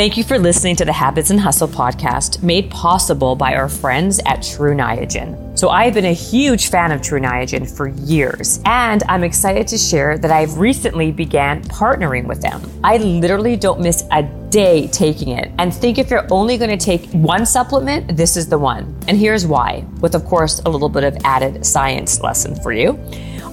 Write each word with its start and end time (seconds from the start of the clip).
Thank 0.00 0.16
you 0.16 0.24
for 0.24 0.38
listening 0.38 0.76
to 0.76 0.86
the 0.86 0.94
Habits 0.94 1.28
and 1.28 1.38
Hustle 1.38 1.68
podcast 1.68 2.42
made 2.42 2.70
possible 2.70 3.36
by 3.36 3.54
our 3.54 3.68
friends 3.68 4.18
at 4.24 4.42
True 4.42 4.74
Niagen. 4.74 5.58
So 5.58 5.68
I've 5.68 5.92
been 5.92 6.06
a 6.06 6.14
huge 6.14 6.70
fan 6.70 6.90
of 6.90 7.02
True 7.02 7.20
Niagen 7.20 7.70
for 7.70 7.88
years, 7.88 8.60
and 8.64 9.02
I'm 9.10 9.22
excited 9.22 9.68
to 9.68 9.76
share 9.76 10.16
that 10.16 10.30
I've 10.30 10.56
recently 10.56 11.12
began 11.12 11.62
partnering 11.64 12.26
with 12.26 12.40
them. 12.40 12.62
I 12.82 12.96
literally 12.96 13.56
don't 13.56 13.78
miss 13.78 14.04
a 14.10 14.22
day 14.48 14.86
taking 14.86 15.36
it 15.36 15.52
and 15.58 15.74
think 15.74 15.98
if 15.98 16.08
you're 16.08 16.26
only 16.30 16.56
going 16.56 16.70
to 16.70 16.82
take 16.82 17.04
one 17.10 17.44
supplement, 17.44 18.16
this 18.16 18.38
is 18.38 18.48
the 18.48 18.58
one. 18.58 18.98
And 19.06 19.18
here's 19.18 19.46
why, 19.46 19.84
with 20.00 20.14
of 20.14 20.24
course 20.24 20.60
a 20.60 20.70
little 20.70 20.88
bit 20.88 21.04
of 21.04 21.14
added 21.24 21.66
science 21.66 22.22
lesson 22.22 22.54
for 22.62 22.72
you. 22.72 22.98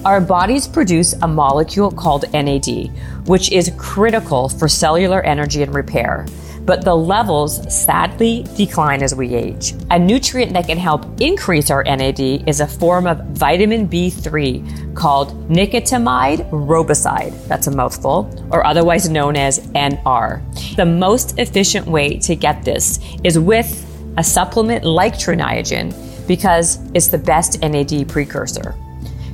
Our 0.04 0.20
bodies 0.20 0.68
produce 0.68 1.12
a 1.14 1.28
molecule 1.28 1.90
called 1.90 2.32
NAD, 2.32 2.92
which 3.26 3.50
is 3.50 3.72
critical 3.76 4.48
for 4.48 4.68
cellular 4.68 5.20
energy 5.22 5.62
and 5.62 5.74
repair. 5.74 6.24
But 6.64 6.84
the 6.84 6.94
levels 6.94 7.60
sadly 7.74 8.46
decline 8.56 9.02
as 9.02 9.14
we 9.14 9.34
age. 9.34 9.74
A 9.90 9.98
nutrient 9.98 10.52
that 10.52 10.66
can 10.68 10.78
help 10.78 11.04
increase 11.20 11.70
our 11.70 11.82
NAD 11.82 12.20
is 12.20 12.60
a 12.60 12.66
form 12.66 13.06
of 13.06 13.24
vitamin 13.30 13.88
B3 13.88 14.94
called 14.94 15.30
nicotinamide 15.48 16.48
riboside. 16.50 17.32
That's 17.48 17.66
a 17.66 17.72
mouthful, 17.72 18.30
or 18.52 18.64
otherwise 18.64 19.08
known 19.08 19.34
as 19.34 19.58
NR. 19.68 20.42
The 20.76 20.86
most 20.86 21.38
efficient 21.38 21.86
way 21.86 22.18
to 22.18 22.36
get 22.36 22.64
this 22.64 23.00
is 23.24 23.36
with 23.38 23.84
a 24.16 24.22
supplement 24.22 24.84
like 24.84 25.18
True 25.18 25.34
Niagen 25.34 25.92
because 26.28 26.78
it's 26.94 27.08
the 27.08 27.18
best 27.18 27.60
NAD 27.62 28.08
precursor. 28.08 28.76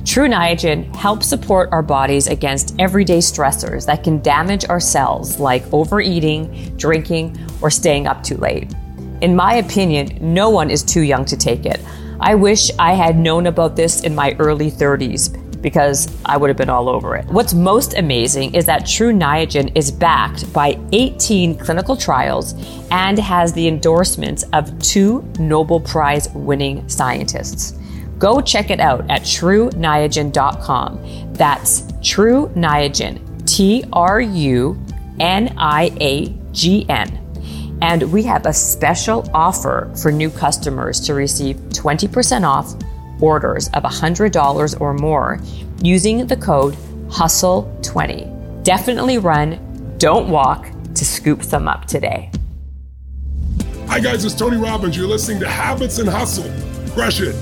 True 0.05 0.27
Niagen 0.27 0.95
helps 0.95 1.27
support 1.27 1.69
our 1.71 1.81
bodies 1.81 2.27
against 2.27 2.75
everyday 2.77 3.17
stressors 3.17 3.87
that 3.87 4.03
can 4.03 4.21
damage 4.21 4.63
our 4.69 4.79
cells, 4.79 5.39
like 5.39 5.63
overeating, 5.73 6.77
drinking, 6.77 7.35
or 7.59 7.71
staying 7.71 8.05
up 8.05 8.21
too 8.21 8.37
late. 8.37 8.71
In 9.21 9.35
my 9.35 9.55
opinion, 9.55 10.15
no 10.21 10.51
one 10.51 10.69
is 10.69 10.83
too 10.83 11.01
young 11.01 11.25
to 11.25 11.35
take 11.35 11.65
it. 11.65 11.81
I 12.19 12.35
wish 12.35 12.69
I 12.77 12.93
had 12.93 13.17
known 13.17 13.47
about 13.47 13.75
this 13.75 14.03
in 14.03 14.13
my 14.13 14.35
early 14.37 14.69
30s 14.69 15.41
because 15.63 16.15
I 16.23 16.37
would 16.37 16.51
have 16.51 16.57
been 16.57 16.69
all 16.69 16.87
over 16.87 17.15
it. 17.15 17.25
What's 17.25 17.55
most 17.55 17.95
amazing 17.95 18.53
is 18.53 18.67
that 18.67 18.85
True 18.85 19.11
Niagen 19.11 19.75
is 19.75 19.89
backed 19.89 20.53
by 20.53 20.79
18 20.91 21.57
clinical 21.57 21.97
trials 21.97 22.53
and 22.91 23.17
has 23.17 23.53
the 23.53 23.67
endorsements 23.67 24.43
of 24.53 24.77
two 24.79 25.27
Nobel 25.39 25.79
Prize 25.79 26.29
winning 26.35 26.87
scientists. 26.87 27.73
Go 28.17 28.41
check 28.41 28.69
it 28.69 28.79
out 28.79 29.01
at 29.09 29.21
trueniagen.com. 29.21 31.33
That's 31.33 31.83
True 32.01 32.51
Niagen, 32.55 33.47
T 33.47 33.83
R 33.91 34.21
U 34.21 34.81
N 35.19 35.53
I 35.57 35.91
A 35.99 36.27
G 36.51 36.85
N. 36.89 37.21
And 37.81 38.11
we 38.11 38.23
have 38.23 38.45
a 38.45 38.53
special 38.53 39.29
offer 39.33 39.91
for 40.01 40.11
new 40.11 40.29
customers 40.29 40.99
to 41.01 41.13
receive 41.13 41.57
20% 41.69 42.47
off 42.47 42.73
orders 43.21 43.67
of 43.69 43.83
$100 43.83 44.81
or 44.81 44.93
more 44.93 45.39
using 45.81 46.25
the 46.25 46.37
code 46.37 46.73
HUSTLE20. 47.09 48.63
Definitely 48.63 49.17
run, 49.17 49.95
don't 49.97 50.29
walk 50.29 50.67
to 50.95 51.05
scoop 51.05 51.43
some 51.43 51.67
up 51.67 51.85
today. 51.85 52.31
Hi, 53.87 53.99
guys, 53.99 54.25
it's 54.25 54.33
Tony 54.33 54.57
Robbins. 54.57 54.97
You're 54.97 55.07
listening 55.07 55.39
to 55.41 55.47
Habits 55.47 55.99
and 55.99 56.09
Hustle. 56.09 56.51
Crush 56.93 57.21
it. 57.21 57.35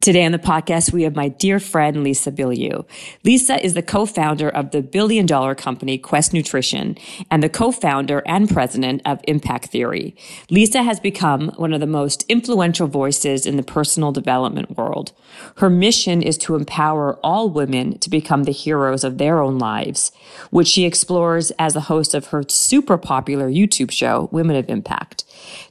Today 0.00 0.24
on 0.24 0.32
the 0.32 0.38
podcast, 0.38 0.94
we 0.94 1.02
have 1.02 1.14
my 1.14 1.28
dear 1.28 1.60
friend, 1.60 2.02
Lisa 2.02 2.32
Bilyeu. 2.32 2.86
Lisa 3.22 3.62
is 3.62 3.74
the 3.74 3.82
co-founder 3.82 4.48
of 4.48 4.70
the 4.70 4.80
billion 4.80 5.26
dollar 5.26 5.54
company 5.54 5.98
Quest 5.98 6.32
Nutrition 6.32 6.96
and 7.30 7.42
the 7.42 7.50
co-founder 7.50 8.22
and 8.24 8.48
president 8.48 9.02
of 9.04 9.20
Impact 9.28 9.66
Theory. 9.66 10.16
Lisa 10.48 10.82
has 10.82 11.00
become 11.00 11.50
one 11.56 11.74
of 11.74 11.80
the 11.80 11.86
most 11.86 12.24
influential 12.30 12.86
voices 12.86 13.44
in 13.44 13.58
the 13.58 13.62
personal 13.62 14.10
development 14.10 14.74
world. 14.74 15.12
Her 15.58 15.68
mission 15.68 16.22
is 16.22 16.38
to 16.38 16.54
empower 16.54 17.16
all 17.16 17.50
women 17.50 17.98
to 17.98 18.08
become 18.08 18.44
the 18.44 18.52
heroes 18.52 19.04
of 19.04 19.18
their 19.18 19.42
own 19.42 19.58
lives, 19.58 20.12
which 20.48 20.68
she 20.68 20.86
explores 20.86 21.50
as 21.58 21.74
the 21.74 21.82
host 21.82 22.14
of 22.14 22.28
her 22.28 22.42
super 22.48 22.96
popular 22.96 23.50
YouTube 23.50 23.90
show, 23.90 24.30
Women 24.32 24.56
of 24.56 24.70
Impact. 24.70 25.24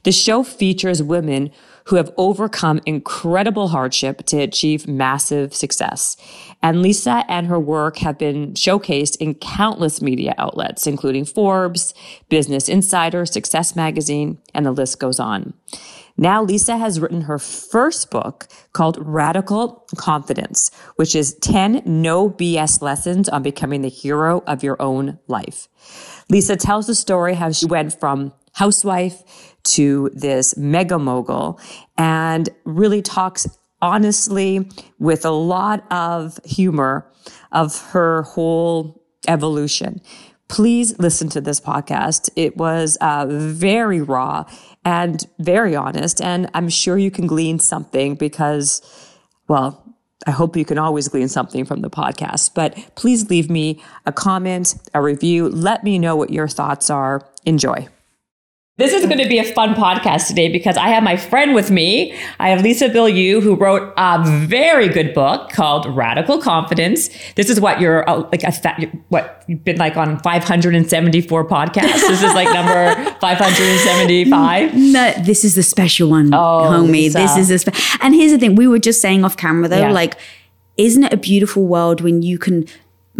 The 0.04 0.12
show 0.12 0.44
features 0.44 1.02
women 1.02 1.50
who 1.90 1.96
have 1.96 2.12
overcome 2.16 2.80
incredible 2.86 3.66
hardship 3.66 4.24
to 4.24 4.38
achieve 4.38 4.86
massive 4.86 5.52
success. 5.52 6.16
And 6.62 6.82
Lisa 6.82 7.24
and 7.28 7.48
her 7.48 7.58
work 7.58 7.98
have 7.98 8.16
been 8.16 8.54
showcased 8.54 9.16
in 9.16 9.34
countless 9.34 10.00
media 10.00 10.34
outlets, 10.38 10.86
including 10.86 11.24
Forbes, 11.24 11.92
Business 12.28 12.68
Insider, 12.68 13.26
Success 13.26 13.74
Magazine, 13.74 14.38
and 14.54 14.64
the 14.64 14.70
list 14.70 15.00
goes 15.00 15.18
on. 15.18 15.52
Now, 16.16 16.44
Lisa 16.44 16.76
has 16.76 17.00
written 17.00 17.22
her 17.22 17.40
first 17.40 18.08
book 18.10 18.46
called 18.72 18.96
Radical 19.00 19.84
Confidence, 19.96 20.70
which 20.94 21.16
is 21.16 21.34
10 21.38 21.82
no 21.84 22.30
BS 22.30 22.82
lessons 22.82 23.28
on 23.28 23.42
becoming 23.42 23.82
the 23.82 23.88
hero 23.88 24.44
of 24.46 24.62
your 24.62 24.80
own 24.80 25.18
life. 25.26 25.66
Lisa 26.28 26.54
tells 26.54 26.86
the 26.86 26.94
story 26.94 27.34
how 27.34 27.50
she 27.50 27.66
went 27.66 27.98
from 27.98 28.32
housewife 28.52 29.49
to 29.62 30.10
this 30.12 30.56
mega 30.56 30.98
mogul 30.98 31.60
and 31.96 32.48
really 32.64 33.02
talks 33.02 33.46
honestly 33.82 34.68
with 34.98 35.24
a 35.24 35.30
lot 35.30 35.90
of 35.90 36.38
humor 36.44 37.10
of 37.52 37.80
her 37.90 38.22
whole 38.22 39.02
evolution. 39.28 40.00
Please 40.48 40.98
listen 40.98 41.28
to 41.30 41.40
this 41.40 41.60
podcast. 41.60 42.28
It 42.34 42.56
was 42.56 42.98
uh, 43.00 43.26
very 43.28 44.02
raw 44.02 44.44
and 44.84 45.24
very 45.38 45.76
honest, 45.76 46.20
and 46.20 46.50
I'm 46.54 46.68
sure 46.68 46.98
you 46.98 47.10
can 47.10 47.26
glean 47.26 47.60
something 47.60 48.16
because, 48.16 48.82
well, 49.46 49.84
I 50.26 50.32
hope 50.32 50.56
you 50.56 50.64
can 50.64 50.76
always 50.76 51.08
glean 51.08 51.28
something 51.28 51.64
from 51.64 51.80
the 51.80 51.90
podcast. 51.90 52.54
But 52.54 52.76
please 52.94 53.30
leave 53.30 53.48
me 53.48 53.82
a 54.06 54.12
comment, 54.12 54.74
a 54.92 55.00
review. 55.00 55.48
Let 55.48 55.84
me 55.84 55.98
know 55.98 56.16
what 56.16 56.30
your 56.30 56.48
thoughts 56.48 56.90
are. 56.90 57.26
Enjoy. 57.44 57.88
This 58.80 58.94
is 58.94 59.04
going 59.04 59.18
to 59.18 59.28
be 59.28 59.38
a 59.38 59.44
fun 59.44 59.74
podcast 59.74 60.26
today 60.28 60.48
because 60.48 60.78
I 60.78 60.88
have 60.88 61.02
my 61.02 61.14
friend 61.14 61.54
with 61.54 61.70
me. 61.70 62.18
I 62.38 62.48
have 62.48 62.62
Lisa 62.62 62.88
Bilyeu, 62.88 63.42
who 63.42 63.54
wrote 63.54 63.92
a 63.98 64.24
very 64.46 64.88
good 64.88 65.12
book 65.12 65.50
called 65.50 65.84
Radical 65.94 66.40
Confidence. 66.40 67.10
This 67.34 67.50
is 67.50 67.60
what 67.60 67.78
you're 67.78 68.08
uh, 68.08 68.26
like 68.32 68.42
a 68.42 68.52
what 69.10 69.44
you've 69.48 69.62
been 69.64 69.76
like 69.76 69.98
on 69.98 70.18
574 70.20 71.46
podcasts. 71.46 72.08
This 72.08 72.22
is 72.22 72.32
like 72.32 72.50
number 72.54 72.94
575. 73.20 74.74
No, 74.74 75.12
this 75.24 75.44
is 75.44 75.56
the 75.56 75.62
special 75.62 76.08
one, 76.08 76.32
oh, 76.32 76.62
homie. 76.70 76.90
Lisa. 76.90 77.18
This 77.18 77.36
is 77.36 77.48
the 77.48 77.58
spe- 77.58 78.02
and 78.02 78.14
here's 78.14 78.32
the 78.32 78.38
thing: 78.38 78.54
we 78.54 78.66
were 78.66 78.78
just 78.78 79.02
saying 79.02 79.26
off 79.26 79.36
camera 79.36 79.68
though, 79.68 79.78
yeah. 79.80 79.92
like, 79.92 80.16
isn't 80.78 81.04
it 81.04 81.12
a 81.12 81.18
beautiful 81.18 81.66
world 81.66 82.00
when 82.00 82.22
you 82.22 82.38
can 82.38 82.64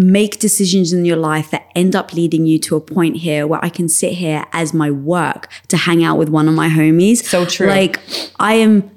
make 0.00 0.38
decisions 0.38 0.92
in 0.92 1.04
your 1.04 1.16
life 1.16 1.50
that 1.50 1.68
end 1.74 1.94
up 1.94 2.14
leading 2.14 2.46
you 2.46 2.58
to 2.58 2.74
a 2.74 2.80
point 2.80 3.16
here 3.16 3.46
where 3.46 3.62
I 3.62 3.68
can 3.68 3.88
sit 3.88 4.14
here 4.14 4.44
as 4.52 4.72
my 4.72 4.90
work 4.90 5.48
to 5.68 5.76
hang 5.76 6.02
out 6.02 6.16
with 6.16 6.30
one 6.30 6.48
of 6.48 6.54
my 6.54 6.68
homies. 6.68 7.22
So 7.22 7.44
true. 7.44 7.68
Like 7.68 8.00
I 8.38 8.54
am 8.54 8.90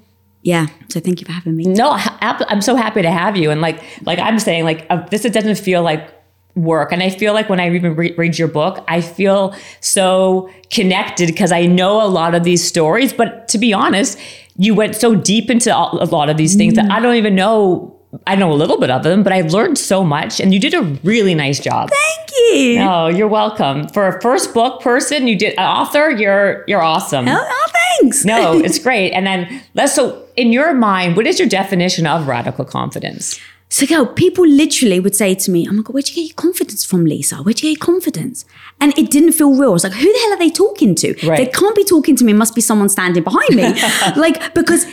yeah 0.44 0.68
so 0.90 1.00
thank 1.00 1.22
you 1.22 1.26
for 1.26 1.32
having 1.32 1.56
me 1.56 1.64
no 1.64 1.92
i'm 1.94 2.62
so 2.62 2.76
happy 2.76 3.02
to 3.02 3.10
have 3.10 3.38
you 3.38 3.50
and 3.50 3.62
like 3.62 3.82
like 4.06 4.20
i'm 4.20 4.38
saying 4.38 4.66
like 4.66 4.86
uh, 4.90 4.98
this 5.08 5.24
doesn't 5.24 5.58
feel 5.58 5.82
like 5.82 6.14
work 6.56 6.92
and 6.92 7.02
i 7.02 7.10
feel 7.10 7.34
like 7.34 7.50
when 7.50 7.62
i 7.62 7.74
even 7.74 7.96
re- 7.96 8.14
read 8.18 8.38
your 8.38 8.50
book 8.50 8.84
i 8.90 9.00
feel 9.00 9.56
so 9.80 10.50
connected 10.70 11.28
because 11.28 11.52
i 11.54 11.66
know 11.66 12.06
a 12.06 12.08
lot 12.08 12.36
of 12.36 12.44
these 12.44 12.62
stories 12.62 13.14
but 13.14 13.48
to 13.48 13.58
be 13.58 13.74
honest 13.74 14.20
you 14.58 14.76
went 14.76 14.96
so 14.96 15.16
deep 15.16 15.50
into 15.50 15.74
a 15.74 16.06
lot 16.06 16.30
of 16.30 16.36
these 16.38 16.56
things 16.56 16.74
mm. 16.74 16.76
that 16.76 16.92
i 16.92 17.00
don't 17.00 17.16
even 17.16 17.34
know 17.34 17.93
I 18.28 18.36
know 18.36 18.52
a 18.52 18.56
little 18.56 18.80
bit 18.80 18.90
of 18.90 19.04
them, 19.04 19.24
but 19.24 19.34
I've 19.34 19.52
learned 19.52 19.78
so 19.78 20.04
much 20.04 20.40
and 20.40 20.54
you 20.54 20.60
did 20.60 20.74
a 20.74 20.82
really 21.04 21.36
nice 21.36 21.60
job. 21.60 21.90
Thank 21.90 22.30
you. 22.32 22.80
No, 22.80 23.08
you're 23.08 23.28
welcome. 23.28 23.88
For 23.90 24.08
a 24.08 24.22
first 24.22 24.54
book 24.54 24.82
person, 24.82 25.28
you 25.28 25.38
did 25.38 25.54
an 25.54 25.66
author, 25.66 26.10
you're 26.12 26.64
you're 26.68 26.82
awesome. 26.82 27.28
Oh, 27.28 27.38
oh 27.38 27.72
thanks. 28.00 28.26
no, 28.26 28.60
it's 28.64 28.80
great. 28.80 29.12
And 29.12 29.26
then 29.26 29.64
let's 29.74 29.94
so 29.94 30.26
in 30.36 30.52
your 30.52 30.74
mind, 30.74 31.16
what 31.16 31.28
is 31.28 31.40
your 31.40 31.50
definition 31.50 32.08
of 32.08 32.28
radical 32.28 32.66
confidence? 32.66 33.40
So, 33.74 33.88
girl, 33.88 34.06
people 34.06 34.46
literally 34.46 35.00
would 35.00 35.16
say 35.16 35.34
to 35.34 35.50
me, 35.50 35.68
Oh 35.68 35.74
my 35.74 35.82
God, 35.82 35.96
where'd 35.96 36.08
you 36.08 36.14
get 36.14 36.28
your 36.28 36.36
confidence 36.36 36.86
from, 36.86 37.06
Lisa? 37.06 37.38
Where'd 37.38 37.60
you 37.64 37.72
get 37.74 37.80
your 37.80 37.94
confidence? 37.94 38.46
And 38.80 38.96
it 39.00 39.10
didn't 39.10 39.32
feel 39.32 39.52
real. 39.52 39.72
I 39.72 39.74
was 39.74 39.84
like, 39.84 39.94
Who 39.94 40.14
the 40.14 40.20
hell 40.20 40.34
are 40.34 40.38
they 40.38 40.52
talking 40.52 40.94
to? 40.94 41.16
Right. 41.28 41.38
They 41.38 41.48
can't 41.48 41.76
be 41.76 41.84
talking 41.84 42.16
to 42.18 42.24
me. 42.24 42.34
It 42.34 42.36
must 42.36 42.54
be 42.54 42.62
someone 42.62 42.88
standing 42.88 43.24
behind 43.24 43.56
me. 43.56 43.74
like, 44.16 44.54
because 44.54 44.86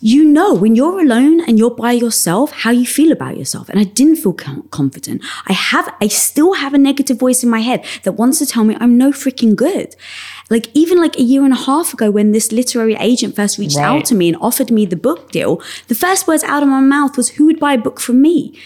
you 0.00 0.24
know 0.24 0.54
when 0.54 0.74
you're 0.74 1.00
alone 1.00 1.40
and 1.40 1.58
you're 1.58 1.70
by 1.70 1.92
yourself 1.92 2.50
how 2.52 2.70
you 2.70 2.86
feel 2.86 3.12
about 3.12 3.36
yourself. 3.36 3.68
And 3.68 3.78
i 3.78 3.84
didn't 3.84 4.16
feel 4.16 4.32
confident. 4.32 5.22
I 5.46 5.52
have 5.52 5.94
i 6.00 6.08
still 6.08 6.54
have 6.54 6.74
a 6.74 6.78
negative 6.78 7.18
voice 7.18 7.42
in 7.44 7.50
my 7.50 7.60
head 7.60 7.84
that 8.04 8.12
wants 8.12 8.38
to 8.38 8.46
tell 8.46 8.64
me 8.64 8.76
i'm 8.80 8.96
no 8.96 9.10
freaking 9.10 9.54
good. 9.54 9.94
Like 10.48 10.68
even 10.74 10.98
like 10.98 11.16
a 11.16 11.22
year 11.22 11.44
and 11.44 11.52
a 11.52 11.56
half 11.56 11.92
ago 11.92 12.10
when 12.10 12.32
this 12.32 12.50
literary 12.50 12.94
agent 12.94 13.36
first 13.36 13.58
reached 13.58 13.76
right. 13.76 13.84
out 13.84 14.04
to 14.06 14.14
me 14.14 14.28
and 14.28 14.36
offered 14.40 14.70
me 14.70 14.86
the 14.86 14.96
book 14.96 15.30
deal 15.30 15.62
the 15.88 15.94
first 15.94 16.26
words 16.26 16.42
out 16.44 16.62
of 16.62 16.68
my 16.68 16.80
mouth 16.80 17.16
was 17.16 17.30
who 17.30 17.46
would 17.46 17.60
buy 17.60 17.74
a 17.74 17.78
book 17.78 18.00
from 18.00 18.22
me? 18.22 18.58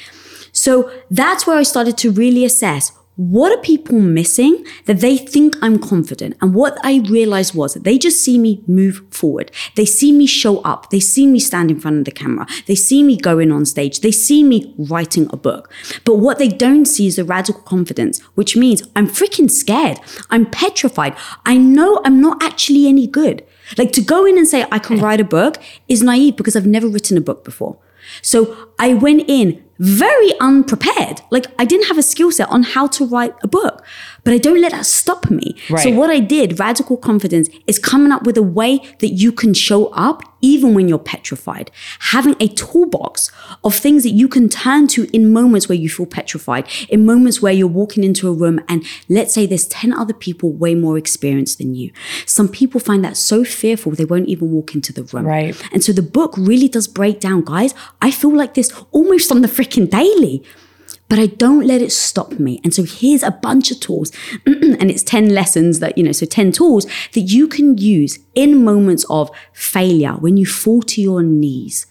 So 0.53 0.91
that's 1.11 1.47
where 1.47 1.57
I 1.57 1.65
started 1.65 1.99
to 1.99 2.13
really 2.13 2.45
assess 2.45 2.93
what 3.17 3.57
are 3.57 3.61
people 3.63 4.01
missing 4.01 4.65
that 4.87 5.01
they 5.01 5.17
think 5.17 5.55
I'm 5.63 5.79
confident? 5.79 6.37
And 6.41 6.53
what 6.53 6.77
I 6.83 6.99
realized 7.09 7.55
was 7.55 7.75
that 7.75 7.85
they 7.85 7.97
just 7.97 8.23
see 8.23 8.39
me 8.39 8.63
move 8.67 9.03
forward. 9.11 9.53
They 9.77 9.85
see 9.85 10.11
me 10.11 10.27
show 10.27 10.59
up. 10.63 10.91
They 10.91 10.99
see 10.99 11.27
me 11.29 11.39
stand 11.39 11.71
in 11.71 11.79
front 11.79 11.99
of 11.99 12.05
the 12.07 12.11
camera. 12.11 12.47
They 12.67 12.75
see 12.75 13.05
me 13.05 13.17
going 13.17 13.53
on 13.53 13.67
stage. 13.67 14.01
They 14.01 14.11
see 14.11 14.43
me 14.43 14.75
writing 14.77 15.29
a 15.33 15.37
book. 15.37 15.73
But 16.05 16.17
what 16.17 16.39
they 16.39 16.49
don't 16.49 16.87
see 16.87 17.07
is 17.07 17.17
the 17.17 17.25
radical 17.25 17.63
confidence, 17.63 18.21
which 18.35 18.57
means 18.57 18.83
I'm 18.97 19.07
freaking 19.07 19.51
scared. 19.51 19.99
I'm 20.31 20.47
petrified. 20.47 21.15
I 21.47 21.57
know 21.57 22.01
I'm 22.05 22.21
not 22.21 22.43
actually 22.43 22.89
any 22.89 23.07
good. 23.07 23.47
Like 23.79 23.93
to 23.93 24.03
go 24.03 24.27
in 24.27 24.37
and 24.37 24.49
say 24.49 24.67
I 24.73 24.81
can 24.81 25.01
write 25.05 25.21
a 25.21 25.25
book 25.25 25.59
is 25.89 26.03
naive 26.03 26.37
because 26.37 26.57
I've 26.57 26.67
never 26.67 26.89
written 26.89 27.17
a 27.17 27.21
book 27.21 27.45
before. 27.45 27.79
So 28.23 28.69
I 28.79 28.95
went 28.95 29.29
in 29.29 29.64
very 29.79 30.39
unprepared. 30.41 31.21
Like 31.31 31.47
I 31.59 31.65
didn't 31.65 31.87
have 31.87 31.99
a 31.99 32.03
skill 32.03 32.31
set 32.31 32.49
on 32.49 32.63
how 32.63 32.87
to 32.89 33.07
write 33.07 33.35
a 33.43 33.49
book, 33.49 33.85
but 34.25 34.33
I 34.33 34.39
don't 34.39 34.61
let 34.61 34.73
that 34.73 34.87
stop 34.87 35.31
me. 35.31 35.57
Right. 35.71 35.83
So 35.83 35.91
what 35.91 36.11
I 36.11 36.21
did, 36.21 36.59
radical 36.59 36.97
confidence, 36.97 37.49
is 37.67 37.79
coming 37.79 38.11
up 38.11 38.25
with 38.25 38.37
a 38.37 38.43
way 38.43 38.81
that 39.01 39.09
you 39.09 39.31
can 39.31 39.55
show 39.55 39.87
up 39.89 40.23
even 40.41 40.75
when 40.75 40.89
you're 40.89 40.99
petrified. 40.99 41.71
Having 42.01 42.37
a 42.39 42.49
toolbox 42.49 43.31
of 43.63 43.75
things 43.75 44.03
that 44.03 44.11
you 44.11 44.29
can 44.29 44.49
turn 44.51 44.87
to 44.89 45.09
in 45.15 45.33
moments 45.33 45.69
where 45.69 45.79
you 45.79 45.89
feel 45.89 46.05
petrified, 46.05 46.69
in 46.91 47.07
moments 47.07 47.41
where 47.41 47.53
you're 47.53 47.67
walking 47.67 48.05
into 48.05 48.29
a 48.29 48.33
room 48.33 48.61
and 48.69 48.85
let's 49.09 49.33
say 49.33 49.47
there's 49.47 49.67
10 49.67 49.95
other 49.95 50.13
people 50.13 50.53
way 50.53 50.75
more 50.75 50.99
experienced 50.99 51.59
than 51.59 51.75
you. 51.75 51.93
Some 52.27 52.49
people 52.49 52.79
find 52.79 53.03
that 53.05 53.17
so 53.17 53.43
fearful 53.43 53.93
they 53.93 54.05
won't 54.05 54.29
even 54.29 54.51
walk 54.51 54.75
into 54.75 54.93
the 54.93 55.05
room. 55.05 55.27
Right. 55.27 55.57
And 55.73 55.83
so 55.83 55.93
the 55.93 56.03
book 56.03 56.35
really 56.37 56.69
does 56.69 56.89
break 56.89 57.21
down, 57.21 57.45
guys. 57.45 57.75
I 58.03 58.11
feel 58.11 58.35
like 58.35 58.55
this 58.55 58.71
almost 58.91 59.31
on 59.31 59.41
the 59.41 59.49
freaking 59.49 59.89
daily 59.89 60.45
but 61.09 61.19
I 61.19 61.27
don't 61.27 61.67
let 61.67 61.83
it 61.83 61.93
stop 61.93 62.33
me. 62.33 62.61
And 62.65 62.73
so 62.75 62.85
here's 62.85 63.23
a 63.23 63.31
bunch 63.31 63.71
of 63.71 63.81
tools, 63.81 64.11
and 64.47 64.91
it's 64.91 65.03
10 65.03 65.31
lessons 65.31 65.81
that, 65.81 65.97
you 65.99 66.05
know, 66.05 66.13
so 66.13 66.27
10 66.27 66.53
tools 66.53 66.87
that 67.13 67.21
you 67.21 67.47
can 67.49 67.79
use 67.79 68.19
in 68.35 68.65
moments 68.65 69.05
of 69.11 69.31
failure 69.53 70.13
when 70.13 70.37
you 70.37 70.47
fall 70.47 70.83
to 70.83 71.01
your 71.01 71.23
knees. 71.23 71.87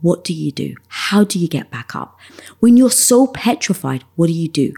What 0.00 0.24
do 0.24 0.34
you 0.34 0.52
do? 0.52 0.76
How 0.88 1.24
do 1.24 1.38
you 1.38 1.48
get 1.48 1.70
back 1.70 1.94
up? 1.94 2.18
When 2.60 2.76
you're 2.76 2.90
so 2.90 3.26
petrified, 3.26 4.04
what 4.16 4.26
do 4.26 4.32
you 4.32 4.48
do? 4.48 4.74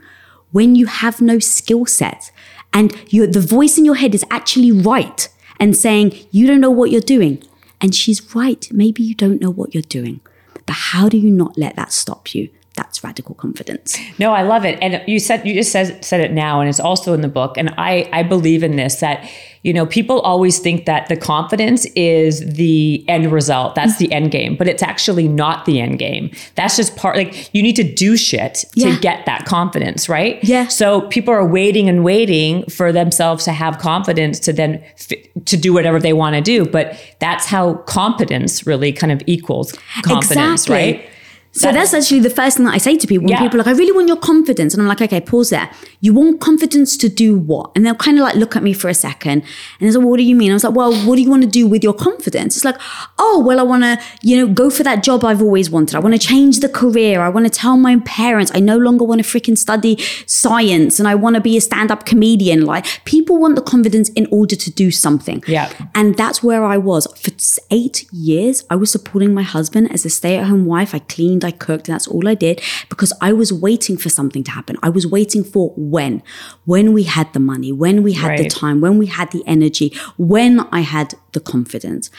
When 0.52 0.76
you 0.76 0.86
have 0.86 1.20
no 1.20 1.38
skill 1.38 1.84
set 1.86 2.30
and 2.72 2.90
the 3.10 3.46
voice 3.46 3.78
in 3.78 3.84
your 3.84 3.96
head 3.96 4.14
is 4.14 4.24
actually 4.30 4.70
right 4.70 5.28
and 5.58 5.76
saying, 5.76 6.12
you 6.30 6.46
don't 6.46 6.60
know 6.60 6.70
what 6.70 6.90
you're 6.90 7.00
doing. 7.00 7.42
And 7.80 7.94
she's 7.94 8.34
right. 8.34 8.68
Maybe 8.70 9.02
you 9.02 9.14
don't 9.14 9.40
know 9.40 9.50
what 9.50 9.74
you're 9.74 9.82
doing. 9.82 10.20
But 10.64 10.76
how 10.76 11.08
do 11.08 11.18
you 11.18 11.30
not 11.30 11.58
let 11.58 11.76
that 11.76 11.92
stop 11.92 12.34
you? 12.34 12.50
That's 12.76 13.02
radical 13.02 13.34
confidence. 13.34 13.99
No, 14.19 14.32
I 14.32 14.43
love 14.43 14.64
it. 14.64 14.78
And 14.82 15.02
you 15.08 15.19
said 15.19 15.46
you 15.46 15.55
just 15.55 15.73
said 15.73 16.05
said 16.05 16.20
it 16.20 16.32
now 16.32 16.61
and 16.61 16.69
it's 16.69 16.78
also 16.81 17.14
in 17.14 17.23
the 17.23 17.28
book 17.28 17.56
and 17.56 17.75
I 17.78 18.08
I 18.12 18.23
believe 18.23 18.62
in 18.62 18.76
this 18.76 18.96
that 18.96 19.26
you 19.62 19.73
know 19.73 19.87
people 19.87 20.20
always 20.20 20.58
think 20.58 20.84
that 20.84 21.08
the 21.08 21.17
confidence 21.17 21.87
is 21.96 22.40
the 22.55 23.05
end 23.08 23.32
result. 23.32 23.75
That's 23.75 23.96
the 23.96 24.12
end 24.12 24.31
game, 24.31 24.56
but 24.56 24.69
it's 24.69 24.82
actually 24.82 25.26
not 25.26 25.64
the 25.64 25.81
end 25.81 25.99
game. 25.99 26.31
That's 26.55 26.76
just 26.76 26.96
part 26.96 27.17
like 27.17 27.52
you 27.55 27.62
need 27.62 27.76
to 27.76 27.82
do 27.82 28.17
shit 28.17 28.64
to 28.78 28.90
Yeah. 28.90 28.99
get 29.00 29.26
that 29.26 29.46
confidence, 29.46 30.08
right? 30.08 30.38
Yeah. 30.44 30.69
So 30.69 31.00
people 31.08 31.32
are 31.34 31.46
waiting 31.46 31.88
and 31.88 32.05
waiting 32.05 32.64
for 32.69 32.93
themselves 32.93 33.44
to 33.46 33.52
have 33.52 33.78
confidence 33.78 34.38
to 34.40 34.52
then 34.52 34.82
f- 34.99 35.19
to 35.46 35.56
do 35.56 35.73
whatever 35.73 35.99
they 35.99 36.12
want 36.12 36.37
to 36.37 36.43
do, 36.43 36.67
but 36.67 36.94
that's 37.19 37.46
how 37.46 37.75
competence 37.87 38.67
really 38.67 38.93
kind 38.93 39.12
of 39.12 39.23
equals 39.26 39.73
confidence, 40.02 40.64
Exactly. 40.64 40.75
right? 40.76 41.11
So 41.56 41.72
that's, 41.72 41.94
actually 41.94 42.20
the 42.20 42.30
first 42.30 42.56
thing 42.56 42.66
that 42.66 42.74
I 42.74 42.78
say 42.78 42.96
to 42.96 43.06
people 43.06 43.24
when 43.24 43.30
Yeah. 43.32 43.40
people 43.42 43.56
are 43.60 43.64
like, 43.64 43.74
I 43.74 43.78
really 43.78 43.92
want 43.92 44.08
your 44.08 44.16
confidence. 44.18 44.74
And 44.74 44.82
I'm 44.82 44.88
like, 44.88 45.00
okay, 45.00 45.20
pause 45.20 45.50
there. 45.50 45.70
You 46.00 46.12
want 46.12 46.40
confidence 46.40 46.96
to 46.98 47.08
do 47.08 47.36
what? 47.36 47.70
And 47.74 47.84
they'll 47.86 47.94
kind 47.94 48.18
of 48.18 48.22
like 48.24 48.34
look 48.36 48.56
at 48.56 48.62
me 48.62 48.72
for 48.74 48.88
a 48.88 48.94
second 48.94 49.42
and 49.80 49.88
they 49.88 49.90
say, 49.90 49.98
well, 49.98 50.08
what 50.10 50.18
do 50.18 50.22
you 50.22 50.36
mean? 50.36 50.50
I 50.50 50.54
was 50.54 50.64
like, 50.64 50.74
well, 50.74 50.92
what 51.06 51.16
do 51.16 51.22
you 51.22 51.30
want 51.30 51.42
to 51.44 51.48
do 51.48 51.66
with 51.66 51.82
your 51.82 51.94
confidence? 51.94 52.56
It's 52.56 52.64
like, 52.64 52.76
oh, 53.18 53.42
well, 53.46 53.58
I 53.58 53.62
want 53.62 53.82
to, 53.84 53.98
you 54.22 54.36
know, 54.36 54.52
go 54.52 54.68
for 54.70 54.82
that 54.82 55.02
job 55.02 55.24
I've 55.24 55.40
always 55.42 55.70
wanted. 55.70 55.96
I 55.96 56.00
want 56.00 56.14
to 56.14 56.18
change 56.20 56.60
the 56.60 56.68
career. 56.68 57.20
I 57.22 57.28
want 57.30 57.46
to 57.46 57.50
tell 57.50 57.76
my 57.76 57.96
parents 58.04 58.52
I 58.54 58.60
no 58.60 58.76
longer 58.76 59.04
want 59.04 59.24
to 59.24 59.26
freaking 59.26 59.56
study 59.56 59.96
science 60.26 60.98
and 60.98 61.08
I 61.08 61.14
want 61.14 61.36
to 61.36 61.40
be 61.42 61.56
a 61.56 61.60
stand 61.60 61.90
up 61.90 62.04
comedian. 62.04 62.66
Like 62.66 62.84
people 63.04 63.38
want 63.38 63.54
the 63.56 63.62
confidence 63.62 64.08
in 64.10 64.26
order 64.30 64.56
to 64.56 64.70
do 64.70 64.90
something. 64.90 65.42
Yeah. 65.46 65.72
And 65.94 66.16
that's 66.16 66.42
where 66.42 66.64
I 66.64 66.76
was. 66.76 67.06
For 67.16 67.30
eight 67.70 68.06
years, 68.12 68.64
I 68.68 68.76
was 68.76 68.90
supporting 68.90 69.32
my 69.32 69.42
husband 69.42 69.90
as 69.92 70.04
a 70.04 70.10
stay 70.10 70.36
at 70.36 70.46
home 70.46 70.66
wife. 70.66 70.94
I 70.94 70.98
cleaned, 70.98 71.44
I 71.46 71.52
cooked, 71.52 71.88
and 71.88 71.94
that's 71.94 72.06
all 72.06 72.28
I 72.28 72.34
did 72.34 72.60
because 72.88 73.12
I 73.20 73.32
was 73.32 73.52
waiting 73.52 73.96
for 73.96 74.08
something 74.08 74.44
to 74.44 74.50
happen. 74.50 74.76
I 74.82 74.88
was 74.88 75.06
waiting 75.06 75.44
for 75.44 75.72
when. 75.76 76.22
When 76.64 76.93
we 76.93 77.04
had 77.04 77.32
the 77.32 77.40
money, 77.40 77.72
when 77.72 78.02
we 78.02 78.12
had 78.12 78.38
the 78.38 78.48
time, 78.48 78.81
when 78.81 78.98
we 78.98 79.06
had 79.06 79.31
the 79.31 79.43
energy, 79.46 79.94
when 80.19 80.60
I 80.72 80.81
had 80.81 81.14
the 81.32 81.40
confidence. 81.40 82.10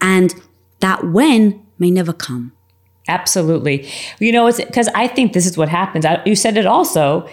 And 0.00 0.34
that 0.80 1.04
when 1.04 1.66
may 1.78 1.90
never 1.90 2.12
come. 2.12 2.52
Absolutely. 3.08 3.88
You 4.18 4.32
know, 4.32 4.46
it's 4.46 4.62
because 4.62 4.88
I 4.94 5.08
think 5.08 5.32
this 5.32 5.46
is 5.46 5.56
what 5.56 5.68
happens. 5.68 6.04
I, 6.04 6.22
you 6.24 6.36
said 6.36 6.56
it 6.56 6.66
also. 6.66 7.28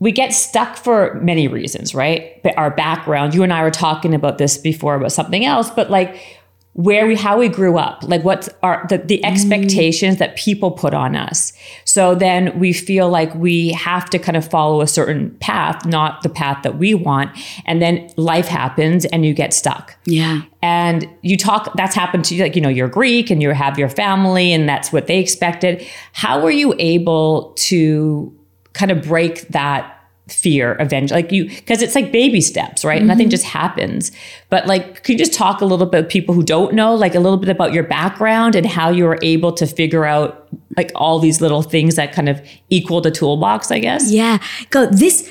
We 0.00 0.12
get 0.12 0.32
stuck 0.32 0.76
for 0.76 1.14
many 1.22 1.48
reasons, 1.48 1.92
right? 1.92 2.40
But 2.44 2.56
our 2.56 2.70
background. 2.70 3.34
You 3.34 3.42
and 3.42 3.52
I 3.52 3.62
were 3.62 3.70
talking 3.72 4.14
about 4.14 4.38
this 4.38 4.56
before 4.56 4.94
about 4.94 5.10
something 5.10 5.44
else, 5.44 5.70
but 5.70 5.90
like 5.90 6.37
where 6.78 7.08
we, 7.08 7.16
how 7.16 7.36
we 7.36 7.48
grew 7.48 7.76
up, 7.76 8.04
like 8.04 8.22
what 8.22 8.48
are 8.62 8.86
the, 8.88 8.98
the 8.98 9.18
mm. 9.18 9.24
expectations 9.24 10.18
that 10.18 10.36
people 10.36 10.70
put 10.70 10.94
on 10.94 11.16
us. 11.16 11.52
So 11.84 12.14
then 12.14 12.56
we 12.56 12.72
feel 12.72 13.08
like 13.08 13.34
we 13.34 13.70
have 13.72 14.08
to 14.10 14.18
kind 14.20 14.36
of 14.36 14.48
follow 14.48 14.80
a 14.80 14.86
certain 14.86 15.36
path, 15.40 15.84
not 15.86 16.22
the 16.22 16.28
path 16.28 16.62
that 16.62 16.78
we 16.78 16.94
want. 16.94 17.36
And 17.66 17.82
then 17.82 18.08
life 18.16 18.46
happens 18.46 19.04
and 19.06 19.26
you 19.26 19.34
get 19.34 19.52
stuck 19.52 19.96
Yeah. 20.04 20.42
and 20.62 21.08
you 21.22 21.36
talk 21.36 21.74
that's 21.74 21.96
happened 21.96 22.24
to 22.26 22.36
you 22.36 22.44
like 22.44 22.54
you 22.54 22.62
know 22.62 22.68
you're 22.68 22.88
greek 22.88 23.28
and 23.28 23.42
you 23.42 23.50
have 23.50 23.76
your 23.76 23.88
family 23.88 24.52
and 24.52 24.68
that's 24.68 24.92
what 24.92 25.08
they 25.08 25.18
expected 25.18 25.84
how 26.12 26.40
were 26.40 26.50
you 26.50 26.74
able 26.78 27.54
to 27.56 28.32
kind 28.72 28.90
of 28.92 29.02
break 29.02 29.48
that 29.48 29.97
fear 30.28 30.76
eventually 30.78 31.22
like 31.22 31.32
you 31.32 31.46
because 31.48 31.82
it's 31.82 31.94
like 31.94 32.12
baby 32.12 32.40
steps 32.40 32.84
right? 32.84 33.02
Nothing 33.02 33.24
mm-hmm. 33.26 33.30
just 33.30 33.44
happens. 33.44 34.12
But 34.50 34.66
like 34.66 35.02
can 35.02 35.14
you 35.14 35.18
just 35.18 35.32
talk 35.32 35.60
a 35.60 35.64
little 35.64 35.86
bit 35.86 36.08
people 36.08 36.34
who 36.34 36.42
don't 36.42 36.74
know 36.74 36.94
like 36.94 37.14
a 37.14 37.20
little 37.20 37.38
bit 37.38 37.48
about 37.48 37.72
your 37.72 37.84
background 37.84 38.54
and 38.54 38.66
how 38.66 38.90
you 38.90 39.04
were 39.04 39.18
able 39.22 39.52
to 39.52 39.66
figure 39.66 40.04
out 40.04 40.48
like 40.76 40.92
all 40.94 41.18
these 41.18 41.40
little 41.40 41.62
things 41.62 41.96
that 41.96 42.12
kind 42.12 42.28
of 42.28 42.40
equal 42.70 43.00
the 43.00 43.10
toolbox 43.10 43.70
i 43.70 43.78
guess? 43.78 44.10
Yeah. 44.10 44.38
God, 44.70 44.94
this 44.94 45.30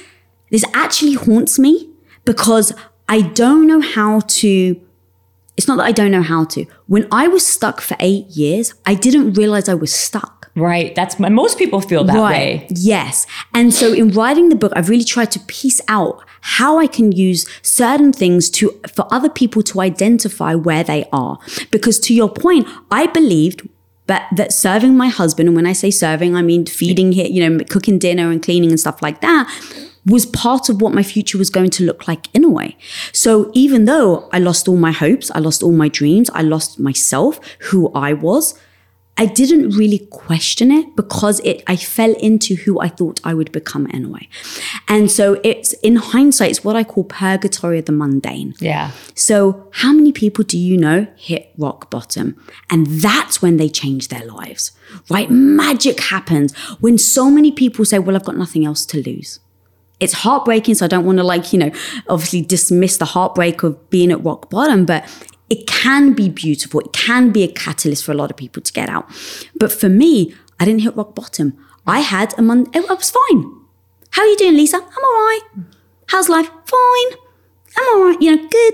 this 0.49 0.63
actually 0.73 1.13
haunts 1.13 1.59
me 1.59 1.89
because 2.25 2.73
I 3.09 3.21
don't 3.21 3.67
know 3.67 3.81
how 3.81 4.21
to 4.21 4.81
it's 5.57 5.67
not 5.67 5.77
that 5.77 5.85
I 5.85 5.91
don't 5.91 6.11
know 6.11 6.21
how 6.21 6.45
to. 6.45 6.65
When 6.85 7.07
I 7.11 7.27
was 7.27 7.45
stuck 7.45 7.81
for 7.81 7.97
8 7.99 8.27
years, 8.27 8.73
I 8.85 8.93
didn't 8.93 9.33
realize 9.33 9.67
I 9.67 9.73
was 9.73 9.93
stuck. 9.93 10.51
right 10.55 10.95
that's 10.95 11.19
most 11.19 11.57
people 11.57 11.81
feel 11.81 12.03
that 12.03 12.15
way 12.15 12.67
Yes. 12.69 13.27
And 13.53 13.73
so 13.73 13.93
in 13.93 14.09
writing 14.11 14.49
the 14.49 14.55
book, 14.55 14.71
I've 14.75 14.89
really 14.89 15.03
tried 15.03 15.31
to 15.31 15.39
piece 15.41 15.81
out 15.87 16.23
how 16.41 16.79
I 16.79 16.87
can 16.87 17.11
use 17.11 17.45
certain 17.61 18.11
things 18.11 18.49
to 18.51 18.79
for 18.95 19.05
other 19.11 19.29
people 19.29 19.61
to 19.63 19.81
identify 19.81 20.55
where 20.55 20.83
they 20.83 21.05
are. 21.11 21.37
Because 21.71 21.99
to 22.01 22.13
your 22.13 22.29
point, 22.29 22.67
I 22.91 23.07
believed 23.07 23.67
but 24.07 24.23
that 24.31 24.53
serving 24.53 24.95
my 24.95 25.09
husband, 25.09 25.49
and 25.49 25.55
when 25.55 25.67
I 25.67 25.73
say 25.73 25.91
serving, 25.91 26.33
I 26.33 26.41
mean 26.41 26.65
feeding 26.65 27.11
him, 27.11 27.27
you 27.29 27.49
know, 27.49 27.63
cooking 27.65 27.99
dinner 27.99 28.31
and 28.31 28.41
cleaning 28.41 28.69
and 28.69 28.79
stuff 28.79 29.01
like 29.01 29.19
that, 29.19 29.45
was 30.07 30.25
part 30.25 30.69
of 30.69 30.81
what 30.81 30.93
my 30.93 31.03
future 31.03 31.37
was 31.37 31.49
going 31.49 31.69
to 31.69 31.83
look 31.83 32.07
like 32.07 32.33
in 32.33 32.43
a 32.43 32.49
way. 32.49 32.77
So 33.11 33.51
even 33.53 33.85
though 33.85 34.29
I 34.31 34.39
lost 34.39 34.67
all 34.67 34.77
my 34.77 34.91
hopes, 34.91 35.29
I 35.31 35.39
lost 35.39 35.61
all 35.61 35.73
my 35.73 35.89
dreams, 35.89 36.29
I 36.33 36.41
lost 36.41 36.79
myself, 36.79 37.39
who 37.69 37.91
I 37.93 38.13
was, 38.13 38.57
I 39.19 39.25
didn't 39.25 39.71
really 39.71 40.07
question 40.11 40.71
it 40.71 40.95
because 40.95 41.39
it 41.39 41.63
I 41.65 41.75
fell 41.75 42.13
into 42.17 42.55
who 42.55 42.79
I 42.79 42.87
thought 42.87 43.19
I 43.23 43.33
would 43.33 43.51
become 43.51 43.87
anyway. 43.91 44.29
And 44.87 45.11
so 45.11 45.41
it's 45.43 45.73
in 45.73 45.95
hindsight, 45.95 46.51
it's 46.51 46.63
what 46.63 46.75
I 46.75 46.83
call 46.83 47.03
purgatory 47.03 47.79
of 47.79 47.85
the 47.85 47.91
mundane. 47.91 48.53
yeah 48.59 48.91
So, 49.15 49.69
how 49.71 49.91
many 49.91 50.11
people 50.11 50.43
do 50.43 50.57
you 50.57 50.77
know 50.77 51.07
hit 51.15 51.51
rock 51.57 51.89
bottom? 51.89 52.39
And 52.69 52.85
that's 52.85 53.41
when 53.41 53.57
they 53.57 53.69
change 53.69 54.09
their 54.09 54.23
lives, 54.25 54.71
right? 55.09 55.29
Magic 55.31 55.99
happens 55.99 56.55
when 56.79 56.99
so 56.99 57.31
many 57.31 57.51
people 57.51 57.85
say, 57.85 57.97
Well, 57.97 58.15
I've 58.15 58.25
got 58.25 58.37
nothing 58.37 58.65
else 58.65 58.85
to 58.87 59.01
lose. 59.01 59.39
It's 59.99 60.13
heartbreaking. 60.13 60.75
So, 60.75 60.85
I 60.85 60.87
don't 60.87 61.05
want 61.05 61.17
to, 61.17 61.23
like, 61.23 61.53
you 61.53 61.59
know, 61.59 61.71
obviously 62.07 62.41
dismiss 62.41 62.97
the 62.97 63.05
heartbreak 63.05 63.63
of 63.63 63.89
being 63.89 64.11
at 64.11 64.23
rock 64.23 64.49
bottom, 64.49 64.85
but 64.85 65.05
it 65.49 65.65
can 65.67 66.13
be 66.13 66.29
beautiful. 66.29 66.81
It 66.81 66.93
can 66.93 67.31
be 67.31 67.43
a 67.43 67.47
catalyst 67.47 68.03
for 68.03 68.11
a 68.11 68.15
lot 68.15 68.29
of 68.29 68.37
people 68.37 68.61
to 68.61 68.73
get 68.73 68.89
out. 68.89 69.09
But 69.55 69.71
for 69.71 69.89
me, 69.89 70.35
I 70.59 70.65
didn't 70.65 70.81
hit 70.81 70.95
rock 70.95 71.15
bottom. 71.15 71.57
I 71.85 72.01
had 72.01 72.37
a 72.37 72.41
month, 72.41 72.69
oh, 72.75 72.85
I 72.89 72.93
was 72.93 73.09
fine. 73.11 73.53
How 74.11 74.23
are 74.23 74.27
you 74.27 74.37
doing, 74.37 74.55
Lisa? 74.55 74.77
I'm 74.77 75.03
all 75.03 75.11
right. 75.11 75.41
How's 76.07 76.29
life? 76.29 76.49
Fine. 76.65 77.19
I'm 77.77 77.97
all 77.97 78.05
right, 78.05 78.21
you 78.21 78.35
know, 78.35 78.47
good. 78.47 78.73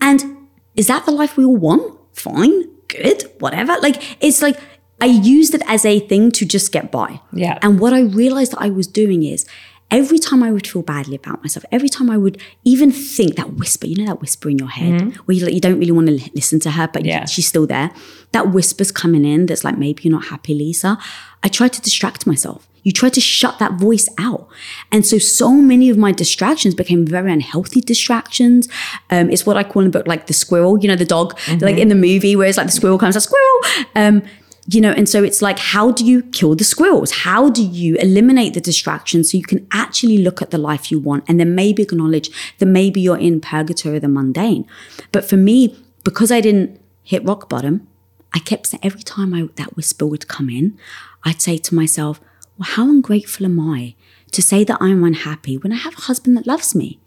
And 0.00 0.48
is 0.76 0.86
that 0.88 1.06
the 1.06 1.12
life 1.12 1.36
we 1.36 1.44
all 1.44 1.56
want? 1.56 1.98
Fine, 2.12 2.68
good, 2.88 3.24
whatever. 3.38 3.76
Like, 3.80 4.22
it's 4.22 4.42
like, 4.42 4.58
I 5.00 5.06
used 5.06 5.54
it 5.54 5.62
as 5.66 5.84
a 5.84 6.00
thing 6.00 6.30
to 6.32 6.44
just 6.44 6.72
get 6.72 6.92
by. 6.92 7.20
Yeah. 7.32 7.58
And 7.62 7.80
what 7.80 7.92
I 7.92 8.00
realized 8.00 8.52
that 8.52 8.60
I 8.60 8.70
was 8.70 8.86
doing 8.86 9.22
is 9.22 9.46
every 9.90 10.18
time 10.18 10.42
I 10.42 10.50
would 10.50 10.66
feel 10.66 10.82
badly 10.82 11.14
about 11.16 11.42
myself, 11.42 11.64
every 11.70 11.88
time 11.88 12.10
I 12.10 12.16
would 12.16 12.40
even 12.64 12.90
think 12.90 13.36
that 13.36 13.54
whisper, 13.54 13.86
you 13.86 13.96
know, 13.96 14.06
that 14.06 14.20
whisper 14.20 14.48
in 14.50 14.58
your 14.58 14.68
head 14.68 15.16
where 15.26 15.36
you, 15.36 15.44
like, 15.44 15.54
you 15.54 15.60
don't 15.60 15.78
really 15.78 15.92
want 15.92 16.06
to 16.08 16.14
li- 16.14 16.32
listen 16.34 16.58
to 16.60 16.70
her, 16.72 16.88
but 16.88 17.02
Mm-hmm. 17.02 17.08
Yeah. 17.08 17.24
she's 17.26 17.46
still 17.46 17.66
there. 17.66 17.90
That 18.32 18.50
whisper's 18.52 18.90
coming 18.90 19.24
in 19.24 19.46
that's 19.46 19.62
like, 19.62 19.76
maybe 19.78 20.02
you're 20.04 20.12
not 20.12 20.26
happy, 20.26 20.54
Lisa. 20.54 20.98
I 21.42 21.48
tried 21.48 21.72
to 21.74 21.80
distract 21.82 22.26
myself. 22.26 22.66
You 22.82 22.92
try 22.92 23.08
to 23.10 23.20
shut 23.20 23.58
that 23.60 23.74
voice 23.74 24.08
out. 24.18 24.48
And 24.92 25.06
so, 25.06 25.16
so 25.18 25.52
many 25.52 25.88
of 25.90 25.96
my 25.96 26.12
distractions 26.12 26.74
became 26.74 27.06
very 27.06 27.32
unhealthy 27.32 27.80
distractions. 27.80 28.68
Um, 29.10 29.30
it's 29.30 29.46
what 29.46 29.56
I 29.56 29.64
call 29.64 29.82
in 29.84 29.90
the 29.90 29.98
book 29.98 30.06
like 30.06 30.26
the 30.26 30.34
squirrel, 30.34 30.78
you 30.78 30.88
know, 30.88 30.96
the 30.96 31.04
dog, 31.06 31.38
like 31.60 31.78
in 31.78 31.88
the 31.88 31.94
movie 31.94 32.36
where 32.36 32.46
it's 32.48 32.58
like 32.58 32.66
the 32.66 32.72
squirrel 32.72 32.98
comes, 32.98 33.16
a 33.16 33.20
squirrel. 33.20 33.60
Um, 33.94 34.22
you 34.66 34.80
know, 34.80 34.92
and 34.92 35.08
so 35.08 35.22
it's 35.22 35.42
like, 35.42 35.58
how 35.58 35.90
do 35.90 36.04
you 36.04 36.22
kill 36.22 36.54
the 36.54 36.64
squirrels? 36.64 37.10
How 37.10 37.50
do 37.50 37.62
you 37.62 37.96
eliminate 37.96 38.54
the 38.54 38.60
distractions 38.60 39.30
so 39.30 39.36
you 39.36 39.44
can 39.44 39.66
actually 39.72 40.18
look 40.18 40.40
at 40.40 40.50
the 40.50 40.58
life 40.58 40.90
you 40.90 40.98
want 40.98 41.24
and 41.28 41.38
then 41.38 41.54
maybe 41.54 41.82
acknowledge 41.82 42.30
that 42.58 42.66
maybe 42.66 43.00
you're 43.00 43.18
in 43.18 43.40
purgatory, 43.40 43.98
the 43.98 44.08
mundane. 44.08 44.66
But 45.12 45.24
for 45.24 45.36
me, 45.36 45.78
because 46.02 46.32
I 46.32 46.40
didn't 46.40 46.80
hit 47.02 47.24
rock 47.24 47.48
bottom, 47.48 47.86
I 48.32 48.38
kept 48.38 48.66
saying 48.68 48.80
every 48.82 49.02
time 49.02 49.34
I, 49.34 49.48
that 49.56 49.76
whisper 49.76 50.06
would 50.06 50.28
come 50.28 50.48
in, 50.48 50.78
I'd 51.24 51.42
say 51.42 51.58
to 51.58 51.74
myself, 51.74 52.20
well, 52.58 52.68
how 52.70 52.84
ungrateful 52.84 53.46
am 53.46 53.60
I 53.60 53.94
to 54.32 54.42
say 54.42 54.64
that 54.64 54.78
I'm 54.80 55.04
unhappy 55.04 55.58
when 55.58 55.72
I 55.72 55.76
have 55.76 55.98
a 55.98 56.02
husband 56.02 56.36
that 56.36 56.46
loves 56.46 56.74
me? 56.74 56.98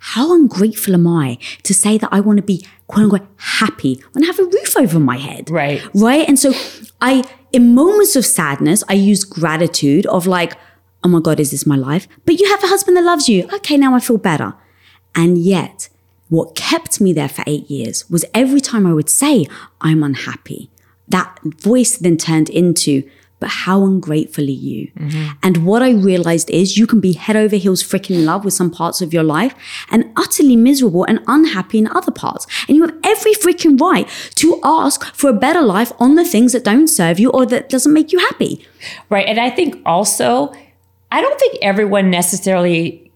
How 0.00 0.34
ungrateful 0.34 0.94
am 0.94 1.06
I 1.06 1.38
to 1.62 1.74
say 1.74 1.98
that 1.98 2.08
I 2.10 2.20
want 2.20 2.38
to 2.38 2.42
be 2.42 2.66
quote 2.86 3.04
unquote 3.04 3.28
happy 3.36 4.02
when 4.12 4.24
I 4.24 4.26
have 4.26 4.38
a 4.38 4.44
roof 4.44 4.76
over 4.76 4.98
my 4.98 5.18
head? 5.18 5.50
Right. 5.50 5.82
Right. 5.94 6.26
And 6.26 6.38
so 6.38 6.52
I, 7.00 7.22
in 7.52 7.74
moments 7.74 8.16
of 8.16 8.24
sadness, 8.24 8.82
I 8.88 8.94
use 8.94 9.24
gratitude 9.24 10.06
of 10.06 10.26
like, 10.26 10.54
oh 11.04 11.08
my 11.08 11.20
God, 11.20 11.38
is 11.38 11.50
this 11.50 11.66
my 11.66 11.76
life? 11.76 12.08
But 12.24 12.40
you 12.40 12.48
have 12.48 12.64
a 12.64 12.68
husband 12.68 12.96
that 12.96 13.04
loves 13.04 13.28
you. 13.28 13.48
Okay, 13.52 13.76
now 13.76 13.94
I 13.94 14.00
feel 14.00 14.18
better. 14.18 14.54
And 15.14 15.38
yet, 15.38 15.88
what 16.28 16.54
kept 16.54 17.00
me 17.00 17.12
there 17.12 17.28
for 17.28 17.44
eight 17.46 17.70
years 17.70 18.08
was 18.08 18.24
every 18.32 18.60
time 18.60 18.86
I 18.86 18.94
would 18.94 19.10
say, 19.10 19.46
I'm 19.80 20.02
unhappy, 20.02 20.70
that 21.08 21.38
voice 21.42 21.98
then 21.98 22.16
turned 22.16 22.48
into, 22.48 23.08
but 23.40 23.48
how 23.48 23.84
ungrateful 23.84 24.44
are 24.44 24.50
you? 24.50 24.92
Mm-hmm. 24.98 25.32
And 25.42 25.66
what 25.66 25.82
I 25.82 25.90
realized 25.90 26.50
is 26.50 26.76
you 26.76 26.86
can 26.86 27.00
be 27.00 27.14
head 27.14 27.36
over 27.36 27.56
heels 27.56 27.82
freaking 27.82 28.16
in 28.16 28.26
love 28.26 28.44
with 28.44 28.54
some 28.54 28.70
parts 28.70 29.00
of 29.00 29.12
your 29.12 29.22
life 29.22 29.54
and 29.90 30.04
utterly 30.16 30.56
miserable 30.56 31.04
and 31.04 31.20
unhappy 31.26 31.78
in 31.78 31.88
other 31.88 32.12
parts. 32.12 32.46
And 32.68 32.76
you 32.76 32.82
have 32.82 32.94
every 33.02 33.32
freaking 33.32 33.80
right 33.80 34.06
to 34.36 34.60
ask 34.62 35.04
for 35.14 35.30
a 35.30 35.32
better 35.32 35.62
life 35.62 35.90
on 35.98 36.14
the 36.14 36.24
things 36.24 36.52
that 36.52 36.64
don't 36.64 36.86
serve 36.86 37.18
you 37.18 37.30
or 37.30 37.46
that 37.46 37.70
doesn't 37.70 37.92
make 37.92 38.12
you 38.12 38.18
happy. 38.18 38.64
Right. 39.08 39.26
And 39.26 39.40
I 39.40 39.50
think 39.50 39.80
also, 39.86 40.52
I 41.10 41.20
don't 41.20 41.40
think 41.40 41.58
everyone 41.62 42.10
necessarily, 42.10 43.10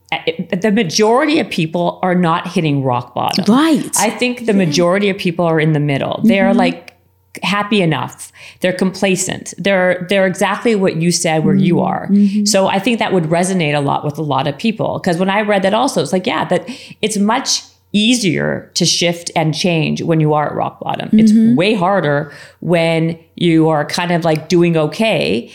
the 0.50 0.73
majority 0.73 1.38
of 1.38 1.50
people 1.50 1.99
are 2.02 2.14
not 2.14 2.49
hitting 2.49 2.83
rock 2.83 3.14
bottom. 3.14 3.45
Right. 3.47 3.90
I 3.99 4.11
think 4.11 4.47
the 4.47 4.54
majority 4.54 5.11
of 5.11 5.19
people 5.19 5.45
are 5.45 5.61
in 5.61 5.75
the 5.75 5.81
middle. 5.81 6.21
They're 6.25 6.49
mm-hmm. 6.49 6.59
like 6.59 6.93
happy 7.43 7.83
enough. 7.83 8.33
They're 8.61 8.73
complacent. 8.73 9.55
They're 9.59 10.07
they're 10.09 10.26
exactly 10.26 10.75
what 10.75 10.97
you 10.97 11.11
said 11.11 11.45
where 11.45 11.55
you 11.55 11.76
mm-hmm. 11.76 11.87
are. 11.87 12.09
Mm-hmm. 12.09 12.45
So 12.45 12.67
I 12.69 12.79
think 12.79 12.99
that 12.99 13.12
would 13.12 13.25
resonate 13.25 13.75
a 13.75 13.81
lot 13.81 14.05
with 14.05 14.19
a 14.19 14.23
lot 14.23 14.47
of 14.47 14.57
people 14.57 14.99
because 14.99 15.19
when 15.19 15.31
I 15.31 15.43
read 15.43 15.62
that 15.62 15.75
also 15.75 16.03
it's 16.03 16.12
like 16.12 16.26
yeah, 16.26 16.45
that 16.47 16.69
it's 17.03 17.17
much 17.17 17.62
easier 17.93 18.71
to 18.75 18.85
shift 18.85 19.31
and 19.37 19.55
change 19.55 20.03
when 20.03 20.19
you 20.19 20.35
are 20.35 20.49
at 20.49 20.55
rock 20.55 20.81
bottom. 20.81 21.09
It's 21.12 21.31
mm-hmm. 21.31 21.55
way 21.55 21.75
harder 21.75 22.33
when 22.61 23.19
you 23.37 23.69
are 23.69 23.85
kind 23.85 24.11
of 24.11 24.25
like 24.25 24.49
doing 24.49 24.76
okay. 24.76 25.50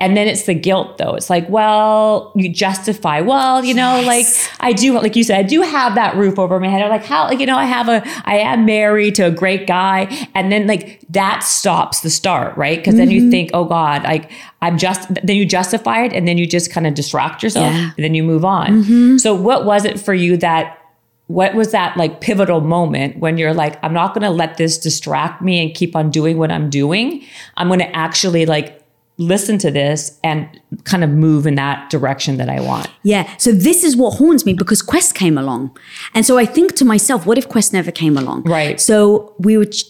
And 0.00 0.16
then 0.16 0.26
it's 0.26 0.42
the 0.42 0.54
guilt 0.54 0.98
though. 0.98 1.14
It's 1.14 1.30
like, 1.30 1.48
well, 1.48 2.32
you 2.34 2.48
justify, 2.48 3.20
well, 3.20 3.64
you 3.64 3.74
know, 3.74 4.02
like 4.04 4.26
I 4.58 4.72
do, 4.72 4.98
like 5.00 5.14
you 5.14 5.22
said, 5.22 5.38
I 5.38 5.42
do 5.44 5.62
have 5.62 5.94
that 5.94 6.16
roof 6.16 6.38
over 6.38 6.58
my 6.58 6.68
head. 6.68 6.82
I'm 6.82 6.90
like, 6.90 7.04
how, 7.04 7.24
like, 7.26 7.38
you 7.38 7.46
know, 7.46 7.56
I 7.56 7.64
have 7.64 7.88
a, 7.88 8.02
I 8.24 8.38
am 8.38 8.66
married 8.66 9.14
to 9.16 9.22
a 9.22 9.30
great 9.30 9.66
guy. 9.66 10.28
And 10.34 10.50
then 10.50 10.66
like 10.66 11.00
that 11.10 11.44
stops 11.44 12.00
the 12.00 12.10
start, 12.10 12.56
right? 12.56 12.78
Because 12.78 12.96
then 12.96 13.10
you 13.10 13.22
mm-hmm. 13.22 13.30
think, 13.30 13.50
oh 13.54 13.64
God, 13.64 14.02
like 14.02 14.30
I'm 14.60 14.78
just, 14.78 15.08
then 15.22 15.36
you 15.36 15.46
justify 15.46 16.02
it 16.04 16.12
and 16.12 16.26
then 16.26 16.38
you 16.38 16.46
just 16.46 16.72
kind 16.72 16.86
of 16.86 16.94
distract 16.94 17.42
yourself 17.42 17.72
Yeah. 17.72 17.92
and 17.96 18.04
then 18.04 18.14
you 18.14 18.24
move 18.24 18.44
on. 18.44 18.82
Mm-hmm. 18.82 19.16
So 19.18 19.32
what 19.34 19.64
was 19.64 19.84
it 19.84 20.00
for 20.00 20.12
you 20.12 20.36
that 20.38 20.78
what 21.28 21.54
was 21.54 21.72
that 21.72 21.96
like 21.96 22.20
pivotal 22.20 22.60
moment 22.60 23.18
when 23.18 23.38
you're 23.38 23.54
like 23.54 23.82
i'm 23.82 23.94
not 23.94 24.12
going 24.12 24.20
to 24.20 24.28
let 24.28 24.58
this 24.58 24.76
distract 24.76 25.40
me 25.40 25.64
and 25.64 25.74
keep 25.74 25.96
on 25.96 26.10
doing 26.10 26.36
what 26.36 26.50
i'm 26.50 26.68
doing 26.68 27.24
i'm 27.56 27.68
going 27.68 27.78
to 27.80 27.96
actually 27.96 28.44
like 28.44 28.83
listen 29.16 29.58
to 29.58 29.70
this 29.70 30.18
and 30.24 30.60
kind 30.84 31.04
of 31.04 31.10
move 31.10 31.46
in 31.46 31.54
that 31.54 31.88
direction 31.88 32.36
that 32.36 32.48
i 32.48 32.60
want 32.60 32.88
Yeah. 33.04 33.30
So 33.36 33.52
this 33.52 33.84
is 33.84 33.96
what 33.96 34.14
haunts 34.14 34.46
me 34.46 34.54
because 34.54 34.80
Quest 34.80 35.14
came 35.14 35.36
along. 35.36 35.76
And 36.14 36.24
so 36.24 36.38
I 36.38 36.46
think 36.46 36.74
to 36.76 36.84
myself, 36.86 37.26
what 37.26 37.36
if 37.36 37.46
Quest 37.48 37.72
never 37.72 37.92
came 37.92 38.16
along? 38.16 38.44
Right. 38.44 38.80
So 38.80 39.34
we 39.38 39.58
were 39.58 39.66
ch- 39.66 39.84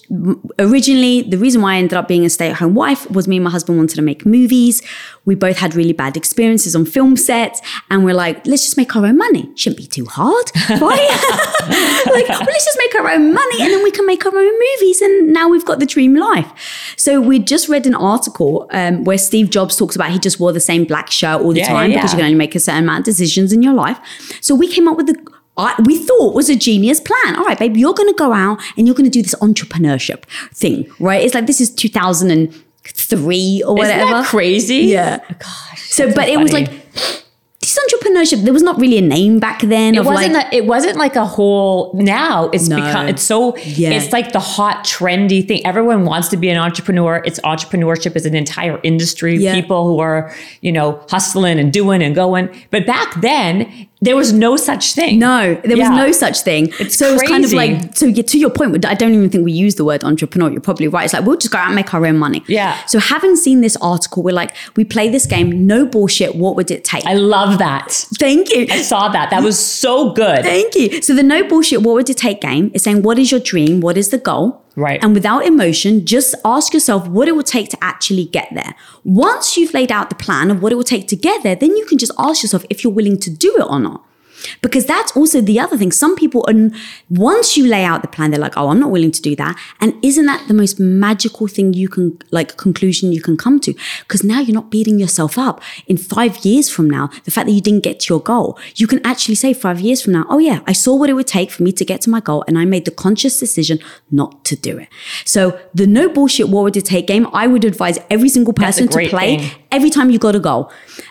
originally, 0.59 1.23
the 1.23 1.39
reason 1.39 1.63
why 1.63 1.75
I 1.75 1.77
ended 1.79 1.97
up 1.97 2.09
being 2.09 2.25
a 2.25 2.31
stay 2.31 2.51
at 2.51 2.57
home 2.57 2.75
wife 2.75 3.09
was 3.11 3.29
me 3.29 3.37
and 3.37 3.45
my 3.45 3.51
husband 3.51 3.79
wanted 3.79 3.95
to 3.97 4.03
make 4.03 4.27
movies. 4.27 4.83
We 5.27 5.37
both 5.37 5.59
had 5.59 5.75
really 5.77 5.93
bad 5.93 6.17
experiences 6.17 6.75
on 6.75 6.85
film 6.87 7.17
sets. 7.17 7.61
And 7.89 8.05
we're 8.05 8.15
like, 8.15 8.45
let's 8.47 8.65
just 8.65 8.77
make 8.77 8.95
our 8.97 9.07
own 9.07 9.17
money. 9.17 9.49
Shouldn't 9.55 9.79
be 9.79 9.87
too 9.87 10.07
hard, 10.07 10.47
right? 10.71 10.81
like, 12.17 12.29
well, 12.29 12.41
let's 12.41 12.65
just 12.65 12.79
make 12.85 12.95
our 12.97 13.09
own 13.11 13.33
money 13.33 13.63
and 13.63 13.71
then 13.73 13.83
we 13.85 13.93
can 13.93 14.07
make 14.07 14.27
our 14.27 14.37
own 14.37 14.55
movies. 14.67 15.01
And 15.03 15.33
now 15.33 15.49
we've 15.49 15.65
got 15.65 15.79
the 15.79 15.87
dream 15.87 16.15
life. 16.17 16.51
So 16.97 17.21
we 17.21 17.39
just 17.39 17.69
read 17.69 17.87
an 17.87 17.95
article 17.95 18.69
um, 18.73 19.05
where 19.05 19.14
Steve 19.17 19.51
Jobs 19.51 19.77
talks 19.77 19.95
about 19.97 20.11
he 20.11 20.19
just 20.19 20.39
wore 20.41 20.53
the 20.53 20.61
same 20.61 20.85
black 20.85 21.11
shirt 21.11 21.41
all 21.41 21.53
the 21.53 21.61
Yeah, 21.61 21.69
time 21.69 21.91
yeah, 21.91 21.97
because 21.99 22.13
you 22.13 22.17
can 22.19 22.25
only 22.27 22.37
make 22.39 22.55
a 22.55 22.61
certain 22.61 22.85
amount 22.85 23.01
of 23.01 23.05
decisions 23.05 23.53
in 23.53 23.63
your 23.63 23.75
life. 23.75 23.99
So 24.41 24.55
we 24.55 24.69
came 24.69 24.89
up 24.89 24.97
with 24.97 25.07
the 25.07 25.17
I, 25.57 25.81
we 25.85 25.99
thought 26.05 26.35
was 26.35 26.49
a 26.51 26.57
genius 26.57 27.01
plan. 27.01 27.37
All 27.37 27.45
right, 27.45 27.57
babe, 27.59 27.77
you're 27.77 27.95
going 27.95 28.09
to 28.13 28.19
go 28.19 28.33
out 28.33 28.61
and 28.77 28.87
you're 28.89 28.95
going 28.97 29.09
to 29.09 29.11
do 29.11 29.23
this 29.23 29.37
entrepreneurship 29.37 30.25
thing, 30.53 30.91
right? 30.99 31.23
It's 31.23 31.33
like 31.35 31.47
this 31.47 31.61
is 31.61 31.71
2003 31.73 33.63
or 33.63 33.79
isn't 33.79 33.99
whatever. 33.99 34.11
that 34.11 34.27
crazy 34.27 34.75
Yeah. 34.87 35.21
Oh 35.23 35.35
gosh 35.39 35.91
So, 35.91 36.13
but 36.13 36.29
it 36.29 36.41
was 36.41 36.53
like 36.53 36.71
this 37.75 37.95
entrepreneurship. 37.95 38.45
There 38.45 38.53
was 38.53 38.63
not 38.63 38.79
really 38.81 38.99
a 38.99 39.03
name 39.03 39.39
back 39.39 39.61
then. 39.63 39.95
it 39.95 39.99
of 39.99 40.07
wasn't 40.07 40.35
like, 40.35 40.53
a, 40.53 40.57
it 40.57 40.67
wasn't 40.67 40.97
like 40.97 41.17
a 41.17 41.25
whole 41.27 41.93
now 41.95 42.49
it's 42.51 42.69
No. 42.69 42.77
become 42.77 43.09
it's 43.09 43.23
so 43.23 43.57
Yeah. 43.59 43.91
it's 43.91 44.13
like 44.13 44.33
the 44.33 44.41
hot 44.41 44.85
trendy 44.85 45.47
thing 45.47 45.65
everyone 45.67 46.05
wants 46.05 46.29
to 46.29 46.37
be 46.37 46.49
an 46.49 46.57
entrepreneur 46.59 47.23
it's 47.25 47.41
entrepreneurship 47.41 48.17
is 48.17 48.27
an 48.27 48.35
entire 48.35 48.79
industry 48.83 49.37
Yeah. 49.37 49.55
people 49.55 49.87
who 49.87 49.99
are 50.01 50.33
you 50.61 50.73
know 50.73 51.01
hustling 51.11 51.59
and 51.59 51.73
doing 51.73 52.03
and 52.03 52.15
going 52.15 52.49
but 52.71 52.87
back 52.87 53.21
then 53.21 53.89
there 54.05 54.17
was 54.17 54.33
no 54.33 54.57
such 54.57 54.95
thing 54.95 55.19
No, 55.19 55.55
there 55.65 55.77
was 55.77 55.91
no 55.91 56.13
such 56.13 56.41
thing. 56.43 56.73
It's 56.79 56.97
so 56.97 57.11
it 57.11 57.13
was 57.15 57.23
kind 57.23 57.45
of 57.45 57.53
like, 57.53 57.97
so 57.97 58.07
yeah, 58.07 58.23
to 58.23 58.39
your 58.39 58.51
point, 58.51 58.85
I 58.85 58.95
don't 58.95 59.15
even 59.15 59.31
think 59.31 59.45
we 59.45 59.53
use 59.53 59.75
the 59.77 59.85
word 59.85 60.05
entrepreneur. 60.05 60.51
You're 60.51 60.61
probably 60.61 60.89
right. 60.89 61.05
It's 61.05 61.15
like, 61.15 61.25
we'll 61.25 61.37
just 61.37 61.53
go 61.53 61.59
out 61.59 61.67
and 61.67 61.75
make 61.75 61.93
our 61.95 62.05
own 62.07 62.19
money. 62.19 62.43
Yeah. 62.47 62.85
So 62.87 62.99
having 62.99 63.37
seen 63.37 63.61
this 63.61 63.77
article, 63.77 64.23
we're 64.23 64.35
like, 64.35 64.55
we 64.77 64.85
play 64.85 65.09
this 65.09 65.27
game, 65.27 65.67
no 65.67 65.87
bullshit. 65.87 66.35
What 66.35 66.57
would 66.57 66.71
it 66.71 66.85
take? 66.85 67.05
I 67.07 67.15
love 67.15 67.59
that. 67.59 67.91
Thank 68.19 68.51
you. 68.51 68.67
I 68.71 68.83
saw 68.83 69.09
that. 69.09 69.31
That 69.31 69.43
was 69.43 69.59
so 69.59 70.13
good. 70.13 70.43
Thank 70.43 70.75
you. 70.75 71.03
So 71.03 71.15
the 71.15 71.23
no 71.23 71.47
bullshit, 71.49 71.83
what 71.83 71.95
would 71.95 72.11
it 72.11 72.17
take 72.17 72.41
game 72.41 72.71
is 72.75 72.83
saying, 72.83 73.03
what 73.03 73.19
is 73.19 73.31
your 73.31 73.41
dream? 73.41 73.81
What 73.81 73.97
is 73.97 74.11
the 74.11 74.19
goal? 74.19 74.64
Right. 74.77 75.03
And 75.03 75.15
without 75.15 75.47
emotion, 75.47 76.05
just 76.05 76.35
ask 76.45 76.75
yourself 76.75 77.07
what 77.07 77.29
it 77.29 77.33
will 77.33 77.43
take 77.43 77.69
to 77.71 77.79
actually 77.81 78.25
get 78.25 78.49
there. 78.53 78.75
Once 79.05 79.57
you've 79.57 79.73
laid 79.73 79.93
out 79.93 80.09
the 80.09 80.17
plan 80.17 80.51
of 80.51 80.63
what 80.63 80.73
it 80.73 80.75
will 80.77 80.83
take 80.83 81.07
to 81.09 81.17
get 81.17 81.43
there, 81.43 81.55
then 81.55 81.77
you 81.77 81.87
can 81.87 81.99
just 81.99 82.13
ask 82.19 82.43
yourself 82.43 82.65
if 82.71 82.83
you're 82.83 82.93
willing 82.93 83.19
to 83.21 83.31
do 83.31 83.55
it 83.57 83.67
or 83.69 83.79
not. 83.79 84.04
Because 84.63 84.87
that's 84.87 85.17
also 85.17 85.41
the 85.41 85.59
other 85.61 85.77
thing. 85.77 85.93
Some 85.93 86.17
people, 86.17 86.45
are, 86.49 86.71
once 87.11 87.57
you 87.57 87.67
lay 87.67 87.85
out 87.85 88.03
the 88.03 88.09
plan, 88.09 88.31
they're 88.31 88.41
like, 88.41 88.57
oh, 88.57 88.69
I'm 88.69 88.81
not 88.81 88.91
willing 88.91 89.13
to 89.13 89.23
do 89.23 89.37
that. 89.37 89.59
And 89.81 89.95
isn't 90.03 90.27
that 90.27 90.49
the 90.49 90.55
most 90.55 90.79
magical 90.81 91.47
thing 91.47 91.73
you 91.73 91.89
can, 91.89 92.19
like, 92.31 92.57
conclusion 92.57 93.13
you 93.13 93.23
can 93.23 93.37
come 93.37 93.61
to? 93.61 93.75
Because 94.01 94.25
now 94.25 94.41
you're 94.41 94.55
not 94.55 94.71
beating 94.71 94.99
yourself 94.99 95.39
up. 95.39 95.63
In 95.87 95.97
five 95.97 96.45
years 96.45 96.69
from 96.69 96.89
now, 96.89 97.09
the 97.25 97.31
fact 97.31 97.47
that 97.47 97.53
you 97.53 97.61
didn't 97.61 97.83
get 97.83 98.01
to 98.01 98.15
your 98.15 98.21
goal, 98.21 98.59
you 98.77 98.87
can 98.87 99.05
actually 99.05 99.35
say 99.35 99.53
five 99.53 99.81
years 99.81 100.03
from 100.03 100.13
now, 100.13 100.27
oh, 100.29 100.39
yeah, 100.39 100.61
I 100.67 100.73
saw 100.73 100.95
what 100.95 101.11
it 101.11 101.15
would 101.15 101.27
take 101.27 101.51
for 101.51 101.63
me 101.63 101.73
to 101.73 101.85
get 101.85 102.01
to 102.03 102.11
my 102.11 102.21
goal 102.21 102.45
and 102.47 102.59
I 102.59 102.65
made 102.65 102.85
the 102.85 102.91
conscious 102.91 103.39
decision 103.39 103.79
not 104.11 104.45
to 104.47 104.57
do 104.57 104.79
it. 104.79 104.89
So 105.25 105.59
the 105.75 105.87
no 105.87 106.09
bullshit, 106.09 106.49
what 106.49 106.65
would 106.65 106.77
it 106.77 106.85
take 106.85 107.07
game, 107.07 107.27
I 107.33 107.47
would 107.47 107.65
advise 107.65 107.99
every 108.11 108.29
single 108.29 108.53
person 108.53 108.89
to 108.89 109.09
play 109.09 109.39
thing. 109.39 109.51
every 109.71 109.91
time 109.91 110.11
you 110.11 110.19
got 110.19 110.35
a 110.35 110.41
goal. 110.41 110.71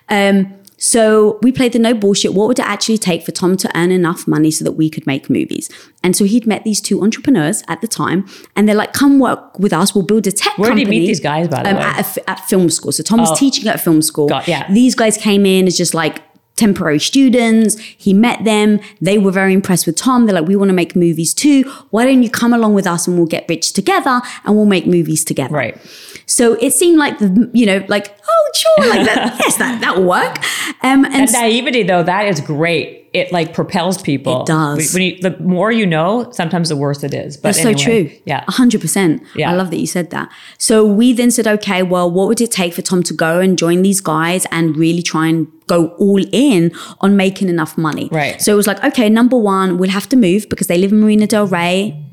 Um, 0.10 0.54
so 0.84 1.40
we 1.42 1.54
played 1.54 1.72
the 1.72 1.80
no 1.80 1.94
bullshit. 1.94 2.34
What 2.34 2.50
would 2.50 2.60
it 2.60 2.66
actually 2.66 2.98
take 2.98 3.24
for 3.24 3.32
Tom 3.32 3.56
to 3.56 3.72
earn 3.74 3.90
enough 3.90 4.28
money 4.28 4.52
so 4.52 4.66
that 4.66 4.74
we 4.74 4.90
could 4.90 5.08
make 5.08 5.30
movies? 5.30 5.70
And 6.04 6.13
so 6.13 6.25
he'd 6.25 6.46
met 6.46 6.66
these 6.66 6.82
two 6.82 7.02
entrepreneurs 7.02 7.63
at 7.70 7.80
the 7.80 7.88
time, 7.88 8.28
and 8.54 8.68
they're 8.68 8.75
like, 8.75 8.92
"Come 8.92 9.18
work 9.18 9.58
with 9.58 9.72
us. 9.72 9.96
We'll 9.96 10.04
build 10.04 10.28
a 10.28 10.32
tech 10.34 10.58
Where 10.58 10.72
did 10.72 10.80
company." 10.80 10.96
he 10.96 11.02
meet 11.04 11.08
these 11.08 11.20
guys, 11.22 11.48
by 11.48 11.63
the 11.63 11.70
um, 11.70 11.78
way? 11.78 11.84
At, 11.84 12.18
a 12.18 12.30
at 12.30 12.40
film 12.50 12.70
school. 12.70 12.92
So 12.92 13.02
Tom 13.02 13.22
was 13.22 13.32
Oh. 13.32 13.36
teaching 13.36 13.66
at 13.70 13.80
film 13.80 14.02
school. 14.02 14.28
Got- 14.28 14.46
yeah. 14.46 14.70
These 14.74 14.94
guys 14.96 15.16
came 15.16 15.46
in 15.46 15.68
as 15.68 15.78
just 15.78 15.94
like 15.94 16.22
temporary 16.55 17.00
students. 17.00 17.77
He 17.79 18.13
met 18.13 18.43
them. 18.43 18.79
They 19.01 19.17
were 19.17 19.31
very 19.31 19.53
impressed 19.53 19.86
with 19.86 19.95
Tom. 19.95 20.25
They're 20.25 20.36
like, 20.36 20.48
we 20.48 20.55
want 20.55 20.69
to 20.69 20.74
make 20.74 20.95
movies 20.95 21.33
too. 21.33 21.63
Why 21.89 22.05
don't 22.05 22.24
you 22.24 22.29
come 22.29 22.53
along 22.53 22.74
with 22.74 22.88
us 22.88 23.07
and 23.07 23.17
we'll 23.17 23.27
get 23.27 23.45
rich 23.50 23.74
together 23.74 24.22
and 24.45 24.55
we'll 24.55 24.65
make 24.65 24.86
movies 24.86 25.24
together? 25.24 25.53
Right. 25.53 25.77
So 26.25 26.53
it 26.62 26.74
seemed 26.74 26.98
like 26.98 27.19
the, 27.19 27.50
you 27.53 27.65
know, 27.65 27.83
like, 27.89 28.15
oh, 28.27 28.51
sure, 28.55 28.89
like 28.89 29.05
that. 29.05 29.38
yes, 29.39 29.57
that, 29.57 29.81
that 29.81 29.98
will 29.98 30.05
work. 30.05 30.38
Um, 30.83 31.05
and 31.05 31.27
That 31.27 31.31
naivety, 31.31 31.83
though, 31.83 32.03
that 32.03 32.27
is 32.27 32.39
great. 32.39 33.02
It 33.13 33.32
like 33.32 33.53
propels 33.53 34.01
people. 34.01 34.41
It 34.41 34.48
does. 34.48 34.91
When 34.91 35.03
you, 35.03 35.22
the 35.22 35.38
more 35.39 35.72
you 35.72 35.86
know, 35.86 36.32
sometimes 36.32 36.70
the 36.70 36.75
worse 36.75 37.03
it 37.03 37.13
is. 37.13 37.38
But 37.38 37.55
That's 37.55 37.62
so 37.62 37.74
true. 37.74 38.10
Yeah. 38.25 38.43
A 38.48 38.51
hundred 38.51 38.82
percent. 38.82 39.22
Yeah. 39.36 39.51
I 39.51 39.53
love 39.53 39.70
that 39.70 39.77
you 39.77 39.86
said 39.86 40.10
that. 40.10 40.29
So 40.58 40.84
we 40.84 41.13
then 41.13 41.29
said, 41.29 41.46
okay, 41.46 41.84
well, 41.84 42.10
what 42.10 42.27
would 42.27 42.41
it 42.41 42.51
take 42.51 42.74
for 42.74 42.82
Tom 42.82 43.03
to 43.03 43.13
go 43.13 43.39
and 43.39 43.55
join 43.55 43.84
these 43.84 44.01
guys 44.01 44.48
and 44.51 44.75
really 44.75 45.03
try 45.03 45.27
and 45.27 45.48
go 45.67 45.89
all 46.00 46.24
in 46.32 46.72
on 47.01 47.15
making 47.15 47.50
enough 47.50 47.77
money? 47.77 48.10
Right. 48.12 48.41
So 48.41 48.51
it 48.51 48.55
was 48.55 48.65
like, 48.65 48.84
okay, 48.84 49.10
number 49.10 49.38
one, 49.38 49.77
we'll 49.77 49.91
have 49.91 50.10
to 50.10 50.15
move 50.15 50.50
because 50.50 50.65
they 50.65 50.79
live 50.79 50.91
in 50.91 51.00
Marina 51.00 51.27
Del 51.27 51.46
Rey. 51.46 52.03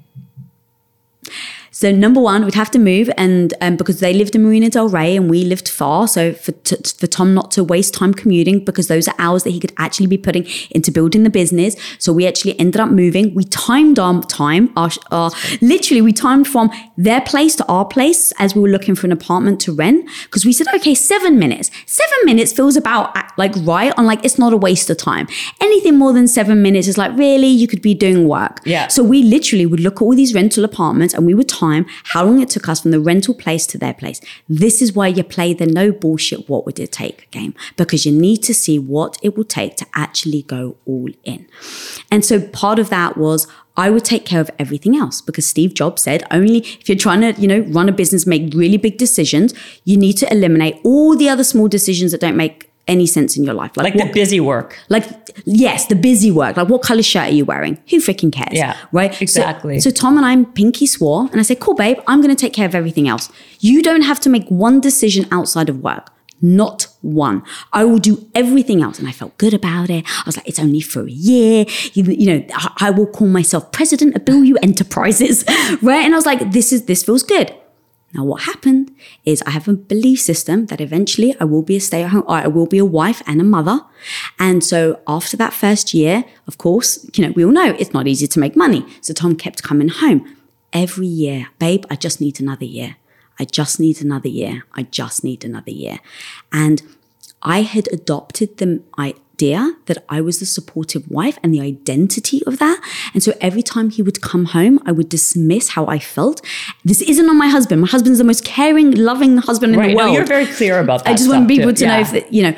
So 1.73 1.93
number 1.93 2.21
one, 2.21 2.45
we'd 2.45 2.55
have 2.55 2.71
to 2.73 2.79
move, 2.81 3.11
and 3.17 3.55
um, 3.61 3.77
because 3.77 4.00
they 4.00 4.12
lived 4.12 4.35
in 4.35 4.43
Marina 4.43 4.71
Del 4.71 4.89
Rey 4.89 5.17
and 5.17 5.31
we 5.31 5.45
lived 5.45 5.69
far, 5.69 6.09
so 6.09 6.33
for 6.33 6.50
t- 6.53 6.77
for 6.99 7.07
Tom 7.07 7.33
not 7.33 7.53
to 7.53 7.62
waste 7.62 7.95
time 7.95 8.12
commuting 8.12 8.65
because 8.65 8.89
those 8.89 9.07
are 9.07 9.15
hours 9.19 9.45
that 9.45 9.50
he 9.50 9.61
could 9.61 9.73
actually 9.79 10.09
be 10.09 10.19
putting 10.19 10.47
into 10.73 10.91
building 10.91 11.23
the 11.23 11.31
business. 11.31 11.77
So 11.99 12.12
we 12.12 12.27
actually 12.27 12.59
ended 12.59 12.81
up 12.81 12.91
moving. 12.91 13.35
We 13.35 13.45
timed 13.45 14.00
our 14.00 14.21
time, 14.25 14.73
our, 14.77 14.91
our 15.12 15.31
literally 15.61 16.03
we 16.03 16.12
timed 16.12 16.49
from 16.49 16.71
their 16.97 17.21
place 17.21 17.55
to 17.57 17.67
our 17.67 17.85
place 17.85 18.33
as 18.41 18.55
we 18.55 18.62
were 18.62 18.69
looking 18.69 18.97
for 18.97 19.07
an 19.07 19.12
apartment 19.12 19.61
to 19.61 19.73
rent 19.73 20.09
because 20.25 20.45
we 20.45 20.53
said, 20.53 20.67
okay, 20.75 20.95
seven 20.95 21.39
minutes. 21.39 21.71
Seven 21.87 22.19
minutes 22.25 22.53
feels 22.53 22.77
about 22.77 23.17
uh, 23.17 23.23
like 23.37 23.53
right 23.59 23.93
on 23.97 24.07
like 24.07 24.25
it's 24.25 24.39
not 24.39 24.53
a 24.53 24.57
waste 24.57 24.91
of 24.91 24.97
time. 24.97 25.29
Anything 25.61 25.97
more 25.97 26.12
than 26.12 26.27
seven 26.27 26.62
minutes 26.62 26.89
is 26.89 26.99
like 26.99 27.17
really 27.17 27.47
you 27.47 27.69
could 27.69 27.81
be 27.81 27.95
doing 27.95 28.27
work. 28.27 28.59
Yeah. 28.65 28.89
So 28.89 29.05
we 29.05 29.23
literally 29.23 29.67
would 29.67 29.81
look 29.81 29.97
at 29.97 30.03
all 30.03 30.17
these 30.17 30.35
rental 30.35 30.65
apartments 30.65 31.15
and 31.15 31.25
we 31.25 31.33
would 31.33 31.49
time 31.49 31.60
how 32.05 32.25
long 32.25 32.40
it 32.40 32.49
took 32.49 32.69
us 32.69 32.81
from 32.81 32.90
the 32.90 33.00
rental 33.00 33.35
place 33.35 33.67
to 33.67 33.79
their 33.79 33.95
place. 33.95 34.21
This 34.49 34.81
is 34.81 34.93
why 34.93 35.09
you 35.09 35.23
play 35.23 35.55
the 35.55 35.67
no 35.67 35.93
bullshit 35.93 36.49
what 36.49 36.64
would 36.67 36.79
it 36.79 36.93
take 36.93 37.31
game 37.31 37.55
because 37.76 38.07
you 38.07 38.12
need 38.12 38.38
to 38.38 38.55
see 38.55 38.79
what 38.79 39.19
it 39.23 39.37
will 39.37 39.45
take 39.45 39.76
to 39.76 39.87
actually 39.95 40.43
go 40.43 40.76
all 40.87 41.09
in. 41.25 41.47
And 42.11 42.25
so 42.25 42.40
part 42.49 42.79
of 42.79 42.90
that 42.90 43.17
was 43.17 43.47
I 43.76 43.90
would 43.90 44.05
take 44.05 44.26
care 44.26 44.40
of 44.40 44.50
everything 44.59 44.97
else 44.97 45.21
because 45.21 45.47
Steve 45.47 45.75
Jobs 45.75 46.02
said 46.02 46.25
only 46.31 46.59
if 46.59 46.88
you're 46.88 46.99
trying 46.99 47.21
to, 47.21 47.40
you 47.40 47.49
know, 47.49 47.61
run 47.61 47.88
a 47.88 47.93
business, 47.93 48.26
make 48.26 48.52
really 48.55 48.76
big 48.76 48.99
decisions, 48.99 49.55
you 49.85 49.97
need 49.97 50.14
to 50.14 50.31
eliminate 50.31 50.79
all 50.85 51.17
the 51.17 51.29
other 51.29 51.45
small 51.45 51.69
decisions 51.69 52.12
that 52.12 52.21
don't 52.21 52.37
make 52.37 52.70
any 52.88 53.06
sense 53.06 53.37
in 53.37 53.44
your 53.44 53.54
life. 53.54 53.76
Like 53.76 53.94
what- 53.94 54.06
the 54.08 54.12
busy 54.12 54.40
work. 54.40 54.76
like, 54.88 55.04
yes, 55.44 55.87
the 55.87 55.94
busy 55.94 56.30
work. 56.30 56.56
Like, 56.56 56.68
what 56.68 56.82
color 56.82 57.02
shirt 57.02 57.28
are 57.28 57.34
you 57.34 57.44
wearing? 57.44 57.78
Who 57.90 57.99
freaking 57.99 58.32
cares? 58.32 58.52
Yeah, 58.52 58.76
Right? 58.92 59.14
So- 59.14 59.22
exactly. 59.22 59.80
So, 59.80 59.90
Tom 59.90 60.16
and 60.16 60.26
I 60.26 60.44
pinky 60.52 60.87
swore, 60.87 61.28
and 61.30 61.38
I 61.40 61.42
said, 61.42 61.60
cool, 61.60 61.75
babe, 61.75 61.99
I'm 62.08 62.20
going 62.20 62.34
to 62.34 62.40
take 62.40 62.52
care 62.52 62.66
of 62.66 62.75
everything 62.75 63.06
else. 63.08 63.30
You 63.60 63.82
don't 63.82 64.02
have 64.02 64.18
to 64.20 64.28
make 64.28 64.49
one 64.49 64.80
decision 64.80 65.26
outside 65.30 65.68
of 65.68 65.80
work. 65.82 66.10
Not 66.42 66.87
one. 67.02 67.42
I 67.72 67.84
will 67.84 67.99
do 67.99 68.26
everything 68.34 68.82
else. 68.82 68.99
And 68.99 69.06
I 69.06 69.12
felt 69.12 69.37
good 69.37 69.52
about 69.52 69.90
it. 69.90 70.04
I 70.08 70.22
was 70.25 70.38
like, 70.38 70.49
it's 70.49 70.58
only 70.58 70.80
for 70.80 71.02
a 71.02 71.10
year. 71.10 71.66
You, 71.92 72.04
you 72.04 72.26
know, 72.26 72.46
I, 72.54 72.72
I 72.87 72.90
will 72.90 73.06
call 73.06 73.28
myself 73.28 73.70
president 73.72 74.16
of 74.16 74.22
Bilyeu 74.25 74.56
Enterprises. 74.62 75.44
right? 75.82 76.02
And 76.02 76.14
I 76.14 76.16
was 76.16 76.25
like, 76.25 76.52
this 76.52 76.72
is, 76.72 76.87
this 76.87 77.02
feels 77.04 77.22
good. 77.22 77.54
Now, 78.12 78.25
what 78.25 78.43
happened 78.43 78.95
is 79.25 79.43
I 79.43 79.50
have 79.50 79.69
a 79.69 79.75
belief 79.75 80.21
system 80.21 80.67
that 80.67 80.81
eventually 80.81 81.37
I 81.38 81.45
will 81.45 81.62
be 81.62 81.76
a 81.76 81.81
stay 81.81 82.02
at 82.02 82.11
home, 82.11 82.25
I 82.26 82.49
will 82.49 82.67
be 82.67 82.79
a 82.79 82.85
wife 82.85 83.23
and 83.26 83.40
a 83.40 83.45
mother. 83.45 83.81
And 84.38 84.64
so 84.64 85.00
after 85.07 85.37
that 85.37 85.52
first 85.52 85.95
year, 85.95 86.25
of 86.47 86.59
course, 86.59 87.09
you 87.14 87.25
know, 87.25 87.33
we 87.33 87.45
all 87.45 87.52
know 87.52 87.76
it's 87.79 87.93
not 87.93 88.09
easy 88.09 88.26
to 88.26 88.40
make 88.40 88.57
money. 88.57 88.85
So 89.00 89.14
Tom 89.14 89.37
kept 89.37 89.62
coming 89.62 89.88
home 89.88 90.37
every 90.73 91.07
year. 91.07 91.49
Babe, 91.59 91.85
I 91.88 91.97
just 91.97 92.21
need 92.21 92.40
another 92.40 92.64
year. 92.64 92.97
I 93.38 93.45
just 93.45 93.79
need 93.79 94.02
another 94.02 94.29
year. 94.29 94.64
I 94.75 94.83
just 94.83 95.23
need 95.25 95.45
another 95.45 95.71
year. 95.71 96.00
And 96.52 96.83
I 97.43 97.62
had 97.62 97.88
adopted 97.93 98.59
the 98.59 98.83
idea 99.40 99.73
that 99.87 99.99
I 100.09 100.20
was 100.20 100.38
the 100.38 100.47
supportive 100.47 101.09
wife 101.11 101.38
and 101.42 101.52
the 101.54 101.61
identity 101.61 102.42
of 102.47 102.59
that. 102.59 102.78
And 103.14 103.23
so 103.23 103.32
every 103.40 103.62
time 103.62 103.88
he 103.91 104.02
would 104.02 104.21
come 104.21 104.47
home, 104.47 104.78
I 104.86 104.93
would 104.93 105.08
dismiss 105.08 105.71
how 105.71 105.86
I 105.86 105.99
felt. 105.99 106.41
This 106.84 107.00
isn't 107.02 107.28
on 107.28 107.38
my 107.38 107.49
husband. 107.49 107.80
My 107.80 107.88
husband's 107.88 108.19
the 108.19 108.25
most 108.25 108.45
caring, 108.45 108.91
loving 108.93 109.38
husband 109.38 109.73
in 109.75 109.78
Right. 109.80 109.88
the 109.88 109.95
No, 109.95 110.04
world. 110.04 110.15
you're 110.17 110.26
very 110.26 110.47
clear 110.47 110.78
about 110.78 111.04
that. 111.04 111.10
I 111.10 111.15
just 111.15 111.28
want 111.30 111.49
people 111.49 111.71
too. 111.71 111.76
to 111.84 111.86
know 111.86 111.97
Yeah. 111.97 112.00
if 112.06 112.10
that, 112.12 112.32
you 112.32 112.43
know, 112.43 112.54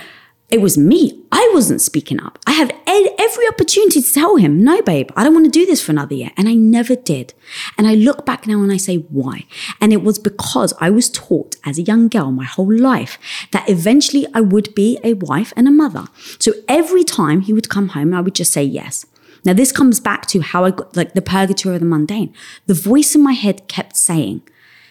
it 0.52 0.60
was 0.60 0.76
me. 0.76 1.18
I 1.32 1.50
wasn't 1.54 1.80
speaking 1.80 2.20
up. 2.22 2.38
I 2.46 2.52
had 2.52 2.76
every 2.86 3.48
opportunity 3.48 4.02
to 4.02 4.12
tell 4.12 4.36
him, 4.36 4.62
no, 4.62 4.82
babe, 4.82 5.10
I 5.16 5.24
don't 5.24 5.32
want 5.32 5.46
to 5.46 5.50
do 5.50 5.64
this 5.64 5.82
for 5.82 5.92
another 5.92 6.14
year. 6.14 6.30
And 6.36 6.46
I 6.46 6.52
never 6.52 6.94
did. 6.94 7.32
And 7.78 7.86
I 7.88 7.94
look 7.94 8.26
back 8.26 8.46
now 8.46 8.62
and 8.62 8.70
I 8.70 8.76
say, 8.76 8.96
why? 8.96 9.46
And 9.80 9.94
it 9.94 10.02
was 10.02 10.18
because 10.18 10.74
I 10.78 10.90
was 10.90 11.08
taught 11.08 11.56
as 11.64 11.78
a 11.78 11.82
young 11.82 12.08
girl 12.08 12.30
my 12.30 12.44
whole 12.44 12.70
life 12.70 13.18
that 13.52 13.68
eventually 13.68 14.26
I 14.34 14.42
would 14.42 14.74
be 14.74 14.98
a 15.02 15.14
wife 15.14 15.54
and 15.56 15.66
a 15.66 15.70
mother. 15.70 16.04
So 16.38 16.52
every 16.68 17.02
time 17.02 17.40
he 17.40 17.54
would 17.54 17.70
come 17.70 17.88
home, 17.88 18.12
I 18.12 18.20
would 18.20 18.34
just 18.34 18.52
say 18.52 18.62
yes. 18.62 19.06
Now, 19.46 19.54
this 19.54 19.72
comes 19.72 20.00
back 20.00 20.26
to 20.26 20.40
how 20.40 20.66
I 20.66 20.70
got 20.70 20.94
like 20.94 21.14
the 21.14 21.22
purgatory 21.22 21.76
of 21.76 21.80
the 21.80 21.86
mundane. 21.86 22.34
The 22.66 22.74
voice 22.74 23.14
in 23.14 23.22
my 23.22 23.32
head 23.32 23.68
kept 23.68 23.96
saying, 23.96 24.42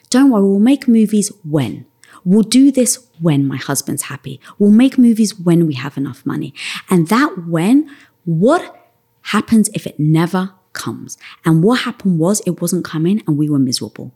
don't 0.10 0.32
worry, 0.32 0.42
we'll 0.42 0.60
make 0.60 0.88
movies 0.88 1.32
when. 1.46 1.86
We'll 2.24 2.44
do 2.44 2.72
this 2.72 3.08
when 3.20 3.48
my 3.48 3.58
husband's 3.58 4.04
happy. 4.04 4.40
We'll 4.60 4.72
make 4.72 4.98
movies 4.98 5.38
when 5.40 5.68
we 5.68 5.76
have 5.76 5.98
enough 5.98 6.26
money. 6.26 6.54
And 6.90 7.08
that 7.08 7.48
when, 7.48 7.90
what 8.26 8.90
happens 9.24 9.70
if 9.74 9.86
it 9.88 10.00
never 10.00 10.54
comes? 10.74 11.18
And 11.46 11.64
what 11.64 11.82
happened 11.82 12.20
was 12.20 12.42
it 12.42 12.62
wasn't 12.62 12.86
coming 12.86 13.24
and 13.28 13.38
we 13.38 13.50
were 13.50 13.60
miserable. 13.60 14.14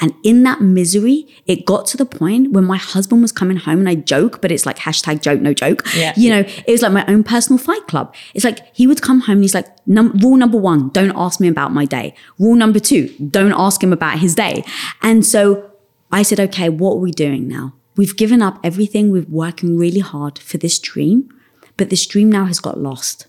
And 0.00 0.14
in 0.22 0.42
that 0.44 0.60
misery, 0.60 1.26
it 1.46 1.64
got 1.64 1.86
to 1.86 1.96
the 1.96 2.04
point 2.04 2.52
when 2.52 2.64
my 2.64 2.76
husband 2.76 3.22
was 3.22 3.32
coming 3.32 3.56
home 3.56 3.80
and 3.80 3.88
I 3.88 3.96
joke, 3.96 4.40
but 4.40 4.52
it's 4.52 4.66
like 4.66 4.78
hashtag 4.78 5.22
joke, 5.22 5.40
no 5.40 5.52
joke. 5.52 5.82
Yeah. 5.94 6.12
You 6.16 6.30
know, 6.30 6.40
it 6.40 6.68
was 6.68 6.82
like 6.82 6.92
my 6.92 7.04
own 7.06 7.24
personal 7.24 7.58
fight 7.58 7.86
club. 7.88 8.14
It's 8.34 8.44
like 8.44 8.74
he 8.76 8.86
would 8.86 9.02
come 9.02 9.20
home 9.20 9.36
and 9.36 9.44
he's 9.44 9.54
like, 9.54 9.66
Num- 9.86 10.12
rule 10.18 10.36
number 10.36 10.58
one, 10.58 10.90
don't 10.90 11.12
ask 11.16 11.40
me 11.40 11.48
about 11.48 11.72
my 11.72 11.84
day. 11.84 12.14
Rule 12.38 12.54
number 12.54 12.78
two, 12.78 13.08
don't 13.30 13.52
ask 13.52 13.82
him 13.82 13.92
about 13.92 14.20
his 14.20 14.34
day. 14.34 14.64
And 15.02 15.26
so 15.26 15.71
I 16.12 16.22
said, 16.22 16.38
okay, 16.38 16.68
what 16.68 16.92
are 16.92 16.98
we 16.98 17.10
doing 17.10 17.48
now? 17.48 17.74
We've 17.96 18.16
given 18.16 18.42
up 18.42 18.60
everything. 18.62 19.10
We're 19.10 19.26
working 19.28 19.76
really 19.76 20.00
hard 20.00 20.38
for 20.38 20.58
this 20.58 20.78
dream, 20.78 21.28
but 21.76 21.90
this 21.90 22.06
dream 22.06 22.30
now 22.30 22.44
has 22.44 22.60
got 22.60 22.78
lost. 22.78 23.26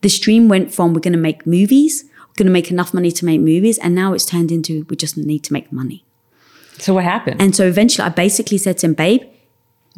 This 0.00 0.18
dream 0.18 0.48
went 0.48 0.74
from 0.74 0.92
we're 0.92 1.00
going 1.00 1.12
to 1.12 1.18
make 1.18 1.46
movies, 1.46 2.04
we're 2.28 2.34
going 2.36 2.46
to 2.46 2.52
make 2.52 2.70
enough 2.70 2.92
money 2.92 3.10
to 3.10 3.24
make 3.24 3.40
movies, 3.40 3.78
and 3.78 3.94
now 3.94 4.12
it's 4.12 4.24
turned 4.26 4.50
into 4.50 4.84
we 4.90 4.96
just 4.96 5.16
need 5.16 5.44
to 5.44 5.52
make 5.52 5.72
money. 5.72 6.04
So 6.78 6.94
what 6.94 7.04
happened? 7.04 7.40
And 7.40 7.54
so 7.54 7.66
eventually 7.66 8.04
I 8.04 8.08
basically 8.10 8.58
said 8.58 8.78
to 8.78 8.86
him, 8.86 8.94
babe, 8.94 9.22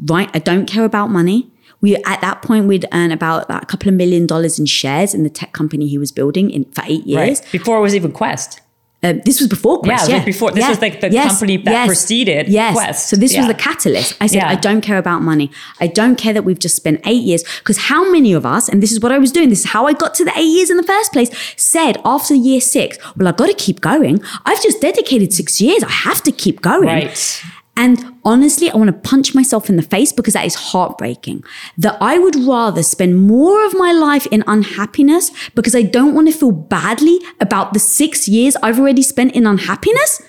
right, 0.05 0.31
I 0.35 0.39
don't 0.39 0.67
care 0.67 0.85
about 0.85 1.11
money. 1.11 1.51
We 1.81 1.97
at 1.97 2.21
that 2.21 2.43
point 2.43 2.67
we'd 2.67 2.87
earn 2.93 3.11
about 3.13 3.47
a 3.51 3.67
couple 3.67 3.89
of 3.89 3.95
million 3.95 4.27
dollars 4.27 4.59
in 4.59 4.67
shares 4.67 5.15
in 5.15 5.23
the 5.23 5.31
tech 5.31 5.53
company 5.53 5.89
he 5.89 5.99
was 5.99 6.13
building 6.13 6.51
in 6.51 6.65
for 6.67 6.83
eight 6.87 7.07
years. 7.07 7.41
right. 7.41 7.53
Before 7.53 7.79
it 7.79 7.81
was 7.81 7.95
even 7.95 8.13
Quest. 8.13 8.61
Um, 9.03 9.21
this 9.27 9.41
was 9.41 9.49
before 9.49 9.81
Quest. 9.81 10.09
Yeah, 10.09 10.17
was 10.17 10.25
before- 10.25 10.51
this 10.53 10.63
Yeah. 10.65 10.71
was 10.71 10.81
like 10.81 11.01
the 11.03 11.11
Yes. 11.13 11.29
company 11.29 11.59
that 11.59 11.71
Yes. 11.71 11.87
preceded 11.87 12.49
yes. 12.49 12.75
Quest. 12.75 13.09
So 13.11 13.17
this 13.17 13.35
Yeah. 13.35 13.41
was 13.41 13.49
the 13.49 13.55
catalyst. 13.55 14.15
I 14.23 14.27
said, 14.27 14.37
Yeah. 14.37 14.49
I 14.49 14.55
don't 14.55 14.81
care 14.81 14.97
about 14.97 15.23
money. 15.23 15.51
I 15.81 15.87
don't 15.87 16.17
care 16.17 16.33
that 16.33 16.45
we've 16.45 16.59
just 16.59 16.77
spent 16.77 17.03
eight 17.05 17.23
years. 17.23 17.45
Because 17.59 17.77
how 17.77 18.11
many 18.11 18.33
of 18.33 18.47
us, 18.47 18.69
and 18.71 18.83
this 18.83 18.91
is 18.93 19.01
what 19.01 19.13
I 19.13 19.19
was 19.19 19.31
doing, 19.33 19.51
this 19.51 19.61
is 19.61 19.67
how 19.67 19.87
I 19.87 19.93
got 19.93 20.15
to 20.15 20.25
the 20.25 20.33
eight 20.37 20.49
years 20.57 20.71
in 20.71 20.79
the 20.79 20.83
first 20.83 21.13
place, 21.13 21.29
said 21.57 21.99
after 22.07 22.35
year 22.35 22.61
six, 22.61 22.97
well, 23.17 23.29
I've 23.29 23.37
got 23.37 23.47
to 23.49 23.55
keep 23.55 23.81
going. 23.83 24.21
I've 24.47 24.63
just 24.63 24.81
dedicated 24.81 25.33
six 25.35 25.61
years. 25.61 25.83
I 25.85 25.91
have 25.91 26.23
to 26.23 26.33
keep 26.33 26.63
going. 26.63 26.89
Right. 26.89 27.43
And 27.77 28.17
honestly, 28.25 28.71
I 28.71 28.77
want 28.77 28.89
to 28.89 29.09
punch 29.09 29.35
myself 29.35 29.69
in 29.69 29.77
the 29.77 29.83
face 29.83 30.11
because 30.11 30.33
that 30.33 30.47
is 30.47 30.55
heartbreaking. 30.55 31.45
That 31.77 31.99
I 32.01 32.19
would 32.19 32.35
rather 32.35 32.83
spend 32.83 33.27
more 33.27 33.65
of 33.67 33.75
my 33.75 33.93
life 33.93 34.27
in 34.29 34.43
unhappiness 34.47 35.31
because 35.55 35.75
I 35.75 35.83
don't 35.83 36.15
want 36.15 36.29
to 36.29 36.35
feel 36.37 36.53
badly 36.53 37.21
about 37.41 37.75
the 37.75 37.79
six 37.79 38.27
years 38.29 38.57
I've 38.63 38.81
already 38.81 39.03
spent 39.03 39.35
in 39.35 39.47
unhappiness. 39.47 40.23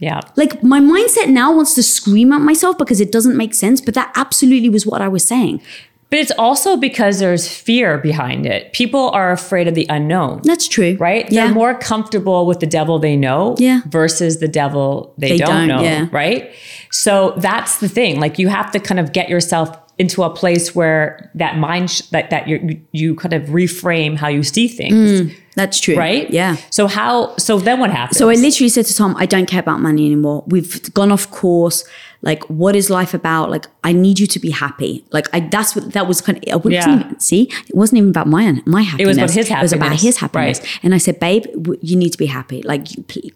Yeah. 0.00 0.20
Like 0.34 0.62
my 0.62 0.80
mindset 0.80 1.28
now 1.28 1.54
wants 1.54 1.74
to 1.76 1.82
scream 1.82 2.32
at 2.32 2.40
myself 2.40 2.76
because 2.76 3.00
it 3.00 3.12
doesn't 3.12 3.36
make 3.36 3.54
sense, 3.54 3.80
but 3.80 3.94
that 3.94 4.12
absolutely 4.14 4.68
was 4.68 4.86
what 4.86 5.00
I 5.00 5.08
was 5.08 5.24
saying. 5.24 5.62
But 6.08 6.20
it's 6.20 6.30
also 6.38 6.76
because 6.76 7.18
there's 7.18 7.48
fear 7.48 7.98
behind 7.98 8.46
it. 8.46 8.72
People 8.72 9.10
are 9.10 9.32
afraid 9.32 9.66
of 9.66 9.74
the 9.74 9.86
unknown. 9.88 10.40
That's 10.44 10.68
true. 10.68 10.96
Right? 11.00 11.30
Yeah. 11.32 11.46
They're 11.46 11.54
more 11.54 11.74
comfortable 11.74 12.46
with 12.46 12.60
the 12.60 12.66
devil 12.66 12.98
they 13.00 13.16
know 13.16 13.56
Yeah. 13.58 13.80
versus 13.88 14.38
the 14.38 14.46
devil 14.48 15.12
they, 15.18 15.30
They 15.30 15.38
don't, 15.38 15.66
don't, 15.66 15.68
know. 15.68 15.82
yeah. 15.82 16.06
Right? 16.12 16.52
So 16.92 17.34
that's 17.38 17.78
the 17.78 17.88
thing. 17.88 18.20
Like 18.20 18.38
you 18.38 18.46
have 18.48 18.70
to 18.72 18.78
kind 18.78 19.00
of 19.00 19.12
get 19.12 19.28
yourself 19.28 19.76
into 19.98 20.22
a 20.22 20.30
place 20.30 20.74
where 20.74 21.30
that 21.34 21.56
mind 21.56 21.90
sh- 21.90 22.02
that 22.12 22.28
that 22.30 22.46
you 22.46 22.78
you 22.92 23.14
kind 23.16 23.32
of 23.32 23.44
reframe 23.44 24.14
how 24.16 24.28
you 24.28 24.42
see 24.42 24.68
things. 24.68 25.22
Mm, 25.22 25.34
that's 25.54 25.80
true. 25.80 25.96
Right? 25.96 26.30
Yeah. 26.30 26.56
So 26.70 26.86
how 26.86 27.34
so 27.38 27.58
then 27.58 27.80
what 27.80 27.90
happens? 27.90 28.18
So 28.18 28.28
I 28.28 28.34
literally 28.34 28.68
said 28.68 28.84
to 28.86 28.94
Tom, 28.94 29.16
I 29.18 29.24
don't 29.26 29.46
care 29.46 29.60
about 29.60 29.80
money 29.80 30.04
anymore. 30.06 30.44
We've 30.46 30.92
gone 30.92 31.10
off 31.10 31.30
course. 31.30 31.82
Like, 32.26 32.42
what 32.62 32.74
is 32.80 32.90
life 32.90 33.14
about? 33.14 33.44
Like, 33.54 33.66
I 33.88 33.92
need 33.92 34.18
you 34.18 34.26
to 34.34 34.38
be 34.46 34.50
happy. 34.50 35.04
Like, 35.16 35.26
I 35.32 35.38
that's 35.54 35.70
what 35.76 35.92
that 35.96 36.06
was 36.10 36.20
kind 36.20 36.36
of. 36.38 36.42
It 36.44 36.72
Yeah. 36.72 36.94
even, 37.00 37.20
see, 37.20 37.42
it 37.68 37.74
wasn't 37.82 37.98
even 37.98 38.10
about 38.10 38.26
my 38.36 38.42
my 38.66 38.82
happiness. 38.82 39.16
about 39.16 39.30
his 39.30 39.48
It 39.50 39.62
was 39.62 39.72
about 39.72 39.94
his 40.06 40.16
happiness. 40.18 40.58
Right. 40.60 40.80
And 40.82 40.90
I 40.92 40.98
said, 40.98 41.20
babe, 41.20 41.44
w- 41.66 41.78
you 41.88 41.96
need 42.02 42.10
to 42.16 42.18
be 42.18 42.26
happy. 42.26 42.60
Like, 42.72 42.84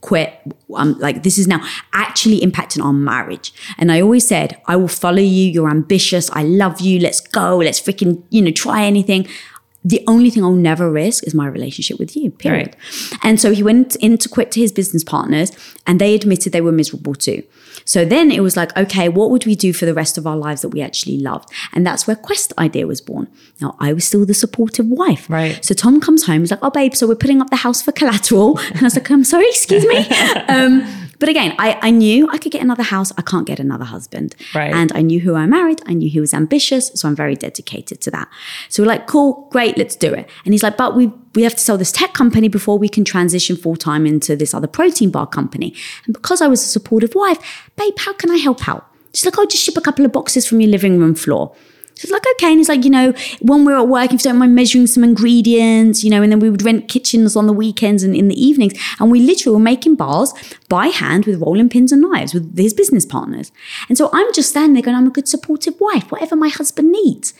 quit. 0.00 0.29
Um, 0.74 0.90
like, 1.07 1.22
this 1.22 1.37
is 1.38 1.46
now 1.46 1.61
actually 1.92 2.40
impacting 2.40 2.85
our 2.85 2.92
marriage. 2.92 3.53
And 3.79 3.87
I 3.92 4.00
always 4.00 4.26
said, 4.26 4.48
I 4.66 4.74
will 4.81 4.88
follow 5.05 5.24
you. 5.37 5.44
You're 5.55 5.70
ambitious. 5.70 6.29
I 6.40 6.42
love 6.42 6.81
you. 6.81 6.98
Let's 7.07 7.20
go. 7.20 7.59
Let's 7.59 7.81
freaking, 7.81 8.22
you 8.31 8.42
know, 8.42 8.50
try 8.50 8.85
anything. 8.85 9.26
The 9.83 10.03
only 10.07 10.29
thing 10.31 10.42
I'll 10.44 10.53
never 10.72 10.90
risk 10.90 11.26
is 11.26 11.33
my 11.35 11.46
relationship 11.46 11.98
with 11.98 12.14
you, 12.14 12.31
period. 12.31 12.76
And 13.22 13.40
so 13.40 13.53
he 13.53 13.62
went 13.62 13.96
in 13.96 14.18
to 14.18 14.29
quit 14.29 14.50
to 14.53 14.61
his 14.61 14.72
business 14.72 15.03
partners 15.03 15.53
and 15.87 15.98
they 15.98 16.14
admitted 16.14 16.53
they 16.53 16.61
were 16.61 16.72
miserable 16.83 17.14
too. 17.14 17.42
So 17.85 18.05
then 18.05 18.31
it 18.31 18.40
was 18.40 18.57
like, 18.57 18.77
okay, 18.77 19.09
what 19.09 19.31
would 19.31 19.47
we 19.47 19.55
do 19.55 19.73
for 19.73 19.87
the 19.87 19.95
rest 19.95 20.19
of 20.19 20.27
our 20.27 20.37
lives 20.37 20.62
that 20.62 20.71
we 20.71 20.81
actually 20.81 21.19
loved? 21.19 21.51
And 21.73 21.87
that's 21.87 22.07
where 22.07 22.16
Quest 22.16 22.53
idea 22.59 22.87
was 22.87 23.01
born. 23.01 23.29
Now 23.61 23.77
I 23.79 23.93
was 23.93 24.05
still 24.05 24.25
the 24.25 24.35
supportive 24.35 24.87
wife. 24.87 25.29
Right. 25.29 25.64
So 25.64 25.75
Tom 25.75 26.01
comes 26.01 26.27
home, 26.27 26.40
he's 26.40 26.51
like, 26.51 26.61
oh 26.62 26.71
babe, 26.71 26.95
so 26.95 27.07
we're 27.07 27.14
putting 27.16 27.40
up 27.40 27.51
the 27.51 27.57
house 27.57 27.83
for 27.83 27.93
collateral. 27.93 28.59
And 28.71 28.81
I 28.81 28.85
was 28.85 28.95
like, 28.95 29.11
I'm 29.11 29.25
sorry, 29.25 29.49
excuse 29.49 29.85
me. 29.87 29.97
um, 30.49 31.10
but 31.20 31.28
again, 31.28 31.54
I, 31.59 31.78
I 31.83 31.90
knew 31.90 32.28
I 32.33 32.38
could 32.38 32.50
get 32.50 32.62
another 32.62 32.83
house. 32.83 33.12
I 33.16 33.22
can't 33.22 33.46
get 33.46 33.61
another 33.61 33.85
husband. 33.85 34.35
Right. 34.54 34.72
And 34.72 34.90
I 34.94 35.02
knew 35.02 35.20
who 35.20 35.35
I 35.35 35.46
married. 35.46 35.83
I 35.87 35.92
knew 35.92 36.09
he 36.11 36.18
was 36.18 36.33
ambitious. 36.35 36.90
So 36.94 37.06
I'm 37.06 37.14
very 37.14 37.37
dedicated 37.37 38.00
to 38.00 38.11
that. 38.11 38.28
So 38.70 38.83
we're 38.83 38.88
like, 38.88 39.06
cool, 39.06 39.46
great, 39.52 39.76
let's 39.76 39.94
do 39.94 40.12
it. 40.12 40.28
And 40.44 40.54
he's 40.54 40.62
like, 40.62 40.76
but 40.76 40.96
we 40.96 41.12
we 41.35 41.42
have 41.42 41.54
to 41.54 41.61
sell 41.61 41.78
this 41.78 41.92
tech 41.92 42.12
company 42.14 42.48
before 42.48 42.76
we 42.76 42.88
can 42.88 43.04
transition 43.04 43.56
full 43.56 43.76
time 43.76 44.04
into 44.06 44.35
this 44.35 44.52
other 44.54 44.66
protein 44.66 45.11
bar 45.11 45.26
company. 45.26 45.74
And 46.06 46.14
because 46.14 46.40
I 46.40 46.48
was 46.48 46.62
a 46.62 46.68
supportive 46.68 47.14
wife, 47.14 47.38
babe, 47.76 47.94
how 47.98 48.14
can 48.14 48.30
I 48.30 48.38
help 48.38 48.66
out? 48.66 48.87
She's 49.14 49.26
like, 49.26 49.38
oh, 49.38 49.46
just 49.46 49.62
ship 49.62 49.76
a 49.76 49.80
couple 49.80 50.04
of 50.04 50.12
boxes 50.12 50.48
from 50.48 50.61
your 50.61 50.70
living 50.70 50.98
room 50.98 51.14
floor. 51.14 51.54
She's 52.01 52.11
like, 52.11 52.25
okay. 52.33 52.49
And 52.49 52.57
he's 52.57 52.71
like, 52.71 52.83
you 52.83 52.91
know, 52.91 53.13
when 53.43 53.67
we're 53.67 53.77
at 53.77 53.87
work, 53.87 54.07
if 54.07 54.13
you 54.13 54.31
don't 54.31 54.39
mind 54.39 54.55
measuring 54.55 54.87
some 54.87 55.05
ingredients, 55.05 56.03
you 56.03 56.09
know, 56.09 56.23
and 56.23 56.33
then 56.33 56.41
we 56.41 56.49
would 56.49 56.63
rent 56.63 56.89
kitchens 56.89 57.37
on 57.37 57.47
the 57.47 57.53
weekends 57.53 58.03
and 58.03 58.17
in 58.17 58.29
the 58.29 58.43
evenings. 58.43 58.73
And 58.99 59.11
we 59.11 59.21
literally 59.21 59.55
were 59.55 59.63
making 59.63 59.97
bars 59.97 60.33
by 60.71 60.87
hand 60.87 61.27
with 61.27 61.43
rolling 61.43 61.69
pins 61.69 61.93
and 61.93 62.01
knives 62.01 62.33
with 62.33 62.57
his 62.57 62.73
business 62.73 63.05
partners. 63.05 63.53
And 63.91 63.99
so 63.99 64.09
I'm 64.15 64.33
just 64.33 64.49
standing 64.49 64.73
there 64.73 64.83
going, 64.83 64.97
I'm 64.97 65.09
a 65.09 65.11
good 65.11 65.29
supportive 65.29 65.79
wife, 65.79 66.11
whatever 66.11 66.37
my 66.37 66.49
husband 66.49 66.91
needs. 66.91 67.35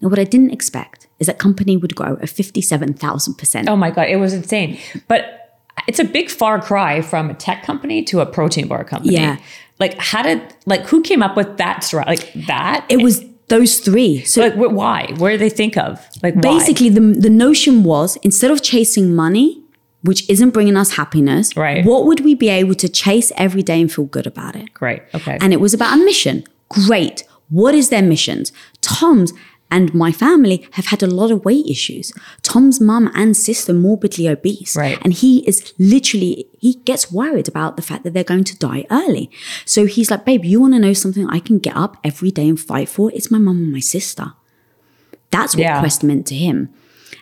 Now, 0.00 0.08
what 0.08 0.18
I 0.18 0.24
didn't 0.24 0.50
expect 0.50 1.08
is 1.18 1.26
that 1.26 1.38
company 1.38 1.76
would 1.76 1.94
grow 1.94 2.14
at 2.14 2.30
57,000%. 2.30 3.68
Oh 3.68 3.76
my 3.76 3.90
god, 3.90 4.08
it 4.08 4.16
was 4.16 4.32
insane. 4.32 4.78
But 5.08 5.60
it's 5.86 5.98
a 5.98 6.04
big 6.04 6.30
far 6.30 6.58
cry 6.60 7.02
from 7.02 7.28
a 7.28 7.34
tech 7.34 7.64
company 7.64 8.02
to 8.04 8.20
a 8.20 8.26
protein 8.26 8.66
bar 8.66 8.82
company. 8.82 9.14
Yeah. 9.14 9.38
Like 9.78 9.98
how 9.98 10.22
did 10.22 10.42
like 10.64 10.86
who 10.86 11.02
came 11.02 11.22
up 11.22 11.36
with 11.36 11.58
that 11.58 11.90
like 11.92 12.32
that? 12.46 12.86
It 12.88 13.02
was 13.02 13.22
those 13.48 13.78
three. 13.78 14.24
So 14.24 14.40
like 14.42 14.54
why? 14.56 15.12
Where 15.18 15.32
did 15.32 15.40
they 15.40 15.48
think 15.50 15.76
of? 15.76 16.04
Like 16.22 16.34
why? 16.34 16.40
basically 16.40 16.88
the, 16.88 17.00
the 17.00 17.30
notion 17.30 17.84
was 17.84 18.16
instead 18.22 18.50
of 18.50 18.62
chasing 18.62 19.14
money 19.14 19.62
which 20.02 20.28
isn't 20.30 20.50
bringing 20.50 20.76
us 20.76 20.92
happiness 20.92 21.56
Right. 21.56 21.84
what 21.84 22.06
would 22.06 22.20
we 22.20 22.34
be 22.36 22.48
able 22.48 22.74
to 22.76 22.88
chase 22.88 23.32
every 23.36 23.62
day 23.62 23.80
and 23.80 23.92
feel 23.92 24.04
good 24.04 24.26
about 24.26 24.54
it 24.54 24.72
Great. 24.72 25.02
Okay. 25.14 25.36
and 25.40 25.52
it 25.52 25.60
was 25.60 25.74
about 25.74 25.98
a 25.98 26.04
mission 26.04 26.44
great 26.68 27.24
what 27.48 27.74
is 27.74 27.88
their 27.88 28.02
missions 28.02 28.52
tom's 28.82 29.32
and 29.70 29.92
my 29.94 30.12
family 30.12 30.66
have 30.72 30.86
had 30.86 31.02
a 31.02 31.06
lot 31.06 31.30
of 31.30 31.44
weight 31.44 31.66
issues 31.66 32.12
tom's 32.42 32.80
mum 32.80 33.10
and 33.14 33.36
sister 33.36 33.72
morbidly 33.72 34.28
obese 34.28 34.76
Right. 34.76 34.98
and 35.02 35.12
he 35.12 35.46
is 35.48 35.74
literally 35.78 36.48
he 36.60 36.74
gets 36.84 37.10
worried 37.12 37.48
about 37.48 37.76
the 37.76 37.82
fact 37.82 38.04
that 38.04 38.12
they're 38.14 38.24
going 38.24 38.44
to 38.44 38.56
die 38.58 38.84
early 38.90 39.30
so 39.64 39.86
he's 39.86 40.10
like 40.10 40.24
babe 40.24 40.44
you 40.44 40.60
want 40.60 40.74
to 40.74 40.78
know 40.78 40.92
something 40.92 41.26
i 41.28 41.40
can 41.40 41.58
get 41.58 41.76
up 41.76 41.96
every 42.04 42.30
day 42.30 42.48
and 42.48 42.60
fight 42.60 42.88
for 42.88 43.10
it's 43.12 43.30
my 43.30 43.38
mum 43.38 43.56
and 43.58 43.72
my 43.72 43.80
sister 43.80 44.32
that's 45.30 45.54
what 45.56 45.62
Yeah. 45.62 45.80
Quest 45.80 46.04
meant 46.04 46.26
to 46.28 46.34
him. 46.36 46.68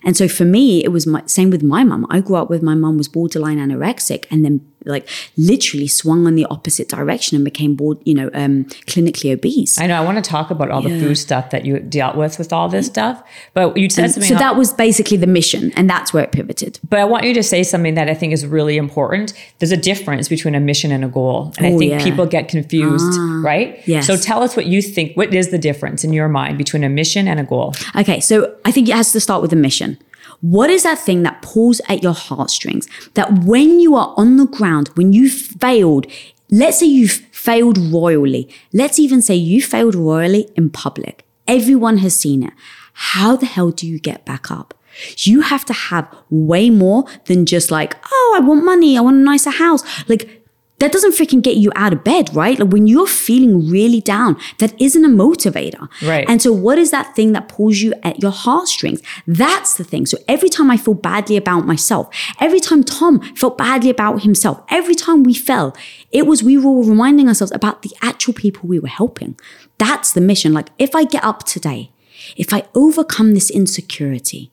And 0.07 0.15
so 0.17 0.29
for 0.29 0.45
me, 0.45 0.85
it 0.85 0.89
was 0.89 1.07
my, 1.07 1.23
same 1.25 1.49
with 1.49 1.63
my 1.63 1.83
mum. 1.85 2.07
I 2.11 2.21
grew 2.21 2.37
up 2.37 2.51
with 2.51 2.63
my 2.63 2.75
mum 2.75 2.99
was 2.99 3.09
borderline 3.09 3.57
anorexic 3.59 4.27
and 4.31 4.45
then 4.45 4.61
like 4.85 5.09
literally 5.37 5.87
swung 5.88 6.27
in 6.27 6.35
the 6.35 6.47
opposite 6.47 6.88
direction 6.88 7.37
and 7.37 7.44
became 7.44 7.75
board, 7.75 7.99
you 8.05 8.14
know, 8.14 8.31
um, 8.35 8.64
clinically 8.87 9.33
obese. 9.33 9.79
I 9.81 9.87
know. 9.87 9.97
I 9.97 10.05
want 10.05 10.23
to 10.23 10.31
talk 10.31 10.51
about 10.51 10.70
all 10.70 10.83
the 10.83 10.99
food 11.01 11.16
stuff 11.16 11.51
that 11.51 11.64
you 11.64 11.79
dealt 11.81 12.16
with 12.16 12.38
with 12.38 12.53
all 12.53 12.68
this 12.68 12.87
stuff. 12.87 13.23
But 13.55 13.77
you 13.77 13.88
said 13.90 14.11
something. 14.11 14.29
so 14.29 14.35
that 14.37 14.57
was 14.57 14.73
basically 14.73 15.16
the 15.16 15.27
mission 15.27 15.73
and 15.77 15.88
that's 15.88 16.12
where 16.12 16.25
it 16.25 16.33
pivoted. 16.33 16.79
but 16.88 16.99
I 16.99 17.05
want 17.05 17.25
you 17.25 17.35
to 17.35 17.42
say 17.42 17.62
something 17.62 17.94
that 17.94 18.09
I 18.09 18.14
think 18.14 18.33
is 18.33 18.47
really 18.47 18.77
important. 18.77 19.33
There's 19.59 19.73
a 19.73 19.77
difference 19.77 20.29
between 20.29 20.55
a 20.55 20.61
mission 20.61 20.92
and 20.92 21.05
a 21.05 21.09
goal, 21.09 21.53
and 21.57 21.66
I 21.66 21.73
Oh, 21.73 21.79
think 21.79 21.90
yeah. 21.90 21.99
Ah, 22.01 22.05
people 22.05 22.27
get 22.27 22.49
confused, 22.49 23.18
right? 23.42 23.81
yes. 23.87 24.07
So 24.07 24.16
tell 24.16 24.42
us 24.42 24.57
what 24.57 24.66
you 24.66 24.83
think. 24.83 25.16
What 25.16 25.33
is 25.35 25.51
the 25.51 25.59
difference 25.59 26.05
in 26.05 26.12
your 26.12 26.29
mind 26.29 26.59
between 26.59 26.85
a 26.85 26.88
mission 26.88 27.27
and 27.29 27.40
a 27.40 27.44
goal? 27.44 27.75
Okay, 27.97 28.20
so 28.20 28.55
I 28.64 28.70
think 28.70 28.88
it 28.88 28.94
has 28.94 29.12
to 29.12 29.20
start 29.20 29.42
with 29.42 29.53
a 29.53 29.57
mission. 29.57 29.99
What 30.45 30.69
is 30.69 30.83
that 30.83 30.99
thing 30.99 31.23
that 31.23 31.41
pulls 31.41 31.81
at 31.89 32.03
your 32.03 32.13
heartstrings? 32.13 32.87
That 33.15 33.45
when 33.45 33.81
you 33.81 33.97
are 33.97 34.13
on 34.19 34.37
the 34.37 34.45
ground, 34.47 34.89
when 34.89 35.15
you 35.15 35.31
failed, 35.31 36.07
let's 36.51 36.81
say 36.81 36.87
you've 36.87 37.13
failed 37.33 37.79
royally, 37.79 38.55
let's 38.71 38.99
even 38.99 39.23
say 39.23 39.35
you 39.37 39.63
failed 39.63 39.95
royally 39.95 40.51
in 40.55 40.69
public. 40.69 41.25
Everyone 41.49 41.97
has 41.99 42.15
seen 42.15 42.43
it. 42.43 42.53
How 42.93 43.37
the 43.37 43.47
hell 43.47 43.71
do 43.71 43.87
you 43.87 43.99
get 43.99 44.27
back 44.27 44.51
up? 44.51 44.75
You 45.17 45.41
have 45.41 45.65
to 45.65 45.73
have 45.73 46.15
way 46.29 46.69
more 46.69 47.07
than 47.25 47.47
just 47.47 47.71
like, 47.71 47.97
oh, 48.13 48.35
I 48.37 48.41
want 48.41 48.67
money, 48.67 48.99
I 48.99 49.01
want 49.01 49.17
a 49.17 49.21
nicer 49.21 49.51
house. 49.51 49.83
Like, 50.11 50.44
that 50.79 50.91
doesn't 50.91 51.13
freaking 51.13 51.43
get 51.43 51.57
you 51.57 51.71
out 51.77 51.93
of 51.93 52.03
bed, 52.03 52.35
right? 52.35 52.59
Like 52.59 52.71
when 52.71 52.87
you're 52.87 53.07
feeling 53.07 53.69
really 53.69 54.01
down, 54.01 54.37
that 54.59 54.79
isn't 54.81 55.05
a 55.05 55.09
motivator. 55.09 55.89
Right. 56.03 56.29
And 56.29 56.43
so, 56.43 56.53
what 56.53 56.79
is 56.79 56.91
that 56.91 57.15
thing 57.15 57.33
that 57.33 57.49
pulls 57.49 57.79
you 57.79 57.95
at 58.03 58.21
your 58.21 58.33
heartstrings? 58.33 59.01
That's 59.27 59.75
the 59.75 59.85
thing. 59.85 60.07
So, 60.07 60.19
every 60.27 60.49
time 60.49 60.71
I 60.71 60.77
feel 60.77 60.95
badly 60.95 61.37
about 61.37 61.67
myself, 61.67 62.15
every 62.41 62.61
time 62.61 62.83
Tom 62.83 63.21
felt 63.35 63.57
badly 63.57 63.89
about 63.91 64.23
himself, 64.23 64.63
every 64.69 64.95
time 64.95 65.23
we 65.23 65.35
fell, 65.35 65.77
it 66.11 66.27
was 66.27 66.43
we 66.43 66.59
were 66.59 66.83
reminding 66.83 67.29
ourselves 67.29 67.53
about 67.53 67.83
the 67.83 67.93
actual 68.03 68.35
people 68.35 68.69
we 68.69 68.81
were 68.81 68.89
helping. 68.89 69.39
That's 69.79 70.13
the 70.13 70.21
mission. 70.21 70.53
Like, 70.53 70.71
if 70.79 70.95
I 70.95 71.05
get 71.05 71.25
up 71.25 71.45
today, 71.45 71.93
if 72.37 72.53
I 72.53 72.65
overcome 72.75 73.35
this 73.35 73.51
insecurity, 73.51 74.51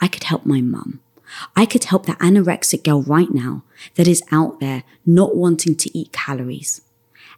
I 0.00 0.08
could 0.08 0.24
help 0.24 0.46
my 0.46 0.60
mum. 0.60 1.00
I 1.56 1.66
could 1.66 1.84
help 1.84 2.06
the 2.06 2.12
anorexic 2.14 2.84
girl 2.84 3.02
right 3.02 3.32
now 3.32 3.64
that 3.94 4.08
is 4.08 4.22
out 4.30 4.60
there 4.60 4.84
not 5.04 5.36
wanting 5.36 5.76
to 5.76 5.98
eat 5.98 6.12
calories. 6.12 6.80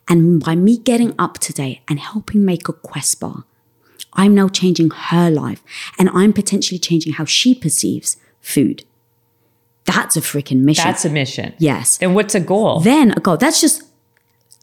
And 0.09 0.43
by 0.43 0.55
me 0.55 0.79
getting 0.79 1.15
up 1.19 1.39
today 1.39 1.83
and 1.89 1.99
helping 1.99 2.45
make 2.45 2.69
a 2.69 2.73
quest 2.73 3.21
bar, 3.21 3.45
I'm 4.13 4.35
now 4.35 4.49
changing 4.49 4.91
her 4.91 5.31
life 5.31 5.63
and 5.99 6.09
I'm 6.11 6.33
potentially 6.33 6.79
changing 6.79 7.15
how 7.15 7.25
she 7.25 7.55
perceives 7.55 8.17
food. 8.41 8.85
That's 9.85 10.17
a 10.17 10.21
freaking 10.21 10.61
mission. 10.61 10.85
That's 10.85 11.05
a 11.05 11.11
mission. 11.11 11.55
yes. 11.59 11.99
Then 11.99 12.15
what's 12.15 12.35
a 12.35 12.41
goal? 12.41 12.81
Then 12.81 13.13
a 13.13 13.21
goal. 13.21 13.37
That's 13.37 13.61
just 13.61 13.83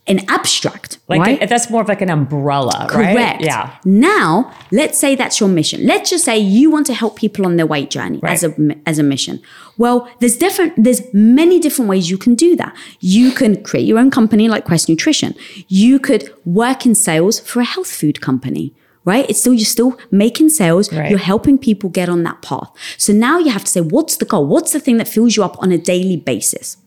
an 0.06 0.20
abstract, 0.28 1.00
like 1.08 1.22
right? 1.22 1.48
that's 1.48 1.70
more 1.70 1.82
of 1.82 1.88
like 1.88 2.02
an 2.02 2.10
umbrella, 2.10 2.90
right? 2.94 3.16
Correct. 3.16 3.42
Yeah. 3.42 3.78
Now, 3.86 4.54
let's 4.72 4.98
say 5.00 5.16
that's 5.16 5.40
your 5.40 5.48
mission. 5.48 5.86
Let's 5.86 6.10
just 6.10 6.26
say 6.26 6.38
you 6.38 6.70
want 6.70 6.86
to 6.88 6.94
help 6.94 7.16
people 7.16 7.46
on 7.46 7.56
their 7.56 7.66
weight 7.66 7.90
journey 7.90 8.20
as 8.24 8.44
a 8.44 8.54
as 8.86 9.00
a 9.00 9.04
mission. 9.04 9.42
Well, 9.78 10.10
there's 10.20 10.36
different 10.36 10.74
there's 10.84 11.02
many 11.14 11.58
different 11.60 11.88
ways 11.88 12.10
you 12.10 12.18
can 12.18 12.36
do 12.36 12.56
that. 12.58 12.76
You 13.00 13.32
can 13.32 13.64
create 13.64 13.86
your 13.86 13.98
own 13.98 14.12
company 14.12 14.50
like 14.50 14.66
Quest 14.66 14.90
Nutrition. 14.90 15.36
You 15.70 16.00
could 16.00 16.30
work 16.44 16.86
in 16.86 16.96
sales 16.96 17.40
for 17.40 17.62
a 17.62 17.66
health 17.66 17.92
food 17.92 18.20
company. 18.20 18.74
Right? 19.06 19.30
It's 19.30 19.42
still 19.42 19.54
you're 19.54 19.66
still 19.66 20.00
making 20.12 20.48
sales. 20.48 20.92
Right. 20.92 21.10
You're 21.10 21.20
helping 21.20 21.58
people 21.58 21.90
get 21.90 22.08
on 22.08 22.24
that 22.24 22.42
path. 22.42 22.72
So 22.98 23.12
now 23.12 23.38
you 23.38 23.52
have 23.52 23.66
to 23.66 23.70
say, 23.70 23.82
what's 23.82 24.16
the 24.16 24.24
goal? 24.24 24.48
What's 24.48 24.72
the 24.72 24.80
thing 24.80 24.96
that 24.96 25.10
fills 25.10 25.36
you 25.36 25.44
up 25.44 25.62
on 25.62 25.74
a 25.74 25.78
daily 25.78 26.16
basis? 26.16 26.78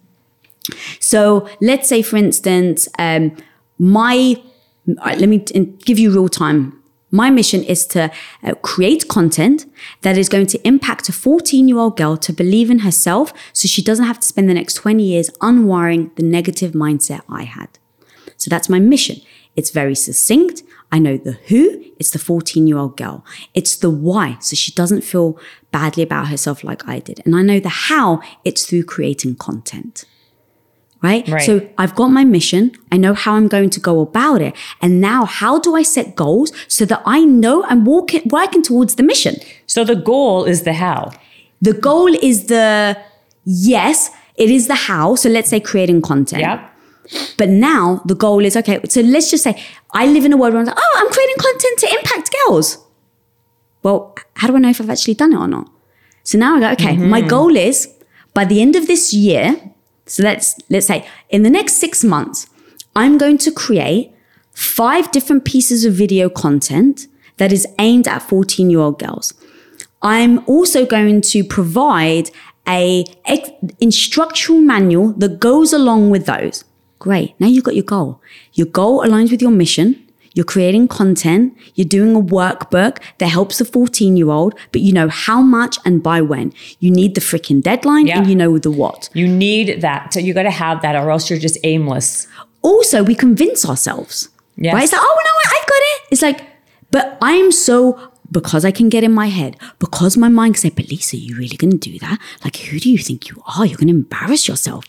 So 1.00 1.48
let's 1.60 1.88
say, 1.88 2.02
for 2.02 2.16
instance, 2.16 2.88
um, 2.98 3.36
my 3.78 4.40
right, 5.04 5.18
let 5.18 5.28
me 5.28 5.40
t- 5.40 5.60
give 5.84 5.98
you 5.98 6.10
real 6.10 6.28
time. 6.28 6.82
My 7.10 7.30
mission 7.30 7.62
is 7.62 7.86
to 7.88 8.10
uh, 8.42 8.54
create 8.62 9.08
content 9.08 9.66
that 10.02 10.18
is 10.18 10.28
going 10.28 10.46
to 10.48 10.66
impact 10.66 11.08
a 11.08 11.12
14 11.12 11.68
year 11.68 11.78
old 11.78 11.96
girl 11.96 12.16
to 12.16 12.32
believe 12.32 12.70
in 12.70 12.80
herself 12.80 13.32
so 13.52 13.68
she 13.68 13.82
doesn't 13.82 14.04
have 14.04 14.20
to 14.20 14.26
spend 14.26 14.48
the 14.48 14.54
next 14.54 14.74
20 14.74 15.02
years 15.02 15.30
unwiring 15.40 16.14
the 16.16 16.22
negative 16.22 16.72
mindset 16.72 17.20
I 17.28 17.44
had. 17.44 17.78
So 18.36 18.50
that's 18.50 18.68
my 18.68 18.80
mission. 18.80 19.20
It's 19.54 19.70
very 19.70 19.94
succinct. 19.94 20.62
I 20.92 20.98
know 20.98 21.16
the 21.16 21.32
who, 21.48 21.82
it's 21.98 22.10
the 22.10 22.18
14 22.18 22.66
year 22.66 22.76
old 22.76 22.96
girl. 22.96 23.24
It's 23.54 23.76
the 23.76 23.90
why, 23.90 24.36
so 24.40 24.54
she 24.54 24.72
doesn't 24.72 25.02
feel 25.02 25.38
badly 25.70 26.02
about 26.02 26.28
herself 26.28 26.62
like 26.62 26.86
I 26.86 26.98
did. 26.98 27.22
And 27.24 27.34
I 27.34 27.42
know 27.42 27.60
the 27.60 27.68
how, 27.68 28.20
it's 28.44 28.66
through 28.66 28.84
creating 28.84 29.36
content. 29.36 30.04
Right? 31.02 31.28
Right. 31.28 31.42
So 31.42 31.68
I've 31.78 31.94
got 31.94 32.08
my 32.08 32.24
mission. 32.24 32.72
I 32.90 32.96
know 32.96 33.14
how 33.14 33.34
I'm 33.34 33.48
going 33.48 33.70
to 33.70 33.80
go 33.80 34.00
about 34.00 34.40
it. 34.40 34.54
And 34.80 35.00
now 35.00 35.24
how 35.24 35.58
do 35.58 35.76
I 35.76 35.82
set 35.82 36.16
goals 36.16 36.52
so 36.68 36.84
that 36.86 37.02
I 37.04 37.20
know 37.20 37.64
I'm 37.64 37.84
walking, 37.84 38.22
working 38.26 38.62
towards 38.62 38.96
the 38.96 39.02
mission? 39.02 39.36
So 39.66 39.84
the 39.84 39.94
goal 39.94 40.44
is 40.44 40.62
the 40.62 40.72
how. 40.72 41.12
The 41.60 41.74
goal 41.74 42.12
is 42.14 42.46
the 42.46 42.98
yes, 43.44 44.10
it 44.36 44.50
is 44.50 44.66
the 44.66 44.74
how. 44.74 45.14
So 45.14 45.28
let's 45.28 45.50
say 45.50 45.60
creating 45.60 46.02
content. 46.02 46.40
Yeah. 46.40 46.68
But 47.36 47.50
now 47.50 48.02
the 48.04 48.14
goal 48.14 48.44
is 48.44 48.56
okay. 48.56 48.80
So 48.88 49.00
let's 49.00 49.30
just 49.30 49.44
say 49.44 49.62
I 49.92 50.06
live 50.06 50.24
in 50.24 50.32
a 50.32 50.36
world 50.36 50.54
where 50.54 50.60
I'm 50.60 50.66
like, 50.66 50.78
oh, 50.78 50.94
I'm 50.98 51.12
creating 51.12 51.36
content 51.38 51.78
to 51.80 51.94
impact 51.98 52.34
girls. 52.46 52.78
Well, 53.82 54.16
how 54.34 54.48
do 54.48 54.56
I 54.56 54.58
know 54.58 54.70
if 54.70 54.80
I've 54.80 54.90
actually 54.90 55.14
done 55.14 55.32
it 55.32 55.36
or 55.36 55.46
not? 55.46 55.70
So 56.24 56.38
now 56.38 56.56
I 56.56 56.60
go, 56.60 56.70
okay, 56.72 56.96
my 56.96 57.20
mm-hmm. 57.20 57.28
goal 57.28 57.56
is 57.56 57.88
by 58.34 58.44
the 58.44 58.60
end 58.60 58.74
of 58.74 58.88
this 58.88 59.14
year. 59.14 59.72
So 60.06 60.22
let's 60.22 60.56
let's 60.70 60.86
say 60.86 61.06
in 61.28 61.42
the 61.42 61.50
next 61.50 61.74
six 61.74 62.04
months, 62.04 62.48
I'm 62.94 63.18
going 63.18 63.38
to 63.38 63.52
create 63.52 64.12
five 64.52 65.10
different 65.12 65.44
pieces 65.44 65.84
of 65.84 65.92
video 65.92 66.28
content 66.28 67.08
that 67.36 67.52
is 67.52 67.66
aimed 67.78 68.08
at 68.08 68.22
14 68.22 68.70
year 68.70 68.80
old 68.80 68.98
girls. 68.98 69.34
I'm 70.02 70.44
also 70.46 70.86
going 70.86 71.20
to 71.22 71.44
provide 71.44 72.30
a 72.68 73.04
ex- 73.24 73.50
instructional 73.80 74.60
manual 74.60 75.12
that 75.14 75.40
goes 75.40 75.72
along 75.72 76.10
with 76.10 76.26
those. 76.26 76.64
Great. 76.98 77.34
Now 77.38 77.46
you've 77.46 77.64
got 77.64 77.74
your 77.74 77.84
goal. 77.84 78.20
Your 78.54 78.66
goal 78.66 79.02
aligns 79.02 79.30
with 79.30 79.42
your 79.42 79.50
mission. 79.50 80.05
You're 80.36 80.44
creating 80.54 80.86
content. 80.88 81.56
You're 81.74 81.88
doing 81.88 82.14
a 82.14 82.20
workbook 82.20 82.98
that 83.18 83.26
helps 83.28 83.58
the 83.58 83.64
14 83.64 84.16
year 84.16 84.30
old, 84.30 84.54
but 84.70 84.80
you 84.82 84.92
know 84.92 85.08
how 85.08 85.40
much 85.40 85.78
and 85.84 86.02
by 86.02 86.20
when. 86.20 86.52
You 86.78 86.90
need 86.90 87.14
the 87.16 87.20
freaking 87.20 87.60
deadline 87.62 88.06
Yeah. 88.06 88.18
and 88.18 88.26
you 88.28 88.36
know 88.36 88.58
the 88.58 88.70
what. 88.70 89.08
You 89.14 89.26
need 89.26 89.80
that. 89.80 90.12
So 90.12 90.20
you 90.20 90.34
got 90.34 90.44
to 90.44 90.50
have 90.64 90.82
that, 90.82 90.94
or 90.94 91.10
else 91.10 91.28
you're 91.30 91.38
just 91.48 91.58
aimless. 91.64 92.28
also 92.62 93.02
we 93.02 93.14
convince 93.14 93.64
ourselves. 93.68 94.28
Yes. 94.56 94.74
Right? 94.74 94.84
It's 94.84 94.92
like, 94.92 95.02
oh 95.02 95.18
no, 95.28 95.32
I've 95.56 95.66
got 95.66 95.82
it. 95.92 95.98
It's 96.12 96.22
like, 96.22 96.40
but 96.90 97.16
I'm 97.22 97.50
so 97.52 97.76
because 98.32 98.64
I 98.64 98.72
can 98.72 98.88
get 98.88 99.04
in 99.04 99.12
my 99.12 99.28
head, 99.28 99.56
because 99.78 100.16
my 100.16 100.28
mind 100.28 100.54
can 100.54 100.62
say, 100.62 100.70
but 100.70 100.88
Lisa, 100.90 101.16
you 101.16 101.36
really 101.36 101.56
gonna 101.56 101.76
do 101.76 101.96
that? 102.00 102.18
Like, 102.44 102.56
who 102.56 102.80
do 102.80 102.90
you 102.90 102.98
think 102.98 103.28
you 103.30 103.40
are? 103.56 103.64
You're 103.64 103.78
gonna 103.78 103.92
embarrass 103.92 104.48
yourself. 104.48 104.84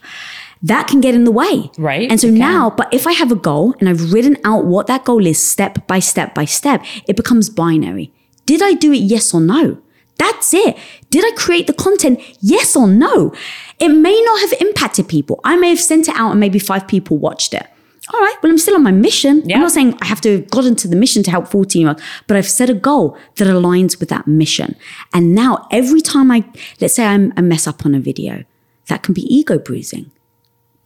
That 0.63 0.87
can 0.87 1.01
get 1.01 1.15
in 1.15 1.23
the 1.23 1.31
way. 1.31 1.69
Right, 1.77 2.09
And 2.09 2.19
so 2.19 2.29
now, 2.29 2.69
but 2.71 2.91
if 2.93 3.05
I 3.05 3.13
have 3.13 3.31
a 3.31 3.35
goal 3.35 3.75
and 3.79 3.87
I've 3.87 4.11
written 4.11 4.37
out 4.43 4.65
what 4.65 4.87
that 4.87 5.05
goal 5.05 5.25
is 5.25 5.41
step 5.41 5.85
by 5.87 5.99
step 5.99 6.33
by 6.33 6.45
step, 6.45 6.83
it 7.07 7.15
becomes 7.15 7.49
binary. 7.49 8.11
Did 8.45 8.61
I 8.61 8.73
do 8.73 8.91
it? 8.91 8.97
Yes 8.97 9.33
or 9.33 9.41
no? 9.41 9.79
That's 10.17 10.53
it. 10.53 10.77
Did 11.11 11.23
I 11.25 11.35
create 11.37 11.67
the 11.67 11.73
content? 11.73 12.19
Yes 12.41 12.75
or 12.75 12.87
no? 12.87 13.33
It 13.79 13.89
may 13.89 14.19
not 14.23 14.39
have 14.41 14.53
impacted 14.61 15.07
people. 15.07 15.39
I 15.43 15.55
may 15.57 15.69
have 15.69 15.79
sent 15.79 16.07
it 16.07 16.15
out 16.15 16.31
and 16.31 16.39
maybe 16.39 16.57
five 16.59 16.87
people 16.87 17.17
watched 17.17 17.53
it. 17.53 17.67
All 18.13 18.21
right, 18.21 18.35
well, 18.41 18.51
I'm 18.51 18.57
still 18.57 18.75
on 18.75 18.83
my 18.83 18.91
mission. 18.91 19.43
Yeah. 19.45 19.57
I'm 19.57 19.63
not 19.63 19.71
saying 19.71 19.97
I 20.01 20.05
have 20.05 20.21
to 20.21 20.37
have 20.37 20.49
gotten 20.49 20.75
to 20.77 20.87
the 20.87 20.95
mission 20.95 21.23
to 21.23 21.31
help 21.31 21.49
14 21.49 21.81
year 21.81 21.89
olds, 21.89 22.01
but 22.25 22.37
I've 22.37 22.47
set 22.47 22.69
a 22.69 22.73
goal 22.73 23.17
that 23.35 23.47
aligns 23.47 23.99
with 23.99 24.07
that 24.09 24.27
mission. 24.27 24.75
And 25.13 25.35
now 25.35 25.67
every 25.71 25.99
time 25.99 26.31
I, 26.31 26.45
let's 26.79 26.95
say 26.95 27.05
I'm, 27.05 27.33
I 27.35 27.41
mess 27.41 27.67
up 27.67 27.85
on 27.85 27.93
a 27.93 27.99
video, 27.99 28.45
that 28.87 29.03
can 29.03 29.13
be 29.13 29.21
ego 29.23 29.59
bruising. 29.59 30.09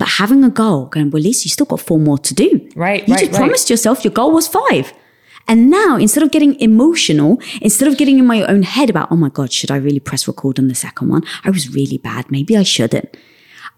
But 0.02 0.08
having 0.24 0.44
a 0.44 0.50
goal, 0.50 0.88
going, 0.88 1.12
well, 1.12 1.22
Lisa, 1.22 1.46
you 1.46 1.52
still 1.52 1.68
got 1.68 1.80
four 1.80 2.00
more 2.00 2.18
to 2.18 2.34
do. 2.34 2.50
Right, 2.76 3.08
You 3.08 3.14
right, 3.14 3.20
just 3.20 3.32
right. 3.34 3.38
promised 3.42 3.70
yourself 3.70 4.04
your 4.04 4.12
goal 4.12 4.32
was 4.32 4.48
five. 4.48 4.92
And 5.48 5.70
now, 5.70 5.96
instead 5.98 6.24
of 6.24 6.32
getting 6.32 6.60
emotional, 6.60 7.40
instead 7.62 7.88
of 7.88 8.00
getting 8.00 8.18
in 8.18 8.26
my 8.26 8.42
own 8.54 8.64
head 8.64 8.90
about, 8.90 9.12
oh 9.12 9.16
my 9.16 9.30
God, 9.30 9.54
should 9.54 9.70
I 9.70 9.76
really 9.76 10.00
press 10.00 10.28
record 10.28 10.58
on 10.58 10.70
the 10.70 10.74
second 10.74 11.10
one? 11.10 11.22
I 11.44 11.52
was 11.52 11.70
really 11.76 12.00
bad. 12.00 12.32
Maybe 12.32 12.58
I 12.58 12.64
shouldn't. 12.64 13.16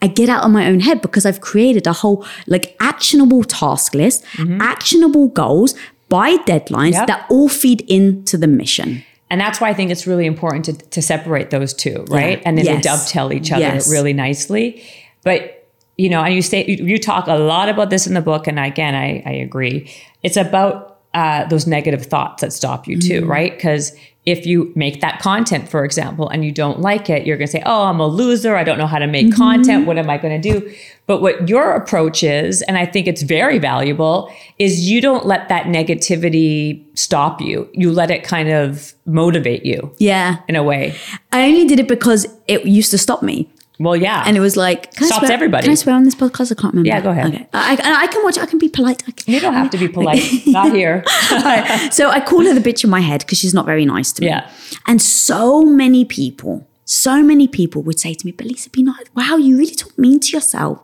I 0.01 0.07
get 0.07 0.29
out 0.29 0.45
of 0.45 0.51
my 0.51 0.65
own 0.67 0.79
head 0.79 1.01
because 1.01 1.25
I've 1.25 1.41
created 1.41 1.85
a 1.87 1.93
whole 1.93 2.25
like 2.47 2.77
actionable 2.79 3.43
task 3.43 3.93
list, 3.93 4.23
mm-hmm. 4.37 4.61
actionable 4.61 5.27
goals 5.27 5.75
by 6.07 6.37
deadlines 6.37 6.93
Yep. 6.93 7.07
that 7.07 7.25
all 7.29 7.49
feed 7.49 7.81
into 7.89 8.37
the 8.37 8.47
mission. 8.47 9.03
And 9.29 9.41
that's 9.41 9.59
why 9.59 9.69
I 9.69 9.73
think 9.73 9.91
it's 9.91 10.05
really 10.07 10.25
important 10.25 10.63
to, 10.65 10.73
to 10.91 11.01
separate 11.01 11.49
those 11.49 11.73
two, 11.73 12.05
right? 12.07 12.37
Yeah. 12.37 12.43
And 12.45 12.57
then 12.57 12.65
Yes. 12.65 12.75
they 12.83 12.89
dovetail 12.89 13.33
each 13.33 13.51
other 13.51 13.61
Yes. 13.61 13.89
really 13.91 14.13
nicely. 14.13 14.83
But 15.23 15.62
you 15.97 16.09
know, 16.09 16.21
and 16.23 16.33
you 16.33 16.41
say 16.41 16.65
you, 16.65 16.97
talk 16.97 17.27
a 17.27 17.35
lot 17.35 17.69
about 17.69 17.89
this 17.89 18.07
in 18.07 18.13
the 18.13 18.21
book, 18.21 18.47
and 18.47 18.59
again, 18.59 18.95
I, 18.95 19.21
I 19.25 19.31
agree. 19.31 19.91
It's 20.23 20.37
about 20.37 20.99
uh, 21.13 21.45
those 21.45 21.67
negative 21.67 22.05
thoughts 22.05 22.41
that 22.41 22.51
stop 22.51 22.87
you 22.87 22.97
Mm-hmm. 22.97 23.07
too, 23.21 23.25
right? 23.27 23.53
Because 23.55 23.95
if 24.25 24.45
you 24.45 24.71
make 24.75 25.01
that 25.01 25.19
content, 25.19 25.67
for 25.69 25.83
example, 25.85 26.29
and 26.29 26.43
you 26.45 26.51
don't 26.51 26.79
like 26.79 27.09
it, 27.09 27.27
you're 27.27 27.37
going 27.37 27.45
to 27.47 27.51
say, 27.51 27.61
"Oh, 27.65 27.83
I'm 27.83 27.99
a 27.99 28.07
loser. 28.07 28.55
I 28.55 28.63
don't 28.63 28.77
know 28.77 28.87
how 28.87 28.97
to 28.97 29.05
make 29.05 29.27
Mm-hmm. 29.27 29.35
content. 29.37 29.85
What 29.85 29.97
am 29.97 30.09
I 30.09 30.17
going 30.17 30.41
to 30.41 30.49
do?" 30.51 30.73
But 31.05 31.21
what 31.21 31.49
your 31.49 31.73
approach 31.75 32.23
is, 32.23 32.61
and 32.63 32.77
I 32.77 32.85
think 32.85 33.05
it's 33.07 33.21
very 33.21 33.59
valuable, 33.59 34.33
is 34.57 34.89
you 34.89 35.01
don't 35.01 35.25
let 35.25 35.49
that 35.49 35.65
negativity 35.65 36.83
stop 36.97 37.41
you. 37.41 37.69
You 37.73 37.91
let 37.91 38.09
it 38.09 38.23
kind 38.23 38.49
of 38.49 38.93
motivate 39.05 39.65
you 39.65 39.93
Yeah. 39.99 40.37
in 40.47 40.55
a 40.55 40.63
way. 40.63 40.95
I 41.31 41.43
only 41.45 41.67
did 41.67 41.79
it 41.79 41.87
because 41.89 42.25
it 42.47 42.65
used 42.65 42.91
to 42.91 42.97
stop 42.97 43.21
me. 43.21 43.49
Well, 43.83 43.95
yeah. 43.95 44.23
And 44.25 44.35
it 44.37 44.39
was 44.39 44.55
like, 44.57 44.93
can 44.93 45.03
I 45.03 45.07
Stops 45.07 45.19
swear- 45.25 45.31
everybody. 45.33 45.63
Can 45.63 45.71
I 45.71 45.75
swear 45.75 45.95
on 45.95 46.03
this 46.03 46.15
podcast? 46.15 46.51
I 46.51 46.55
can't 46.61 46.73
remember. 46.73 46.87
Yeah, 46.87 47.01
go 47.01 47.09
ahead. 47.11 47.33
Okay. 47.33 47.47
I, 47.53 47.73
I, 47.83 48.03
I 48.03 48.07
can 48.07 48.23
watch. 48.23 48.37
I 48.37 48.45
can 48.45 48.59
be 48.59 48.69
polite. 48.69 49.03
I 49.07 49.11
can, 49.11 49.33
you 49.33 49.39
don't 49.39 49.53
have 49.53 49.69
to 49.71 49.77
be 49.77 49.87
polite. 49.87 50.23
Not 50.47 50.73
here. 50.73 51.03
Alright, 51.31 51.93
so 51.93 52.09
I 52.09 52.19
call 52.19 52.43
her 52.45 52.53
the 52.53 52.61
bitch 52.61 52.83
in 52.83 52.89
my 52.89 53.01
head 53.01 53.19
because 53.21 53.37
she's 53.37 53.53
not 53.53 53.65
very 53.65 53.85
nice 53.85 54.11
to 54.13 54.21
me. 54.21 54.27
Yeah. 54.27 54.49
And 54.87 55.01
so 55.01 55.63
many 55.63 56.05
people, 56.05 56.67
so 56.85 57.21
many 57.23 57.47
people 57.47 57.81
would 57.83 57.99
say 57.99 58.13
to 58.13 58.25
me, 58.25 58.31
but 58.31 58.45
Lisa, 58.47 58.69
be 58.69 58.83
nice. 58.83 59.05
Wow, 59.15 59.37
you 59.37 59.57
really 59.57 59.75
talk 59.75 59.97
mean 59.97 60.19
to 60.19 60.29
yourself. 60.31 60.79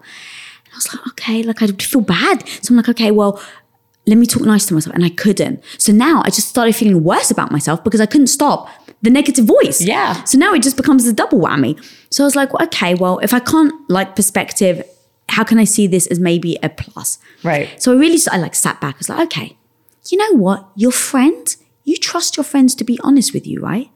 And 0.65 0.73
I 0.73 0.77
was 0.77 0.93
like, 0.93 1.07
okay, 1.09 1.43
like 1.43 1.61
I 1.61 1.67
feel 1.67 2.01
bad. 2.01 2.47
So 2.61 2.71
I'm 2.71 2.77
like, 2.77 2.89
okay, 2.89 3.11
well, 3.11 3.41
let 4.07 4.17
me 4.17 4.25
talk 4.25 4.41
nice 4.43 4.65
to 4.67 4.73
myself. 4.73 4.95
And 4.95 5.05
I 5.05 5.09
couldn't. 5.09 5.63
So 5.77 5.91
now 5.91 6.21
I 6.25 6.29
just 6.29 6.47
started 6.47 6.75
feeling 6.75 7.03
worse 7.03 7.29
about 7.31 7.51
myself 7.51 7.83
because 7.83 8.01
I 8.01 8.05
couldn't 8.07 8.27
stop 8.27 8.67
the 9.01 9.09
negative 9.09 9.45
voice. 9.45 9.81
Yeah. 9.81 10.23
So 10.23 10.37
now 10.37 10.53
it 10.53 10.61
just 10.61 10.77
becomes 10.77 11.07
a 11.07 11.13
double 11.13 11.39
whammy. 11.39 11.81
So 12.09 12.23
I 12.23 12.25
was 12.25 12.35
like, 12.35 12.53
well, 12.53 12.65
okay, 12.65 12.95
well, 12.95 13.19
if 13.19 13.33
I 13.33 13.39
can't 13.39 13.73
like 13.89 14.15
perspective, 14.15 14.83
how 15.29 15.43
can 15.43 15.57
I 15.57 15.63
see 15.63 15.87
this 15.87 16.07
as 16.07 16.19
maybe 16.19 16.57
a 16.61 16.69
plus? 16.69 17.17
Right. 17.43 17.81
So 17.81 17.93
I 17.93 17.99
really, 17.99 18.19
I 18.31 18.37
like 18.37 18.55
sat 18.55 18.81
back. 18.81 18.95
I 18.95 18.97
was 18.97 19.09
like, 19.09 19.25
okay, 19.27 19.57
you 20.09 20.17
know 20.17 20.37
what? 20.37 20.67
Your 20.75 20.91
friend, 20.91 21.55
you 21.83 21.97
trust 21.97 22.35
your 22.37 22.43
friends 22.43 22.75
to 22.75 22.83
be 22.83 22.99
honest 23.03 23.33
with 23.33 23.47
you, 23.47 23.61
right? 23.61 23.89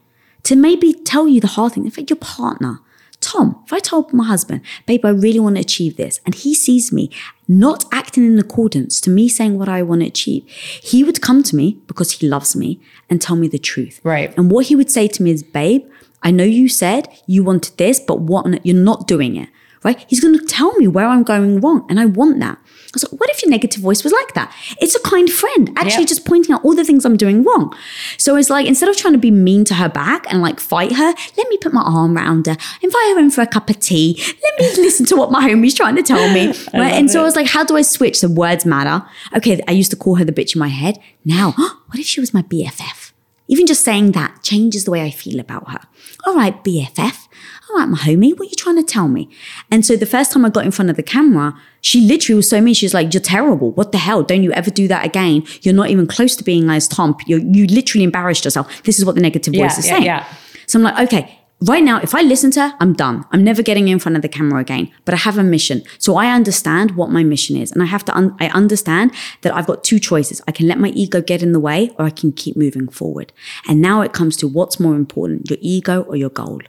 To 0.44 0.56
maybe 0.56 0.94
tell 0.94 1.28
you 1.28 1.42
the 1.42 1.48
hard 1.48 1.74
thing. 1.74 1.86
In 1.86 1.92
fact, 1.92 2.10
your 2.10 2.18
partner, 2.18 2.80
Tom, 3.24 3.64
if 3.66 3.72
I 3.72 3.80
told 3.80 4.12
my 4.12 4.26
husband, 4.26 4.62
babe, 4.86 5.06
I 5.06 5.10
really 5.10 5.40
want 5.40 5.56
to 5.56 5.62
achieve 5.62 5.96
this, 5.96 6.20
and 6.26 6.36
he 6.36 6.54
sees 6.54 6.92
me 6.92 7.10
not 7.48 7.86
acting 7.92 8.26
in 8.26 8.38
accordance 8.38 9.00
to 9.02 9.10
me 9.10 9.30
saying 9.30 9.58
what 9.58 9.70
I 9.70 9.82
want 9.82 10.02
to 10.02 10.08
achieve, 10.08 10.44
he 10.48 11.04
would 11.04 11.22
come 11.22 11.42
to 11.44 11.56
me 11.56 11.78
because 11.88 12.12
he 12.12 12.28
loves 12.28 12.56
me 12.56 12.80
and 13.10 13.22
tell 13.22 13.38
me 13.38 13.48
the 13.48 13.58
truth. 13.58 14.02
Right. 14.04 14.36
And 14.38 14.52
what 14.52 14.66
he 14.68 14.76
would 14.76 14.92
say 14.92 15.08
to 15.08 15.24
me 15.24 15.32
is, 15.32 15.42
babe, 15.42 15.90
I 16.22 16.32
know 16.32 16.44
you 16.44 16.68
said 16.68 17.08
you 17.26 17.44
wanted 17.44 17.78
this, 17.78 18.00
but 18.00 18.20
what 18.20 18.66
you're 18.66 18.76
not 18.76 19.08
doing 19.08 19.36
it. 19.38 19.50
Right? 19.84 20.06
He's 20.08 20.22
going 20.22 20.40
to 20.40 20.46
tell 20.46 20.74
me 20.76 20.88
where 20.88 21.06
I'm 21.06 21.24
going 21.24 21.60
wrong, 21.60 21.86
and 21.90 22.00
I 22.00 22.06
want 22.06 22.40
that. 22.40 22.58
I 22.94 22.98
was 22.98 23.12
like, 23.12 23.20
what 23.20 23.30
if 23.32 23.42
your 23.42 23.50
negative 23.50 23.82
voice 23.82 24.04
was 24.04 24.14
like 24.14 24.36
that? 24.36 24.54
It's 24.80 24.94
a 24.94 25.00
kind 25.00 25.28
friend, 25.28 25.72
actually 25.76 26.06
just 26.06 26.26
pointing 26.28 26.54
out 26.54 26.64
all 26.64 26.76
the 26.76 26.86
things 26.86 27.06
I'm 27.06 27.18
doing 27.18 27.44
wrong. 27.44 27.76
So 28.18 28.36
it's 28.36 28.52
like, 28.52 28.68
instead 28.68 28.88
of 28.88 28.96
trying 28.96 29.14
to 29.14 29.20
be 29.20 29.32
mean 29.32 29.66
to 29.66 29.74
her 29.74 29.90
back 29.90 30.32
and 30.32 30.44
like 30.44 30.60
fight 30.60 30.92
her, 30.94 31.14
let 31.36 31.50
me 31.50 31.58
put 31.58 31.74
my 31.74 31.82
arm 31.82 32.16
around 32.16 32.46
her, 32.46 32.56
invite 32.84 33.14
her 33.14 33.20
in 33.20 33.32
for 33.32 33.42
a 33.42 33.48
cup 33.48 33.72
of 33.72 33.80
tea. 33.80 34.16
Let 34.44 34.60
me 34.60 34.84
listen 34.84 35.08
to 35.08 35.16
what 35.16 35.32
my 35.32 35.44
homie's 35.48 35.74
trying 35.74 35.96
to 35.96 36.04
tell 36.04 36.32
me. 36.34 36.54
Right? 36.74 36.94
And 36.94 37.10
so 37.10 37.22
I 37.22 37.24
was 37.24 37.36
like, 37.36 37.48
how 37.48 37.64
do 37.64 37.76
I 37.78 37.82
switch? 37.82 38.22
The 38.22 38.30
words 38.30 38.66
matter. 38.66 39.06
Okay, 39.36 39.62
I 39.68 39.72
used 39.72 39.92
to 39.92 39.98
call 39.98 40.16
her 40.16 40.26
the 40.26 40.32
bitch 40.32 40.56
in 40.56 40.60
my 40.60 40.70
head. 40.70 41.00
Now, 41.24 41.52
what 41.88 42.00
if 42.00 42.06
she 42.06 42.20
was 42.20 42.34
my 42.34 42.42
BFF? 42.42 43.03
Even 43.48 43.68
just 43.68 43.84
saying 43.84 44.14
that 44.14 44.40
changes 44.42 44.86
the 44.86 44.92
way 44.92 45.02
I 45.04 45.12
feel 45.12 45.40
about 45.40 45.70
her. 45.72 45.80
All 46.26 46.36
right, 46.36 46.64
BFF. 46.64 47.28
All 47.70 47.78
right, 47.80 47.88
my 47.90 47.98
homie, 47.98 48.32
what 48.32 48.42
are 48.42 48.50
you 48.50 48.56
trying 48.56 48.78
to 48.78 48.84
tell 48.84 49.08
me? 49.08 49.30
And 49.72 49.86
so 49.86 49.96
the 49.96 50.06
first 50.06 50.32
time 50.32 50.46
I 50.46 50.50
got 50.50 50.64
in 50.66 50.72
front 50.72 50.90
of 50.90 50.96
the 50.96 51.04
camera, 51.04 51.54
she 51.82 52.02
literally 52.02 52.38
was 52.38 52.50
so 52.50 52.62
mean. 52.62 52.74
She 52.74 52.86
was 52.86 52.94
like, 52.94 53.14
You're 53.14 53.22
terrible. 53.22 53.72
What 53.72 53.92
the 53.92 53.98
hell? 53.98 54.24
Don't 54.24 54.44
you 54.44 54.52
ever 54.54 54.70
do 54.72 54.88
that 54.88 55.06
again. 55.06 55.44
You're 55.62 55.74
not 55.74 55.90
even 55.90 56.08
close 56.08 56.36
to 56.38 56.44
being 56.44 56.70
as 56.70 56.88
Tom. 56.88 57.18
You 57.26 57.38
you 57.52 57.68
literally 57.68 58.04
embarrassed 58.04 58.46
yourself. 58.46 58.84
This 58.84 58.98
is 59.00 59.06
what 59.06 59.16
the 59.16 59.22
negative 59.22 59.54
Yeah, 59.54 59.64
voice 59.68 59.78
is 59.78 59.88
yeah, 59.88 59.92
saying. 59.94 60.04
yeah. 60.06 60.26
So 60.68 60.80
I'm 60.80 60.84
like, 60.84 61.08
okay, 61.08 61.40
right 61.64 61.84
now, 61.84 62.00
if 62.00 62.14
I 62.14 62.22
listen 62.22 62.52
to 62.52 62.62
her, 62.62 62.78
I'm 62.80 62.94
done. 62.94 63.26
I'm 63.32 63.44
never 63.44 63.62
getting 63.62 63.88
in 63.88 64.00
front 64.00 64.16
of 64.16 64.22
the 64.22 64.30
camera 64.30 64.60
again. 64.60 64.92
But 65.06 65.14
I 65.14 65.18
have 65.18 65.38
a 65.38 65.44
mission. 65.44 65.84
So 65.98 66.16
I 66.16 66.32
understand 66.32 66.92
what 66.96 67.10
my 67.10 67.24
mission 67.24 67.56
is. 67.56 67.72
And 67.72 67.82
I 67.82 67.86
have 67.86 68.06
to, 68.06 68.16
un- 68.16 68.36
I 68.40 68.48
understand 68.50 69.12
that 69.42 69.56
I've 69.56 69.68
got 69.68 69.84
two 69.84 70.00
choices. 70.00 70.42
I 70.48 70.52
can 70.52 70.68
let 70.68 70.80
my 70.80 70.90
ego 70.90 71.22
get 71.22 71.42
in 71.42 71.52
the 71.52 71.60
way 71.60 71.92
or 71.98 72.06
I 72.06 72.10
can 72.10 72.32
keep 72.32 72.56
moving 72.56 72.88
forward. 72.88 73.32
And 73.68 73.82
now 73.82 74.02
it 74.02 74.14
comes 74.14 74.36
to 74.38 74.48
what's 74.48 74.80
more 74.80 74.96
important, 74.96 75.50
your 75.50 75.60
ego 75.62 76.02
or 76.04 76.16
your 76.16 76.30
goal. 76.30 76.62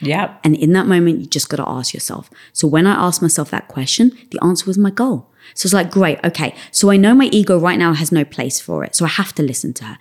Yeah. 0.00 0.36
And 0.44 0.56
in 0.56 0.72
that 0.72 0.86
moment, 0.86 1.20
you 1.20 1.26
just 1.26 1.48
got 1.48 1.56
to 1.56 1.68
ask 1.68 1.94
yourself. 1.94 2.28
So 2.52 2.68
when 2.68 2.86
I 2.86 2.94
asked 2.94 3.22
myself 3.22 3.50
that 3.50 3.68
question, 3.68 4.12
the 4.30 4.38
answer 4.42 4.66
was 4.66 4.76
my 4.76 4.90
goal. 4.90 5.30
So 5.54 5.66
it's 5.66 5.72
like, 5.72 5.90
great, 5.90 6.18
okay. 6.24 6.54
So 6.70 6.90
I 6.90 6.96
know 6.96 7.14
my 7.14 7.26
ego 7.26 7.58
right 7.58 7.78
now 7.78 7.92
has 7.94 8.10
no 8.10 8.24
place 8.24 8.60
for 8.60 8.84
it. 8.84 8.96
So 8.96 9.04
I 9.04 9.08
have 9.08 9.32
to 9.34 9.42
listen 9.42 9.72
to 9.74 9.84
her. 9.84 9.98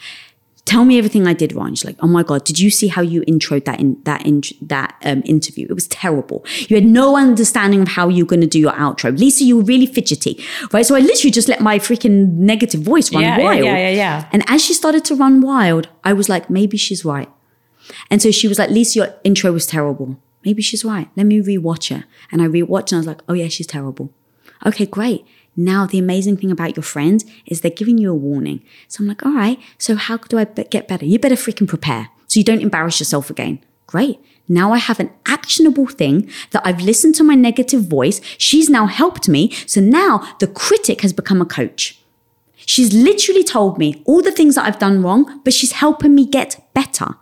Tell 0.65 0.83
me 0.83 0.97
everything 0.97 1.27
I 1.27 1.33
did 1.33 1.53
wrong. 1.53 1.75
She's 1.75 1.85
like, 1.85 1.95
oh 1.99 2.07
my 2.07 2.23
god, 2.23 2.43
did 2.43 2.57
you 2.57 2.71
see 2.71 2.87
how 2.87 3.03
you 3.03 3.21
introed 3.21 3.65
that 3.65 3.79
in 3.79 4.01
that 4.03 4.25
in 4.25 4.41
that 4.63 4.95
um, 5.05 5.21
interview? 5.23 5.67
It 5.69 5.73
was 5.73 5.87
terrible. 5.87 6.43
You 6.67 6.75
had 6.75 6.85
no 6.85 7.15
understanding 7.15 7.81
of 7.83 7.89
how 7.89 8.09
you're 8.09 8.25
going 8.25 8.41
to 8.41 8.47
do 8.47 8.59
your 8.59 8.71
outro. 8.73 9.15
Lisa, 9.17 9.43
you 9.43 9.57
were 9.57 9.63
really 9.63 9.85
fidgety, 9.85 10.43
right? 10.73 10.83
So 10.83 10.95
I 10.95 10.99
literally 11.01 11.29
just 11.31 11.47
let 11.47 11.61
my 11.61 11.77
freaking 11.77 12.33
negative 12.33 12.81
voice 12.81 13.13
run 13.13 13.21
Yeah, 13.21 13.37
yeah, 13.37 13.43
wild. 13.43 13.63
yeah, 13.63 13.77
yeah, 13.77 13.89
yeah. 13.89 14.29
And 14.31 14.43
as 14.47 14.65
she 14.65 14.73
started 14.73 15.05
to 15.05 15.15
run 15.15 15.39
wild, 15.41 15.87
I 16.03 16.13
was 16.13 16.29
like, 16.29 16.49
maybe 16.49 16.77
she's 16.77 17.05
right. 17.05 17.29
And 18.09 18.19
so 18.19 18.31
she 18.31 18.47
was 18.47 18.57
like, 18.57 18.71
Lisa, 18.71 18.99
your 18.99 19.13
intro 19.23 19.51
was 19.51 19.67
terrible. 19.67 20.19
maybe 20.43 20.61
she's 20.63 20.83
right. 20.83 21.09
Let 21.15 21.27
me 21.27 21.41
rewatch 21.41 21.93
her. 21.95 22.05
And 22.31 22.41
I 22.41 22.47
rewatched 22.47 22.91
and 22.91 22.97
I 22.97 22.97
was 22.97 23.07
like, 23.07 23.21
oh 23.29 23.33
yeah, 23.33 23.47
she's 23.49 23.67
terrible. 23.67 24.11
Okay, 24.65 24.87
great. 24.87 25.25
Now, 25.55 25.85
the 25.85 25.99
amazing 25.99 26.37
thing 26.37 26.51
about 26.51 26.75
your 26.75 26.83
friends 26.83 27.25
is 27.45 27.61
they're 27.61 27.71
giving 27.71 27.97
you 27.97 28.11
a 28.11 28.15
warning. 28.15 28.63
So 28.87 29.01
I'm 29.01 29.07
like, 29.07 29.25
all 29.25 29.33
right, 29.33 29.59
so 29.77 29.95
how 29.95 30.17
do 30.17 30.37
I 30.37 30.45
get 30.45 30.87
better? 30.87 31.05
You 31.05 31.19
better 31.19 31.35
freaking 31.35 31.67
prepare 31.67 32.09
so 32.27 32.39
you 32.39 32.43
don't 32.43 32.61
embarrass 32.61 32.99
yourself 32.99 33.29
again. 33.29 33.59
Great. 33.87 34.19
Now 34.47 34.73
I 34.73 34.77
have 34.77 34.99
an 34.99 35.11
actionable 35.25 35.87
thing 35.87 36.29
that 36.51 36.61
I've 36.65 36.81
listened 36.81 37.15
to 37.15 37.23
my 37.23 37.35
negative 37.35 37.83
voice. 37.87 38.21
She's 38.37 38.69
now 38.69 38.85
helped 38.85 39.27
me. 39.27 39.51
So 39.65 39.81
now 39.81 40.35
the 40.39 40.47
critic 40.47 41.01
has 41.01 41.13
become 41.13 41.41
a 41.41 41.45
coach. 41.45 41.99
She's 42.57 42.93
literally 42.93 43.43
told 43.43 43.77
me 43.77 44.01
all 44.05 44.21
the 44.21 44.31
things 44.31 44.55
that 44.55 44.65
I've 44.65 44.79
done 44.79 45.03
wrong, 45.03 45.41
but 45.43 45.53
she's 45.53 45.73
helping 45.73 46.15
me 46.15 46.25
get 46.25 46.61
better. 46.73 47.15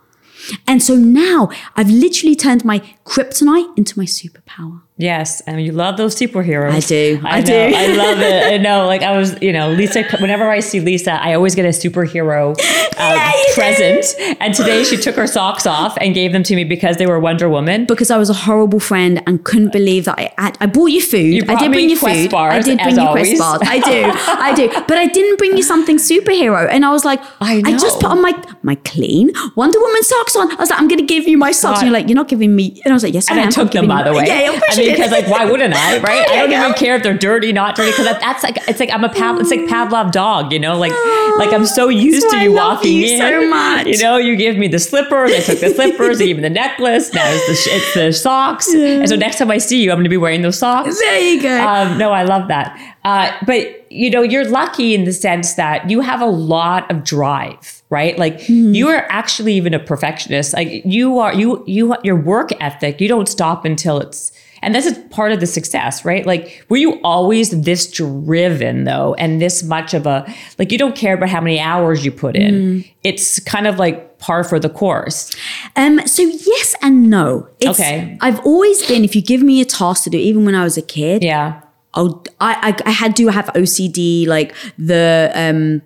And 0.68 0.82
so 0.84 0.96
now 0.96 1.50
I've 1.76 1.90
literally 1.90 2.36
turned 2.36 2.66
my 2.66 2.80
kryptonite 3.06 3.78
into 3.78 3.98
my 3.98 4.06
superpower. 4.06 4.82
Yes, 4.98 5.42
and 5.48 5.60
you 5.66 5.72
love 5.72 5.98
those 5.98 6.16
superheroes. 6.16 6.72
I 6.72 6.80
do. 6.80 7.20
I, 7.26 7.38
I 7.38 7.42
do. 7.42 7.52
Know, 7.52 7.78
I 7.78 7.88
love 7.88 8.20
it. 8.20 8.54
I 8.54 8.58
know. 8.58 8.86
Like 8.94 9.02
I 9.02 9.18
was, 9.18 9.42
you 9.42 9.52
know, 9.52 9.72
Lisa. 9.72 10.04
Whenever 10.20 10.50
I 10.52 10.60
see 10.60 10.80
Lisa, 10.80 11.14
I 11.14 11.34
always 11.34 11.56
get 11.56 11.66
a 11.66 11.70
superhero 11.70 12.52
uh, 12.60 12.94
Yeah, 13.00 13.32
you 13.32 13.54
present. 13.56 14.06
And 14.40 14.54
today 14.54 14.84
she 14.84 14.98
took 14.98 15.16
her 15.16 15.26
socks 15.26 15.66
off 15.66 15.98
and 16.00 16.14
gave 16.14 16.32
them 16.32 16.44
to 16.44 16.56
me 16.56 16.64
because 16.64 16.98
they 16.98 17.08
were 17.08 17.20
Wonder 17.20 17.50
Woman. 17.50 17.86
because 17.86 18.12
I 18.12 18.18
was 18.18 18.30
a 18.30 18.34
horrible 18.34 18.80
friend 18.80 19.24
and 19.26 19.44
couldn't 19.44 19.72
believe 19.72 20.06
that 20.06 20.20
I 20.20 20.34
had, 20.38 20.58
I 20.62 20.68
bought 20.68 20.88
you 20.88 21.02
food. 21.02 21.34
You 21.34 21.44
I 21.48 21.56
did 21.56 21.72
me 21.72 21.78
bring 21.78 21.90
you 21.90 21.98
food. 21.98 22.30
bars, 22.30 22.54
I 22.54 22.62
did 22.62 22.78
bring 22.80 22.96
you 22.96 23.02
always. 23.02 23.40
Bars. 23.40 23.62
I 23.64 23.80
do. 23.80 24.12
I 24.14 24.54
do. 24.54 24.70
But 24.88 24.98
I 24.98 25.08
didn't 25.08 25.38
bring 25.38 25.58
you 25.58 25.64
something 25.64 25.98
superhero. 25.98 26.68
And 26.70 26.86
I 26.86 26.92
was 26.92 27.04
like, 27.04 27.20
I 27.42 27.62
just 27.78 28.00
put 28.00 28.12
on 28.12 28.22
my 28.22 28.34
my 28.62 28.76
clean 28.76 29.32
Wonder 29.56 29.80
Woman 29.80 30.04
socks 30.04 30.36
on. 30.36 30.52
I 30.52 30.56
was 30.56 30.70
like, 30.70 30.80
I'm 30.80 30.88
gonna 30.88 31.02
give 31.16 31.28
you 31.28 31.38
my 31.38 31.52
socks. 31.52 31.80
And 31.80 31.88
you're 31.88 31.94
like, 32.00 32.08
you're 32.10 32.16
not 32.16 32.28
giving 32.28 32.56
me. 32.56 32.80
And 32.84 32.92
I 32.94 32.96
was 32.96 33.04
like, 33.04 33.14
yes, 33.16 33.28
And 33.30 33.40
I 33.40 33.44
I 33.44 33.46
am. 33.48 33.52
took 33.52 33.72
them, 33.72 33.88
by 33.88 34.04
the 34.04 34.14
way. 34.14 34.26
Yeah, 34.28 34.52
of 34.92 34.96
course 34.98 35.12
I 35.12 35.12
you 35.12 35.12
mean, 35.12 35.12
did. 35.12 35.12
because 35.12 35.12
like, 35.12 35.28
why 35.28 35.50
wouldn't 35.50 35.74
I? 35.76 36.00
Right? 36.04 36.28
I 36.30 36.36
don't 36.38 36.52
even 36.52 36.74
care 36.74 36.96
if 36.96 37.04
they're 37.04 37.18
dirty, 37.18 37.52
not 37.54 37.76
dirty. 37.76 37.92
Because 37.92 38.06
that, 38.06 38.20
that's 38.20 38.44
like, 38.44 38.58
it's 38.68 38.80
like 38.80 38.92
I'm 38.92 39.04
a 39.04 39.10
Pav, 39.10 39.40
it's 39.40 39.50
like 39.50 39.62
Pavlov 39.62 40.12
dog. 40.12 40.52
You 40.52 40.60
know, 40.60 40.78
like, 40.78 40.92
like 41.38 41.54
I'm 41.54 41.66
so 41.66 41.90
used 41.90 42.30
to 42.32 42.38
you 42.38 42.58
I 42.58 42.74
walking 42.74 42.98
you 42.98 43.08
in. 43.14 43.20
so 43.20 43.48
much. 43.50 43.88
You 43.88 43.98
know, 44.00 44.18
you 44.18 44.36
give 44.36 44.58
me 44.58 44.68
the 44.68 44.80
slippers. 44.80 45.32
I 45.32 45.40
took 45.40 45.60
the 45.60 45.70
slippers. 45.70 46.20
you 46.20 46.28
gave 46.28 46.36
me 46.38 46.42
the 46.42 46.50
necklace. 46.50 47.14
Now 47.14 47.24
it's 47.26 47.66
the 47.66 47.72
it's 47.76 47.94
the 47.94 48.12
socks. 48.14 48.74
And 48.74 49.08
so 49.08 49.16
next 49.16 49.38
time 49.38 49.50
I 49.52 49.58
see 49.60 49.84
you, 49.84 49.92
I'm 49.92 49.98
going 49.98 50.04
to 50.06 50.10
be 50.10 50.18
wearing 50.18 50.42
those 50.42 50.58
socks. 50.60 51.00
There 51.00 51.20
you 51.20 51.42
go. 51.42 51.62
Um, 51.68 51.98
no, 51.98 52.12
I 52.12 52.24
love 52.24 52.48
that. 52.50 52.78
Uh, 53.04 53.32
but 53.46 53.92
you 53.92 54.10
know, 54.10 54.22
you're 54.22 54.48
lucky 54.50 54.96
in 54.96 55.04
the 55.06 55.14
sense 55.14 55.54
that 55.56 55.90
you 55.90 56.02
have 56.02 56.22
a 56.22 56.26
lot 56.26 56.90
of 56.90 57.04
drive, 57.04 57.84
right? 57.90 58.18
Like 58.18 58.42
Hmm. 58.44 58.74
you 58.74 58.88
are 58.90 59.06
actually 59.10 59.54
even 59.54 59.74
a 59.74 59.80
perfectionist. 59.80 60.54
Like 60.54 60.84
you 60.86 61.20
are, 61.20 61.34
you 61.34 61.64
you 61.68 61.96
your 62.04 62.16
work 62.16 62.50
ethic. 62.60 63.00
You 63.02 63.08
don't 63.08 63.28
stop 63.28 63.66
until 63.66 64.00
it's. 64.00 64.32
And 64.64 64.74
this 64.74 64.86
is 64.86 64.98
part 65.10 65.32
of 65.32 65.40
the 65.40 65.46
success, 65.48 66.04
right? 66.06 66.26
Like, 66.26 66.66
were 66.70 66.78
you 66.78 67.00
always 67.04 67.50
this 67.62 67.90
driven 67.92 68.84
though, 68.86 69.14
and 69.16 69.42
this 69.42 69.64
much 69.64 69.94
of 69.94 70.06
a 70.08 70.26
like 70.58 70.72
you 70.72 70.78
don't 70.78 70.96
care 70.96 71.14
about 71.16 71.30
how 71.30 71.42
many 71.42 71.60
hours 71.60 72.04
you 72.06 72.12
put 72.12 72.36
in. 72.36 72.54
Hmm. 72.82 72.90
It's 73.04 73.40
kind 73.42 73.68
of 73.68 73.78
like 73.78 74.18
par 74.20 74.44
for 74.44 74.60
the 74.60 74.70
course. 74.70 75.36
Um, 75.76 76.06
so 76.08 76.22
yes 76.22 76.76
and 76.82 77.10
no. 77.10 77.48
It's, 77.60 77.80
Okay. 77.80 78.18
I've 78.22 78.40
always 78.46 78.86
been, 78.88 79.04
if 79.04 79.16
you 79.16 79.22
give 79.22 79.42
me 79.42 79.60
a 79.60 79.66
task 79.66 80.06
to 80.06 80.10
do, 80.10 80.18
even 80.18 80.46
when 80.46 80.56
I 80.56 80.64
was 80.64 80.78
a 80.78 80.82
kid, 80.82 81.24
Yeah. 81.24 81.62
I'll, 81.94 82.24
I, 82.40 82.74
I, 82.86 82.90
I 82.90 82.92
had 82.92 83.16
to 83.18 83.28
have 83.28 83.46
OCD, 83.48 84.26
like 84.26 84.56
the, 84.80 85.32
um, 85.36 85.82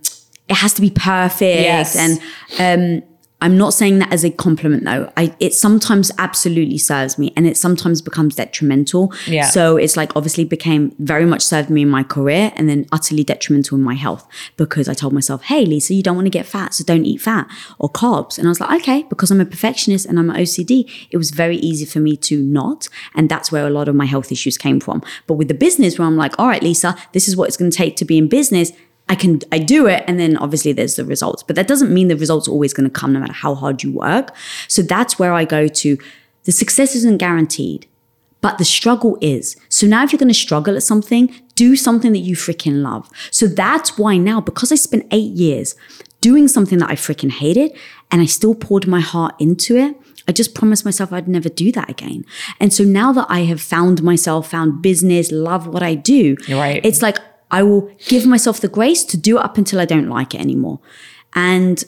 it 0.48 0.56
has 0.56 0.74
to 0.76 0.82
be 0.82 0.90
perfect. 0.92 1.42
Yes. 1.62 1.96
And, 1.96 3.02
um, 3.04 3.08
I'm 3.40 3.56
not 3.56 3.74
saying 3.74 4.00
that 4.00 4.12
as 4.12 4.24
a 4.24 4.32
compliment 4.32 4.84
though. 4.84 5.12
I, 5.16 5.36
it 5.40 5.54
sometimes 5.54 6.12
absolutely 6.18 6.80
serves 6.80 7.20
me 7.20 7.34
and 7.36 7.46
it 7.46 7.56
sometimes 7.56 8.02
becomes 8.02 8.36
detrimental. 8.36 9.14
Yeah. 9.28 9.46
So 9.46 9.78
it's 9.78 9.96
like 9.96 10.16
obviously 10.16 10.44
became 10.44 10.96
very 10.98 11.26
much 11.26 11.44
served 11.44 11.70
me 11.70 11.84
in 11.84 11.90
my 11.90 12.02
career 12.02 12.52
and 12.56 12.68
then 12.68 12.88
utterly 12.92 13.24
detrimental 13.24 13.78
in 13.78 13.84
my 13.84 13.94
health 13.94 14.28
because 14.58 14.90
I 14.90 14.96
told 14.96 15.14
myself, 15.14 15.44
hey, 15.44 15.66
Lisa, 15.66 15.94
you 15.94 16.02
don't 16.02 16.16
want 16.16 16.26
to 16.26 16.32
get 16.32 16.48
fat, 16.48 16.74
so 16.74 16.84
don't 16.84 17.06
eat 17.06 17.22
fat 17.22 17.48
or 17.78 17.90
carbs. 17.90 18.40
And 18.40 18.48
I 18.48 18.50
was 18.50 18.60
like, 18.60 18.82
okay, 18.82 19.04
because 19.04 19.30
I'm 19.30 19.42
a 19.42 19.46
perfectionist 19.46 20.08
and 20.08 20.18
I'm 20.18 20.32
an 20.32 20.38
OCD, 20.38 20.90
it 21.12 21.18
was 21.18 21.30
very 21.30 21.58
easy 21.58 21.86
for 21.86 22.00
me 22.00 22.18
to 22.18 22.42
not. 22.42 22.90
And 23.14 23.30
that's 23.30 23.52
where 23.52 23.68
a 23.68 23.70
lot 23.70 23.88
of 23.88 23.94
my 23.94 24.06
health 24.06 24.32
issues 24.32 24.58
came 24.58 24.80
from. 24.80 25.04
But 25.28 25.36
with 25.36 25.48
the 25.48 25.54
business, 25.54 26.00
where 26.00 26.08
I'm 26.08 26.18
like, 26.18 26.34
all 26.40 26.48
right, 26.48 26.64
Lisa, 26.64 26.98
this 27.12 27.28
is 27.28 27.38
what 27.38 27.48
it's 27.48 27.58
going 27.58 27.70
to 27.70 27.78
take 27.78 27.98
to 27.98 28.06
be 28.06 28.18
in 28.18 28.28
business. 28.28 28.72
I 29.10 29.16
can 29.16 29.42
I 29.52 29.60
do 29.60 29.88
it 29.88 30.04
and 30.08 30.20
then 30.20 30.38
obviously 30.38 30.74
there's 30.74 30.96
the 30.96 31.06
results. 31.06 31.44
But 31.44 31.56
that 31.56 31.68
doesn't 31.68 31.94
mean 31.94 32.08
the 32.08 32.16
results 32.16 32.48
are 32.48 32.52
always 32.52 32.74
going 32.74 32.90
to 32.90 33.00
come 33.00 33.14
no 33.14 33.20
matter 33.20 33.34
how 33.34 33.56
hard 33.56 33.84
you 33.84 33.92
work. 33.92 34.36
So 34.68 34.82
that's 34.82 35.18
where 35.18 35.34
I 35.34 35.46
go 35.46 35.68
to 35.68 35.98
the 36.44 36.52
success 36.52 36.96
isn't 36.96 37.18
guaranteed, 37.18 37.88
but 38.42 38.58
the 38.58 38.66
struggle 38.66 39.18
is. 39.22 39.56
So 39.70 39.88
now 39.88 40.04
if 40.04 40.12
you're 40.12 40.20
going 40.20 40.28
to 40.30 40.34
struggle 40.34 40.76
at 40.76 40.84
something, 40.84 41.34
do 41.56 41.76
something 41.76 42.12
that 42.14 42.20
you 42.20 42.36
freaking 42.36 42.82
love. 42.82 43.10
So 43.32 43.48
that's 43.48 43.98
why 43.98 44.18
now 44.18 44.42
because 44.42 44.72
I 44.72 44.76
spent 44.76 45.08
8 45.12 45.18
years 45.18 45.76
doing 46.22 46.48
something 46.48 46.80
that 46.80 46.90
I 46.90 46.96
freaking 46.96 47.32
hated 47.32 47.78
and 48.12 48.22
I 48.22 48.26
still 48.26 48.56
poured 48.56 48.88
my 48.88 49.00
heart 49.00 49.36
into 49.40 49.78
it, 49.78 49.96
I 50.28 50.34
just 50.34 50.54
promised 50.54 50.84
myself 50.84 51.14
I'd 51.14 51.28
never 51.28 51.50
do 51.50 51.72
that 51.72 51.90
again. 51.90 52.26
And 52.60 52.74
so 52.74 52.84
now 52.84 53.14
that 53.14 53.28
I 53.30 53.42
have 53.42 53.62
found 53.62 54.04
myself, 54.04 54.52
found 54.52 54.82
business, 54.82 55.32
love 55.32 55.68
what 55.68 55.84
I 55.84 55.96
do, 55.96 56.36
right. 56.50 56.82
it's 56.84 57.02
like 57.02 57.18
I 57.52 57.64
will 57.64 57.90
give 58.08 58.26
myself 58.26 58.60
the 58.60 58.68
grace 58.68 59.04
to 59.06 59.18
do 59.18 59.38
it 59.38 59.44
up 59.44 59.58
until 59.58 59.80
I 59.80 59.86
don't 59.86 60.10
like 60.10 60.34
it 60.36 60.42
anymore. 60.42 60.80
And 61.34 61.84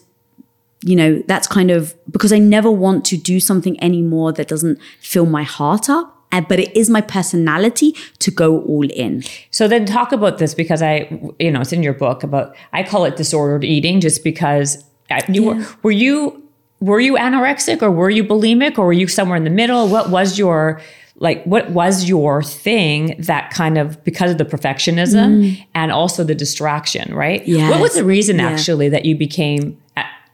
you 0.81 0.95
know, 0.95 1.21
that's 1.27 1.45
kind 1.47 1.71
of 1.71 1.93
because 2.09 2.31
I 2.31 2.39
never 2.39 2.71
want 2.71 3.03
to 3.05 3.17
do 3.17 3.41
something 3.41 3.81
anymore 3.83 4.31
that 4.33 4.47
doesn't 4.47 4.79
fill 5.01 5.25
my 5.25 5.43
heart 5.43 5.89
up. 5.89 6.15
But 6.31 6.59
it 6.59 6.77
is 6.77 6.89
my 6.91 7.01
personality 7.01 7.95
to 8.19 8.29
go 8.31 8.61
all 8.61 8.87
in. 8.89 9.23
So 9.49 9.67
then 9.67 9.85
talk 9.87 10.11
about 10.11 10.37
this 10.37 10.53
because 10.53 10.81
I, 10.83 11.09
you 11.39 11.51
know, 11.51 11.61
it's 11.61 11.73
in 11.73 11.81
your 11.81 11.93
book 11.95 12.21
about, 12.23 12.55
I 12.71 12.83
call 12.83 13.03
it 13.05 13.17
disordered 13.17 13.63
eating 13.63 13.99
just 13.99 14.23
because 14.23 14.81
I- 15.09 15.23
you 15.27 15.43
were, 15.43 15.65
were 15.81 15.91
you, 15.91 16.43
were 16.81 16.99
you 16.99 17.15
anorexic 17.17 17.81
or 17.81 17.89
were 17.91 18.11
you 18.11 18.23
bulimic 18.23 18.77
or 18.77 18.85
were 18.85 18.93
you 18.93 19.07
somewhere 19.07 19.37
in 19.37 19.43
the 19.43 19.49
middle? 19.49 19.87
What 19.87 20.11
was 20.11 20.37
your, 20.37 20.79
like, 21.19 21.43
what 21.43 21.69
was 21.71 22.05
your 22.07 22.41
thing 22.41 23.15
that 23.19 23.51
kind 23.51 23.77
of, 23.77 24.01
because 24.03 24.31
of 24.31 24.37
the 24.37 24.45
perfectionism 24.45 25.61
and 25.75 25.91
also 25.91 26.23
the 26.23 26.33
distraction, 26.35 27.13
right? 27.13 27.45
Yeah. 27.47 27.69
What 27.69 27.81
was 27.81 27.93
the 27.95 28.05
reason 28.05 28.37
Yeah. 28.37 28.49
actually 28.49 28.89
that 28.89 29.05
you 29.05 29.15
became, 29.15 29.77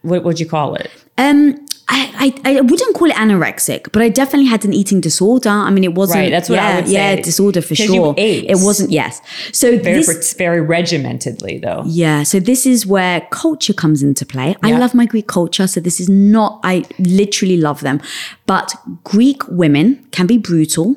what 0.03 0.23
would 0.23 0.39
you 0.39 0.45
call 0.45 0.75
it? 0.75 0.91
Um, 1.17 1.64
I, 1.87 2.33
I, 2.43 2.57
I 2.57 2.61
wouldn't 2.61 2.95
call 2.95 3.09
it 3.09 3.15
anorexic, 3.15 3.91
but 3.91 4.01
I 4.01 4.09
definitely 4.09 4.47
had 4.47 4.65
an 4.65 4.73
eating 4.73 5.01
disorder. 5.01 5.49
I 5.49 5.69
mean, 5.69 5.83
it 5.83 5.93
wasn't. 5.93 6.21
Right, 6.21 6.31
that's 6.31 6.49
what 6.49 6.57
I 6.57 6.69
yeah, 6.69 6.75
would 6.77 6.87
say. 6.87 6.93
Yeah, 6.93 7.21
disorder 7.21 7.61
for 7.61 7.75
sure. 7.75 8.15
ate. 8.17 8.45
It 8.45 8.57
wasn't. 8.57 8.89
Yes. 8.91 9.21
So 9.51 9.77
Very, 9.77 10.01
this, 10.01 10.33
very 10.33 10.65
regimentedly 10.65 11.61
though. 11.61 11.83
Yeah, 11.85 12.23
so 12.23 12.39
this 12.39 12.65
is 12.65 12.87
where 12.87 13.21
culture 13.29 13.73
comes 13.73 14.01
into 14.01 14.25
play. 14.25 14.55
I 14.63 14.71
love 14.71 14.95
my 14.95 15.05
Greek 15.05 15.27
culture, 15.27 15.67
so 15.67 15.79
this 15.79 15.99
is 15.99 16.09
not, 16.09 16.59
I 16.63 16.85
literally 16.97 17.57
love 17.57 17.81
them. 17.81 18.01
But 18.47 18.73
Greek 19.03 19.47
women 19.47 20.07
can 20.11 20.25
be 20.25 20.37
brutal. 20.39 20.95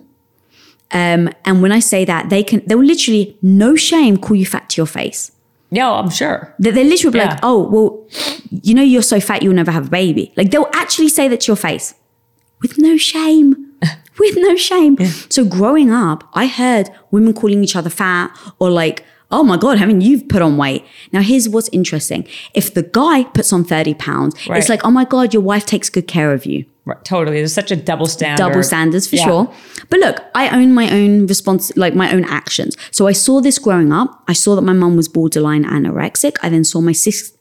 Um, 0.91 1.29
and 1.45 1.61
when 1.61 1.71
I 1.71 1.81
say 1.81 2.07
that, 2.07 2.31
they 2.31 2.43
can, 2.43 2.63
they'll 2.67 2.83
literally, 2.83 3.37
no 3.43 3.77
shame, 3.77 4.17
call 4.17 4.37
you 4.37 4.47
fat 4.47 4.71
to 4.71 4.81
your 4.81 4.87
face. 4.87 5.33
Yeah, 5.71 5.91
oh, 5.91 5.95
I'm 5.95 6.11
sure. 6.11 6.55
They, 6.59 6.71
they 6.71 6.85
literally 6.85 7.13
be 7.13 7.19
Yeah. 7.19 7.31
like, 7.31 7.41
oh, 7.43 7.69
well, 7.69 8.07
you 8.51 8.75
know, 8.75 8.83
you're 8.83 9.03
so 9.03 9.21
fat, 9.21 9.43
you'll 9.43 9.55
never 9.55 9.71
have 9.71 9.89
a 9.89 9.91
baby. 9.91 10.33
Like 10.37 10.51
they'll 10.51 10.71
actually 10.73 11.09
say 11.09 11.29
that 11.29 11.41
to 11.43 11.47
your 11.49 11.57
face 11.57 11.95
with 12.63 12.79
no 12.79 12.97
shame. 12.97 13.73
with 14.19 14.37
no 14.37 14.57
shame. 14.57 14.97
So 15.29 15.45
growing 15.45 15.91
up, 15.91 16.25
I 16.35 16.47
heard 16.47 16.91
women 17.11 17.35
calling 17.35 17.63
each 17.63 17.77
other 17.77 17.91
fat 17.91 18.37
or 18.59 18.71
like, 18.71 19.05
oh 19.31 19.43
my 19.43 19.57
God, 19.57 19.79
haven't 19.79 20.01
you 20.01 20.23
put 20.25 20.43
on 20.43 20.57
weight? 20.57 20.85
Now, 21.13 21.21
here's 21.21 21.49
what's 21.49 21.69
interesting. 21.71 22.27
If 22.55 22.75
the 22.75 22.83
guy 22.83 23.25
puts 23.25 23.53
on 23.53 23.65
30 23.65 23.95
pounds, 23.95 24.35
Right. 24.49 24.59
it's 24.59 24.69
like, 24.69 24.81
oh 24.85 24.91
my 24.91 25.05
God, 25.05 25.35
your 25.35 25.43
wife 25.43 25.67
takes 25.67 25.91
good 25.91 26.07
care 26.09 26.33
of 26.33 26.47
you. 26.47 26.65
Right, 26.87 27.05
totally. 27.05 27.37
There's 27.37 27.53
such 27.53 27.71
a 27.71 27.77
double 27.77 28.07
standard. 28.07 28.43
Double 28.43 28.63
standards 28.63 29.07
for 29.07 29.17
Yeah. 29.17 29.25
sure. 29.27 29.51
But 29.91 30.01
look, 30.01 30.23
I 30.35 30.49
own 30.59 30.73
my 30.73 30.91
own 30.91 31.27
response, 31.27 31.71
like 31.77 31.95
my 31.95 32.11
own 32.11 32.25
actions. 32.25 32.77
So 32.91 33.07
I 33.07 33.13
saw 33.13 33.43
this 33.43 33.59
growing 33.59 33.93
up. 33.93 34.23
I 34.27 34.33
saw 34.33 34.55
that 34.55 34.63
my 34.63 34.73
mum 34.73 34.97
was 34.97 35.07
borderline 35.09 35.65
anorexic. 35.65 36.37
I 36.43 36.49
then 36.49 36.65
saw 36.65 36.81
my 36.81 36.93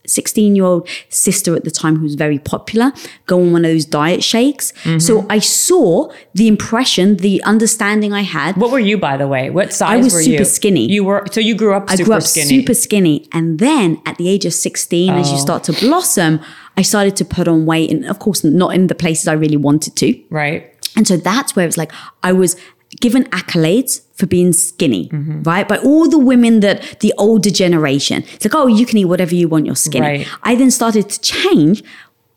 16 0.08 0.56
year 0.56 0.66
old 0.66 0.88
sister 1.10 1.56
at 1.56 1.64
the 1.64 1.72
time, 1.72 1.98
who 1.98 2.04
was 2.04 2.16
very 2.16 2.40
popular, 2.40 2.92
go 3.26 3.40
on 3.40 3.52
one 3.52 3.64
of 3.66 3.72
those 3.72 3.86
diet 3.86 4.24
shakes. 4.24 4.72
Mm-hmm. 4.84 5.00
So 5.00 5.26
I 5.30 5.40
saw 5.40 6.12
the 6.34 6.48
impression, 6.48 7.18
the 7.18 7.44
understanding 7.44 8.14
I 8.14 8.22
had. 8.22 8.58
What 8.58 8.72
were 8.72 8.80
you, 8.80 8.98
by 8.98 9.18
the 9.18 9.28
way? 9.28 9.50
What 9.50 9.74
size 9.74 9.90
I 9.90 9.98
was 9.98 10.14
were 10.14 10.22
super 10.22 10.40
you? 10.40 10.46
skinny. 10.46 10.92
You 10.92 11.04
were 11.04 11.26
so 11.32 11.40
you 11.42 11.56
grew 11.56 11.74
up 11.76 11.86
I 11.92 11.96
grew 11.98 12.14
up 12.14 12.24
skinny. 12.24 12.48
super 12.48 12.74
skinny. 12.74 13.28
And 13.34 13.60
then 13.60 14.02
at 14.06 14.18
the 14.18 14.30
age 14.30 14.46
of 14.46 14.54
16, 14.54 15.14
as 15.14 15.30
you 15.30 15.36
Oh. 15.38 15.40
start 15.40 15.64
to 15.66 15.74
blossom, 15.74 16.40
I 16.78 16.82
started 16.82 17.16
to 17.18 17.26
put 17.26 17.48
on 17.48 17.66
weight. 17.66 17.90
And 17.92 18.06
of 18.06 18.20
course, 18.20 18.44
not 18.44 18.74
in 18.74 18.88
the 18.88 18.96
places 18.96 19.28
I 19.28 19.34
really 19.34 19.58
wanted 19.58 19.96
to. 19.98 20.20
right. 20.30 20.74
And 20.96 21.08
so 21.08 21.16
that's 21.16 21.56
where 21.56 21.68
it's 21.68 21.78
like 21.78 21.92
I 22.24 22.32
was 22.32 22.56
given 23.02 23.24
accolades 23.26 24.02
for 24.16 24.26
being 24.26 24.54
skinny, 24.54 25.10
Mm-hmm. 25.10 25.44
right? 25.44 25.68
By 25.68 25.78
all 25.78 26.10
the 26.10 26.18
women 26.20 26.60
that 26.62 27.00
the 27.02 27.14
older 27.18 27.50
generation. 27.52 28.24
It's 28.34 28.46
like, 28.46 28.56
oh, 28.56 28.68
you 28.68 28.86
can 28.86 28.98
eat 28.98 29.06
whatever 29.06 29.36
you 29.36 29.48
want, 29.48 29.66
you're 29.66 29.76
skinny. 29.76 30.06
Right. 30.08 30.28
I 30.44 30.56
then 30.56 30.72
started 30.72 31.10
to 31.10 31.22
change. 31.22 31.84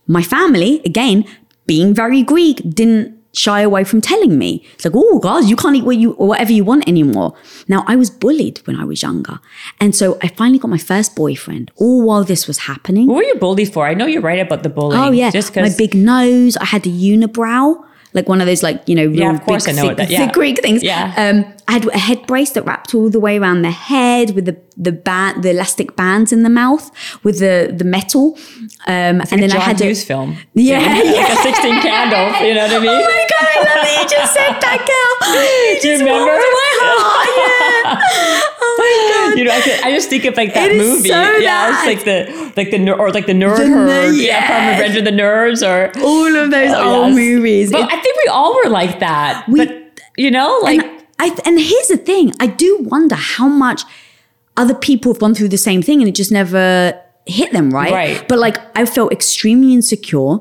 My 0.06 0.22
family, 0.22 0.82
again, 0.84 1.24
being 1.66 1.94
very 1.94 2.22
Greek, 2.22 2.60
didn't 2.68 3.16
shy 3.32 3.60
away 3.60 3.84
from 3.84 4.00
telling 4.00 4.36
me. 4.36 4.64
It's 4.74 4.84
like, 4.84 4.94
oh, 4.96 5.20
guys, 5.20 5.48
you 5.48 5.54
can't 5.54 5.76
eat 5.76 5.84
what 5.84 5.96
you, 5.96 6.12
whatever 6.14 6.52
you 6.52 6.64
want 6.64 6.88
anymore. 6.88 7.34
Now, 7.68 7.84
I 7.86 7.94
was 7.94 8.10
bullied 8.10 8.58
when 8.66 8.74
I 8.74 8.84
was 8.84 9.02
younger. 9.02 9.38
And 9.80 9.94
so 9.94 10.18
I 10.20 10.28
finally 10.28 10.58
got 10.58 10.68
my 10.68 10.78
first 10.78 11.14
boyfriend, 11.14 11.70
all 11.76 12.02
while 12.04 12.24
this 12.24 12.48
was 12.48 12.58
happening. 12.58 13.06
What 13.06 13.16
were 13.16 13.22
you 13.22 13.36
bullied 13.36 13.72
for? 13.72 13.86
I 13.86 13.94
know 13.94 14.06
you're 14.06 14.20
right 14.20 14.40
about 14.40 14.64
the 14.64 14.68
bullying. 14.68 15.00
Oh, 15.00 15.12
yeah. 15.12 15.30
Just 15.30 15.54
my 15.54 15.70
big 15.78 15.94
nose. 15.94 16.56
I 16.56 16.64
had 16.64 16.82
the 16.82 16.90
unibrow. 16.90 17.84
Like 18.12 18.28
one 18.28 18.40
of 18.40 18.46
those, 18.46 18.62
like, 18.62 18.88
you 18.88 18.94
know, 18.94 19.06
real 19.06 19.30
of 19.34 19.42
course 19.42 19.66
big, 19.66 19.74
I 19.78 19.82
know 19.82 19.88
thick, 19.88 19.96
that- 19.98 20.10
yeah. 20.10 20.26
thick 20.26 20.32
Greek 20.34 20.60
things. 20.60 20.82
Yeah. 20.82 21.14
Um, 21.16 21.52
I 21.70 21.74
had 21.74 21.86
a 21.86 21.98
head 22.08 22.20
brace 22.26 22.50
that 22.54 22.64
wrapped 22.66 22.94
all 22.96 23.08
the 23.16 23.20
way 23.26 23.34
around 23.38 23.62
the 23.62 23.70
head 23.70 24.26
with 24.34 24.44
the 24.50 24.56
the 24.76 24.92
band, 24.92 25.42
the 25.44 25.50
elastic 25.50 25.88
bands 25.94 26.32
in 26.32 26.42
the 26.42 26.50
mouth 26.62 26.84
with 27.24 27.36
the 27.44 27.54
the 27.80 27.84
metal. 27.96 28.26
Um, 28.86 29.16
and 29.30 29.38
then 29.42 29.50
John 29.50 29.60
I 29.60 29.64
had 29.70 29.80
Hughes 29.80 30.00
to, 30.00 30.06
film. 30.12 30.28
Yeah, 30.54 30.78
Like 30.80 31.04
yeah. 31.04 31.32
a 31.32 31.36
16 31.36 31.80
candles. 31.88 32.34
You 32.46 32.54
know 32.56 32.64
what 32.66 32.76
I 32.76 32.78
mean? 32.86 33.00
Oh 33.02 33.10
my 33.18 33.26
god, 33.34 33.46
I 33.54 33.58
love 33.68 33.82
that 33.86 33.92
you 34.02 34.06
just 34.18 34.32
said 34.38 34.54
that, 34.64 34.78
girl. 34.90 35.12
Do 35.82 35.88
you 35.88 35.98
remember? 36.00 36.34
my 36.60 36.72
heart. 36.82 37.30
Yeah. 37.38 38.46
Oh 38.62 38.76
my 38.78 38.92
god. 39.30 39.38
You 39.38 39.44
know, 39.44 39.52
I, 39.52 39.60
could, 39.60 39.80
I 39.84 39.90
just 39.92 40.08
think 40.10 40.24
of 40.24 40.36
like 40.36 40.54
that 40.54 40.70
It 40.70 40.76
is 40.76 40.88
movie. 40.96 41.08
so 41.08 41.20
yeah, 41.36 41.70
it's 41.76 41.86
like 41.86 42.04
the 42.04 42.52
like 42.56 42.70
the 42.70 42.92
or 42.92 43.10
like 43.10 43.26
the 43.26 43.32
nerd 43.32 43.56
The 43.58 43.66
herd. 43.68 43.86
ner- 43.86 44.12
Yeah, 44.12 44.46
from 44.46 44.56
yes. 44.64 44.78
Revenge 44.80 44.96
of 44.98 45.04
the 45.04 45.16
Nerds 45.22 45.60
or 45.66 45.78
All 46.04 46.36
of 46.36 46.50
those 46.50 46.72
Oh, 46.74 47.02
old 47.04 47.08
yes. 47.08 47.16
movies. 47.16 47.72
But 47.72 47.82
It- 47.82 47.92
I 47.92 48.00
think 48.00 48.16
we 48.24 48.28
all 48.28 48.54
were 48.62 48.70
like 48.70 49.00
that. 49.00 49.44
We- 49.48 49.64
but 49.66 50.00
you 50.16 50.30
know, 50.30 50.58
like 50.62 50.80
I 51.20 51.36
and 51.44 51.60
here's 51.60 51.88
the 51.88 51.98
thing: 51.98 52.32
I 52.40 52.46
do 52.46 52.78
wonder 52.80 53.14
how 53.14 53.46
much 53.46 53.82
other 54.56 54.74
people 54.74 55.12
have 55.12 55.20
gone 55.20 55.34
through 55.34 55.50
the 55.50 55.58
same 55.58 55.82
thing, 55.82 56.00
and 56.00 56.08
it 56.08 56.14
just 56.14 56.32
never 56.32 56.98
hit 57.26 57.52
them, 57.52 57.70
right? 57.70 57.92
Right. 57.92 58.28
But 58.28 58.38
like, 58.38 58.56
I 58.76 58.86
felt 58.86 59.12
extremely 59.12 59.74
insecure. 59.74 60.38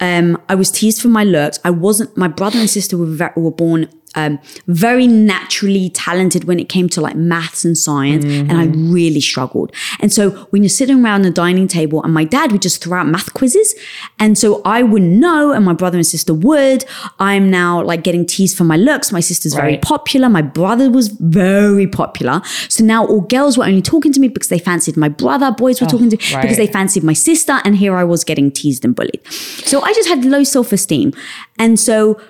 Um, 0.00 0.40
I 0.48 0.54
was 0.54 0.70
teased 0.70 1.00
for 1.00 1.08
my 1.08 1.22
looks. 1.22 1.60
I 1.64 1.70
wasn't. 1.70 2.16
My 2.16 2.28
brother 2.28 2.58
and 2.58 2.68
sister 2.68 2.96
were 2.96 3.32
were 3.36 3.52
born 3.52 3.88
um, 4.14 4.38
very 4.66 5.06
naturally 5.06 5.90
talented 5.90 6.44
when 6.44 6.58
it 6.58 6.68
came 6.68 6.88
to 6.90 7.00
like 7.00 7.16
maths 7.16 7.64
and 7.64 7.76
science, 7.76 8.24
and 8.24 8.52
I 8.52 8.66
really 8.66 9.20
struggled. 9.20 9.72
And 10.00 10.12
so 10.12 10.30
when 10.50 10.62
you're 10.62 10.70
sitting 10.70 11.04
around 11.04 11.22
the 11.22 11.30
dining 11.30 11.68
table, 11.68 12.02
and 12.02 12.12
my 12.12 12.24
dad 12.24 12.52
would 12.52 12.62
just 12.62 12.82
throw 12.82 12.98
out 12.98 13.06
math 13.06 13.32
quizzes, 13.34 13.74
and 14.18 14.36
so 14.36 14.62
I 14.64 14.82
wouldn't 14.82 15.12
know, 15.12 15.52
and 15.52 15.64
my 15.64 15.72
brother 15.72 15.98
and 15.98 16.06
sister 16.06 16.34
would. 16.34 16.84
I'm 17.18 17.50
now 17.50 17.82
like 17.82 18.02
getting 18.02 18.26
teased 18.26 18.56
for 18.56 18.64
my 18.64 18.76
looks. 18.76 19.12
My 19.12 19.20
sister's 19.20 19.54
very 19.54 19.78
popular. 19.78 20.28
My 20.28 20.42
brother 20.42 20.90
was 20.90 21.08
very 21.08 21.86
popular. 21.86 22.42
So 22.68 22.84
now 22.84 23.06
all 23.06 23.20
girls 23.20 23.58
were 23.58 23.64
only 23.64 23.82
talking 23.82 24.12
to 24.12 24.20
me 24.20 24.28
because 24.28 24.48
they 24.48 24.58
fancied 24.58 24.96
my 24.96 25.08
brother. 25.08 25.52
Boys 25.52 25.80
were 25.80 25.86
talking 25.86 26.10
to 26.10 26.16
me 26.16 26.34
right. 26.34 26.42
because 26.42 26.56
they 26.56 26.66
fancied 26.66 27.02
my 27.02 27.12
sister. 27.12 27.60
And 27.64 27.76
here 27.76 27.96
I 27.96 28.04
was 28.04 28.24
getting 28.24 28.50
teased 28.50 28.84
and 28.84 28.94
bullied. 28.94 29.20
So 29.30 29.80
I 29.82 29.92
just 29.92 30.08
had 30.08 30.24
low 30.24 30.44
self 30.44 30.72
esteem. 30.72 31.12
And 31.58 31.78
so 31.78 32.20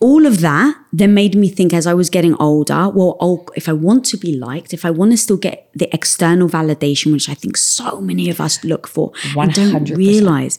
all 0.00 0.26
of 0.26 0.40
that 0.40 0.74
then 0.92 1.12
made 1.14 1.34
me 1.34 1.48
think 1.48 1.72
as 1.72 1.86
I 1.86 1.94
was 1.94 2.08
getting 2.10 2.34
older, 2.36 2.88
well, 2.88 3.16
oh, 3.20 3.46
if 3.56 3.68
I 3.68 3.72
want 3.72 4.04
to 4.06 4.16
be 4.16 4.36
liked, 4.36 4.72
if 4.72 4.84
I 4.84 4.90
want 4.90 5.10
to 5.12 5.16
still 5.16 5.36
get 5.36 5.68
the 5.74 5.92
external 5.94 6.48
validation, 6.48 7.12
which 7.12 7.28
I 7.28 7.34
think 7.34 7.56
so 7.56 8.00
many 8.00 8.30
of 8.30 8.40
us 8.40 8.62
look 8.64 8.86
for 8.86 9.12
and 9.36 9.52
don't 9.52 9.86
100%. 9.86 9.96
realize. 9.96 10.58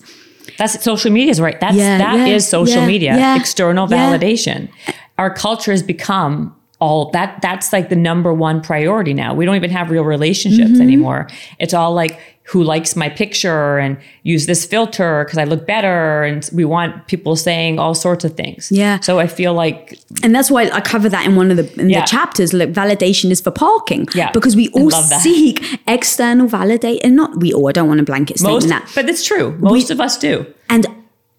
That's 0.58 0.84
social 0.84 1.12
media 1.12 1.32
is 1.32 1.40
right. 1.40 1.60
That's 1.60 1.76
Yeah, 1.76 1.98
that 2.00 2.28
yeah, 2.28 2.36
is 2.36 2.48
social 2.48 2.82
yeah, 2.82 2.88
media. 2.88 3.36
external 3.38 3.88
validation. 3.88 4.70
Our 5.18 5.34
culture 5.34 5.72
has 5.72 5.84
become 5.84 6.56
all 6.80 7.12
that 7.12 7.42
that's 7.42 7.74
like 7.74 7.90
the 7.90 7.96
number 7.96 8.34
one 8.34 8.62
priority 8.62 9.14
now. 9.14 9.34
We 9.34 9.46
don't 9.46 9.56
even 9.56 9.70
have 9.72 9.90
real 9.92 10.04
relationships 10.06 10.72
Mm-hmm. 10.72 10.82
anymore. 10.82 11.28
It's 11.60 11.74
all 11.74 11.94
like 11.94 12.20
who 12.44 12.64
likes 12.64 12.96
my 12.96 13.10
picture 13.10 13.78
and 13.78 13.96
use 14.24 14.48
this 14.48 14.66
filter 14.66 15.24
because 15.24 15.38
I 15.38 15.44
look 15.44 15.68
better 15.68 16.24
and 16.24 16.50
we 16.52 16.66
want 16.66 17.06
people 17.08 17.36
saying 17.36 17.78
all 17.78 17.94
sorts 17.94 18.24
of 18.26 18.36
things. 18.36 18.72
Yeah. 18.72 19.00
So 19.02 19.20
I 19.20 19.28
feel 19.28 19.54
like 19.54 20.00
And 20.24 20.34
that's 20.34 20.50
why 20.50 20.64
I 20.72 20.82
cover 20.82 21.10
that 21.10 21.28
in 21.28 21.36
one 21.36 21.52
of 21.52 21.58
the 21.58 21.82
in 21.82 21.90
Yeah. 21.90 22.02
the 22.02 22.08
chapters. 22.08 22.52
Like 22.54 22.72
validation 22.74 23.30
is 23.30 23.40
for 23.42 23.52
parking. 23.52 24.08
Yeah. 24.16 24.32
Because 24.32 24.56
we 24.56 24.70
all 24.70 24.90
seek 24.90 25.64
external 25.88 26.48
validate 26.48 27.02
and 27.04 27.16
not 27.16 27.40
we 27.40 27.54
all, 27.54 27.68
I 27.70 27.72
don't 27.74 27.88
want 27.88 28.00
to 28.00 28.06
blanket 28.06 28.40
statement 28.40 28.56
most 28.64 28.70
that. 28.70 28.92
but 28.96 29.08
it's 29.10 29.24
true. 29.24 29.56
Most 29.60 29.92
of 29.92 30.00
us 30.02 30.18
do. 30.18 30.46
And 30.70 30.88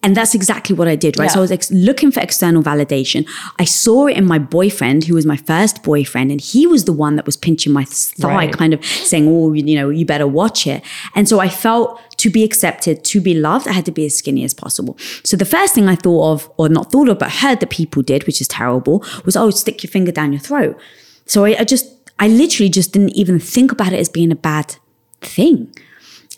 and 0.02 0.16
that's 0.16 0.34
exactly 0.34 0.74
what 0.74 0.88
I 0.88 0.96
did, 0.96 1.18
right? 1.18 1.30
So 1.30 1.40
I 1.40 1.42
was 1.42 1.50
ex- 1.52 1.70
looking 1.70 2.10
for 2.10 2.20
external 2.20 2.62
validation. 2.62 3.28
I 3.58 3.64
saw 3.66 4.06
it 4.06 4.16
in 4.16 4.24
my 4.24 4.38
boyfriend, 4.38 5.04
who 5.04 5.14
was 5.14 5.26
my 5.26 5.36
first 5.36 5.82
boyfriend, 5.82 6.30
and 6.30 6.40
he 6.40 6.66
was 6.66 6.84
the 6.86 6.92
one 6.92 7.16
that 7.16 7.26
was 7.26 7.36
pinching 7.36 7.72
my 7.72 7.84
thigh, 7.84 8.34
Right. 8.46 8.52
kind 8.52 8.72
of 8.72 8.84
saying, 8.84 9.28
"Oh, 9.28 9.52
you 9.52 9.74
know, 9.76 9.90
you 9.90 10.06
better 10.06 10.26
watch 10.26 10.66
it." 10.66 10.82
And 11.14 11.28
so 11.28 11.38
I 11.40 11.48
felt 11.50 12.00
to 12.18 12.30
be 12.30 12.44
accepted, 12.44 13.04
to 13.04 13.20
be 13.20 13.34
loved, 13.34 13.68
I 13.68 13.72
had 13.72 13.84
to 13.86 13.92
be 13.92 14.06
as 14.06 14.14
skinny 14.16 14.42
as 14.44 14.54
possible. 14.54 14.96
So 15.22 15.36
the 15.36 15.44
first 15.44 15.74
thing 15.74 15.88
I 15.88 15.96
thought 15.96 16.32
of, 16.32 16.50
or 16.56 16.68
not 16.68 16.90
thought 16.92 17.08
of, 17.08 17.18
but 17.18 17.30
heard 17.30 17.60
that 17.60 17.70
people 17.70 18.02
did, 18.02 18.26
which 18.26 18.40
is 18.40 18.48
terrible, 18.48 19.04
was, 19.26 19.36
"Oh, 19.36 19.50
stick 19.50 19.82
your 19.82 19.90
finger 19.90 20.12
down 20.12 20.32
your 20.32 20.40
throat." 20.40 20.78
So 21.26 21.44
I, 21.44 21.56
I 21.60 21.64
just, 21.64 21.86
I 22.18 22.26
literally 22.28 22.70
just 22.70 22.92
didn't 22.92 23.10
even 23.10 23.38
think 23.38 23.70
about 23.70 23.92
it 23.92 24.00
as 24.00 24.08
being 24.08 24.32
a 24.32 24.36
bad 24.36 24.76
thing. 25.20 25.68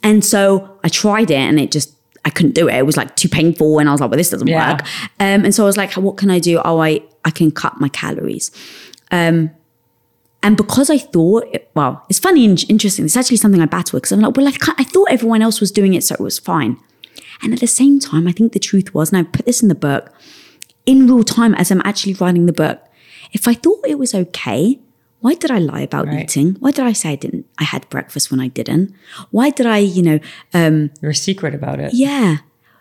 And 0.03 0.25
so 0.25 0.79
I 0.85 0.89
tried 0.89 1.31
it 1.31 1.37
and 1.37 1.59
it 1.61 1.71
just, 1.71 1.95
I 2.25 2.31
couldn't 2.31 2.55
do 2.55 2.69
it. 2.69 2.75
It 2.75 2.87
was 2.87 2.97
like 2.97 3.17
too 3.17 3.29
painful. 3.29 3.79
And 3.79 3.89
I 3.89 3.93
was 3.93 4.01
like, 4.01 4.11
well, 4.11 4.17
this 4.17 4.31
doesn't 4.31 4.47
Yeah. 4.49 4.73
work. 4.73 4.83
Um, 5.19 5.45
and 5.45 5.55
so 5.55 5.65
I 5.65 5.67
was 5.67 5.77
like, 5.77 5.93
what 5.95 6.17
can 6.17 6.31
I 6.31 6.39
do? 6.39 6.61
Oh, 6.65 6.81
I, 6.81 7.01
I 7.25 7.31
can 7.31 7.51
cut 7.51 7.81
my 7.81 7.89
calories. 7.89 8.51
Um, 9.11 9.51
and 10.45 10.57
because 10.57 10.91
I 10.91 10.99
thought, 10.99 11.47
well, 11.75 12.05
it's 12.09 12.19
funny 12.19 12.45
and 12.45 12.63
interesting. 12.69 13.05
It's 13.05 13.17
actually 13.17 13.37
something 13.37 13.61
I 13.61 13.67
battle 13.67 13.97
with 13.97 14.03
because 14.05 14.13
I'm 14.13 14.21
like, 14.21 14.37
well, 14.37 14.49
I, 14.49 14.53
can't, 14.53 14.79
I 14.81 14.85
thought 14.85 15.09
everyone 15.11 15.43
else 15.43 15.61
was 15.61 15.71
doing 15.71 15.95
it, 15.95 16.03
so 16.05 16.15
it 16.15 16.21
was 16.21 16.39
fine. 16.39 16.77
And 17.43 17.53
at 17.53 17.61
the 17.61 17.67
same 17.67 17.99
time, 18.01 18.27
I 18.29 18.33
think 18.33 18.53
the 18.53 18.59
truth 18.59 18.95
was, 18.95 19.13
and 19.13 19.19
I 19.19 19.29
put 19.31 19.47
this 19.47 19.63
in 19.63 19.69
the 19.69 19.75
book, 19.75 20.13
in 20.87 21.07
real 21.07 21.23
time 21.25 21.55
as 21.55 21.71
I'm 21.71 21.83
actually 21.85 22.15
writing 22.15 22.47
the 22.47 22.53
book, 22.53 22.81
if 23.33 23.47
I 23.49 23.55
thought 23.55 23.81
it 23.87 23.99
was 23.99 24.15
okay, 24.15 24.79
why 25.23 25.35
did 25.35 25.51
I 25.51 25.59
lie 25.59 25.81
about 25.91 26.07
Right. 26.07 26.25
eating? 26.25 26.57
Why 26.61 26.71
did 26.77 26.85
I 26.85 26.93
say 26.93 27.09
I 27.13 27.17
didn't? 27.17 27.47
I 27.59 27.65
had 27.65 27.89
breakfast 27.89 28.31
when 28.31 28.41
I 28.41 28.49
didn't. 28.49 28.93
Why 29.31 29.51
did 29.51 29.67
I, 29.67 29.79
you 29.79 30.03
know, 30.09 30.19
um, 30.53 30.91
You're 31.01 31.13
a 31.13 31.15
secret 31.29 31.55
about 31.55 31.79
it. 31.81 31.91
yeah. 31.95 32.39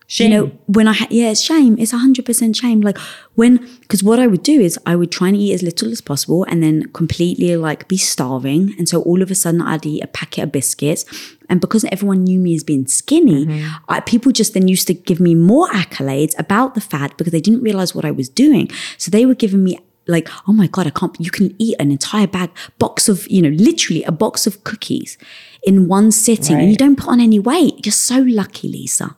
Shame. 0.07 0.31
You 0.31 0.37
know, 0.37 0.51
when 0.65 0.87
I, 0.89 0.93
ha- 0.99 1.07
yeah, 1.09 1.29
it's 1.31 1.39
shame. 1.39 1.77
It's 1.79 1.93
100% 1.93 2.53
shame. 2.61 2.81
Like 2.81 2.97
when, 3.35 3.51
because 3.79 4.03
what 4.03 4.19
I 4.19 4.27
would 4.27 4.43
do 4.43 4.59
is 4.59 4.77
I 4.85 4.93
would 4.97 5.09
try 5.09 5.29
and 5.29 5.37
eat 5.37 5.53
as 5.53 5.63
little 5.63 5.89
as 5.89 6.01
possible 6.01 6.43
and 6.49 6.61
then 6.61 6.89
completely 6.91 7.55
like 7.55 7.87
be 7.87 7.95
starving. 7.95 8.75
And 8.77 8.89
so 8.89 9.01
all 9.03 9.21
of 9.21 9.31
a 9.31 9.35
sudden 9.35 9.61
I'd 9.61 9.85
eat 9.85 10.03
a 10.03 10.07
packet 10.07 10.41
of 10.43 10.51
biscuits. 10.51 11.05
And 11.49 11.61
because 11.61 11.85
everyone 11.95 12.25
knew 12.25 12.39
me 12.39 12.53
as 12.55 12.63
being 12.71 12.87
skinny, 12.87 13.63
I, 13.87 14.01
people 14.01 14.33
just 14.33 14.53
then 14.53 14.67
used 14.67 14.85
to 14.87 14.93
give 14.93 15.21
me 15.21 15.33
more 15.33 15.69
accolades 15.69 16.37
about 16.37 16.75
the 16.75 16.81
fat 16.81 17.15
because 17.17 17.31
they 17.31 17.39
didn't 17.47 17.61
realize 17.61 17.95
what 17.95 18.03
I 18.03 18.11
was 18.11 18.27
doing. 18.27 18.69
So 18.97 19.11
they 19.11 19.25
were 19.25 19.35
giving 19.43 19.63
me 19.63 19.79
like, 20.07 20.29
oh 20.47 20.53
my 20.53 20.67
God, 20.67 20.87
I 20.87 20.89
can't, 20.89 21.15
you 21.19 21.31
can 21.31 21.55
eat 21.59 21.75
an 21.79 21.91
entire 21.91 22.27
bag, 22.27 22.49
box 22.79 23.07
of, 23.07 23.27
you 23.29 23.41
know, 23.41 23.49
literally 23.49 24.03
a 24.03 24.11
box 24.11 24.47
of 24.47 24.63
cookies 24.63 25.17
in 25.63 25.87
one 25.87 26.11
sitting 26.11 26.57
and 26.57 26.69
you 26.69 26.75
don't 26.75 26.95
put 26.95 27.09
on 27.09 27.19
any 27.19 27.39
weight. 27.39 27.85
You're 27.85 27.93
so 27.93 28.17
lucky, 28.17 28.67
Lisa. 28.67 29.15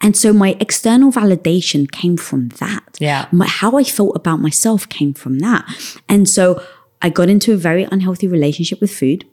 And 0.00 0.16
so 0.16 0.32
my 0.32 0.56
external 0.60 1.10
validation 1.10 1.90
came 1.90 2.16
from 2.16 2.48
that. 2.60 2.96
Yeah. 2.98 3.26
My, 3.32 3.46
how 3.46 3.76
I 3.76 3.84
felt 3.84 4.14
about 4.14 4.40
myself 4.40 4.88
came 4.88 5.14
from 5.14 5.40
that. 5.40 5.64
And 6.08 6.28
so 6.28 6.62
I 7.02 7.10
got 7.10 7.28
into 7.28 7.52
a 7.52 7.56
very 7.56 7.84
unhealthy 7.84 8.28
relationship 8.28 8.80
with 8.80 8.94
food. 8.94 9.26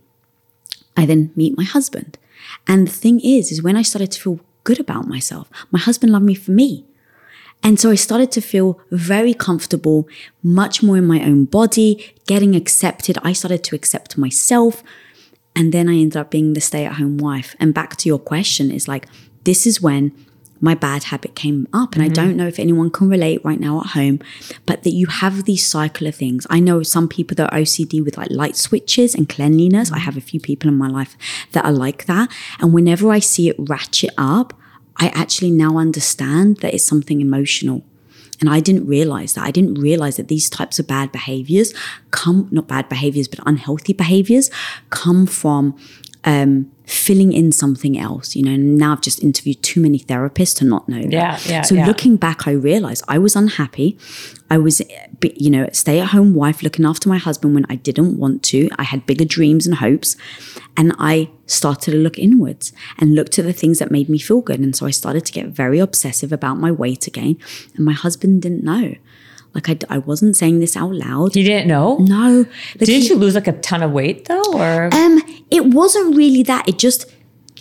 I 0.97 1.05
then 1.05 1.31
meet 1.35 1.57
my 1.57 1.63
husband. 1.63 2.17
And 2.67 2.87
the 2.87 2.91
thing 2.91 3.19
is, 3.19 3.51
is 3.51 3.61
when 3.61 3.77
I 3.77 3.81
started 3.81 4.11
to 4.11 4.21
feel 4.21 4.39
good 4.63 4.79
about 4.79 5.07
myself, 5.07 5.49
my 5.71 5.79
husband 5.79 6.11
loved 6.11 6.25
me 6.25 6.35
for 6.35 6.51
me. 6.51 6.85
And 7.63 7.79
so 7.79 7.91
I 7.91 7.95
started 7.95 8.31
to 8.33 8.41
feel 8.41 8.79
very 8.91 9.33
comfortable, 9.33 10.07
much 10.41 10.81
more 10.81 10.97
in 10.97 11.05
my 11.05 11.23
own 11.23 11.45
body, 11.45 12.13
getting 12.25 12.55
accepted. 12.55 13.17
I 13.23 13.33
started 13.33 13.63
to 13.65 13.75
accept 13.75 14.17
myself. 14.17 14.83
And 15.55 15.73
then 15.73 15.87
I 15.89 15.93
ended 15.93 16.17
up 16.17 16.31
being 16.31 16.53
the 16.53 16.61
stay 16.61 16.85
at 16.85 16.93
home 16.93 17.17
wife. 17.17 17.55
And 17.59 17.73
back 17.73 17.97
to 17.97 18.09
your 18.09 18.19
question 18.19 18.71
is 18.71 18.87
like, 18.87 19.07
this 19.43 19.67
is 19.67 19.81
when 19.81 20.11
my 20.61 20.75
bad 20.75 21.05
habit 21.05 21.35
came 21.35 21.67
up. 21.73 21.93
And 21.93 22.01
I 22.01 22.05
mm-hmm. 22.05 22.13
don't 22.13 22.37
know 22.37 22.47
if 22.47 22.59
anyone 22.59 22.89
can 22.89 23.09
relate 23.09 23.43
right 23.43 23.59
now 23.59 23.81
at 23.81 23.87
home, 23.87 24.19
but 24.65 24.83
that 24.83 24.91
you 24.91 25.07
have 25.07 25.43
these 25.43 25.65
cycle 25.65 26.07
of 26.07 26.15
things. 26.15 26.47
I 26.49 26.59
know 26.59 26.83
some 26.83 27.07
people 27.07 27.35
that 27.35 27.51
are 27.51 27.59
OCD 27.59 28.03
with 28.03 28.17
like 28.17 28.29
light 28.29 28.55
switches 28.55 29.15
and 29.15 29.27
cleanliness. 29.27 29.91
I 29.91 29.95
mm-hmm. 29.95 30.05
have 30.05 30.17
a 30.17 30.21
few 30.21 30.39
people 30.39 30.69
in 30.69 30.77
my 30.77 30.87
life 30.87 31.17
that 31.51 31.65
are 31.65 31.71
like 31.71 32.05
that. 32.05 32.31
And 32.59 32.73
whenever 32.73 33.11
I 33.11 33.19
see 33.19 33.49
it 33.49 33.55
ratchet 33.57 34.11
up, 34.17 34.53
I 34.97 35.07
actually 35.09 35.51
now 35.51 35.77
understand 35.77 36.57
that 36.57 36.73
it's 36.73 36.85
something 36.85 37.21
emotional. 37.21 37.83
And 38.39 38.49
I 38.49 38.59
didn't 38.59 38.87
realize 38.87 39.33
that. 39.33 39.45
I 39.45 39.51
didn't 39.51 39.75
realize 39.75 40.17
that 40.17 40.27
these 40.27 40.49
types 40.49 40.79
of 40.79 40.87
bad 40.87 41.11
behaviors 41.11 41.73
come, 42.09 42.47
not 42.49 42.67
bad 42.67 42.89
behaviors, 42.89 43.27
but 43.27 43.39
unhealthy 43.45 43.93
behaviors 43.93 44.49
come 44.89 45.27
from 45.27 45.77
um, 46.23 46.71
filling 46.85 47.31
in 47.31 47.51
something 47.51 47.97
else, 47.97 48.35
you 48.35 48.43
know. 48.43 48.55
Now 48.55 48.93
I've 48.93 49.01
just 49.01 49.23
interviewed 49.23 49.63
too 49.63 49.81
many 49.81 49.99
therapists 49.99 50.55
to 50.57 50.65
not 50.65 50.87
know 50.87 51.01
that. 51.01 51.11
Yeah, 51.11 51.39
yeah, 51.45 51.61
So 51.61 51.75
yeah. 51.75 51.85
looking 51.87 52.17
back, 52.17 52.47
I 52.47 52.51
realized 52.51 53.03
I 53.07 53.17
was 53.17 53.35
unhappy. 53.35 53.97
I 54.49 54.57
was, 54.57 54.81
you 55.37 55.49
know, 55.49 55.67
stay 55.71 55.99
at 55.99 56.09
home 56.09 56.33
wife 56.33 56.61
looking 56.61 56.85
after 56.85 57.07
my 57.07 57.17
husband 57.17 57.55
when 57.55 57.65
I 57.69 57.75
didn't 57.75 58.17
want 58.17 58.43
to. 58.43 58.69
I 58.77 58.83
had 58.83 59.05
bigger 59.05 59.25
dreams 59.25 59.65
and 59.65 59.77
hopes. 59.77 60.17
And 60.77 60.93
I 60.99 61.29
started 61.45 61.91
to 61.91 61.97
look 61.97 62.17
inwards 62.19 62.71
and 62.97 63.15
look 63.15 63.29
to 63.29 63.43
the 63.43 63.53
things 63.53 63.79
that 63.79 63.91
made 63.91 64.09
me 64.09 64.19
feel 64.19 64.41
good. 64.41 64.59
And 64.59 64.75
so 64.75 64.85
I 64.85 64.91
started 64.91 65.25
to 65.25 65.31
get 65.31 65.47
very 65.47 65.79
obsessive 65.79 66.31
about 66.31 66.57
my 66.57 66.71
weight 66.71 67.07
again. 67.07 67.37
And 67.75 67.85
my 67.85 67.93
husband 67.93 68.41
didn't 68.41 68.63
know. 68.63 68.95
Like 69.53 69.69
I, 69.69 69.77
I 69.89 69.97
wasn't 69.97 70.37
saying 70.37 70.59
this 70.59 70.77
out 70.77 70.91
loud. 70.93 71.35
You 71.35 71.43
didn't 71.43 71.67
know? 71.67 71.97
No. 71.97 72.39
Like 72.39 72.79
Didn't 72.79 73.01
he- 73.03 73.09
you 73.09 73.15
lose 73.15 73.35
like 73.35 73.47
a 73.47 73.53
ton 73.53 73.83
of 73.83 73.91
weight 73.91 74.25
though? 74.25 74.43
Or 74.53 74.89
um, 74.93 75.21
it 75.49 75.65
wasn't 75.65 76.15
really 76.15 76.43
that. 76.43 76.67
It 76.69 76.77
just 76.79 77.05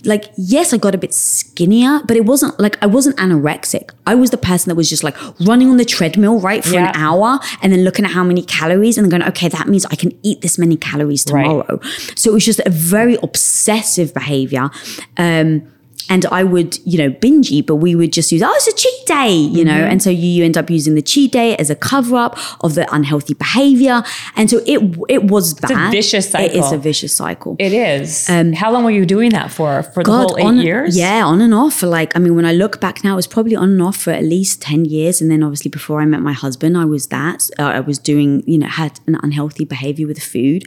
like 0.05 0.30
yes, 0.38 0.72
I 0.72 0.78
got 0.78 0.95
a 0.95 0.99
bit 0.99 1.12
skinnier, 1.12 2.01
but 2.07 2.16
it 2.16 2.24
wasn't 2.24 2.59
like 2.59 2.82
I 2.82 2.86
wasn't 2.86 3.16
anorexic. 3.18 3.91
I 4.07 4.14
was 4.14 4.30
the 4.30 4.38
person 4.38 4.70
that 4.70 4.74
was 4.76 4.88
just 4.88 5.03
like 5.05 5.14
running 5.41 5.68
on 5.68 5.76
the 5.76 5.84
treadmill 5.84 6.41
right 6.41 6.64
for 6.64 6.72
Yeah. 6.74 6.88
an 6.91 6.97
hour 6.97 7.38
and 7.61 7.72
then 7.72 7.84
looking 7.84 8.05
at 8.07 8.12
how 8.12 8.24
many 8.24 8.43
calories 8.43 8.97
and 8.97 9.05
then 9.05 9.11
going, 9.20 9.28
okay, 9.30 9.49
that 9.49 9.68
means 9.68 9.84
I 9.86 9.97
can 9.97 10.12
eat 10.22 10.41
this 10.41 10.59
many 10.59 10.76
calories 10.76 11.26
Right. 11.30 11.43
tomorrow. 11.43 11.80
So 12.14 12.30
it 12.30 12.34
was 12.34 12.47
just 12.47 12.61
a 12.64 12.70
very 12.70 13.16
obsessive 13.22 14.14
behavior. 14.14 14.70
Um, 15.18 15.66
and 16.11 16.26
I 16.26 16.42
would, 16.44 16.78
you 16.84 16.98
know, 16.98 17.08
binge 17.08 17.50
eat, 17.50 17.66
but 17.66 17.76
we 17.76 17.94
would 17.94 18.12
just 18.12 18.30
use, 18.32 18.42
oh, 18.42 18.52
it's 18.56 18.66
a 18.68 18.74
cheat 18.74 19.06
day, 19.06 19.32
you 19.32 19.64
know, 19.64 19.70
Mm-hmm. 19.70 19.92
and 19.92 20.02
so 20.02 20.11
you, 20.11 20.26
you 20.36 20.44
end 20.44 20.58
up 20.58 20.68
using 20.68 20.94
the 20.96 21.02
cheat 21.02 21.32
day 21.32 21.56
as 21.56 21.70
a 21.70 21.76
cover 21.76 22.16
up 22.16 22.36
of 22.62 22.74
the 22.74 22.92
unhealthy 22.94 23.34
behavior. 23.34 24.02
And 24.36 24.50
so 24.50 24.58
it 24.66 24.80
it 25.08 25.22
was 25.24 25.52
a 25.62 25.66
bad. 25.68 25.92
vicious 25.92 26.34
It 26.34 26.52
is 26.54 26.72
a 26.72 26.76
vicious 26.78 27.14
cycle. 27.16 27.56
it 27.58 27.72
is. 27.72 28.26
How 28.62 28.70
long 28.72 28.84
were 28.84 28.90
you 29.00 29.06
doing 29.06 29.30
that 29.30 29.50
for? 29.50 29.82
For 29.94 30.02
the 30.02 30.11
whole 30.12 30.36
eight 30.38 30.44
on, 30.44 30.56
years? 30.58 30.96
Yeah, 30.96 31.24
on 31.24 31.40
and 31.40 31.54
off 31.54 31.74
for 31.80 31.86
like, 31.86 32.14
I 32.16 32.18
mean, 32.18 32.34
when 32.34 32.44
I 32.44 32.52
look 32.52 32.80
back 32.80 33.02
now, 33.04 33.12
it 33.12 33.16
was 33.16 33.26
probably 33.28 33.54
on 33.56 33.70
and 33.70 33.82
off 33.82 33.96
for 33.96 34.11
at 34.11 34.24
least 34.24 34.61
10 34.62 34.84
years. 34.86 35.20
And 35.22 35.30
then 35.30 35.42
obviously 35.42 35.70
before 35.70 36.00
I 36.02 36.04
met 36.06 36.20
my 36.20 36.32
husband, 36.32 36.76
I 36.76 36.84
was 36.84 37.06
that. 37.08 37.48
Uh, 37.58 37.62
I 37.78 37.80
was 37.80 37.98
doing, 37.98 38.42
you 38.46 38.58
know, 38.58 38.66
had 38.66 38.98
an 39.06 39.16
unhealthy 39.22 39.64
behavior 39.64 40.06
with 40.06 40.20
food. 40.22 40.64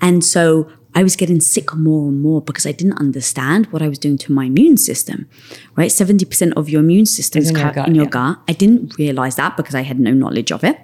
And 0.00 0.24
so 0.24 0.70
I 0.94 1.02
was 1.02 1.16
getting 1.16 1.40
sick 1.40 1.74
more 1.74 2.08
and 2.08 2.20
more 2.22 2.40
because 2.40 2.66
I 2.66 2.72
didn't 2.72 2.98
understand 2.98 3.66
what 3.66 3.82
I 3.82 3.88
was 3.88 3.98
doing 3.98 4.16
to 4.18 4.32
my 4.32 4.44
immune 4.44 4.76
system, 4.76 5.28
right? 5.76 5.90
70% 5.90 6.52
of 6.56 6.68
your 6.68 6.80
immune 6.80 7.06
system 7.06 7.42
is 7.42 7.50
in 7.50 7.56
your 7.56 7.72
gut, 7.72 7.88
in 7.88 7.94
your 7.94 8.04
yeah. 8.04 8.10
gut. 8.10 8.38
I 8.48 8.52
didn't 8.52 8.96
realize 8.96 9.36
that 9.36 9.56
because 9.56 9.74
I 9.74 9.82
had 9.82 9.98
no 9.98 10.12
knowledge 10.12 10.52
of 10.52 10.62
it. 10.62 10.78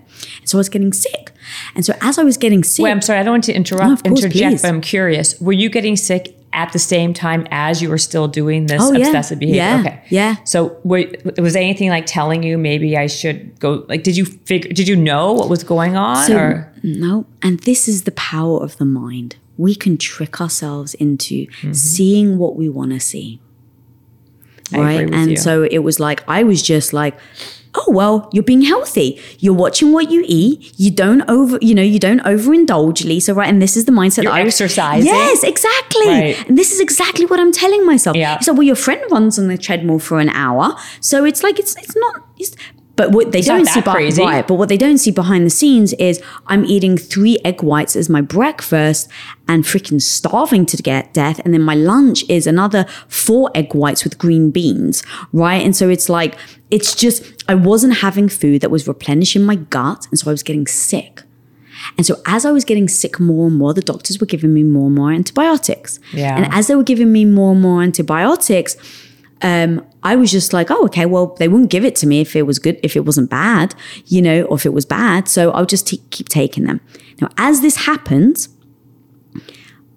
So 0.44 0.58
I 0.58 0.60
was 0.60 0.68
getting 0.68 0.92
sick. 0.92 1.32
And 1.74 1.84
so 1.84 1.94
as 2.00 2.18
I 2.18 2.24
was 2.24 2.36
getting 2.36 2.64
sick, 2.64 2.82
Wait, 2.84 2.90
I'm 2.90 3.00
sorry, 3.02 3.20
I 3.20 3.22
don't 3.22 3.32
want 3.34 3.44
to 3.44 3.52
interrupt, 3.52 4.04
No, 4.04 4.10
course, 4.10 4.24
interject, 4.24 4.50
please. 4.50 4.62
but 4.62 4.68
I'm 4.68 4.80
curious. 4.80 5.40
Were 5.40 5.52
you 5.52 5.70
getting 5.70 5.96
sick 5.96 6.36
at 6.52 6.72
the 6.72 6.80
same 6.80 7.14
time 7.14 7.46
as 7.52 7.80
you 7.80 7.88
were 7.88 7.96
still 7.98 8.26
doing 8.26 8.66
this 8.66 8.82
Oh, 8.82 8.92
yeah. 8.92 9.06
obsessive 9.06 9.38
behavior? 9.38 9.62
Yeah, 9.62 9.80
Okay. 9.80 10.02
yeah. 10.08 10.34
So 10.44 10.76
were, 10.82 11.04
was 11.38 11.54
anything 11.54 11.88
like 11.88 12.06
telling 12.06 12.42
you 12.42 12.58
maybe 12.58 12.96
I 12.96 13.06
should 13.06 13.58
go? 13.60 13.84
Like, 13.88 14.02
did 14.02 14.16
you 14.16 14.24
figure? 14.24 14.72
Did 14.72 14.88
you 14.88 14.96
know 14.96 15.32
what 15.32 15.48
was 15.48 15.62
going 15.62 15.96
on? 15.96 16.26
So, 16.26 16.36
or 16.36 16.72
no, 16.82 17.26
and 17.42 17.60
this 17.60 17.86
is 17.86 18.02
the 18.02 18.10
power 18.12 18.62
of 18.62 18.76
the 18.78 18.84
mind. 18.84 19.36
We 19.66 19.74
can 19.74 19.94
trick 19.96 20.40
ourselves 20.40 20.94
into 20.94 21.46
Mm-hmm. 21.46 21.72
seeing 21.72 22.38
what 22.38 22.52
we 22.60 22.66
want 22.68 22.90
to 22.92 23.00
see. 23.00 23.40
Right. 24.72 25.08
And 25.12 25.30
you. 25.32 25.36
so 25.36 25.52
it 25.64 25.80
was 25.88 25.98
like, 25.98 26.22
I 26.28 26.42
was 26.44 26.62
just 26.62 26.92
like, 26.92 27.14
oh, 27.74 27.90
well, 27.98 28.28
you're 28.32 28.48
being 28.52 28.62
healthy. 28.62 29.20
You're 29.38 29.60
watching 29.64 29.92
what 29.92 30.10
you 30.10 30.24
eat. 30.26 30.72
You 30.76 30.90
don't 30.90 31.22
over, 31.28 31.58
you 31.60 31.74
know, 31.74 31.82
you 31.82 31.98
don't 31.98 32.20
overindulge, 32.20 33.04
Lisa, 33.04 33.34
right? 33.34 33.48
And 33.48 33.60
this 33.60 33.76
is 33.76 33.84
the 33.84 33.92
mindset 33.92 34.22
You're 34.24 34.32
that 34.32 34.42
I 34.42 34.46
exercise. 34.46 35.04
Yes, 35.04 35.42
exactly. 35.44 36.08
Right. 36.08 36.48
And 36.48 36.56
this 36.56 36.72
is 36.72 36.80
exactly 36.80 37.26
what 37.26 37.38
I'm 37.40 37.52
telling 37.52 37.84
myself. 37.84 38.16
Yeah. 38.16 38.38
So, 38.40 38.52
well, 38.52 38.62
your 38.62 38.76
friend 38.76 39.02
runs 39.10 39.38
on 39.38 39.48
the 39.48 39.58
treadmill 39.58 39.98
for 39.98 40.20
an 40.20 40.30
hour. 40.30 40.76
So 41.00 41.24
it's 41.24 41.42
like, 41.42 41.58
it's, 41.58 41.76
it's 41.76 41.96
not, 41.96 42.14
it's, 42.38 42.54
but 42.96 43.12
what 43.12 43.32
they 43.32 43.40
not 43.40 43.46
don't 43.46 43.66
see, 43.66 43.80
behind, 43.80 43.96
crazy. 43.96 44.22
right? 44.22 44.46
But 44.46 44.54
what 44.54 44.68
they 44.68 44.76
don't 44.76 44.98
see 44.98 45.10
behind 45.10 45.46
the 45.46 45.50
scenes 45.50 45.92
is 45.94 46.22
I'm 46.48 46.64
eating 46.64 46.98
three 46.98 47.38
egg 47.44 47.62
whites 47.62 47.96
as 47.96 48.08
my 48.08 48.20
breakfast 48.20 49.08
and 49.48 49.64
freaking 49.64 50.02
starving 50.02 50.66
to 50.66 50.76
get 50.76 51.14
death. 51.14 51.40
And 51.44 51.54
then 51.54 51.62
my 51.62 51.74
lunch 51.74 52.28
is 52.28 52.46
another 52.46 52.84
four 53.08 53.50
egg 53.54 53.74
whites 53.74 54.04
with 54.04 54.18
green 54.18 54.50
beans, 54.50 55.02
right? 55.32 55.64
And 55.64 55.74
so 55.74 55.88
it's 55.88 56.08
like, 56.08 56.36
it's 56.70 56.94
just, 56.94 57.44
I 57.48 57.54
wasn't 57.54 57.98
having 57.98 58.28
food 58.28 58.60
that 58.60 58.70
was 58.70 58.86
replenishing 58.86 59.44
my 59.44 59.56
gut. 59.56 60.06
And 60.10 60.18
so 60.18 60.30
I 60.30 60.32
was 60.32 60.42
getting 60.42 60.66
sick. 60.66 61.22
And 61.96 62.04
so 62.04 62.20
as 62.26 62.44
I 62.44 62.52
was 62.52 62.64
getting 62.64 62.88
sick 62.88 63.18
more 63.18 63.46
and 63.46 63.56
more, 63.56 63.72
the 63.72 63.80
doctors 63.82 64.20
were 64.20 64.26
giving 64.26 64.52
me 64.52 64.62
more 64.62 64.86
and 64.86 64.94
more 64.94 65.12
antibiotics. 65.12 65.98
Yeah. 66.12 66.36
And 66.36 66.52
as 66.52 66.66
they 66.66 66.74
were 66.74 66.82
giving 66.82 67.10
me 67.12 67.24
more 67.24 67.52
and 67.52 67.62
more 67.62 67.82
antibiotics, 67.82 68.76
um, 69.42 69.84
I 70.02 70.16
was 70.16 70.30
just 70.30 70.52
like, 70.52 70.70
oh, 70.70 70.84
okay, 70.86 71.06
well, 71.06 71.36
they 71.38 71.48
wouldn't 71.48 71.70
give 71.70 71.84
it 71.84 71.94
to 71.96 72.06
me 72.06 72.20
if 72.20 72.34
it 72.34 72.42
was 72.42 72.58
good, 72.58 72.80
if 72.82 72.96
it 72.96 73.04
wasn't 73.04 73.28
bad, 73.30 73.74
you 74.06 74.22
know, 74.22 74.44
or 74.44 74.56
if 74.56 74.64
it 74.64 74.72
was 74.72 74.86
bad. 74.86 75.28
So 75.28 75.50
I'll 75.50 75.66
just 75.66 75.86
t- 75.86 76.02
keep 76.10 76.28
taking 76.28 76.64
them. 76.64 76.80
Now, 77.20 77.28
as 77.36 77.60
this 77.60 77.76
happened, 77.76 78.48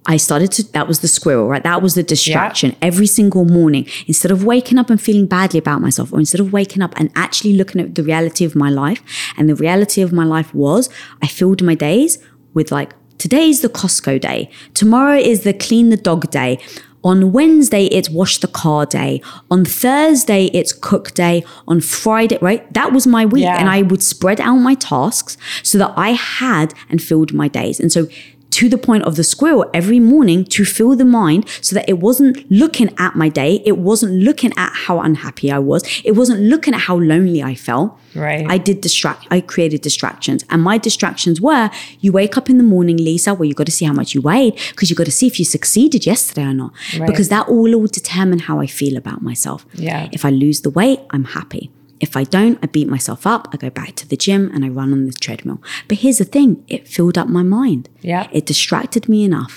I 0.06 0.18
started 0.18 0.52
to, 0.54 0.72
that 0.74 0.88
was 0.88 1.00
the 1.00 1.08
squirrel, 1.08 1.48
right? 1.48 1.64
That 1.64 1.82
was 1.82 1.96
the 1.96 2.04
distraction 2.04 2.76
every 2.82 3.08
single 3.08 3.46
morning. 3.46 3.88
Instead 4.06 4.32
of 4.32 4.44
waking 4.44 4.78
up 4.78 4.90
and 4.90 5.00
feeling 5.00 5.26
badly 5.26 5.60
about 5.60 5.80
myself, 5.80 6.12
or 6.12 6.20
instead 6.20 6.42
of 6.42 6.52
waking 6.52 6.82
up 6.82 6.94
and 6.98 7.10
actually 7.16 7.54
looking 7.54 7.80
at 7.80 7.96
the 7.96 8.04
reality 8.04 8.44
of 8.44 8.56
my 8.56 8.70
life, 8.70 9.02
and 9.38 9.48
the 9.48 9.56
reality 9.56 10.02
of 10.02 10.12
my 10.12 10.26
life 10.26 10.54
was 10.54 10.90
I 11.22 11.28
filled 11.28 11.64
my 11.64 11.76
days 11.76 12.18
with 12.54 12.72
like, 12.72 12.94
today's 13.18 13.62
the 13.62 13.70
Costco 13.70 14.20
day, 14.20 14.52
tomorrow 14.74 15.16
is 15.16 15.44
the 15.44 15.54
clean 15.54 15.90
the 15.90 15.96
dog 15.96 16.30
day. 16.30 16.60
On 17.04 17.32
Wednesday, 17.32 17.86
it's 17.86 18.10
wash 18.10 18.38
the 18.38 18.48
car 18.48 18.86
day. 18.86 19.22
On 19.52 19.66
Thursday, 19.66 20.46
it's 20.54 20.72
cook 20.72 21.14
day. 21.14 21.44
On 21.68 21.82
Friday, 21.82 22.38
right? 22.42 22.72
That 22.74 22.94
was 22.94 23.06
my 23.06 23.26
week. 23.26 23.44
Yeah. 23.44 23.58
And 23.58 23.70
I 23.70 23.82
would 23.82 24.02
spread 24.02 24.40
out 24.40 24.58
my 24.58 24.76
tasks 24.76 25.38
so 25.64 25.78
that 25.78 25.94
I 25.98 26.12
had 26.12 26.74
and 26.90 27.02
filled 27.02 27.34
my 27.34 27.48
days. 27.48 27.80
And 27.80 27.92
so 27.92 28.08
to 28.54 28.70
the 28.70 28.78
point 28.78 29.04
of 29.04 29.16
the 29.16 29.24
squirrel 29.24 29.70
every 29.74 30.00
morning 30.00 30.46
to 30.46 30.64
fill 30.64 30.96
the 30.96 31.06
mind 31.06 31.50
so 31.62 31.74
that 31.76 31.90
it 31.90 32.00
wasn't 32.00 32.50
looking 32.52 32.94
at 33.00 33.16
my 33.16 33.30
day. 33.30 33.62
It 33.66 33.78
wasn't 33.80 34.14
looking 34.14 34.52
at 34.58 34.72
how 34.74 35.00
unhappy 35.00 35.52
I 35.52 35.60
was. 35.60 35.84
It 36.04 36.12
wasn't 36.12 36.42
looking 36.42 36.74
at 36.74 36.82
how 36.82 36.98
lonely 36.98 37.42
I 37.42 37.56
felt. 37.56 37.98
Right. 38.16 38.46
I 38.48 38.60
did 38.60 38.82
distract, 38.82 39.26
I 39.32 39.42
created 39.42 39.82
distractions. 39.82 40.46
And 40.52 40.62
my 40.62 40.78
distractions 40.78 41.42
were 41.42 41.72
you 42.00 42.12
wake 42.12 42.38
up 42.38 42.50
in 42.50 42.58
the 42.60 42.64
morning, 42.64 42.98
Lisa, 42.98 43.34
where 43.34 43.48
you 43.48 43.56
got 43.56 43.66
to 43.66 43.72
see 43.72 43.86
how 43.86 43.94
much 43.94 44.14
you 44.14 44.22
weighed 44.22 44.54
because 44.70 44.90
you 44.90 44.96
got 44.96 45.06
to 45.06 45.12
see 45.12 45.26
if 45.26 45.40
you 45.40 45.46
succeeded 45.46 46.06
yesterday 46.06 46.44
or 46.44 46.54
not. 46.54 46.74
Right. 46.98 47.08
Because 47.08 47.30
that 47.30 47.48
all 47.48 47.64
will 47.64 47.88
determine 47.88 48.40
how 48.40 48.60
I 48.60 48.68
feel 48.68 48.98
about 48.98 49.22
myself. 49.24 49.66
Yeah. 49.74 50.10
If 50.12 50.26
I 50.26 50.30
lose 50.30 50.62
the 50.62 50.70
weight, 50.70 51.00
I'm 51.10 51.26
happy. 51.26 51.72
If 52.04 52.18
I 52.18 52.24
don't, 52.26 52.60
I 52.62 52.68
beat 52.68 52.90
myself 52.90 53.26
up. 53.26 53.48
I 53.54 53.58
go 53.58 53.70
back 53.70 53.92
to 53.96 54.06
the 54.08 54.18
gym 54.26 54.52
and 54.54 54.66
I 54.66 54.70
run 54.80 54.92
on 54.92 55.06
the 55.06 55.14
treadmill. 55.26 55.60
But 55.88 56.00
here's 56.00 56.18
the 56.18 56.26
thing 56.36 56.50
it 56.68 56.86
filled 56.96 57.18
up 57.18 57.30
my 57.30 57.44
mind. 57.44 57.84
Yeah. 58.02 58.28
It 58.38 58.46
distracted 58.46 59.08
me 59.08 59.24
enough. 59.24 59.56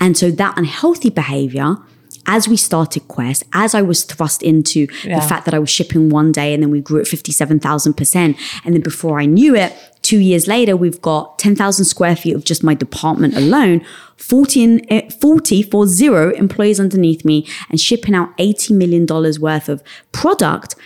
And 0.00 0.16
so 0.16 0.30
that 0.30 0.56
unhealthy 0.56 1.10
behavior, 1.10 1.76
as 2.36 2.46
we 2.48 2.56
started 2.56 3.02
Quest, 3.08 3.42
as 3.52 3.74
I 3.74 3.82
was 3.82 4.04
thrust 4.04 4.42
into 4.42 4.80
Yeah. 5.04 5.18
the 5.20 5.26
fact 5.26 5.44
that 5.46 5.54
I 5.54 5.58
was 5.58 5.70
shipping 5.70 6.08
one 6.08 6.30
day 6.40 6.54
and 6.54 6.62
then 6.62 6.70
we 6.70 6.80
grew 6.80 7.00
at 7.00 7.06
57,000%. 7.06 8.36
And 8.64 8.74
then 8.74 8.82
before 8.82 9.20
I 9.20 9.26
knew 9.26 9.54
it, 9.56 9.74
two 10.02 10.18
years 10.20 10.46
later, 10.46 10.76
we've 10.76 11.00
got 11.02 11.38
10,000 11.38 11.84
square 11.84 12.14
feet 12.16 12.34
of 12.36 12.44
just 12.44 12.62
my 12.62 12.74
department 12.74 13.36
alone, 13.36 13.84
40, 14.16 14.80
eh, 14.88 15.08
40 15.20 15.62
for 15.62 15.86
zero 15.86 16.30
employees 16.34 16.78
underneath 16.80 17.24
me 17.24 17.44
and 17.70 17.80
shipping 17.80 18.14
out 18.14 18.28
$80 18.38 18.70
million 18.82 19.04
worth 19.40 19.68
of 19.68 19.82
product. 20.12 20.76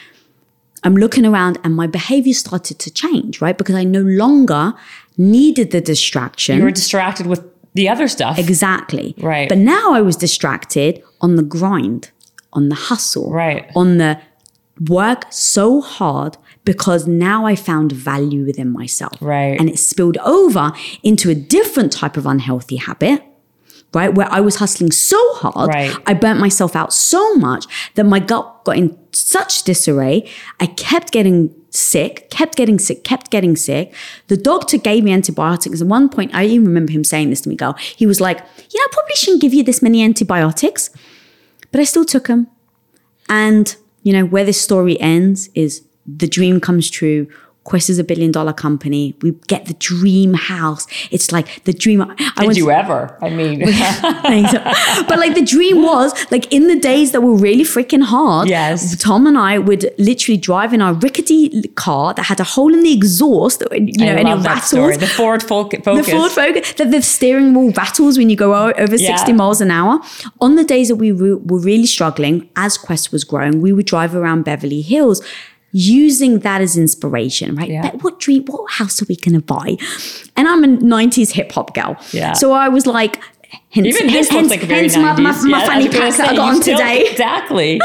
I'm 0.83 0.95
looking 0.97 1.27
around 1.27 1.59
and 1.65 1.75
my 1.77 1.87
behavior 1.87 2.33
started 2.35 2.79
to 2.79 2.91
change, 2.91 3.41
right? 3.41 3.57
Because 3.57 3.75
I 3.75 3.85
no 3.85 4.01
longer 4.01 4.73
needed 5.19 5.71
the 5.71 5.81
distraction. 5.81 6.57
you 6.59 6.65
were 6.65 6.71
distracted 6.71 7.27
with 7.27 7.43
the 7.75 7.89
other 7.89 8.09
stuff. 8.09 8.39
Exactly. 8.39 9.15
Right. 9.19 9.49
But 9.49 9.59
now 9.59 9.93
I 9.93 10.01
was 10.01 10.17
distracted 10.17 11.03
on 11.21 11.37
the 11.37 11.43
grind, 11.43 12.11
on 12.53 12.69
the 12.69 12.75
hustle, 12.75 13.31
Right. 13.31 13.71
on 13.77 13.99
the 13.99 14.19
work 14.89 15.27
so 15.31 15.81
hard 15.83 16.39
because 16.65 17.07
now 17.07 17.45
I 17.45 17.55
found 17.55 17.93
value 17.93 18.45
within 18.47 18.73
myself. 18.73 19.13
Right. 19.21 19.61
And 19.61 19.69
it 19.69 19.79
spilled 19.79 20.17
over 20.19 20.73
into 21.03 21.29
a 21.31 21.35
different 21.35 21.93
type 21.93 22.17
of 22.17 22.25
unhealthy 22.27 22.77
habit. 22.77 23.23
Right, 23.93 24.15
where 24.15 24.31
I 24.31 24.41
was 24.41 24.57
hustling 24.57 24.93
so 24.93 25.19
hard, 25.35 25.69
Right. 25.69 25.97
I 26.07 26.15
burnt 26.15 26.39
myself 26.39 26.77
out 26.77 26.93
so 26.93 27.35
much 27.35 27.67
that 27.97 28.05
my 28.05 28.21
gut 28.21 28.65
got 28.65 28.77
in 28.77 28.97
such 29.13 29.65
disarray. 29.65 30.29
I 30.61 30.67
kept 30.67 31.11
getting 31.11 31.53
sick, 31.71 32.31
kept 32.31 32.55
getting 32.57 32.79
sick, 32.79 33.03
kept 33.03 33.31
getting 33.31 33.57
sick. 33.57 33.93
The 34.29 34.37
doctor 34.37 34.79
gave 34.79 35.03
me 35.03 35.13
antibiotics. 35.13 35.81
At 35.81 35.89
one 35.89 36.09
point, 36.09 36.33
I 36.33 36.45
even 36.45 36.67
remember 36.67 36.93
him 36.93 37.03
saying 37.03 37.31
this 37.31 37.41
to 37.41 37.49
me, 37.49 37.57
girl. 37.57 37.75
He 37.97 38.07
was 38.07 38.21
like, 38.21 38.39
You 38.39 38.79
know, 38.79 38.85
I 38.85 38.89
probably 38.93 39.17
shouldn't 39.17 39.43
give 39.43 39.55
you 39.55 39.65
this 39.65 39.83
many 39.83 40.05
antibiotics. 40.05 40.91
But 41.73 41.81
I 41.81 41.85
still 41.85 42.05
took 42.05 42.29
them. 42.29 42.47
And, 43.29 43.75
you 44.03 44.13
know, 44.13 44.25
where 44.25 44.45
this 44.45 44.61
story 44.61 45.01
ends 45.01 45.49
is 45.55 45.85
the 46.07 46.27
dream 46.27 46.61
comes 46.61 46.91
true 46.91 47.29
Quest 47.65 47.91
is 47.91 47.99
a 47.99 48.05
billion 48.05 48.33
dollar 48.33 48.53
company. 48.55 49.15
We 49.21 49.33
get 49.47 49.67
the 49.67 49.75
dream 49.75 50.33
house. 50.35 50.87
It's 51.11 51.31
like 51.31 51.63
the 51.65 51.73
dream. 51.75 52.01
I 52.37 52.47
Did 52.47 52.57
you 52.57 52.71
ever? 52.71 53.17
I 53.23 53.29
mean, 53.29 53.61
but 55.09 55.19
like 55.19 55.35
the 55.35 55.45
dream 55.45 55.83
was 55.83 56.13
like 56.31 56.53
in 56.53 56.69
the 56.69 56.79
days 56.79 57.13
that 57.13 57.21
were 57.21 57.35
really 57.37 57.65
freaking 57.65 58.03
hard. 58.03 58.49
Yes. 58.49 58.97
Tom 58.97 59.27
and 59.27 59.37
I 59.37 59.59
would 59.59 59.93
literally 59.99 60.39
drive 60.39 60.73
in 60.73 60.81
our 60.81 60.95
rickety 60.95 61.63
car 61.75 62.15
that 62.15 62.25
had 62.25 62.41
a 62.41 62.45
hole 62.45 62.73
in 62.73 62.83
the 62.83 62.93
exhaust. 62.93 63.63
You 63.73 63.81
know, 64.07 64.07
I 64.07 64.21
and 64.21 64.29
it 64.29 64.47
rattles. 64.47 64.65
story. 64.69 64.97
The 64.97 65.07
Ford 65.07 65.43
Focus. 65.43 65.81
The 65.85 66.03
Ford 66.03 66.31
Focus, 66.33 66.73
that 66.75 66.91
the 66.91 67.03
steering 67.03 67.55
wheel 67.55 67.73
rattles 67.73 68.17
when 68.19 68.31
you 68.31 68.37
go 68.37 68.55
over 68.55 68.97
Yeah. 68.97 69.17
60 69.17 69.33
miles 69.35 69.61
an 69.61 69.71
hour. 69.71 70.01
On 70.41 70.57
the 70.57 70.65
days 70.65 70.89
that 70.89 70.97
we 70.97 71.13
were 71.13 71.37
really 71.37 71.87
struggling, 71.87 72.49
as 72.57 72.77
Quest 72.79 73.13
was 73.13 73.25
growing, 73.25 73.61
we 73.61 73.73
would 73.73 73.87
drive 73.87 74.15
around 74.15 74.45
Beverly 74.45 74.81
Hills 74.81 75.23
using 75.73 76.41
that 76.41 76.61
as 76.61 76.77
inspiration, 76.77 77.55
right? 77.55 77.71
Yeah. 77.71 77.83
But 77.83 78.03
what 78.03 78.19
dream, 78.21 78.45
what 78.47 78.71
house 78.71 79.01
are 79.03 79.07
we 79.09 79.17
going 79.17 79.35
to 79.35 79.45
buy? 79.45 79.77
And 80.37 80.49
I'm 80.49 80.65
a 80.65 80.69
90s 80.69 81.33
hip 81.33 81.53
hop 81.53 81.75
girl. 81.75 81.97
Yeah. 82.13 82.33
So 82.33 82.53
I 82.53 82.69
was 82.69 82.87
like, 82.87 83.21
hence, 83.71 83.87
Even 83.87 84.07
this 84.09 84.29
hence, 84.29 84.33
looks 84.33 84.51
like 84.51 84.63
a 84.63 84.67
very 84.67 84.83
hence 84.89 84.97
my, 84.97 85.15
90s. 85.15 85.23
my, 85.23 85.33
my 85.49 85.59
Yeah, 85.59 85.65
I 85.65 85.67
fanny 85.67 85.87
was 85.89 85.97
pack 85.97 86.17
that 86.17 86.29
I 86.31 86.37
got 86.37 86.49
on 86.57 86.63
still- 86.63 86.79
today. 86.79 87.01
Um, 87.11 87.11
Exactly. 87.13 87.81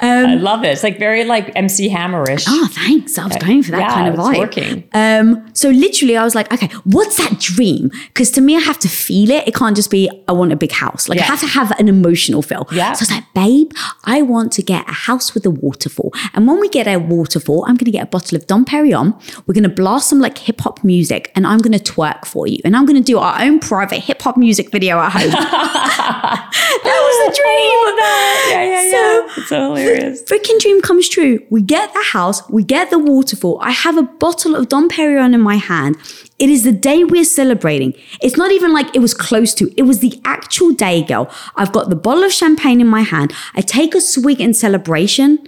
I 0.00 0.34
love 0.34 0.64
it. 0.64 0.68
It's 0.68 0.82
like 0.82 0.98
very 0.98 1.24
like 1.24 1.52
MC 1.54 1.88
Hammerish. 1.88 2.44
Oh, 2.48 2.68
thanks. 2.72 3.16
I 3.18 3.26
was 3.26 3.36
going 3.36 3.62
for 3.62 3.70
that 3.72 3.80
Yeah, 3.80 3.94
kind 3.94 4.08
of 4.08 4.14
it's 4.14 4.22
vibe. 4.22 4.38
working. 4.38 4.84
Um, 4.92 5.48
so 5.54 5.70
literally, 5.70 6.16
I 6.16 6.24
was 6.24 6.34
like, 6.34 6.52
okay, 6.52 6.68
what's 6.84 7.16
that 7.18 7.38
dream? 7.38 7.90
Because 8.08 8.30
to 8.32 8.40
me, 8.40 8.56
I 8.56 8.60
have 8.60 8.78
to 8.80 8.88
feel 8.88 9.30
it. 9.30 9.46
It 9.46 9.54
can't 9.54 9.76
just 9.76 9.90
be 9.90 10.10
I 10.28 10.32
want 10.32 10.52
a 10.52 10.56
big 10.56 10.72
house. 10.72 11.08
Like 11.08 11.20
I 11.20 11.22
have 11.22 11.40
to 11.40 11.46
have 11.46 11.70
an 11.78 11.88
emotional 11.88 12.42
feel. 12.42 12.66
Yeah. 12.72 12.92
So 12.94 13.02
I 13.02 13.02
was 13.02 13.10
like, 13.10 13.24
babe, 13.34 13.72
I 14.04 14.22
want 14.22 14.52
to 14.52 14.62
get 14.62 14.88
a 14.88 14.92
house 14.92 15.34
with 15.34 15.46
a 15.46 15.50
waterfall. 15.50 16.12
And 16.34 16.46
when 16.48 16.58
we 16.60 16.68
get 16.68 16.86
a 16.88 16.96
waterfall, 16.96 17.64
I'm 17.68 17.76
going 17.76 17.84
to 17.86 17.90
get 17.92 18.02
a 18.02 18.10
bottle 18.10 18.36
of 18.36 18.46
Dom 18.46 18.64
Perignon. 18.64 19.12
We're 19.46 19.54
going 19.54 19.62
to 19.64 19.68
blast 19.68 20.08
some 20.08 20.20
like 20.20 20.38
hip 20.38 20.60
hop 20.62 20.82
music, 20.82 21.30
and 21.36 21.46
I'm 21.46 21.58
going 21.58 21.78
to 21.78 21.92
twerk 21.92 22.24
for 22.24 22.46
you. 22.46 22.58
And 22.64 22.76
I'm 22.76 22.86
going 22.86 22.98
to 23.00 23.04
do 23.04 23.18
our 23.18 23.40
own 23.40 23.60
private 23.60 24.00
hip 24.00 24.22
hop 24.22 24.36
music 24.36 24.70
video. 24.70 24.98
that 25.22 26.50
was 26.84 27.16
the 27.26 27.30
dream. 27.40 27.72
Oh, 27.74 28.48
yeah, 28.50 28.64
yeah, 28.64 28.82
yeah. 28.82 28.90
So- 28.90 29.40
it's 29.40 29.48
so 29.48 29.74
hilarious. 29.74 30.22
freaking 30.24 30.58
dream 30.60 30.80
comes 30.82 31.08
true. 31.08 31.40
We 31.50 31.62
get 31.62 31.92
the 31.94 32.02
house, 32.02 32.48
we 32.50 32.62
get 32.64 32.90
the 32.90 32.98
waterfall. 32.98 33.58
I 33.62 33.70
have 33.70 33.96
a 33.96 34.02
bottle 34.02 34.54
of 34.54 34.68
Dom 34.68 34.88
Perignon 34.88 35.34
in 35.34 35.40
my 35.40 35.56
hand. 35.56 35.96
It 36.38 36.48
is 36.50 36.64
the 36.64 36.72
day 36.72 37.04
we're 37.04 37.24
celebrating. 37.24 37.94
It's 38.20 38.36
not 38.36 38.50
even 38.50 38.72
like 38.72 38.94
it 38.94 38.98
was 38.98 39.14
close 39.14 39.54
to. 39.54 39.72
It 39.76 39.82
was 39.82 40.00
the 40.00 40.20
actual 40.24 40.72
day, 40.72 41.02
girl. 41.02 41.30
I've 41.56 41.72
got 41.72 41.88
the 41.88 41.96
bottle 41.96 42.24
of 42.24 42.32
champagne 42.32 42.80
in 42.80 42.88
my 42.88 43.02
hand. 43.02 43.32
I 43.54 43.60
take 43.60 43.94
a 43.94 44.00
swig 44.00 44.40
in 44.40 44.52
celebration, 44.54 45.38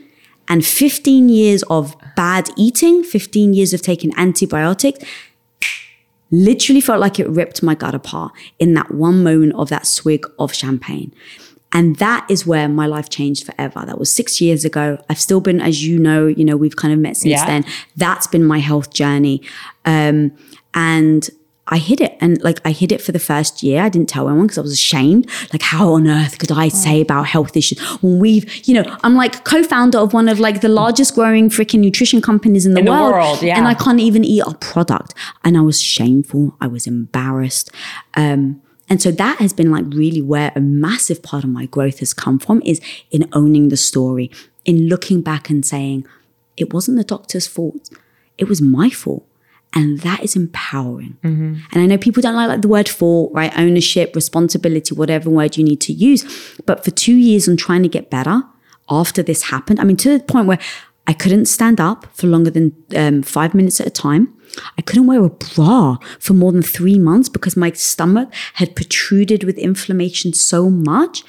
and 0.46 0.64
15 0.64 1.28
years 1.28 1.62
of 1.64 1.96
bad 2.16 2.50
eating, 2.56 3.02
15 3.02 3.54
years 3.54 3.72
of 3.72 3.80
taking 3.82 4.12
antibiotics, 4.16 5.02
literally 6.31 6.81
felt 6.81 7.01
like 7.01 7.18
it 7.20 7.29
ripped 7.29 7.62
my 7.62 7.75
gut 7.75 7.95
apart 7.95 8.33
in 8.59 8.75
that 8.75 8.93
one 8.95 9.22
moment 9.22 9.55
of 9.55 9.68
that 9.68 9.87
swig 9.87 10.27
of 10.39 10.53
champagne. 10.55 11.12
And 11.72 11.97
that 11.97 12.25
is 12.31 12.47
where 12.47 12.68
my 12.68 12.87
life 12.87 13.11
changed 13.11 13.45
forever. 13.47 13.83
That 13.85 13.99
was 13.99 14.12
six 14.12 14.41
years 14.41 14.64
ago. 14.64 14.97
I've 15.11 15.20
still 15.20 15.41
been, 15.41 15.61
as 15.61 15.85
you 15.85 15.99
know, 15.99 16.27
you 16.29 16.45
know, 16.45 16.57
we've 16.57 16.77
kind 16.77 16.95
of 16.95 17.01
met 17.01 17.16
since 17.16 17.33
Yeah. 17.33 17.47
then. 17.47 17.64
That's 17.97 18.29
been 18.29 18.45
my 18.45 18.59
health 18.61 18.93
journey. 18.93 19.43
Um, 19.85 20.31
and 20.72 21.29
I 21.68 21.78
hid 21.78 22.00
it. 22.00 22.16
And 22.20 22.42
like 22.42 22.60
I 22.64 22.72
hid 22.72 22.92
it 22.92 23.00
for 23.00 23.12
the 23.12 23.18
first 23.18 23.62
year. 23.62 23.82
I 23.82 23.88
didn't 23.88 24.08
tell 24.08 24.28
anyone 24.28 24.46
because 24.46 24.58
I 24.58 24.60
was 24.60 24.72
ashamed. 24.72 25.30
Like, 25.52 25.62
how 25.62 25.94
on 25.94 26.06
earth 26.06 26.38
could 26.38 26.52
I 26.52 26.68
say 26.68 27.00
about 27.00 27.26
health 27.26 27.56
issues 27.56 27.80
when 28.02 28.18
we've, 28.18 28.44
you 28.68 28.74
know, 28.74 28.96
I'm 29.02 29.14
like 29.14 29.44
co-founder 29.44 29.96
of 29.98 30.12
one 30.12 30.28
of 30.28 30.38
like 30.38 30.60
the 30.60 30.68
largest 30.68 31.14
growing 31.14 31.48
freaking 31.48 31.80
nutrition 31.80 32.20
companies 32.20 32.66
in 32.66 32.74
the 32.74 32.80
In 32.80 32.84
the 32.84 32.90
world. 32.92 33.12
world, 33.12 33.42
yeah. 33.42 33.56
And 33.56 33.66
I 33.66 33.74
can't 33.74 34.00
even 34.00 34.24
eat 34.24 34.42
a 34.46 34.54
product. 34.54 35.14
And 35.42 35.56
I 35.56 35.62
was 35.62 35.80
shameful. 35.80 36.54
I 36.60 36.66
was 36.66 36.86
embarrassed. 36.86 37.70
Um, 38.14 38.60
and 38.90 39.00
so 39.00 39.10
that 39.12 39.38
has 39.38 39.54
been 39.54 39.70
like 39.70 39.86
really 39.88 40.20
where 40.20 40.52
a 40.54 40.60
massive 40.60 41.22
part 41.22 41.44
of 41.44 41.50
my 41.50 41.64
growth 41.64 42.00
has 42.00 42.12
come 42.12 42.38
from 42.38 42.60
is 42.66 42.80
in 43.10 43.26
owning 43.32 43.70
the 43.70 43.78
story, 43.78 44.30
in 44.66 44.88
looking 44.88 45.22
back 45.22 45.48
and 45.48 45.64
saying, 45.64 46.06
it 46.58 46.74
wasn't 46.74 46.98
the 46.98 47.04
doctor's 47.04 47.46
fault. 47.46 47.88
It 48.36 48.48
was 48.48 48.60
my 48.60 48.90
fault. 48.90 49.26
And 49.75 50.01
that 50.01 50.22
is 50.22 50.37
empowering. 50.37 51.16
And 51.72 51.83
I 51.83 51.87
know 51.87 51.99
people 51.99 52.22
don't 52.22 52.37
like, 52.37 52.49
like 52.49 52.62
the 52.62 52.68
word 52.68 52.89
for, 52.89 53.31
right? 53.33 53.53
Ownership, 53.59 54.14
responsibility, 54.14 54.95
whatever 54.95 55.31
word 55.31 55.57
you 55.57 55.64
need 55.64 55.81
to 55.83 55.93
use. 55.93 56.25
But 56.64 56.85
for 56.85 56.93
two 56.93 57.14
years 57.14 57.49
on 57.49 57.57
trying 57.57 57.83
to 57.83 57.89
get 57.89 58.09
better 58.11 58.43
after 58.89 59.22
this 59.22 59.45
happened, 59.45 59.81
I 59.81 59.85
mean, 59.85 59.97
to 59.99 60.16
the 60.16 60.25
point 60.25 60.47
where 60.47 60.61
I 61.07 61.12
couldn't 61.12 61.47
stand 61.47 61.81
up 61.81 62.07
for 62.14 62.27
longer 62.29 62.51
than 62.51 62.72
um, 62.97 63.22
five 63.22 63.55
minutes 63.55 63.81
at 63.81 63.87
a 63.87 63.91
time. 63.91 64.33
I 64.79 64.83
couldn't 64.83 65.07
wear 65.07 65.22
a 65.25 65.31
bra 65.31 65.97
for 66.20 66.33
more 66.33 66.53
than 66.53 66.62
three 66.62 66.99
months 66.99 67.29
because 67.29 67.57
my 67.57 67.72
stomach 67.72 68.33
had 68.55 68.77
protruded 68.77 69.45
with 69.45 69.59
inflammation 69.59 70.33
so 70.33 70.70
much. 70.70 71.25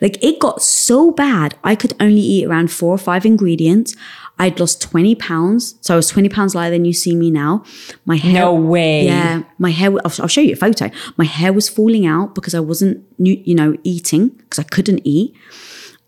Like 0.00 0.22
it 0.24 0.40
got 0.40 0.62
so 0.62 1.12
bad, 1.12 1.54
I 1.62 1.76
could 1.76 1.94
only 2.00 2.20
eat 2.20 2.46
around 2.46 2.72
four 2.72 2.92
or 2.92 2.98
five 2.98 3.24
ingredients. 3.24 3.94
I'd 4.42 4.58
lost 4.58 4.82
20 4.82 5.14
pounds. 5.14 5.76
So 5.82 5.94
I 5.94 5.96
was 5.96 6.08
20 6.08 6.28
pounds 6.28 6.56
lighter 6.56 6.72
than 6.72 6.84
you 6.84 6.92
see 6.92 7.14
me 7.14 7.30
now. 7.30 7.62
My 8.04 8.16
hair. 8.16 8.32
No 8.32 8.52
way. 8.52 9.04
Yeah. 9.06 9.44
My 9.58 9.70
hair, 9.70 9.92
I'll, 10.04 10.12
I'll 10.18 10.26
show 10.26 10.40
you 10.40 10.54
a 10.54 10.56
photo. 10.56 10.90
My 11.16 11.24
hair 11.24 11.52
was 11.52 11.68
falling 11.68 12.06
out 12.06 12.34
because 12.34 12.52
I 12.52 12.58
wasn't, 12.58 13.06
you 13.18 13.54
know, 13.54 13.76
eating 13.84 14.30
because 14.30 14.58
I 14.58 14.64
couldn't 14.64 15.00
eat. 15.04 15.32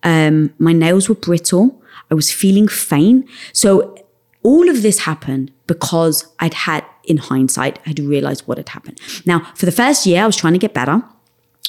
Um, 0.03 0.53
my 0.59 0.73
nails 0.73 1.09
were 1.09 1.15
brittle. 1.15 1.81
I 2.11 2.15
was 2.15 2.33
feeling 2.33 2.67
faint. 2.67 3.25
So 3.53 3.95
all 4.43 4.69
of 4.69 4.83
this 4.83 4.99
happened 5.01 5.53
because 5.69 6.27
I'd 6.41 6.55
had, 6.55 6.85
in 7.05 7.19
hindsight, 7.19 7.79
I'd 7.87 8.01
realized 8.01 8.49
what 8.49 8.59
had 8.59 8.69
happened. 8.71 9.01
Now, 9.25 9.49
for 9.55 9.65
the 9.65 9.73
first 9.73 10.07
year, 10.07 10.25
I 10.25 10.27
was 10.27 10.35
trying 10.35 10.55
to 10.55 10.59
get 10.59 10.75
better. 10.75 11.05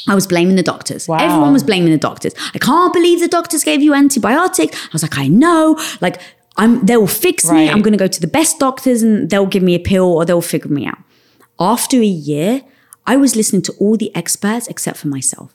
I 0.08 0.16
was 0.16 0.26
blaming 0.26 0.56
the 0.56 0.64
doctors. 0.64 1.08
Wow. 1.08 1.18
Everyone 1.18 1.54
was 1.54 1.64
blaming 1.64 1.92
the 1.92 1.98
doctors. 1.98 2.34
I 2.56 2.58
can't 2.58 2.92
believe 2.92 3.20
the 3.20 3.28
doctors 3.28 3.64
gave 3.64 3.84
you 3.84 3.94
antibiotics. 3.94 4.76
I 4.84 4.90
was 4.94 5.04
like, 5.04 5.18
I 5.18 5.28
know. 5.28 5.80
Like, 6.02 6.20
I'm. 6.58 6.86
They 6.86 6.98
will 6.98 7.08
fix 7.08 7.50
me. 7.52 7.70
I'm 7.70 7.82
going 7.82 7.92
to 7.92 7.98
go 7.98 8.08
to 8.08 8.22
the 8.22 8.28
best 8.28 8.60
doctors, 8.60 9.04
and 9.04 9.30
they'll 9.30 9.46
give 9.46 9.64
me 9.64 9.76
a 9.76 9.80
pill, 9.80 10.06
or 10.06 10.26
they'll 10.26 10.42
figure 10.42 10.72
me 10.72 10.86
out. 10.86 10.98
After 11.60 11.98
a 11.98 12.06
year, 12.06 12.62
I 13.06 13.18
was 13.18 13.36
listening 13.36 13.62
to 13.64 13.74
all 13.74 13.98
the 13.98 14.14
experts 14.16 14.68
except 14.68 14.98
for 14.98 15.08
myself. 15.08 15.54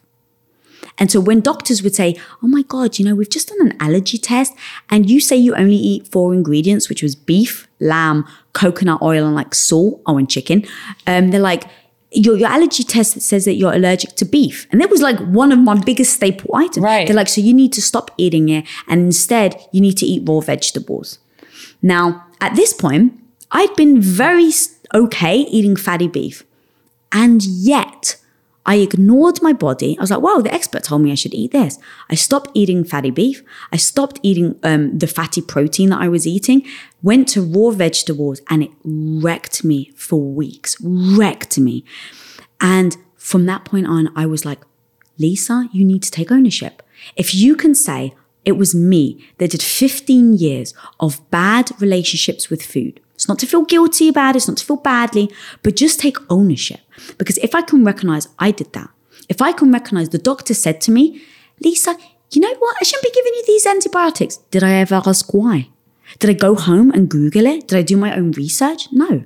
And 0.98 1.10
so 1.10 1.18
when 1.20 1.40
doctors 1.40 1.82
would 1.82 1.94
say, 1.94 2.16
Oh 2.42 2.46
my 2.46 2.62
God, 2.62 2.98
you 2.98 3.04
know, 3.04 3.14
we've 3.14 3.30
just 3.30 3.48
done 3.48 3.60
an 3.60 3.76
allergy 3.80 4.18
test 4.18 4.52
and 4.90 5.08
you 5.08 5.20
say 5.20 5.36
you 5.36 5.54
only 5.54 5.76
eat 5.76 6.06
four 6.06 6.34
ingredients, 6.34 6.88
which 6.88 7.02
was 7.02 7.14
beef, 7.14 7.66
lamb, 7.80 8.26
coconut 8.52 9.00
oil, 9.00 9.26
and 9.26 9.34
like 9.34 9.54
salt, 9.54 10.02
oh, 10.06 10.18
and 10.18 10.30
chicken. 10.30 10.64
Um, 11.06 11.30
they're 11.30 11.40
like, 11.40 11.64
your, 12.12 12.36
your 12.36 12.48
allergy 12.48 12.82
test 12.82 13.20
says 13.20 13.44
that 13.44 13.54
you're 13.54 13.72
allergic 13.72 14.16
to 14.16 14.24
beef. 14.24 14.66
And 14.72 14.80
that 14.80 14.90
was 14.90 15.00
like 15.00 15.18
one 15.18 15.52
of 15.52 15.58
my 15.58 15.78
biggest 15.78 16.14
staple 16.14 16.54
items. 16.54 16.84
Right. 16.84 17.06
They're 17.06 17.16
like, 17.16 17.28
so 17.28 17.40
you 17.40 17.54
need 17.54 17.72
to 17.74 17.82
stop 17.82 18.10
eating 18.16 18.48
it. 18.48 18.66
And 18.88 19.02
instead, 19.02 19.60
you 19.72 19.80
need 19.80 19.96
to 19.98 20.06
eat 20.06 20.28
raw 20.28 20.40
vegetables. 20.40 21.18
Now, 21.82 22.26
at 22.40 22.56
this 22.56 22.72
point, 22.72 23.14
I'd 23.52 23.74
been 23.76 24.00
very 24.00 24.50
okay 24.92 25.38
eating 25.38 25.76
fatty 25.76 26.08
beef. 26.08 26.44
And 27.12 27.44
yet, 27.44 28.16
I 28.66 28.76
ignored 28.76 29.40
my 29.42 29.52
body. 29.52 29.96
I 29.98 30.02
was 30.02 30.10
like, 30.10 30.20
wow, 30.20 30.40
the 30.40 30.52
expert 30.52 30.84
told 30.84 31.02
me 31.02 31.12
I 31.12 31.14
should 31.14 31.34
eat 31.34 31.52
this. 31.52 31.78
I 32.10 32.14
stopped 32.14 32.50
eating 32.54 32.84
fatty 32.84 33.10
beef. 33.10 33.42
I 33.72 33.76
stopped 33.76 34.20
eating 34.22 34.58
um, 34.62 34.98
the 34.98 35.06
fatty 35.06 35.40
protein 35.40 35.90
that 35.90 36.00
I 36.00 36.08
was 36.08 36.26
eating, 36.26 36.66
went 37.02 37.26
to 37.28 37.42
raw 37.42 37.70
vegetables, 37.70 38.42
and 38.50 38.62
it 38.62 38.70
wrecked 38.84 39.64
me 39.64 39.92
for 39.96 40.20
weeks, 40.20 40.76
wrecked 40.82 41.58
me. 41.58 41.84
And 42.60 42.96
from 43.16 43.46
that 43.46 43.64
point 43.64 43.86
on, 43.86 44.10
I 44.14 44.26
was 44.26 44.44
like, 44.44 44.60
Lisa, 45.18 45.68
you 45.72 45.84
need 45.84 46.02
to 46.02 46.10
take 46.10 46.30
ownership. 46.30 46.82
If 47.16 47.34
you 47.34 47.56
can 47.56 47.74
say, 47.74 48.14
it 48.44 48.52
was 48.52 48.74
me 48.74 49.22
that 49.38 49.50
did 49.50 49.62
15 49.62 50.34
years 50.34 50.74
of 50.98 51.28
bad 51.30 51.70
relationships 51.80 52.48
with 52.48 52.62
food. 52.62 53.00
It's 53.14 53.28
not 53.28 53.38
to 53.40 53.46
feel 53.46 53.64
guilty 53.64 54.08
about 54.08 54.34
it, 54.34 54.38
it's 54.38 54.48
not 54.48 54.56
to 54.58 54.64
feel 54.64 54.76
badly, 54.76 55.30
but 55.62 55.76
just 55.76 56.00
take 56.00 56.16
ownership. 56.30 56.80
Because 57.18 57.38
if 57.38 57.54
I 57.54 57.62
can 57.62 57.84
recognize 57.84 58.28
I 58.38 58.50
did 58.50 58.72
that, 58.72 58.90
if 59.28 59.40
I 59.40 59.52
can 59.52 59.72
recognize 59.72 60.08
the 60.08 60.18
doctor 60.18 60.54
said 60.54 60.80
to 60.82 60.90
me, 60.90 61.20
Lisa, 61.62 61.96
you 62.32 62.40
know 62.40 62.54
what? 62.58 62.76
I 62.80 62.84
shouldn't 62.84 63.04
be 63.04 63.10
giving 63.14 63.32
you 63.34 63.44
these 63.46 63.66
antibiotics. 63.66 64.36
Did 64.50 64.62
I 64.62 64.74
ever 64.74 65.02
ask 65.06 65.32
why? 65.34 65.68
Did 66.18 66.30
I 66.30 66.34
go 66.34 66.54
home 66.54 66.90
and 66.90 67.08
Google 67.08 67.46
it? 67.46 67.68
Did 67.68 67.78
I 67.78 67.82
do 67.82 67.96
my 67.96 68.16
own 68.16 68.32
research? 68.32 68.88
No. 68.92 69.24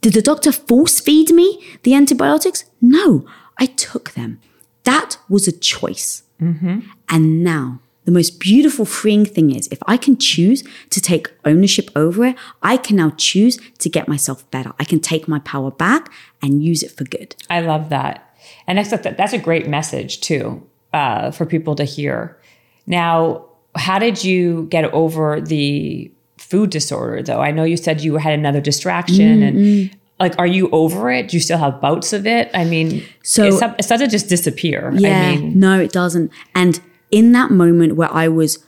Did 0.00 0.12
the 0.12 0.22
doctor 0.22 0.52
force 0.52 1.00
feed 1.00 1.30
me 1.30 1.64
the 1.82 1.94
antibiotics? 1.94 2.64
No, 2.80 3.26
I 3.58 3.66
took 3.66 4.12
them. 4.12 4.40
That 4.84 5.16
was 5.28 5.48
a 5.48 5.52
choice. 5.52 6.24
Mm-hmm. 6.40 6.80
And 7.08 7.42
now, 7.42 7.80
the 8.04 8.12
most 8.12 8.38
beautiful, 8.38 8.84
freeing 8.84 9.24
thing 9.24 9.54
is 9.54 9.66
if 9.68 9.78
I 9.86 9.96
can 9.96 10.18
choose 10.18 10.62
to 10.90 11.00
take 11.00 11.32
ownership 11.44 11.90
over 11.96 12.26
it, 12.26 12.36
I 12.62 12.76
can 12.76 12.96
now 12.96 13.12
choose 13.16 13.58
to 13.78 13.88
get 13.88 14.08
myself 14.08 14.48
better. 14.50 14.72
I 14.78 14.84
can 14.84 15.00
take 15.00 15.26
my 15.26 15.38
power 15.38 15.70
back 15.70 16.12
and 16.44 16.62
use 16.62 16.82
it 16.82 16.90
for 16.90 17.04
good. 17.04 17.34
I 17.50 17.60
love 17.60 17.88
that. 17.90 18.36
And 18.66 18.78
that's, 18.78 18.90
that's 18.90 19.32
a 19.32 19.38
great 19.38 19.68
message 19.68 20.20
too 20.20 20.66
uh, 20.92 21.30
for 21.30 21.46
people 21.46 21.74
to 21.76 21.84
hear. 21.84 22.38
Now, 22.86 23.46
how 23.76 23.98
did 23.98 24.24
you 24.24 24.66
get 24.70 24.84
over 24.92 25.40
the 25.40 26.10
food 26.44 26.70
disorder 26.70 27.22
though. 27.22 27.40
I 27.40 27.50
know 27.50 27.64
you 27.64 27.76
said 27.76 28.00
you 28.02 28.16
had 28.16 28.38
another 28.38 28.60
distraction 28.60 29.42
and 29.42 29.90
like 30.20 30.38
are 30.38 30.46
you 30.46 30.68
over 30.70 31.10
it? 31.10 31.28
Do 31.28 31.36
you 31.36 31.40
still 31.40 31.58
have 31.58 31.80
bouts 31.80 32.12
of 32.12 32.26
it? 32.26 32.50
I 32.54 32.64
mean, 32.64 33.04
So- 33.22 33.44
it's, 33.44 33.62
it 33.62 33.88
doesn't 33.88 34.10
just 34.10 34.28
disappear. 34.28 34.92
Yeah, 34.94 35.20
I 35.20 35.36
mean, 35.36 35.58
no, 35.58 35.80
it 35.80 35.90
doesn't. 35.92 36.30
And 36.54 36.80
in 37.10 37.32
that 37.32 37.50
moment 37.50 37.96
where 37.96 38.12
I 38.12 38.28
was, 38.28 38.63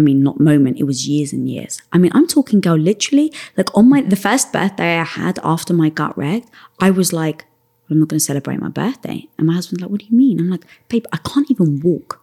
I 0.00 0.02
mean, 0.02 0.22
not 0.22 0.40
moment, 0.40 0.78
it 0.78 0.84
was 0.84 1.06
years 1.06 1.30
and 1.34 1.46
years. 1.46 1.82
I 1.92 1.98
mean, 1.98 2.10
I'm 2.14 2.26
talking, 2.26 2.62
girl, 2.62 2.78
literally, 2.78 3.30
like 3.58 3.68
on 3.76 3.90
my 3.90 4.00
the 4.00 4.16
first 4.16 4.50
birthday 4.50 4.96
I 4.96 5.04
had 5.04 5.38
after 5.44 5.74
my 5.74 5.90
gut 5.90 6.16
wrecked, 6.16 6.48
I 6.80 6.90
was 6.90 7.12
like, 7.12 7.44
I'm 7.90 8.00
not 8.00 8.08
going 8.08 8.18
to 8.18 8.24
celebrate 8.24 8.60
my 8.60 8.70
birthday. 8.70 9.28
And 9.36 9.46
my 9.46 9.52
husband's 9.52 9.82
like, 9.82 9.90
What 9.90 10.00
do 10.00 10.06
you 10.06 10.16
mean? 10.16 10.40
I'm 10.40 10.48
like, 10.48 10.64
Babe, 10.88 11.04
I 11.12 11.18
can't 11.18 11.50
even 11.50 11.80
walk. 11.80 12.18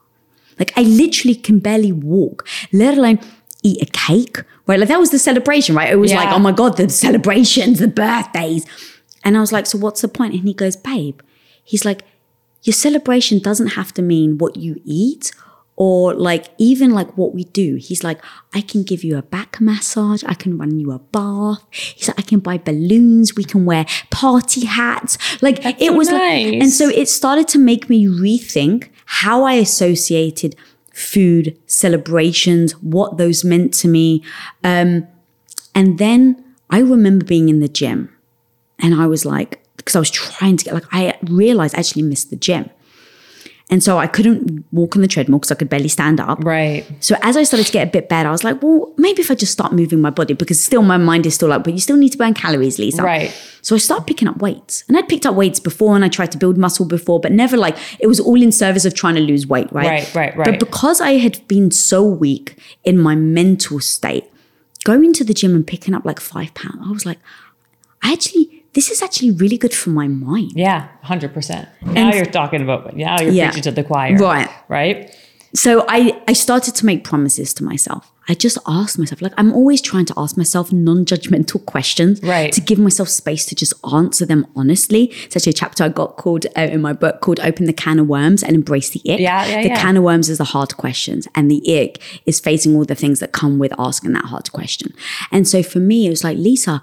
Like, 0.58 0.76
I 0.76 0.82
literally 0.82 1.36
can 1.36 1.60
barely 1.60 1.92
walk, 1.92 2.48
let 2.74 2.98
alone 2.98 3.20
eat 3.62 3.80
a 3.80 3.92
cake. 3.92 4.38
Right? 4.66 4.80
Like, 4.80 4.90
that 4.90 5.00
was 5.00 5.12
the 5.12 5.20
celebration, 5.20 5.76
right? 5.76 5.92
It 5.92 5.98
was 5.98 6.12
like, 6.12 6.34
oh 6.34 6.40
my 6.40 6.52
God, 6.52 6.78
the 6.78 6.90
celebrations, 6.90 7.78
the 7.78 7.88
birthdays. 7.88 8.66
And 9.24 9.38
I 9.38 9.40
was 9.40 9.52
like, 9.52 9.68
So 9.68 9.78
what's 9.78 10.02
the 10.02 10.08
point? 10.08 10.34
And 10.34 10.46
he 10.46 10.56
goes, 10.56 10.76
Babe, 10.76 11.20
he's 11.64 11.86
like, 11.86 12.02
your 12.64 12.74
celebration 12.74 13.38
doesn't 13.38 13.74
have 13.80 13.94
to 13.94 14.02
mean 14.02 14.40
what 14.40 14.58
you 14.58 14.82
eat 14.84 15.32
or 15.78 16.14
like 16.16 16.48
even 16.58 16.92
like 16.92 17.18
what 17.18 17.34
we 17.34 17.46
do. 17.46 17.76
He's 17.76 18.04
like, 18.04 18.20
I 18.54 18.62
can 18.62 18.84
give 18.84 19.04
you 19.04 19.18
a 19.18 19.22
back 19.22 19.62
massage, 19.62 20.24
I 20.26 20.34
can 20.34 20.58
run 20.58 20.80
you 20.80 20.92
a 20.92 21.00
bath. 21.00 21.64
He's 21.72 22.08
like, 22.08 22.20
I 22.20 22.24
can 22.24 22.40
buy 22.40 22.58
balloons, 22.58 23.36
we 23.36 23.44
can 23.44 23.64
wear 23.64 23.86
party 24.10 24.66
hats. 24.66 25.18
Like 25.42 25.62
That's 25.62 25.82
it 25.82 25.92
so 25.92 25.94
was 25.94 26.12
like, 26.12 26.54
and 26.54 26.70
so 26.70 26.90
it 26.90 27.08
started 27.08 27.48
to 27.50 27.60
make 27.60 27.90
me 27.90 28.08
rethink 28.08 28.90
how 29.06 29.44
I 29.44 29.54
associated 29.54 30.56
food, 30.92 31.56
celebrations, 31.68 32.72
what 32.82 33.18
those 33.18 33.46
meant 33.46 33.72
to 33.76 33.88
me. 33.88 34.24
Um, 34.64 35.08
and 35.76 36.00
then 36.00 36.44
I 36.72 36.80
remember 36.80 37.24
being 37.24 37.50
in 37.50 37.60
the 37.60 37.68
gym 37.68 38.12
and 38.80 38.96
I 38.96 39.06
was 39.06 39.26
like, 39.26 39.64
because 39.78 39.96
I 39.96 40.00
was 40.00 40.10
trying 40.10 40.58
to 40.58 40.66
get, 40.66 40.74
like, 40.74 40.92
I 40.92 41.18
realized 41.22 41.76
I 41.76 41.80
actually 41.80 42.02
missed 42.02 42.32
the 42.32 42.36
gym. 42.36 42.72
And 43.70 43.84
so 43.84 43.98
I 43.98 44.08
couldn't 44.08 44.64
walk 44.72 44.96
on 44.96 45.02
the 45.02 45.10
treadmill 45.10 45.40
because 45.40 45.52
I 45.52 45.56
could 45.56 45.68
barely 45.68 45.90
stand 45.90 46.22
up. 46.22 46.42
right. 46.42 46.86
So 47.02 47.18
as 47.22 47.36
I 47.36 47.44
started 47.44 47.66
to 47.66 47.72
get 47.74 47.86
a 47.90 47.92
bit 47.92 48.08
better, 48.08 48.30
I 48.30 48.32
was 48.32 48.46
like, 48.46 48.64
well, 48.64 48.94
maybe 48.98 49.22
if 49.22 49.30
I 49.30 49.36
just 49.36 49.52
start 49.52 49.74
moving 49.74 50.00
my 50.00 50.10
body, 50.10 50.34
because 50.34 50.64
still 50.64 50.84
my 50.84 50.96
mind 50.96 51.26
is 51.26 51.36
still 51.36 51.50
like, 51.50 51.66
but 51.66 51.74
you 51.74 51.80
still 51.82 51.98
need 51.98 52.14
to 52.14 52.18
burn 52.18 52.34
calories, 52.34 52.80
Lisa. 52.80 53.04
Right. 53.04 53.30
So 53.62 53.76
I 53.76 53.80
started 53.80 54.08
picking 54.08 54.30
up 54.30 54.38
weights. 54.38 54.86
And 54.88 54.96
I'd 54.96 55.10
picked 55.10 55.26
up 55.26 55.36
weights 55.36 55.60
before 55.60 55.98
and 55.98 56.06
I 56.06 56.08
tried 56.08 56.32
to 56.32 56.38
build 56.38 56.58
muscle 56.58 56.86
before, 56.86 57.20
but 57.20 57.34
never 57.34 57.58
like 57.58 57.78
it 58.00 58.08
was 58.08 58.22
all 58.22 58.42
in 58.42 58.54
service 58.54 58.86
of 58.86 58.94
trying 58.94 59.16
to 59.16 59.22
lose 59.22 59.46
weight, 59.46 59.70
right? 59.74 59.86
Right, 59.86 60.16
right, 60.16 60.38
right. 60.38 60.46
But 60.46 60.60
because 60.60 61.02
I 61.02 61.18
had 61.18 61.46
been 61.50 61.70
so 61.72 62.06
weak 62.06 62.58
in 62.86 62.98
my 62.98 63.16
mental 63.16 63.82
state, 63.82 64.24
going 64.86 65.12
to 65.12 65.26
the 65.26 65.34
gym 65.34 65.54
and 65.54 65.68
picking 65.68 65.94
up 65.94 66.06
like 66.06 66.22
five 66.22 66.54
pounds, 66.54 66.80
I 66.86 66.92
was 66.92 67.06
like, 67.06 67.20
I 68.02 68.14
actually, 68.14 68.57
this 68.78 68.92
is 68.94 69.02
actually 69.02 69.32
really 69.42 69.58
good 69.58 69.74
for 69.82 69.90
my 70.02 70.08
mind. 70.08 70.52
Yeah, 70.56 70.80
hundred 71.02 71.32
percent. 71.34 71.68
Now 71.82 71.92
And- 72.10 72.16
you're 72.16 72.26
talking 72.42 72.62
about 72.62 72.96
now 72.96 73.16
you're 73.20 73.32
Yeah. 73.32 73.48
preaching 73.48 73.64
to 73.64 73.72
the 73.80 73.84
choir, 73.84 74.16
Right. 74.30 74.50
Right. 74.78 74.98
So 75.64 75.72
I, 75.98 76.00
I 76.28 76.34
started 76.34 76.74
to 76.80 76.86
make 76.86 77.00
promises 77.12 77.54
to 77.56 77.64
myself. 77.64 78.12
I 78.30 78.34
just 78.36 78.58
asked 78.68 79.00
myself, 79.00 79.22
like, 79.22 79.34
I'm 79.42 79.52
always 79.60 79.82
trying 79.82 80.06
to 80.12 80.14
ask 80.24 80.38
myself 80.38 80.66
non 80.72 81.06
judgmental 81.06 81.60
questions 81.74 82.22
Right. 82.22 82.52
to 82.58 82.62
give 82.70 82.78
myself 82.88 83.08
space 83.10 83.44
to 83.50 83.56
just 83.56 83.74
answer 84.00 84.26
them 84.32 84.46
honestly. 84.56 85.04
It's 85.26 85.36
actually 85.38 85.52
a 85.58 85.62
chapter 85.64 85.82
I 85.86 85.90
got 85.90 86.18
called 86.18 86.46
uh, 86.56 86.62
in 86.76 86.82
my 86.82 86.94
book 86.94 87.22
called 87.22 87.40
Open 87.40 87.66
the 87.66 87.74
Can 87.86 87.98
of 88.00 88.08
Worms 88.08 88.44
and 88.44 88.54
Embrace 88.62 88.90
the 88.96 89.00
Ick. 89.12 89.20
Yeah, 89.20 89.46
yeah, 89.48 89.62
the 89.64 89.70
yeah. 89.70 89.82
can 89.82 89.98
of 89.98 90.04
worms 90.04 90.30
is 90.30 90.38
the 90.38 90.50
hard 90.56 90.72
questions, 90.78 91.28
and 91.34 91.50
the 91.50 91.62
ick 91.82 91.94
is 92.26 92.40
facing 92.50 92.76
all 92.76 92.86
the 92.86 93.00
things 93.04 93.18
that 93.22 93.32
come 93.32 93.58
with 93.58 93.74
asking 93.80 94.12
that 94.18 94.26
hard 94.26 94.52
question. 94.52 94.90
And 95.32 95.48
so 95.48 95.64
for 95.64 95.80
me, 95.80 96.06
it 96.06 96.10
was 96.12 96.24
like, 96.28 96.38
Lisa, 96.38 96.82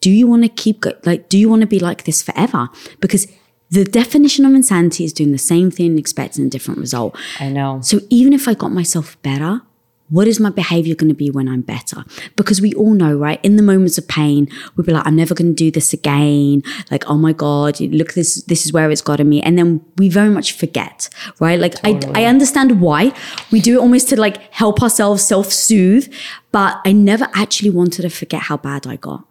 do 0.00 0.10
you 0.10 0.26
want 0.26 0.42
to 0.42 0.48
keep 0.48 0.80
go- 0.80 0.98
like 1.04 1.28
do 1.28 1.38
you 1.38 1.48
want 1.48 1.60
to 1.60 1.66
be 1.66 1.78
like 1.78 2.04
this 2.04 2.22
forever? 2.22 2.68
Because 3.00 3.26
the 3.70 3.84
definition 3.84 4.44
of 4.44 4.52
insanity 4.54 5.04
is 5.04 5.12
doing 5.12 5.32
the 5.32 5.38
same 5.38 5.70
thing 5.70 5.86
and 5.86 5.98
expecting 5.98 6.44
a 6.46 6.48
different 6.48 6.80
result. 6.80 7.16
I 7.38 7.48
know. 7.50 7.80
so 7.82 8.00
even 8.10 8.32
if 8.32 8.48
i 8.48 8.54
got 8.54 8.72
myself 8.72 9.20
better 9.22 9.62
what 10.08 10.26
is 10.26 10.40
my 10.40 10.50
behavior 10.50 10.96
going 10.96 11.08
to 11.08 11.14
be 11.14 11.30
when 11.30 11.48
i'm 11.48 11.60
better? 11.60 12.04
Because 12.34 12.60
we 12.60 12.74
all 12.74 12.94
know 12.94 13.14
right 13.16 13.38
in 13.44 13.54
the 13.54 13.62
moments 13.62 13.96
of 13.96 14.08
pain 14.08 14.48
we'll 14.74 14.84
be 14.84 14.92
like 14.92 15.06
i'm 15.06 15.14
never 15.14 15.34
going 15.36 15.54
to 15.54 15.54
do 15.54 15.70
this 15.70 15.92
again. 15.92 16.64
Like 16.90 17.08
oh 17.08 17.16
my 17.16 17.32
god 17.32 17.78
look 17.80 18.14
this 18.14 18.42
this 18.44 18.64
is 18.66 18.72
where 18.72 18.90
it's 18.90 19.02
gotten 19.02 19.28
me 19.28 19.40
and 19.40 19.56
then 19.56 19.80
we 19.98 20.08
very 20.08 20.30
much 20.30 20.52
forget 20.52 21.08
right? 21.38 21.60
Like 21.60 21.74
I, 21.84 22.00
I 22.14 22.24
understand 22.24 22.80
why. 22.80 23.12
We 23.52 23.60
do 23.60 23.76
it 23.76 23.80
almost 23.80 24.08
to 24.08 24.20
like 24.20 24.52
help 24.52 24.82
ourselves 24.82 25.22
self-soothe 25.22 26.12
but 26.52 26.80
i 26.84 26.90
never 26.90 27.28
actually 27.34 27.70
wanted 27.70 28.02
to 28.02 28.10
forget 28.10 28.42
how 28.42 28.56
bad 28.56 28.86
i 28.88 28.96
got 28.96 29.24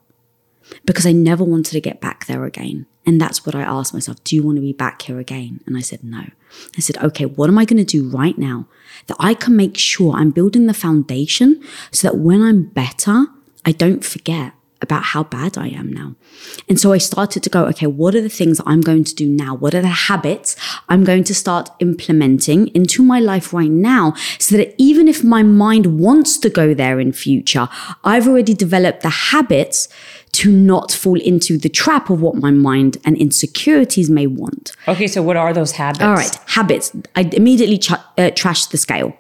because 0.86 1.06
I 1.06 1.12
never 1.12 1.44
wanted 1.44 1.72
to 1.72 1.82
get 1.82 2.02
back 2.02 2.26
there 2.28 2.46
again. 2.46 2.86
And 3.06 3.20
that's 3.20 3.46
what 3.46 3.56
I 3.56 3.62
asked 3.62 3.94
myself 3.94 4.24
Do 4.24 4.36
you 4.36 4.44
want 4.44 4.58
to 4.58 4.62
be 4.62 4.74
back 4.74 5.02
here 5.02 5.20
again? 5.20 5.62
And 5.66 5.78
I 5.78 5.82
said, 5.82 6.04
No. 6.04 6.26
I 6.78 6.80
said, 6.80 6.98
Okay, 6.98 7.26
what 7.26 7.50
am 7.50 7.58
I 7.58 7.66
going 7.66 7.84
to 7.84 7.84
do 7.84 8.08
right 8.08 8.38
now 8.38 8.68
that 9.08 9.18
I 9.20 9.34
can 9.34 9.56
make 9.56 9.78
sure 9.78 10.14
I'm 10.14 10.32
building 10.32 10.68
the 10.68 10.74
foundation 10.74 11.64
so 11.92 12.08
that 12.08 12.18
when 12.18 12.42
I'm 12.42 12.64
better, 12.64 13.28
I 13.66 13.72
don't 13.72 14.04
forget 14.06 14.54
about 14.82 15.04
how 15.04 15.24
bad 15.24 15.58
I 15.58 15.68
am 15.68 15.92
now. 15.92 16.16
And 16.70 16.80
so 16.80 16.94
I 16.94 17.00
started 17.00 17.44
to 17.44 17.50
go, 17.50 17.66
okay, 17.66 17.88
what 17.88 18.16
are 18.16 18.22
the 18.22 18.30
things 18.30 18.58
that 18.58 18.68
I'm 18.68 18.82
going 18.82 19.04
to 19.04 19.16
do 19.16 19.28
now? 19.28 19.54
What 19.54 19.76
are 19.76 19.82
the 19.82 19.88
habits 19.88 20.56
I'm 20.88 21.04
going 21.04 21.26
to 21.26 21.36
start 21.36 21.70
implementing 21.80 22.68
into 22.68 23.04
my 23.04 23.20
life 23.20 23.54
right 23.54 23.70
now 23.70 24.14
so 24.38 24.56
that 24.56 24.74
even 24.78 25.08
if 25.08 25.24
my 25.24 25.44
mind 25.44 26.00
wants 26.00 26.38
to 26.40 26.50
go 26.50 26.74
there 26.74 27.00
in 27.00 27.12
future, 27.12 27.68
I've 28.04 28.28
already 28.28 28.54
developed 28.54 29.02
the 29.02 29.10
habits 29.10 29.90
to 30.34 30.52
not 30.52 30.92
fall 30.92 31.20
into 31.20 31.58
the 31.58 31.70
trap 31.70 32.10
of 32.10 32.22
what 32.22 32.36
my 32.36 32.52
mind 32.52 32.98
and 33.06 33.18
insecurities 33.18 34.10
may 34.10 34.28
want. 34.28 34.72
Okay, 34.88 35.08
so 35.08 35.22
what 35.24 35.36
are 35.38 35.54
those 35.54 35.72
habits? 35.72 36.04
All 36.04 36.14
right, 36.14 36.36
habits. 36.48 36.92
I 37.16 37.22
immediately 37.34 37.78
ch- 37.78 37.92
uh, 38.18 38.32
trash 38.36 38.68
the 38.68 38.78
scale. 38.78 39.16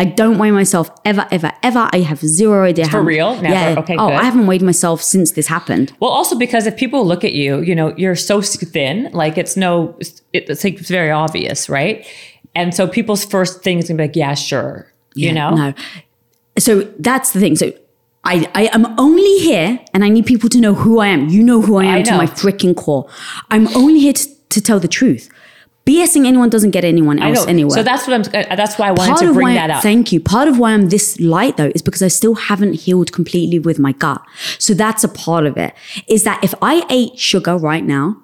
I 0.00 0.04
don't 0.04 0.38
weigh 0.38 0.52
myself 0.52 0.90
ever, 1.04 1.26
ever, 1.32 1.50
ever. 1.64 1.88
I 1.92 1.98
have 2.00 2.20
zero 2.20 2.64
idea 2.64 2.84
For 2.84 2.98
how. 2.98 3.00
real? 3.00 3.34
Never? 3.42 3.48
Yeah. 3.48 3.74
Okay, 3.80 3.96
Oh, 3.98 4.08
good. 4.08 4.14
I 4.14 4.22
haven't 4.22 4.46
weighed 4.46 4.62
myself 4.62 5.02
since 5.02 5.32
this 5.32 5.48
happened. 5.48 5.92
Well, 5.98 6.10
also 6.10 6.38
because 6.38 6.68
if 6.68 6.76
people 6.76 7.04
look 7.04 7.24
at 7.24 7.32
you, 7.32 7.62
you 7.62 7.74
know, 7.74 7.92
you're 7.96 8.14
so 8.14 8.40
thin, 8.40 9.10
like 9.12 9.36
it's 9.36 9.56
no, 9.56 9.96
it's 9.98 10.22
like 10.62 10.74
it's 10.78 10.88
very 10.88 11.10
obvious, 11.10 11.68
right? 11.68 12.06
And 12.54 12.72
so 12.72 12.86
people's 12.86 13.24
first 13.24 13.64
thing 13.64 13.78
is 13.78 13.88
gonna 13.88 13.98
be 13.98 14.04
like, 14.04 14.14
yeah, 14.14 14.34
sure, 14.34 14.86
you 15.16 15.32
know, 15.32 15.50
No. 15.56 15.74
So 16.60 16.82
that's 17.00 17.32
the 17.32 17.40
thing. 17.40 17.56
So 17.56 17.72
I, 18.32 18.50
I 18.54 18.64
am 18.78 18.84
only 18.98 19.36
here 19.38 19.80
and 19.92 20.04
I 20.04 20.08
need 20.10 20.26
people 20.26 20.48
to 20.50 20.60
know 20.60 20.74
who 20.74 20.98
I 21.00 21.08
am. 21.08 21.28
You 21.28 21.42
know 21.42 21.60
who 21.62 21.76
I 21.78 21.84
am 21.84 21.98
I 22.00 22.02
to 22.02 22.16
my 22.16 22.26
freaking 22.26 22.74
core. 22.76 23.08
I'm 23.50 23.66
only 23.76 24.00
here 24.00 24.12
to, 24.12 24.24
to 24.54 24.60
tell 24.60 24.78
the 24.80 24.88
truth. 24.88 25.28
BSing 25.86 26.26
anyone 26.26 26.50
doesn't 26.50 26.72
get 26.72 26.84
anyone 26.84 27.18
else 27.18 27.46
anywhere. 27.46 27.76
So 27.78 27.82
that's 27.82 28.06
what 28.06 28.12
I'm. 28.14 28.20
uh, 28.50 28.56
That's 28.56 28.76
why 28.78 28.88
I 28.88 28.90
wanted 28.92 29.12
part 29.12 29.20
to 29.22 29.32
bring 29.32 29.54
that 29.54 29.70
up. 29.70 29.82
Thank 29.82 30.12
you. 30.12 30.20
Part 30.20 30.46
of 30.46 30.58
why 30.58 30.72
I'm 30.74 30.90
this 30.90 31.18
light 31.18 31.56
though 31.56 31.72
is 31.74 31.80
because 31.80 32.02
I 32.02 32.08
still 32.08 32.34
haven't 32.34 32.74
healed 32.74 33.10
completely 33.12 33.58
with 33.58 33.78
my 33.78 33.92
gut. 33.92 34.20
So 34.58 34.74
that's 34.74 35.02
a 35.02 35.08
part 35.08 35.46
of 35.46 35.56
it. 35.56 35.72
Is 36.06 36.24
that 36.24 36.44
if 36.44 36.52
I 36.60 36.84
ate 36.90 37.18
sugar 37.18 37.56
right 37.56 37.84
now, 37.84 38.18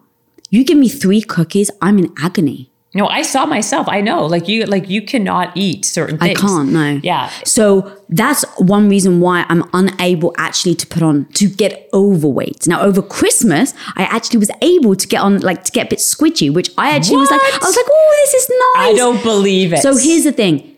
you 0.50 0.62
give 0.62 0.76
me 0.76 0.90
three 0.90 1.22
cookies, 1.22 1.70
I'm 1.80 1.98
in 1.98 2.12
agony. 2.18 2.70
No, 2.94 3.08
I 3.08 3.22
saw 3.22 3.44
myself. 3.44 3.88
I 3.88 4.00
know, 4.00 4.24
like 4.24 4.46
you, 4.46 4.64
like 4.66 4.88
you 4.88 5.02
cannot 5.02 5.56
eat 5.56 5.84
certain 5.84 6.16
things. 6.16 6.38
I 6.38 6.40
can't, 6.40 6.72
no. 6.72 7.00
Yeah. 7.02 7.28
So 7.44 8.00
that's 8.08 8.44
one 8.58 8.88
reason 8.88 9.20
why 9.20 9.44
I'm 9.48 9.68
unable 9.72 10.32
actually 10.38 10.76
to 10.76 10.86
put 10.86 11.02
on 11.02 11.26
to 11.34 11.48
get 11.48 11.88
overweight. 11.92 12.68
Now 12.68 12.82
over 12.82 13.02
Christmas, 13.02 13.74
I 13.96 14.04
actually 14.04 14.38
was 14.38 14.50
able 14.62 14.94
to 14.94 15.08
get 15.08 15.20
on 15.20 15.40
like 15.40 15.64
to 15.64 15.72
get 15.72 15.86
a 15.86 15.90
bit 15.90 15.98
squidgy, 15.98 16.54
which 16.54 16.70
I 16.78 16.90
actually 16.90 17.16
was 17.16 17.30
like, 17.30 17.40
I 17.40 17.58
was 17.60 17.76
like, 17.76 17.86
oh, 17.90 18.24
this 18.24 18.34
is 18.34 18.48
nice. 18.48 18.92
I 18.92 18.94
don't 18.96 19.22
believe 19.22 19.72
it. 19.72 19.80
So 19.80 19.96
here's 19.96 20.24
the 20.24 20.32
thing. 20.32 20.76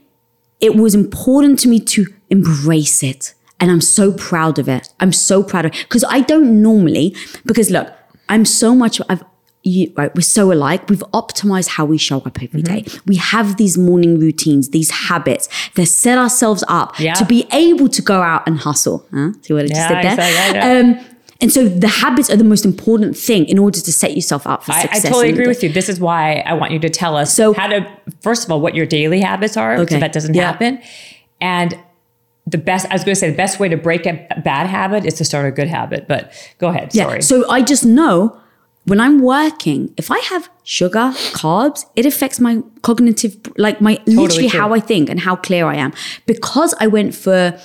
It 0.60 0.74
was 0.74 0.94
important 0.94 1.58
to 1.60 1.68
me 1.68 1.80
to 1.80 2.06
embrace 2.30 3.02
it. 3.02 3.34
And 3.60 3.70
I'm 3.70 3.80
so 3.80 4.12
proud 4.12 4.58
of 4.58 4.68
it. 4.68 4.88
I'm 5.00 5.12
so 5.12 5.42
proud 5.42 5.66
of 5.66 5.72
it. 5.72 5.84
Because 5.84 6.04
I 6.08 6.20
don't 6.20 6.62
normally, 6.62 7.14
because 7.44 7.70
look, 7.70 7.92
I'm 8.28 8.44
so 8.44 8.74
much, 8.74 9.00
I've, 9.08 9.22
you, 9.66 9.92
right, 9.96 10.14
we're 10.14 10.20
so 10.22 10.52
alike. 10.52 10.88
We've 10.88 11.02
optimized 11.12 11.68
how 11.68 11.84
we 11.84 11.98
show 11.98 12.18
up 12.18 12.42
every 12.42 12.62
day. 12.62 12.84
We 13.06 13.16
have 13.16 13.56
these 13.56 13.76
morning 13.76 14.18
routines, 14.20 14.70
these 14.70 14.90
habits 14.90 15.48
that 15.74 15.86
set 15.86 16.18
ourselves 16.18 16.62
up 16.68 16.98
Yeah. 17.00 17.14
to 17.14 17.24
be 17.24 17.46
able 17.52 17.88
to 17.88 18.00
go 18.02 18.22
out 18.22 18.46
and 18.46 18.58
hustle. 18.58 19.06
Huh? 19.12 19.32
See 19.42 19.52
what 19.54 19.64
I 19.64 19.68
just 19.68 19.80
Yeah, 19.80 20.02
did 20.02 20.18
there? 20.18 20.32
saw- 20.32 20.54
yeah. 20.54 20.78
Um, 20.80 20.98
and 21.40 21.52
so 21.52 21.68
the 21.68 21.88
habits 21.88 22.30
are 22.30 22.36
the 22.36 22.44
most 22.44 22.64
important 22.64 23.16
thing 23.16 23.44
in 23.46 23.58
order 23.58 23.80
to 23.80 23.92
set 23.92 24.14
yourself 24.14 24.46
up 24.46 24.64
for 24.64 24.72
I, 24.72 24.88
I 24.92 25.00
totally 25.00 25.30
agree 25.30 25.48
with 25.48 25.62
you. 25.62 25.68
This 25.70 25.88
is 25.88 25.98
why 26.00 26.44
I 26.46 26.54
want 26.54 26.72
you 26.72 26.78
to 26.78 26.88
tell 26.88 27.16
us 27.16 27.34
So- 27.34 27.52
how 27.52 27.66
to, 27.66 27.86
first 28.22 28.44
of 28.44 28.50
all, 28.52 28.60
what 28.60 28.74
your 28.74 28.86
daily 28.86 29.20
habits 29.20 29.56
are, 29.56 29.74
Okay. 29.80 29.94
so 29.96 30.00
that 30.00 30.12
doesn't 30.12 30.34
happen. 30.34 30.78
And 31.40 31.76
the 32.46 32.58
best, 32.58 32.86
I 32.90 32.94
was 32.94 33.02
going 33.04 33.14
to 33.16 33.20
say, 33.20 33.30
the 33.30 33.36
best 33.36 33.58
way 33.58 33.68
to 33.68 33.76
break 33.76 34.06
a 34.06 34.12
bad 34.44 34.68
habit 34.68 35.04
is 35.04 35.14
to 35.14 35.24
start 35.24 35.46
a 35.46 35.50
good 35.50 35.68
habit. 35.68 36.06
But 36.08 36.32
go 36.58 36.68
ahead. 36.68 36.94
Yeah. 36.94 37.04
Sorry. 37.04 37.22
So 37.22 37.50
I 37.50 37.60
just 37.62 37.84
know 37.84 38.38
when 38.86 39.00
I'm 39.00 39.20
working, 39.20 39.92
if 39.96 40.10
I 40.10 40.18
have 40.20 40.48
sugar, 40.62 41.12
carbs, 41.32 41.84
it 41.96 42.06
affects 42.06 42.38
my 42.40 42.62
cognitive, 42.82 43.36
like 43.58 43.80
my 43.80 43.98
literally 44.06 44.48
true. 44.48 44.58
how 44.60 44.72
I 44.72 44.80
think 44.80 45.10
and 45.10 45.20
how 45.20 45.36
clear 45.36 45.66
I 45.66 45.74
am. 45.76 45.92
Because 46.26 46.74
I 46.80 46.86
went 46.86 47.14
for 47.14 47.58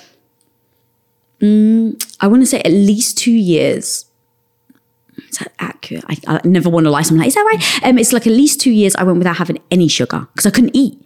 I 1.43 2.28
want 2.28 2.41
to 2.41 2.45
say 2.45 2.59
at 2.61 2.72
least 2.72 3.17
two 3.17 3.32
years. 3.32 4.05
Is 5.30 5.38
that 5.38 5.51
accurate? 5.59 6.03
I, 6.07 6.17
I 6.28 6.41
never 6.43 6.69
want 6.69 6.86
to 6.86 6.91
lie. 6.91 7.01
So 7.01 7.13
I'm 7.13 7.19
like, 7.19 7.28
is 7.28 7.36
that 7.36 7.41
right? 7.41 7.84
Um, 7.84 7.97
it's 7.97 8.13
like 8.13 8.28
at 8.28 8.34
least 8.34 8.61
two 8.61 8.72
years 8.72 8.95
I 8.95 9.03
went 9.03 9.17
without 9.17 9.38
having 9.38 9.59
any 9.72 9.88
sugar 9.88 10.28
because 10.32 10.45
I 10.45 10.51
couldn't 10.51 10.76
eat. 10.76 10.99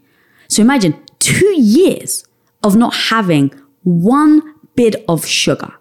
So 0.47 0.61
imagine 0.61 1.01
two 1.19 1.59
years 1.59 2.25
of 2.63 2.75
not 2.75 2.93
having 2.95 3.53
one 3.83 4.41
bit 4.75 5.03
of 5.07 5.25
sugar 5.25 5.73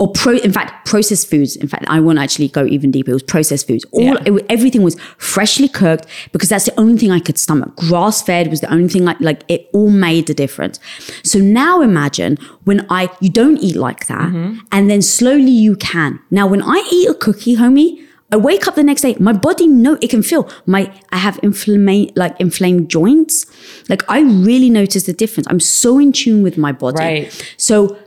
or 0.00 0.10
pro 0.12 0.32
in 0.38 0.52
fact 0.52 0.86
processed 0.86 1.28
foods 1.30 1.54
in 1.56 1.68
fact 1.68 1.84
i 1.88 2.00
won't 2.00 2.18
actually 2.18 2.48
go 2.48 2.64
even 2.64 2.90
deeper 2.90 3.12
it 3.12 3.14
was 3.14 3.22
processed 3.22 3.66
foods 3.68 3.84
all 3.92 4.02
Yeah. 4.02 4.16
it, 4.24 4.46
everything 4.48 4.82
was 4.82 4.98
freshly 5.18 5.68
cooked 5.68 6.06
because 6.32 6.48
that's 6.48 6.64
the 6.64 6.80
only 6.80 6.98
thing 6.98 7.12
i 7.12 7.20
could 7.20 7.38
stomach 7.38 7.76
grass 7.76 8.22
fed 8.22 8.48
was 8.48 8.60
the 8.60 8.72
only 8.72 8.88
thing 8.88 9.04
like 9.04 9.20
like 9.20 9.44
it 9.48 9.68
all 9.72 9.90
made 9.90 10.28
a 10.30 10.34
difference 10.34 10.80
so 11.22 11.38
now 11.38 11.82
imagine 11.82 12.38
when 12.64 12.86
i 12.90 13.08
you 13.20 13.30
don't 13.30 13.58
eat 13.58 13.76
like 13.76 14.06
that 14.06 14.28
mm-hmm. 14.28 14.58
and 14.72 14.90
then 14.90 15.02
slowly 15.02 15.50
you 15.50 15.76
can 15.76 16.18
now 16.30 16.46
when 16.46 16.62
i 16.62 16.82
eat 16.90 17.08
a 17.08 17.14
cookie 17.14 17.56
homie 17.56 18.04
I 18.32 18.36
wake 18.36 18.68
up 18.68 18.76
the 18.76 18.84
next 18.84 19.02
day, 19.02 19.16
my 19.18 19.32
body 19.32 19.66
know 19.66 19.98
it 20.00 20.08
can 20.08 20.22
feel 20.22 20.48
my 20.64 20.92
I 21.10 21.16
have 21.16 21.40
inflamed 21.42 22.12
like 22.14 22.40
inflamed 22.40 22.88
joints. 22.88 23.44
Like 23.88 24.08
I 24.08 24.20
really 24.20 24.70
notice 24.70 25.02
the 25.06 25.12
difference. 25.12 25.48
I'm 25.50 25.58
so 25.58 25.98
in 25.98 26.12
tune 26.12 26.40
with 26.44 26.56
my 26.56 26.70
body. 26.70 26.98
Right. 26.98 27.54
So 27.56 27.98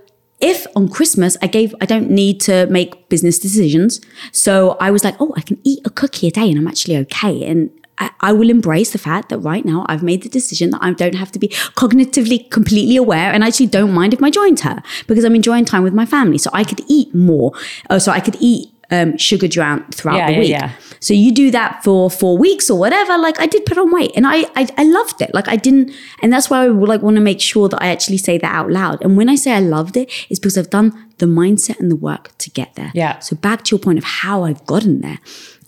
if 0.43 0.67
on 0.75 0.89
Christmas 0.89 1.37
I 1.41 1.47
gave, 1.47 1.73
I 1.79 1.85
don't 1.85 2.09
need 2.09 2.41
to 2.41 2.67
make 2.67 3.07
business 3.07 3.39
decisions. 3.39 4.01
So 4.33 4.75
I 4.81 4.91
was 4.91 5.03
like, 5.03 5.15
oh, 5.19 5.33
I 5.37 5.41
can 5.41 5.57
eat 5.63 5.79
a 5.85 5.89
cookie 5.89 6.27
a 6.27 6.31
day 6.31 6.49
and 6.49 6.59
I'm 6.59 6.67
actually 6.67 6.97
okay. 6.97 7.45
And 7.45 7.71
I, 7.97 8.09
I 8.19 8.33
will 8.33 8.49
embrace 8.49 8.91
the 8.91 8.97
fact 8.97 9.29
that 9.29 9.37
right 9.37 9.63
now 9.63 9.85
I've 9.87 10.03
made 10.03 10.21
the 10.21 10.29
decision 10.29 10.71
that 10.71 10.83
I 10.83 10.91
don't 10.91 11.15
have 11.15 11.31
to 11.31 11.39
be 11.39 11.47
cognitively 11.47 12.49
completely 12.51 12.97
aware 12.97 13.31
and 13.31 13.41
I 13.43 13.47
actually 13.47 13.67
don't 13.67 13.93
mind 13.93 14.13
if 14.13 14.19
my 14.19 14.29
joints 14.29 14.63
hurt 14.63 14.83
because 15.07 15.23
I'm 15.23 15.35
enjoying 15.35 15.63
time 15.63 15.83
with 15.83 15.93
my 15.93 16.05
family. 16.05 16.37
So 16.37 16.49
I 16.53 16.65
could 16.65 16.81
eat 16.87 17.15
more. 17.15 17.53
Oh, 17.89 17.97
so 17.97 18.11
I 18.11 18.19
could 18.19 18.35
eat 18.41 18.72
um, 18.91 19.17
sugar 19.17 19.47
drowned 19.47 19.95
throughout 19.95 20.17
Yeah, 20.17 20.31
the 20.31 20.39
week. 20.39 20.49
yeah. 20.49 20.65
yeah. 20.67 20.71
So 20.99 21.13
you 21.13 21.31
do 21.33 21.51
that 21.51 21.83
for 21.83 22.09
four 22.09 22.37
weeks 22.37 22.69
or 22.69 22.79
whatever. 22.79 23.17
Like 23.17 23.39
I 23.39 23.45
did 23.45 23.65
put 23.65 23.77
on 23.77 23.91
weight, 23.91 24.11
and 24.15 24.25
I 24.27 24.43
I, 24.55 24.67
I 24.77 24.83
loved 24.83 25.21
it. 25.21 25.33
Like 25.33 25.47
I 25.47 25.55
didn't, 25.55 25.91
and 26.21 26.31
that's 26.31 26.49
why 26.49 26.63
I 26.63 26.69
would 26.69 26.87
like 26.89 27.01
want 27.01 27.15
to 27.15 27.21
make 27.21 27.41
sure 27.41 27.67
that 27.69 27.81
I 27.81 27.87
actually 27.87 28.17
say 28.17 28.37
that 28.37 28.53
out 28.53 28.69
loud. 28.71 29.01
And 29.03 29.17
when 29.17 29.29
I 29.29 29.35
say 29.35 29.51
I 29.53 29.59
loved 29.59 29.97
it, 29.97 30.11
it's 30.29 30.39
because 30.39 30.57
I've 30.57 30.69
done 30.69 30.93
the 31.17 31.25
mindset 31.25 31.79
and 31.79 31.89
the 31.91 31.95
work 31.95 32.31
to 32.39 32.49
get 32.49 32.75
there. 32.75 32.91
Yeah. 32.93 33.19
So 33.19 33.35
back 33.35 33.63
to 33.65 33.75
your 33.75 33.79
point 33.79 33.97
of 33.97 34.03
how 34.03 34.43
I've 34.43 34.65
gotten 34.65 35.01
there, 35.01 35.19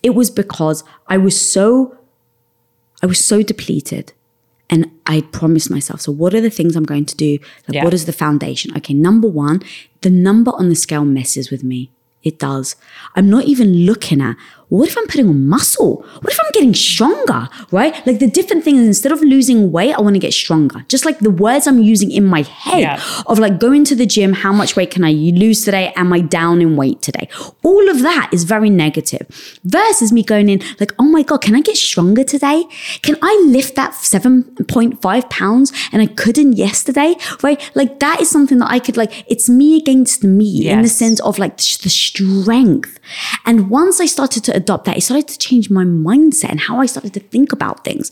it 0.03 0.11
was 0.15 0.29
because 0.31 0.83
I 1.07 1.17
was 1.17 1.39
so 1.39 1.97
I 3.03 3.05
was 3.05 3.23
so 3.23 3.41
depleted. 3.41 4.13
And 4.67 4.89
I 5.05 5.21
promised 5.21 5.69
myself, 5.69 6.01
so 6.01 6.11
what 6.11 6.33
are 6.33 6.41
the 6.41 6.49
things 6.49 6.75
I'm 6.75 6.85
going 6.85 7.05
to 7.05 7.15
do? 7.15 7.37
Like, 7.67 7.83
what 7.83 7.93
is 7.93 8.05
the 8.07 8.11
foundation? 8.13 8.75
Okay, 8.75 8.95
number 8.95 9.27
one, 9.27 9.61
the 10.01 10.09
number 10.09 10.49
on 10.55 10.69
the 10.69 10.75
scale 10.75 11.05
messes 11.05 11.51
with 11.51 11.63
me. 11.63 11.91
It 12.25 12.39
does. 12.39 12.75
I'm 13.15 13.29
not 13.29 13.45
even 13.45 13.85
looking 13.85 14.19
at 14.21 14.35
what 14.69 14.87
if 14.89 14.97
I'm 14.97 15.05
putting 15.07 15.29
on 15.29 15.47
muscle? 15.47 16.03
What 16.21 16.33
if 16.33 16.39
I'm 16.43 16.51
getting 16.51 16.73
stronger? 16.73 17.47
Right? 17.71 17.93
Like 18.07 18.19
the 18.19 18.27
different 18.29 18.63
things, 18.63 18.79
instead 18.85 19.11
of 19.11 19.21
losing 19.21 19.71
weight, 19.71 19.93
I 19.93 20.01
want 20.01 20.15
to 20.15 20.19
get 20.19 20.33
stronger. 20.33 20.83
Just 20.87 21.05
like 21.05 21.19
the 21.19 21.29
words 21.29 21.67
I'm 21.67 21.79
using 21.79 22.11
in 22.11 22.25
my 22.25 22.41
head 22.41 22.79
Yeah. 22.79 23.03
of 23.27 23.37
like 23.39 23.59
going 23.59 23.83
to 23.85 23.95
the 23.95 24.05
gym, 24.05 24.33
how 24.33 24.51
much 24.51 24.75
weight 24.75 24.91
can 24.91 25.03
I 25.03 25.11
lose 25.11 25.63
today? 25.63 25.93
Am 25.95 26.11
I 26.11 26.19
down 26.21 26.61
in 26.61 26.75
weight 26.75 27.01
today? 27.01 27.29
All 27.63 27.89
of 27.89 28.01
that 28.01 28.29
is 28.33 28.43
very 28.43 28.69
negative 28.69 29.27
versus 29.63 30.11
me 30.11 30.23
going 30.23 30.49
in 30.49 30.61
like, 30.79 30.93
oh 30.99 31.03
my 31.05 31.21
God, 31.21 31.41
can 31.41 31.55
I 31.55 31.61
get 31.61 31.77
stronger 31.77 32.23
today? 32.23 32.65
Can 33.01 33.17
I 33.21 33.43
lift 33.47 33.75
that 33.75 33.91
7.5 33.93 35.29
pounds 35.29 35.71
and 35.91 36.01
I 36.01 36.07
couldn't 36.07 36.53
yesterday? 36.53 37.15
Right? 37.43 37.59
Like 37.75 37.99
that 37.99 38.21
is 38.21 38.29
something 38.29 38.59
that 38.59 38.71
I 38.71 38.79
could 38.79 38.97
like, 38.97 39.25
it's 39.29 39.47
me 39.49 39.77
against 39.77 40.23
me 40.23 40.67
in 40.69 40.81
the 40.81 40.89
sense 40.89 41.19
of 41.21 41.37
like 41.37 41.57
the 41.57 41.89
strength. 41.89 42.99
And 43.45 43.69
once 43.69 43.99
I 44.01 44.05
started 44.07 44.43
to 44.45 44.54
adopt 44.55 44.85
that, 44.85 44.97
it 44.97 45.01
started 45.01 45.27
to 45.27 45.37
change 45.37 45.69
my 45.69 45.83
mindset 45.83 46.49
and 46.49 46.59
how 46.59 46.79
I 46.79 46.85
started 46.85 47.13
to 47.13 47.19
think 47.19 47.51
about 47.51 47.83
things. 47.83 48.11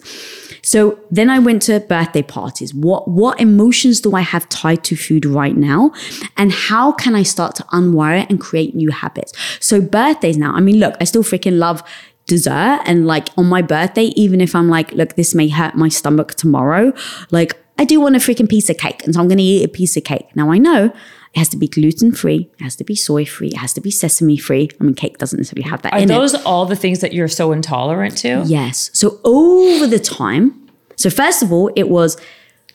So 0.64 1.00
then 1.12 1.30
I 1.30 1.40
went 1.40 1.62
to 1.64 1.80
birthday 1.82 2.22
parties. 2.22 2.74
What 2.74 3.08
what 3.08 3.40
emotions 3.40 4.00
do 4.00 4.16
I 4.16 4.22
have 4.22 4.48
tied 4.50 4.84
to 4.86 4.96
food 4.96 5.26
right 5.26 5.56
now? 5.56 5.92
And 6.38 6.52
how 6.52 6.94
can 6.94 7.16
I 7.16 7.24
start 7.24 7.56
to 7.56 7.64
unwire 7.64 8.24
it 8.24 8.30
and 8.30 8.40
create 8.40 8.74
new 8.74 8.92
habits? 8.92 9.34
So 9.60 9.82
birthdays 9.82 10.38
now, 10.38 10.54
I 10.54 10.62
mean, 10.62 10.80
look, 10.80 10.96
I 11.02 11.04
still 11.04 11.24
freaking 11.24 11.58
love 11.58 11.84
dessert. 12.26 12.82
And 12.86 13.06
like 13.06 13.30
on 13.38 13.48
my 13.48 13.62
birthday, 13.62 14.06
even 14.16 14.40
if 14.40 14.56
I'm 14.56 14.70
like, 14.70 14.92
look, 14.94 15.16
this 15.16 15.36
may 15.36 15.50
hurt 15.50 15.76
my 15.76 15.90
stomach 15.90 16.36
tomorrow, 16.36 16.94
like 17.32 17.58
I 17.78 17.86
do 17.86 18.00
want 18.00 18.16
a 18.16 18.20
freaking 18.20 18.50
piece 18.50 18.70
of 18.70 18.78
cake. 18.78 19.04
And 19.04 19.14
so 19.14 19.20
I'm 19.20 19.28
gonna 19.28 19.42
eat 19.42 19.66
a 19.66 19.68
piece 19.68 19.98
of 19.98 20.04
cake. 20.04 20.34
Now 20.36 20.52
I 20.52 20.58
know 20.58 20.94
it 21.34 21.40
has 21.40 21.50
to 21.50 21.58
be 21.58 21.68
gluten 21.68 22.12
free, 22.12 22.50
it 22.60 22.64
has 22.64 22.76
to 22.76 22.84
be 22.84 22.96
soy 22.96 23.26
free, 23.26 23.48
it 23.50 23.58
has 23.58 23.74
to 23.74 23.82
be 23.82 23.90
sesame 23.92 24.38
free. 24.38 24.70
I 24.80 24.84
mean, 24.84 24.94
cake 24.96 25.18
doesn't 25.18 25.38
necessarily 25.40 25.68
have 25.70 25.82
that 25.82 25.94
Are 25.94 26.00
in 26.00 26.06
it. 26.06 26.14
those 26.14 26.36
all 26.46 26.66
the 26.66 26.76
things 26.76 27.00
that 27.00 27.14
you're 27.14 27.28
so 27.28 27.52
intolerant 27.52 28.18
to? 28.20 28.44
Yes. 28.46 28.90
So 28.94 29.20
over 29.24 29.88
the 29.88 30.00
time, 30.00 30.70
so 30.96 31.10
first 31.10 31.42
of 31.42 31.52
all, 31.52 31.72
it 31.76 31.90
was 31.90 32.18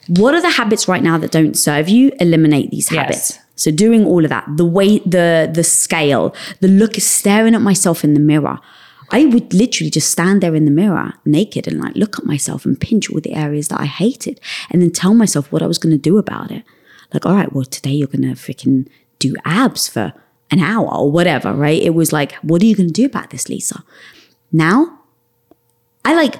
what 0.08 0.34
are 0.34 0.40
the 0.42 0.50
habits 0.50 0.88
right 0.88 1.02
now 1.02 1.18
that 1.18 1.30
don't 1.30 1.54
serve 1.56 1.88
you? 1.88 2.10
Eliminate 2.18 2.70
these 2.70 2.90
Yes. 2.90 2.98
habits. 3.00 3.38
So 3.56 3.70
doing 3.70 4.04
all 4.06 4.24
of 4.24 4.30
that, 4.30 4.44
the 4.56 4.64
weight, 4.64 5.02
the 5.10 5.50
the 5.52 5.64
scale, 5.64 6.34
the 6.60 6.68
look, 6.68 6.94
staring 6.96 7.54
at 7.54 7.60
myself 7.60 8.04
in 8.04 8.14
the 8.14 8.20
mirror. 8.20 8.58
I 9.10 9.24
would 9.24 9.54
literally 9.54 9.90
just 9.90 10.10
stand 10.10 10.42
there 10.42 10.54
in 10.54 10.64
the 10.66 10.70
mirror 10.70 11.14
naked 11.24 11.66
and 11.66 11.80
like 11.80 11.94
look 11.96 12.18
at 12.18 12.26
myself 12.26 12.66
and 12.66 12.78
pinch 12.78 13.10
all 13.10 13.20
the 13.20 13.32
areas 13.34 13.68
that 13.68 13.80
I 13.80 13.86
hated 13.86 14.38
and 14.70 14.82
then 14.82 14.90
tell 14.90 15.14
myself 15.14 15.50
what 15.50 15.62
I 15.62 15.66
was 15.66 15.78
going 15.78 15.94
to 15.94 15.98
do 16.10 16.18
about 16.18 16.50
it. 16.50 16.62
Like, 17.12 17.24
all 17.26 17.34
right, 17.34 17.52
well, 17.52 17.64
today 17.64 17.90
you're 17.92 18.08
going 18.08 18.22
to 18.22 18.28
freaking 18.40 18.88
do 19.18 19.34
abs 19.44 19.88
for 19.88 20.12
an 20.50 20.60
hour 20.60 20.86
or 20.94 21.10
whatever, 21.10 21.52
right? 21.52 21.80
It 21.82 21.94
was 21.94 22.12
like, 22.12 22.32
what 22.36 22.62
are 22.62 22.66
you 22.66 22.76
going 22.76 22.88
to 22.88 22.92
do 22.92 23.06
about 23.06 23.30
this, 23.30 23.48
Lisa? 23.48 23.82
Now 24.52 24.98
I 26.04 26.14
like 26.14 26.36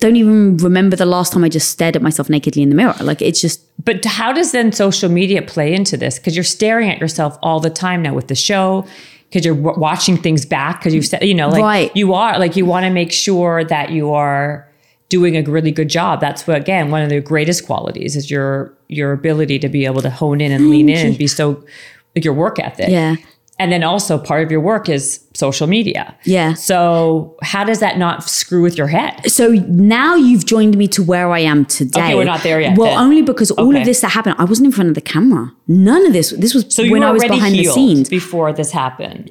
don't 0.00 0.16
even 0.16 0.56
remember 0.56 0.96
the 0.96 1.06
last 1.06 1.32
time 1.32 1.44
I 1.44 1.48
just 1.48 1.70
stared 1.70 1.94
at 1.94 2.02
myself 2.02 2.28
nakedly 2.28 2.62
in 2.62 2.68
the 2.68 2.74
mirror. 2.74 2.94
Like 3.00 3.22
it's 3.22 3.40
just 3.40 3.60
But 3.84 4.04
how 4.04 4.32
does 4.32 4.50
then 4.52 4.72
social 4.72 5.08
media 5.08 5.40
play 5.40 5.72
into 5.72 5.96
this? 5.96 6.18
Because 6.18 6.34
you're 6.36 6.42
staring 6.44 6.90
at 6.90 6.98
yourself 7.00 7.38
all 7.42 7.60
the 7.60 7.70
time 7.70 8.02
now 8.02 8.12
with 8.12 8.26
the 8.28 8.34
show, 8.34 8.86
because 9.28 9.44
you're 9.44 9.54
w- 9.54 9.78
watching 9.78 10.16
things 10.16 10.44
back, 10.44 10.80
because 10.80 10.94
you've 10.94 11.06
said, 11.06 11.22
you 11.24 11.34
know, 11.34 11.48
like 11.48 11.62
Right. 11.62 11.96
you 11.96 12.12
are, 12.12 12.38
like 12.40 12.56
you 12.56 12.66
want 12.66 12.84
to 12.84 12.90
make 12.90 13.12
sure 13.12 13.64
that 13.64 13.90
you 13.90 14.12
are 14.12 14.68
doing 15.16 15.34
a 15.36 15.42
really 15.56 15.70
good 15.80 15.90
job. 15.98 16.14
That's 16.20 16.42
what, 16.46 16.56
again, 16.64 16.84
one 16.94 17.02
of 17.06 17.08
the 17.14 17.20
greatest 17.32 17.60
qualities 17.66 18.16
is 18.20 18.24
your 18.34 18.48
your 18.98 19.10
ability 19.20 19.56
to 19.64 19.68
be 19.76 19.82
able 19.90 20.02
to 20.02 20.10
hone 20.20 20.40
in 20.44 20.50
and 20.56 20.62
lean 20.72 20.88
in 20.88 21.06
and 21.06 21.18
be 21.18 21.26
so 21.26 21.44
like 22.14 22.24
your 22.28 22.34
work 22.44 22.56
ethic. 22.58 22.88
yeah. 22.90 23.14
And 23.60 23.70
then 23.72 23.84
also 23.84 24.18
part 24.18 24.42
of 24.44 24.50
your 24.54 24.60
work 24.72 24.88
is 24.88 25.04
social 25.34 25.68
media. 25.76 26.04
Yeah. 26.24 26.54
So 26.54 27.36
how 27.50 27.62
does 27.70 27.78
that 27.84 27.98
not 28.04 28.16
screw 28.38 28.62
with 28.66 28.76
your 28.76 28.88
head? 28.88 29.12
So 29.30 29.44
now 29.68 30.16
you've 30.16 30.44
joined 30.54 30.74
me 30.76 30.86
to 30.88 31.00
where 31.04 31.28
I 31.38 31.38
am 31.52 31.64
today. 31.64 32.00
Okay, 32.02 32.14
we're 32.16 32.24
not 32.34 32.42
there 32.42 32.60
yet 32.60 32.76
Well, 32.76 32.88
then. 32.90 32.98
only 33.04 33.22
because 33.22 33.52
all 33.52 33.68
Okay. 33.68 33.78
of 33.80 33.84
this 33.86 34.00
that 34.00 34.10
happened, 34.18 34.34
I 34.42 34.44
wasn't 34.44 34.66
in 34.66 34.72
front 34.72 34.88
of 34.92 34.96
the 34.96 35.06
camera. 35.14 35.44
None 35.68 36.04
of 36.08 36.12
this. 36.12 36.30
This 36.44 36.52
was 36.52 36.64
So 36.76 36.82
when 36.90 37.04
I 37.04 37.12
was 37.12 37.22
behind 37.36 37.54
the 37.54 37.64
scenes. 37.76 38.08
before 38.08 38.52
this 38.52 38.72
happened. 38.72 39.30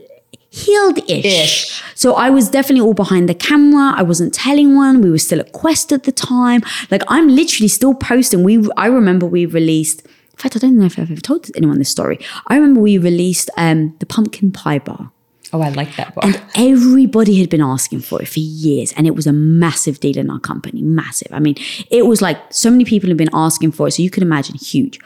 Healed 0.54 1.00
ish. 1.10 1.82
So 1.96 2.14
I 2.14 2.30
was 2.30 2.48
definitely 2.50 2.82
all 2.82 2.94
behind 2.94 3.28
the 3.28 3.34
camera. 3.34 3.94
I 3.98 4.04
wasn't 4.04 4.34
telling 4.34 4.76
one. 4.76 5.02
We 5.02 5.10
were 5.10 5.18
still 5.18 5.40
at 5.40 5.52
Quest 5.52 5.92
at 5.92 6.04
the 6.04 6.12
time. 6.12 6.62
Like 6.92 7.04
I'm 7.08 7.28
literally 7.28 7.68
still 7.68 7.96
posting. 7.96 8.44
We 8.44 8.70
I 8.78 8.88
remember 8.88 9.26
we 9.26 9.46
released. 9.46 10.06
In 10.06 10.38
fact, 10.38 10.56
I 10.56 10.60
don't 10.60 10.78
know 10.78 10.86
if 10.86 10.98
I've 11.00 11.12
ever 11.12 11.22
told 11.22 11.50
anyone 11.56 11.80
this 11.80 11.90
story. 11.90 12.20
I 12.48 12.56
remember 12.56 12.82
we 12.82 12.98
released 12.98 13.50
um, 13.58 13.96
the 14.00 14.06
pumpkin 14.06 14.52
pie 14.52 14.80
bar. 14.80 15.12
Oh, 15.52 15.62
I 15.62 15.70
like 15.70 15.96
that 15.98 16.16
book. 16.16 16.24
And 16.24 16.42
everybody 16.56 17.40
had 17.40 17.50
been 17.50 17.62
asking 17.62 18.02
for 18.02 18.20
it 18.20 18.28
for 18.28 18.40
years. 18.40 18.92
And 18.94 19.06
it 19.06 19.16
was 19.16 19.28
a 19.28 19.34
massive 19.34 20.00
deal 20.00 20.18
in 20.18 20.32
our 20.32 20.40
company. 20.40 20.82
Massive. 20.82 21.32
I 21.32 21.40
mean, 21.40 21.56
it 21.92 22.08
was 22.08 22.24
like 22.24 22.38
so 22.52 22.72
many 22.72 22.86
people 22.86 23.10
had 23.10 23.18
been 23.18 23.30
asking 23.34 23.74
for 23.74 23.88
it. 23.88 23.92
So 23.92 24.02
you 24.02 24.10
can 24.10 24.24
imagine 24.24 24.56
huge. 24.56 25.00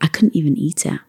I 0.00 0.08
couldn't 0.08 0.34
even 0.34 0.56
eat 0.56 0.84
it. 0.84 1.00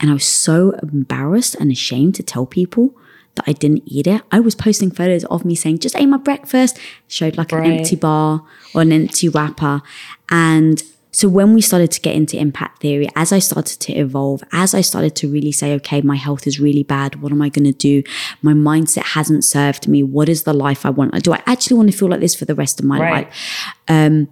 And 0.00 0.10
I 0.10 0.14
was 0.14 0.24
so 0.24 0.70
embarrassed 0.82 1.56
and 1.56 1.70
ashamed 1.70 2.14
to 2.16 2.22
tell 2.22 2.46
people 2.46 2.94
that 3.36 3.44
I 3.46 3.52
didn't 3.52 3.82
eat 3.86 4.06
it. 4.06 4.22
I 4.32 4.40
was 4.40 4.54
posting 4.54 4.90
photos 4.90 5.24
of 5.26 5.44
me 5.44 5.54
saying, 5.54 5.78
just 5.78 5.96
ate 5.96 6.06
my 6.06 6.16
breakfast, 6.18 6.78
showed 7.08 7.36
like 7.36 7.52
Right. 7.52 7.66
an 7.66 7.78
empty 7.78 7.96
bar 7.96 8.42
or 8.74 8.82
an 8.82 8.92
empty 8.92 9.28
wrapper. 9.28 9.82
And 10.30 10.82
so 11.12 11.28
when 11.30 11.54
we 11.54 11.62
started 11.62 11.90
to 11.92 12.00
get 12.02 12.14
into 12.14 12.36
impact 12.38 12.82
theory, 12.82 13.08
as 13.16 13.32
I 13.32 13.38
started 13.38 13.80
to 13.80 13.92
evolve, 13.94 14.42
as 14.52 14.74
I 14.74 14.82
started 14.82 15.14
to 15.16 15.28
really 15.32 15.52
say, 15.52 15.72
okay, 15.76 16.02
my 16.02 16.16
health 16.16 16.46
is 16.46 16.60
really 16.60 16.82
bad. 16.82 17.22
What 17.22 17.32
am 17.32 17.40
I 17.40 17.48
going 17.48 17.64
to 17.64 17.72
do? 17.72 18.02
My 18.42 18.52
mindset 18.52 19.04
hasn't 19.14 19.42
served 19.44 19.88
me. 19.88 20.02
What 20.02 20.28
is 20.28 20.42
the 20.42 20.52
life 20.52 20.84
I 20.84 20.90
want? 20.90 21.14
Do 21.22 21.32
I 21.32 21.42
actually 21.46 21.78
want 21.78 21.90
to 21.90 21.96
feel 21.96 22.08
like 22.10 22.20
this 22.20 22.34
for 22.34 22.44
the 22.44 22.54
rest 22.54 22.80
of 22.80 22.84
my 22.86 23.00
Right. 23.00 23.26
life? 23.26 23.34
Um, 23.88 24.28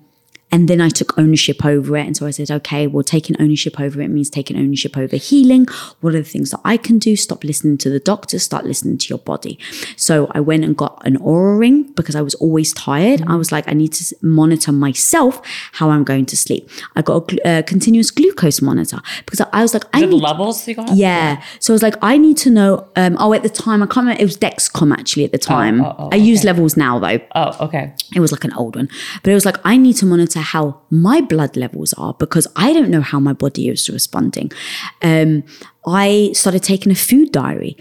And 0.54 0.68
then 0.68 0.80
I 0.80 0.88
took 0.88 1.18
ownership 1.18 1.64
over 1.64 1.96
it. 1.96 2.06
And 2.06 2.16
so 2.16 2.26
I 2.26 2.30
said, 2.30 2.48
okay, 2.48 2.86
well, 2.86 3.02
taking 3.02 3.34
ownership 3.40 3.80
over 3.80 4.00
it 4.00 4.06
means 4.06 4.30
taking 4.30 4.56
ownership 4.56 4.96
over 4.96 5.16
healing. 5.16 5.66
What 6.00 6.14
are 6.14 6.18
the 6.18 6.22
things 6.22 6.52
that 6.52 6.60
I 6.64 6.76
can 6.76 7.00
do? 7.00 7.16
Stop 7.16 7.42
listening 7.42 7.76
to 7.78 7.90
the 7.90 7.98
doctor, 7.98 8.38
start 8.38 8.64
listening 8.64 8.98
to 8.98 9.08
your 9.08 9.18
body. 9.18 9.58
So 9.96 10.30
I 10.30 10.38
went 10.38 10.62
and 10.62 10.76
got 10.76 11.04
an 11.04 11.18
Oura 11.18 11.58
ring 11.58 11.82
because 11.94 12.14
I 12.14 12.22
was 12.22 12.36
always 12.36 12.72
tired. 12.72 13.24
I 13.26 13.34
was 13.34 13.50
like, 13.50 13.68
I 13.68 13.72
need 13.72 13.94
to 13.94 14.14
monitor 14.22 14.70
myself 14.70 15.42
how 15.72 15.90
I'm 15.90 16.04
going 16.04 16.24
to 16.26 16.36
sleep. 16.36 16.70
I 16.94 17.02
got 17.02 17.32
a 17.32 17.48
uh, 17.48 17.62
continuous 17.62 18.12
glucose 18.12 18.62
monitor 18.62 19.00
because 19.26 19.40
I 19.40 19.60
was 19.60 19.74
like, 19.74 19.86
I 19.92 20.02
the 20.02 20.06
need 20.06 20.22
levels 20.22 20.68
you 20.68 20.76
got? 20.76 20.94
yeah. 20.94 21.42
So 21.58 21.72
I 21.72 21.74
was 21.74 21.82
like, 21.82 21.96
I 22.00 22.16
need 22.16 22.36
to 22.36 22.50
know. 22.50 22.86
Um, 22.94 23.16
oh, 23.18 23.32
at 23.32 23.42
the 23.42 23.48
time, 23.48 23.82
I 23.82 23.86
can't 23.86 24.04
remember. 24.04 24.22
It 24.22 24.26
was 24.26 24.38
Dexcom 24.38 24.92
actually 24.92 25.24
at 25.24 25.32
the 25.32 25.38
time. 25.38 25.84
oh, 25.84 25.96
oh, 25.98 26.08
I 26.12 26.14
use 26.16 26.44
levels 26.44 26.76
now 26.76 27.00
though. 27.00 27.18
Oh, 27.34 27.66
okay. 27.66 27.92
It 28.14 28.20
was 28.20 28.30
like 28.30 28.44
an 28.44 28.52
old 28.52 28.76
one. 28.76 28.88
But 29.24 29.32
it 29.32 29.34
was 29.34 29.44
like, 29.44 29.56
I 29.64 29.76
need 29.76 29.94
to 29.94 30.06
monitor 30.06 30.43
how 30.44 30.80
my 30.90 31.20
blood 31.20 31.56
levels 31.56 31.92
are 31.94 32.14
because 32.14 32.46
I 32.56 32.72
don't 32.72 32.90
know 32.90 33.00
how 33.00 33.18
my 33.20 33.32
body 33.32 33.68
is 33.68 33.88
responding. 33.90 34.50
Um, 35.02 35.42
I 35.86 36.30
started 36.34 36.62
taking 36.62 36.92
a 36.92 36.96
food 36.96 37.32
diary. 37.32 37.76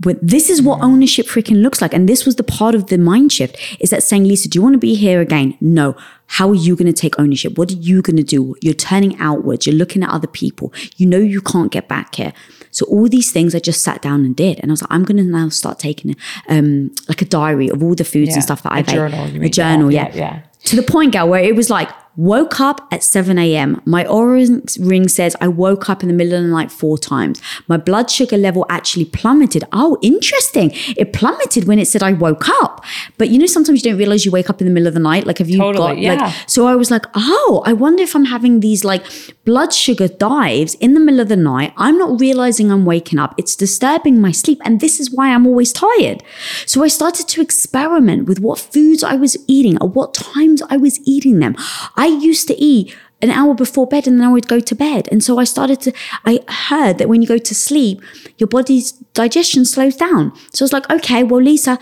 But 0.00 0.16
this 0.22 0.48
is 0.48 0.62
what 0.62 0.80
ownership 0.80 1.26
freaking 1.26 1.60
looks 1.60 1.82
like. 1.82 1.92
And 1.92 2.08
this 2.08 2.24
was 2.24 2.36
the 2.36 2.44
part 2.44 2.76
of 2.76 2.86
the 2.86 2.96
mind 2.98 3.32
shift 3.32 3.56
is 3.80 3.90
that 3.90 4.04
saying, 4.04 4.22
Lisa, 4.28 4.48
do 4.48 4.56
you 4.56 4.62
want 4.62 4.74
to 4.74 4.78
be 4.78 4.94
here 4.94 5.20
again? 5.20 5.56
No. 5.60 5.96
How 6.28 6.48
are 6.50 6.54
you 6.54 6.76
going 6.76 6.86
to 6.86 6.92
take 6.92 7.18
ownership? 7.18 7.58
What 7.58 7.72
are 7.72 7.74
you 7.74 8.00
going 8.00 8.16
to 8.16 8.22
do? 8.22 8.54
You're 8.62 8.74
turning 8.74 9.18
outwards. 9.18 9.66
You're 9.66 9.74
looking 9.74 10.04
at 10.04 10.10
other 10.10 10.28
people. 10.28 10.72
You 10.98 11.08
know 11.08 11.18
you 11.18 11.40
can't 11.40 11.72
get 11.72 11.88
back 11.88 12.14
here. 12.14 12.32
So 12.70 12.86
all 12.86 13.08
these 13.08 13.32
things 13.32 13.56
I 13.56 13.58
just 13.58 13.82
sat 13.82 14.00
down 14.00 14.24
and 14.24 14.36
did. 14.36 14.60
And 14.60 14.70
I 14.70 14.72
was 14.74 14.82
like, 14.82 14.92
I'm 14.92 15.02
going 15.02 15.16
to 15.16 15.24
now 15.24 15.48
start 15.48 15.80
taking 15.80 16.14
um, 16.48 16.94
like 17.08 17.20
a 17.20 17.24
diary 17.24 17.68
of 17.68 17.82
all 17.82 17.96
the 17.96 18.04
foods 18.04 18.28
Yeah. 18.28 18.34
and 18.34 18.42
stuff 18.44 18.62
that 18.62 18.72
I've 18.74 18.86
journal, 18.86 19.24
ate. 19.26 19.32
you 19.32 19.42
A 19.42 19.48
journal, 19.48 19.90
Yeah, 19.90 20.10
yeah. 20.10 20.14
yeah, 20.14 20.20
yeah. 20.36 20.42
To 20.66 20.76
the 20.76 20.82
point, 20.84 21.10
gal, 21.12 21.28
where 21.28 21.42
it 21.42 21.56
was 21.56 21.70
like, 21.70 21.88
woke 22.18 22.58
up 22.58 22.88
at 22.90 23.04
7 23.04 23.38
a.m. 23.38 23.80
My 23.84 24.02
Oura 24.04 24.76
ring 24.84 25.06
says 25.06 25.36
I 25.40 25.46
woke 25.46 25.88
up 25.88 26.02
in 26.02 26.08
the 26.08 26.14
middle 26.14 26.34
of 26.34 26.42
the 26.42 26.48
night 26.48 26.72
four 26.72 26.98
times. 26.98 27.40
My 27.68 27.76
blood 27.76 28.10
sugar 28.10 28.36
level 28.36 28.66
actually 28.68 29.04
plummeted. 29.04 29.62
Oh, 29.72 29.96
interesting. 30.02 30.72
It 30.96 31.12
plummeted 31.12 31.68
when 31.68 31.78
it 31.78 31.86
said 31.86 32.02
I 32.02 32.14
woke 32.14 32.48
up. 32.48 32.84
But 33.18 33.28
you 33.28 33.38
know, 33.38 33.46
sometimes 33.46 33.84
you 33.84 33.90
don't 33.92 33.98
realize 33.98 34.26
you 34.26 34.32
wake 34.32 34.50
up 34.50 34.60
in 34.60 34.66
the 34.66 34.74
middle 34.74 34.88
of 34.88 34.94
the 34.94 35.00
night. 35.00 35.28
Like, 35.28 35.38
have 35.38 35.48
you 35.48 35.58
Totally, 35.58 35.86
got 35.86 35.98
yeah. 35.98 36.14
like, 36.14 36.34
so 36.48 36.66
I 36.66 36.74
was 36.74 36.90
like, 36.90 37.06
oh, 37.14 37.62
I 37.64 37.72
wonder 37.72 38.02
if 38.02 38.16
I'm 38.16 38.24
having 38.24 38.58
these 38.60 38.84
like 38.84 39.04
blood 39.44 39.72
sugar 39.72 40.08
dives 40.08 40.74
in 40.74 40.94
the 40.94 41.00
middle 41.00 41.20
of 41.20 41.28
the 41.28 41.36
night. 41.36 41.72
I'm 41.76 41.96
not 41.96 42.20
realizing 42.20 42.72
I'm 42.72 42.84
waking 42.84 43.20
up. 43.20 43.36
It's 43.38 43.54
disturbing 43.54 44.20
my 44.20 44.32
sleep. 44.32 44.60
And 44.64 44.80
this 44.80 44.98
is 44.98 45.12
why 45.12 45.32
I'm 45.32 45.46
always 45.46 45.72
tired. 45.72 46.24
So 46.66 46.82
I 46.82 46.88
started 46.88 47.28
to 47.28 47.40
experiment 47.40 48.26
with 48.26 48.40
what 48.40 48.58
foods 48.58 49.04
I 49.04 49.14
was 49.14 49.36
eating, 49.46 49.80
or 49.80 49.88
what 49.88 50.14
times 50.14 50.62
I 50.68 50.76
was 50.76 50.98
eating 51.06 51.38
them. 51.38 51.54
I 51.96 52.07
used 52.08 52.48
to 52.48 52.54
eat 52.54 52.94
an 53.20 53.30
hour 53.30 53.54
before 53.54 53.86
bed 53.86 54.06
and 54.06 54.20
then 54.20 54.28
I 54.28 54.32
would 54.32 54.46
go 54.46 54.60
to 54.60 54.74
bed. 54.74 55.08
And 55.10 55.22
so 55.22 55.38
I 55.38 55.44
started 55.44 55.80
to, 55.82 55.92
I 56.24 56.40
heard 56.48 56.98
that 56.98 57.08
when 57.08 57.20
you 57.20 57.28
go 57.28 57.38
to 57.38 57.54
sleep, 57.54 58.00
your 58.36 58.46
body's 58.46 58.92
digestion 59.14 59.64
slows 59.64 59.96
down. 59.96 60.32
So 60.52 60.62
I 60.62 60.66
was 60.66 60.72
like, 60.72 60.88
okay, 60.90 61.24
well, 61.24 61.42
Lisa, 61.42 61.78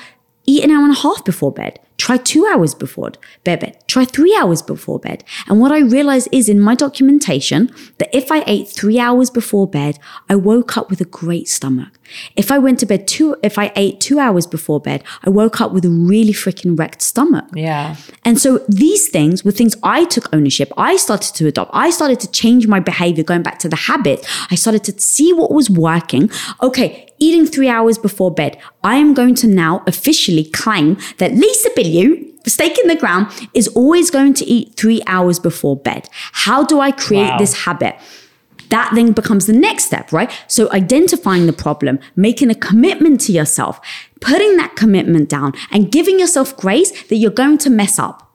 eat 0.46 0.64
an 0.64 0.70
hour 0.70 0.84
and 0.84 0.96
a 0.96 1.00
half 1.00 1.24
before 1.24 1.52
bed. 1.52 1.78
Try 1.98 2.18
two 2.18 2.46
hours 2.52 2.74
before 2.74 3.12
bed. 3.44 3.78
Try 3.86 4.04
three 4.04 4.36
hours 4.40 4.62
before 4.62 4.98
bed. 4.98 5.24
And 5.48 5.60
what 5.60 5.72
I 5.72 5.80
realized 5.80 6.28
is 6.30 6.48
in 6.48 6.60
my 6.60 6.74
documentation 6.74 7.70
that 7.98 8.14
if 8.14 8.30
I 8.30 8.44
ate 8.46 8.68
three 8.68 8.98
hours 8.98 9.30
before 9.30 9.66
bed, 9.66 9.98
I 10.28 10.36
woke 10.36 10.76
up 10.76 10.90
with 10.90 11.00
a 11.00 11.06
great 11.06 11.48
stomach. 11.48 11.88
If 12.36 12.50
I 12.50 12.58
went 12.58 12.78
to 12.80 12.86
bed 12.86 13.08
two, 13.08 13.36
if 13.42 13.58
I 13.58 13.72
ate 13.76 14.00
two 14.00 14.18
hours 14.18 14.46
before 14.46 14.80
bed, 14.80 15.02
I 15.24 15.30
woke 15.30 15.60
up 15.60 15.72
with 15.72 15.84
a 15.84 15.90
really 15.90 16.32
freaking 16.32 16.78
wrecked 16.78 17.02
stomach. 17.02 17.46
Yeah. 17.54 17.96
And 18.24 18.38
so 18.38 18.58
these 18.68 19.08
things 19.08 19.44
were 19.44 19.50
things 19.50 19.74
I 19.82 20.04
took 20.04 20.32
ownership. 20.34 20.72
I 20.76 20.96
started 20.96 21.34
to 21.34 21.46
adopt. 21.46 21.70
I 21.74 21.90
started 21.90 22.20
to 22.20 22.30
change 22.30 22.66
my 22.66 22.80
behavior, 22.80 23.24
going 23.24 23.42
back 23.42 23.58
to 23.60 23.68
the 23.68 23.76
habit. 23.76 24.26
I 24.50 24.54
started 24.54 24.84
to 24.84 25.00
see 25.00 25.32
what 25.32 25.50
was 25.50 25.70
working. 25.70 26.30
Okay, 26.62 27.06
eating 27.18 27.46
three 27.46 27.68
hours 27.68 27.98
before 27.98 28.32
bed. 28.32 28.58
I 28.84 28.96
am 28.96 29.14
going 29.14 29.34
to 29.36 29.46
now 29.46 29.82
officially 29.86 30.44
claim 30.44 30.98
that 31.18 31.32
Lisa 31.32 31.70
Bilyeu, 31.90 32.48
stake 32.48 32.78
in 32.82 32.88
the 32.88 32.96
ground, 32.96 33.26
is 33.54 33.68
always 33.68 34.10
going 34.10 34.34
to 34.34 34.44
eat 34.44 34.74
three 34.76 35.02
hours 35.06 35.38
before 35.38 35.76
bed. 35.76 36.08
How 36.32 36.64
do 36.64 36.80
I 36.80 36.90
create 36.92 37.30
Wow. 37.30 37.38
this 37.38 37.54
habit? 37.64 37.96
That 38.70 38.90
then 38.94 39.12
becomes 39.12 39.46
the 39.46 39.52
next 39.52 39.84
step, 39.84 40.10
right? 40.12 40.30
So 40.48 40.70
identifying 40.72 41.46
the 41.46 41.52
problem, 41.52 41.98
making 42.16 42.50
a 42.50 42.54
commitment 42.54 43.20
to 43.22 43.32
yourself, 43.32 43.80
putting 44.20 44.56
that 44.56 44.74
commitment 44.74 45.28
down 45.28 45.52
and 45.70 45.90
giving 45.92 46.18
yourself 46.18 46.56
grace 46.56 46.90
that 47.04 47.16
you're 47.16 47.30
going 47.30 47.58
to 47.58 47.70
mess 47.70 47.98
up. 47.98 48.28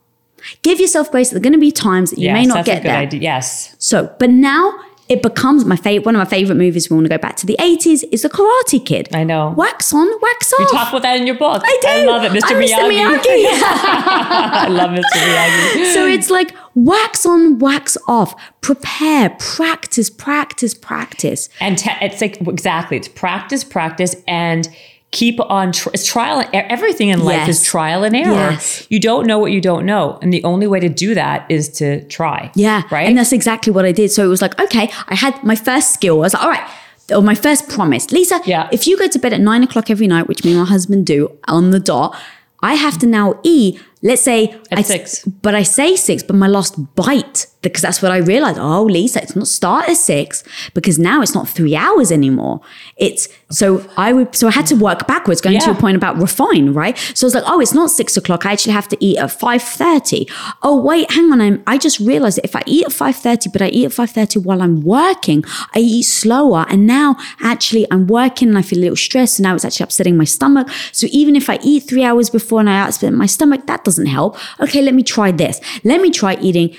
Give 0.63 0.79
yourself 0.79 1.11
grace. 1.11 1.29
There 1.31 1.37
are 1.37 1.41
going 1.41 1.53
to 1.53 1.59
be 1.59 1.71
times 1.71 2.11
that 2.11 2.17
you 2.19 2.25
yes, 2.25 2.33
may 2.33 2.45
not 2.45 2.55
that's 2.55 2.65
get 2.67 2.77
a 2.79 2.81
good 2.81 2.89
there. 2.89 2.97
idea. 2.97 3.19
Yes. 3.21 3.75
So, 3.77 4.15
but 4.19 4.29
now 4.29 4.73
it 5.11 5.21
becomes 5.21 5.65
my 5.65 5.75
favorite. 5.75 6.05
One 6.05 6.15
of 6.15 6.19
my 6.19 6.25
favorite 6.25 6.55
movies. 6.55 6.89
We 6.89 6.95
want 6.95 7.03
to 7.05 7.09
go 7.09 7.17
back 7.17 7.35
to 7.37 7.45
the 7.45 7.57
eighties. 7.59 8.03
Is 8.03 8.21
the 8.21 8.29
Karate 8.29 8.83
Kid. 8.83 9.13
I 9.13 9.25
know. 9.25 9.53
Wax 9.57 9.93
on, 9.93 10.07
wax 10.21 10.53
off. 10.53 10.59
You 10.59 10.67
talk 10.67 10.89
about 10.89 11.01
that 11.01 11.19
in 11.19 11.27
your 11.27 11.35
book. 11.37 11.61
I 11.65 11.79
do. 11.81 11.87
I 11.89 12.03
love 12.05 12.23
it, 12.23 12.31
Mr. 12.31 12.55
I'm 12.55 12.61
Mr. 12.61 12.89
Miyagi. 12.89 13.19
Miyagi. 13.19 13.45
I 13.61 14.67
love 14.69 14.91
Mr. 14.91 15.01
Miyagi. 15.03 15.93
so 15.93 16.07
it's 16.07 16.29
like 16.29 16.55
wax 16.75 17.25
on, 17.25 17.59
wax 17.59 17.97
off. 18.07 18.41
Prepare, 18.61 19.31
practice, 19.31 20.09
practice, 20.09 20.73
practice. 20.73 21.49
And 21.59 21.77
te- 21.77 21.91
it's 22.01 22.21
like 22.21 22.39
exactly, 22.47 22.95
it's 22.95 23.09
practice, 23.09 23.65
practice, 23.65 24.15
and 24.29 24.69
keep 25.11 25.39
on. 25.39 25.71
Tr- 25.73 25.89
it's 25.93 26.05
trial. 26.05 26.43
Everything 26.53 27.09
in 27.09 27.19
life 27.23 27.47
Yes. 27.47 27.49
is 27.59 27.63
trial 27.63 28.03
and 28.03 28.15
error. 28.15 28.31
Yes. 28.51 28.85
You 28.89 28.99
don't 28.99 29.27
know 29.27 29.37
what 29.39 29.51
you 29.51 29.61
don't 29.61 29.85
know, 29.85 30.17
and 30.21 30.31
the 30.33 30.43
only 30.43 30.67
way 30.67 30.79
to 30.79 30.89
do 30.89 31.13
that 31.15 31.45
is 31.49 31.69
to 31.79 32.03
try. 32.07 32.51
Yeah. 32.55 32.83
Right. 32.91 33.07
And 33.07 33.17
that's 33.17 33.31
exactly 33.33 33.71
what 33.73 33.85
I 33.85 33.91
did. 33.91 34.11
So 34.11 34.23
it 34.25 34.29
was 34.29 34.41
like, 34.41 34.59
okay, 34.59 34.89
I 35.07 35.15
had 35.15 35.41
my 35.43 35.55
first 35.55 35.93
skill. 35.93 36.17
I 36.17 36.21
was 36.21 36.33
like, 36.33 36.43
all 36.43 36.49
right. 36.49 36.69
Or 37.13 37.21
my 37.21 37.35
first 37.35 37.67
promise. 37.67 38.11
Lisa, 38.11 38.39
Yeah. 38.45 38.69
if 38.71 38.87
you 38.87 38.97
go 38.97 39.07
to 39.07 39.19
bed 39.19 39.33
at 39.33 39.41
nine 39.41 39.63
o'clock 39.63 39.89
every 39.89 40.07
night, 40.07 40.27
which 40.29 40.45
me 40.45 40.51
and 40.51 40.61
my 40.61 40.65
husband 40.65 41.05
do 41.05 41.29
on 41.47 41.71
the 41.71 41.79
dot, 41.79 42.15
I 42.63 42.75
have 42.75 42.97
to 42.99 43.07
now 43.07 43.39
eat, 43.43 43.81
let's 44.03 44.21
say 44.21 44.55
At 44.71 44.77
I, 44.79 44.81
six. 44.83 45.25
But 45.25 45.53
I 45.55 45.63
say 45.63 45.95
six, 45.97 46.21
but 46.23 46.35
my 46.37 46.47
last 46.47 46.75
bite, 46.95 47.47
because 47.63 47.81
that's 47.81 48.01
what 48.03 48.11
I 48.13 48.17
realized. 48.17 48.59
Oh, 48.61 48.83
Lisa, 48.83 49.21
it's 49.23 49.35
not 49.35 49.47
start 49.47 49.89
at 49.89 49.97
six 49.97 50.43
because 50.73 50.97
now 50.99 51.21
it's 51.21 51.33
not 51.33 51.49
three 51.49 51.75
hours 51.75 52.11
anymore. 52.11 52.61
It's 52.97 53.27
so 53.51 53.85
I 53.97 54.13
would 54.13 54.35
so 54.35 54.47
I 54.47 54.51
had 54.51 54.65
to 54.67 54.75
work 54.75 55.07
backwards, 55.07 55.41
going 55.41 55.59
to 55.59 55.65
Yeah. 55.65 55.71
your 55.71 55.79
point 55.79 55.95
about 55.97 56.17
refine, 56.17 56.73
right? 56.73 56.97
So 57.15 57.25
I 57.25 57.27
was 57.27 57.35
like, 57.35 57.43
oh, 57.47 57.59
it's 57.59 57.73
not 57.73 57.89
six 57.91 58.17
o'clock. 58.17 58.45
I 58.45 58.53
actually 58.53 58.73
have 58.73 58.87
to 58.89 58.97
eat 58.99 59.17
at 59.17 59.31
five 59.31 59.61
thirty. 59.61 60.27
Oh, 60.63 60.81
wait, 60.81 61.11
hang 61.11 61.31
on. 61.31 61.41
I'm, 61.41 61.61
I 61.67 61.77
just 61.77 61.99
realized 61.99 62.37
that 62.37 62.45
if 62.45 62.55
I 62.55 62.63
eat 62.65 62.85
at 62.85 62.93
five 62.93 63.15
thirty, 63.15 63.49
but 63.51 63.61
I 63.61 63.67
eat 63.67 63.85
at 63.85 63.93
five 63.93 64.11
thirty 64.11 64.39
while 64.39 64.61
I'm 64.61 64.81
working, 64.81 65.43
I 65.75 65.79
eat 65.79 66.03
slower, 66.03 66.65
and 66.69 66.87
now 66.87 67.17
actually 67.41 67.85
I'm 67.91 68.07
working 68.07 68.49
and 68.49 68.57
I 68.57 68.61
feel 68.61 68.79
a 68.79 68.81
little 68.81 68.95
stressed, 68.95 69.39
and 69.39 69.43
now 69.43 69.55
it's 69.55 69.65
actually 69.65 69.83
upsetting 69.85 70.17
my 70.17 70.23
stomach. 70.25 70.67
So 70.91 71.07
even 71.11 71.35
if 71.35 71.49
I 71.49 71.59
eat 71.63 71.81
three 71.89 72.03
hours 72.03 72.29
before 72.29 72.59
and 72.61 72.69
I 72.69 72.87
upset 72.87 73.13
my 73.13 73.25
stomach, 73.25 73.67
that 73.67 73.83
doesn't 73.83 74.07
help. 74.07 74.37
Okay, 74.59 74.81
let 74.81 74.93
me 74.93 75.03
try 75.03 75.31
this. 75.31 75.59
Let 75.83 76.01
me 76.01 76.09
try 76.11 76.35
eating. 76.41 76.75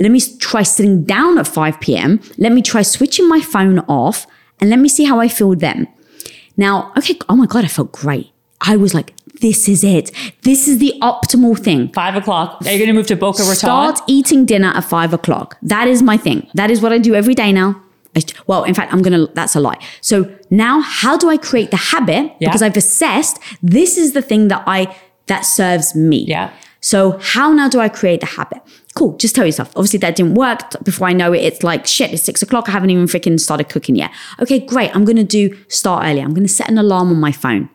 Let 0.00 0.10
me 0.12 0.20
try 0.38 0.62
sitting 0.62 1.04
down 1.04 1.38
at 1.38 1.46
5 1.48 1.80
p.m. 1.80 2.20
Let 2.36 2.52
me 2.52 2.60
try 2.60 2.82
switching 2.82 3.28
my 3.28 3.40
phone 3.40 3.78
off 3.88 4.26
and 4.60 4.68
let 4.68 4.78
me 4.78 4.88
see 4.90 5.04
how 5.04 5.20
I 5.20 5.28
feel 5.28 5.54
then. 5.54 5.88
Now, 6.56 6.92
okay, 6.96 7.18
oh 7.28 7.36
my 7.36 7.46
God, 7.46 7.64
I 7.64 7.68
felt 7.68 7.92
great. 7.92 8.30
I 8.60 8.76
was 8.76 8.94
like, 8.94 9.12
this 9.42 9.68
is 9.68 9.84
it. 9.84 10.10
This 10.42 10.66
is 10.66 10.78
the 10.78 10.94
optimal 11.02 11.58
thing. 11.58 11.92
Five 11.92 12.16
o'clock. 12.16 12.58
Are 12.64 12.72
you 12.72 12.78
going 12.78 12.88
to 12.88 12.94
move 12.94 13.06
to 13.08 13.16
Boca 13.16 13.42
Raton? 13.42 13.54
Start 13.56 14.00
eating 14.06 14.46
dinner 14.46 14.68
at 14.68 14.80
five 14.84 15.12
o'clock. 15.12 15.58
That 15.62 15.88
is 15.88 16.02
my 16.02 16.16
thing. 16.16 16.48
That 16.54 16.70
is 16.70 16.80
what 16.80 16.92
I 16.92 16.98
do 16.98 17.14
every 17.14 17.34
day 17.34 17.52
now. 17.52 17.82
I- 18.16 18.22
Well, 18.46 18.64
in 18.64 18.72
fact, 18.74 18.94
I'm 18.94 19.02
gonna, 19.02 19.26
that's 19.34 19.54
a 19.54 19.60
lie. 19.60 19.78
So 20.00 20.30
now, 20.48 20.80
how 20.80 21.18
do 21.18 21.28
I 21.28 21.36
create 21.36 21.70
the 21.70 21.76
habit? 21.76 22.32
Yeah. 22.40 22.48
Because 22.48 22.62
I've 22.62 22.76
assessed 22.76 23.38
this 23.62 23.98
is 23.98 24.12
the 24.14 24.22
thing 24.22 24.48
that 24.48 24.64
I, 24.66 24.96
that 25.26 25.42
serves 25.42 25.94
me. 25.94 26.24
Yeah. 26.26 26.50
So 26.80 27.18
how 27.20 27.52
now 27.52 27.68
do 27.68 27.78
I 27.80 27.90
create 27.90 28.20
the 28.20 28.26
habit? 28.26 28.62
Cool. 28.96 29.16
Just 29.18 29.36
tell 29.36 29.44
yourself. 29.44 29.70
Obviously 29.76 29.98
that 30.00 30.16
didn't 30.16 30.34
work. 30.34 30.58
Before 30.82 31.06
I 31.06 31.12
know 31.12 31.34
it, 31.34 31.44
it's 31.44 31.62
like 31.62 31.86
shit. 31.86 32.12
It's 32.14 32.22
six 32.22 32.42
o'clock. 32.42 32.68
I 32.68 32.72
haven't 32.72 32.90
even 32.90 33.04
freaking 33.04 33.38
started 33.38 33.68
cooking 33.68 33.94
yet. 33.94 34.10
Okay, 34.40 34.58
great. 34.58 34.90
I'm 34.96 35.04
gonna 35.04 35.22
do 35.22 35.56
start 35.68 36.06
early. 36.06 36.20
I'm 36.20 36.32
gonna 36.32 36.48
set 36.48 36.70
an 36.70 36.78
alarm 36.78 37.10
on 37.10 37.20
my 37.20 37.30
phone. 37.30 37.68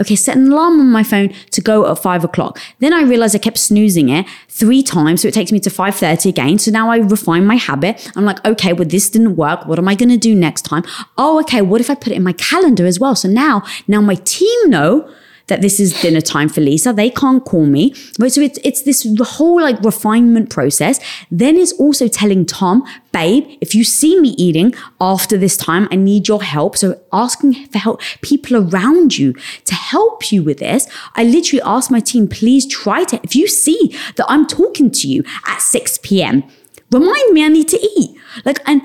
Okay, 0.00 0.16
set 0.16 0.36
an 0.36 0.50
alarm 0.50 0.80
on 0.80 0.86
my 0.86 1.02
phone 1.02 1.34
to 1.50 1.60
go 1.60 1.90
at 1.90 1.98
five 1.98 2.24
o'clock. 2.24 2.60
Then 2.78 2.92
I 2.92 3.02
realized 3.02 3.34
I 3.34 3.40
kept 3.40 3.58
snoozing 3.58 4.08
it 4.08 4.24
three 4.48 4.82
times, 4.82 5.20
so 5.20 5.28
it 5.28 5.34
takes 5.34 5.50
me 5.52 5.58
to 5.60 5.70
five 5.70 5.96
thirty 5.96 6.28
again. 6.28 6.60
So 6.60 6.70
now 6.70 6.90
I 6.90 6.98
refine 6.98 7.44
my 7.44 7.56
habit. 7.56 8.10
I'm 8.16 8.24
like, 8.24 8.42
okay, 8.44 8.72
well 8.72 8.88
this 8.88 9.10
didn't 9.10 9.34
work. 9.36 9.66
What 9.66 9.78
am 9.80 9.88
I 9.88 9.96
gonna 9.96 10.16
do 10.16 10.34
next 10.34 10.62
time? 10.62 10.84
Oh, 11.18 11.40
okay. 11.40 11.60
What 11.60 11.80
if 11.80 11.90
I 11.90 11.96
put 11.96 12.12
it 12.12 12.16
in 12.16 12.22
my 12.22 12.34
calendar 12.34 12.86
as 12.86 13.00
well? 13.00 13.16
So 13.16 13.28
now, 13.28 13.64
now 13.88 14.00
my 14.00 14.14
team 14.14 14.70
know 14.70 15.12
that 15.46 15.60
this 15.60 15.80
is 15.80 16.00
dinner 16.00 16.20
time 16.20 16.48
for 16.48 16.60
Lisa. 16.60 16.92
They 16.92 17.10
can't 17.10 17.44
call 17.44 17.66
me. 17.66 17.94
Right. 18.18 18.32
So 18.32 18.40
it's 18.40 18.58
it's 18.64 18.82
this 18.82 19.06
whole 19.20 19.60
like 19.60 19.80
refinement 19.82 20.50
process. 20.50 21.00
Then 21.30 21.56
it's 21.56 21.72
also 21.72 22.08
telling 22.08 22.46
Tom, 22.46 22.84
babe, 23.12 23.44
if 23.60 23.74
you 23.74 23.84
see 23.84 24.18
me 24.20 24.30
eating 24.30 24.74
after 25.00 25.36
this 25.36 25.56
time, 25.56 25.88
I 25.90 25.96
need 25.96 26.28
your 26.28 26.42
help. 26.42 26.76
So 26.76 27.00
asking 27.12 27.66
for 27.66 27.78
help, 27.78 28.00
people 28.22 28.56
around 28.56 29.18
you 29.18 29.34
to 29.64 29.74
help 29.74 30.32
you 30.32 30.42
with 30.42 30.58
this. 30.58 30.88
I 31.14 31.24
literally 31.24 31.62
asked 31.62 31.90
my 31.90 32.00
team, 32.00 32.28
please 32.28 32.66
try 32.66 33.04
to, 33.04 33.20
if 33.22 33.34
you 33.34 33.46
see 33.46 33.96
that 34.16 34.26
I'm 34.28 34.46
talking 34.46 34.90
to 34.90 35.08
you 35.08 35.24
at 35.46 35.60
6 35.60 35.98
p.m., 36.02 36.44
remind 36.90 37.32
me 37.32 37.44
I 37.44 37.48
need 37.48 37.68
to 37.68 37.80
eat. 37.96 38.18
Like, 38.44 38.60
and 38.66 38.82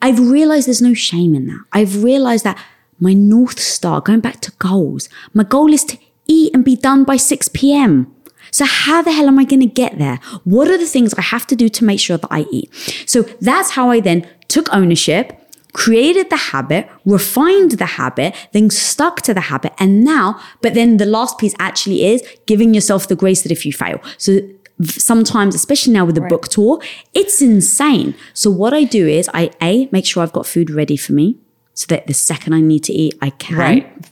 I've 0.00 0.18
realized 0.18 0.66
there's 0.66 0.82
no 0.82 0.94
shame 0.94 1.34
in 1.34 1.46
that. 1.46 1.64
I've 1.72 2.02
realized 2.02 2.44
that 2.44 2.58
my 3.02 3.12
North 3.14 3.58
Star, 3.58 4.00
going 4.00 4.20
back 4.20 4.40
to 4.42 4.52
goals, 4.60 5.08
my 5.34 5.42
goal 5.42 5.72
is 5.72 5.84
to 5.86 5.98
eat 6.28 6.54
and 6.54 6.64
be 6.64 6.76
done 6.76 7.02
by 7.02 7.16
6 7.16 7.48
p.m. 7.48 8.14
So, 8.52 8.64
how 8.64 9.02
the 9.02 9.10
hell 9.10 9.26
am 9.26 9.40
I 9.40 9.44
going 9.44 9.60
to 9.60 9.66
get 9.66 9.98
there? 9.98 10.20
What 10.44 10.68
are 10.68 10.78
the 10.78 10.86
things 10.86 11.12
I 11.14 11.22
have 11.22 11.44
to 11.48 11.56
do 11.56 11.68
to 11.68 11.84
make 11.84 11.98
sure 11.98 12.16
that 12.16 12.28
I 12.30 12.46
eat? 12.52 12.70
So, 13.06 13.22
that's 13.40 13.70
how 13.70 13.90
I 13.90 13.98
then 13.98 14.28
took 14.46 14.72
ownership, 14.72 15.32
created 15.72 16.30
the 16.30 16.36
habit, 16.36 16.88
refined 17.04 17.72
the 17.72 17.86
habit, 17.86 18.36
then 18.52 18.70
stuck 18.70 19.22
to 19.22 19.34
the 19.34 19.40
habit. 19.52 19.72
And 19.80 20.04
now, 20.04 20.40
but 20.60 20.74
then 20.74 20.98
the 20.98 21.06
last 21.06 21.38
piece 21.38 21.56
actually 21.58 22.04
is 22.04 22.22
giving 22.46 22.72
yourself 22.72 23.08
the 23.08 23.16
grace 23.16 23.42
that 23.42 23.50
if 23.50 23.66
you 23.66 23.72
fail. 23.72 24.00
So, 24.16 24.38
sometimes, 24.84 25.56
especially 25.56 25.92
now 25.94 26.04
with 26.04 26.14
the 26.14 26.20
right. 26.20 26.30
book 26.30 26.46
tour, 26.46 26.80
it's 27.14 27.42
insane. 27.42 28.14
So, 28.32 28.48
what 28.48 28.72
I 28.72 28.84
do 28.84 29.08
is 29.08 29.28
I 29.34 29.50
A, 29.60 29.88
make 29.90 30.06
sure 30.06 30.22
I've 30.22 30.32
got 30.32 30.46
food 30.46 30.70
ready 30.70 30.96
for 30.96 31.14
me 31.14 31.38
so 31.74 31.86
that 31.88 32.06
the 32.06 32.14
second 32.14 32.52
I 32.52 32.60
need 32.60 32.84
to 32.84 32.92
eat, 32.92 33.14
I 33.20 33.30
can. 33.30 33.58
Right. 33.58 34.10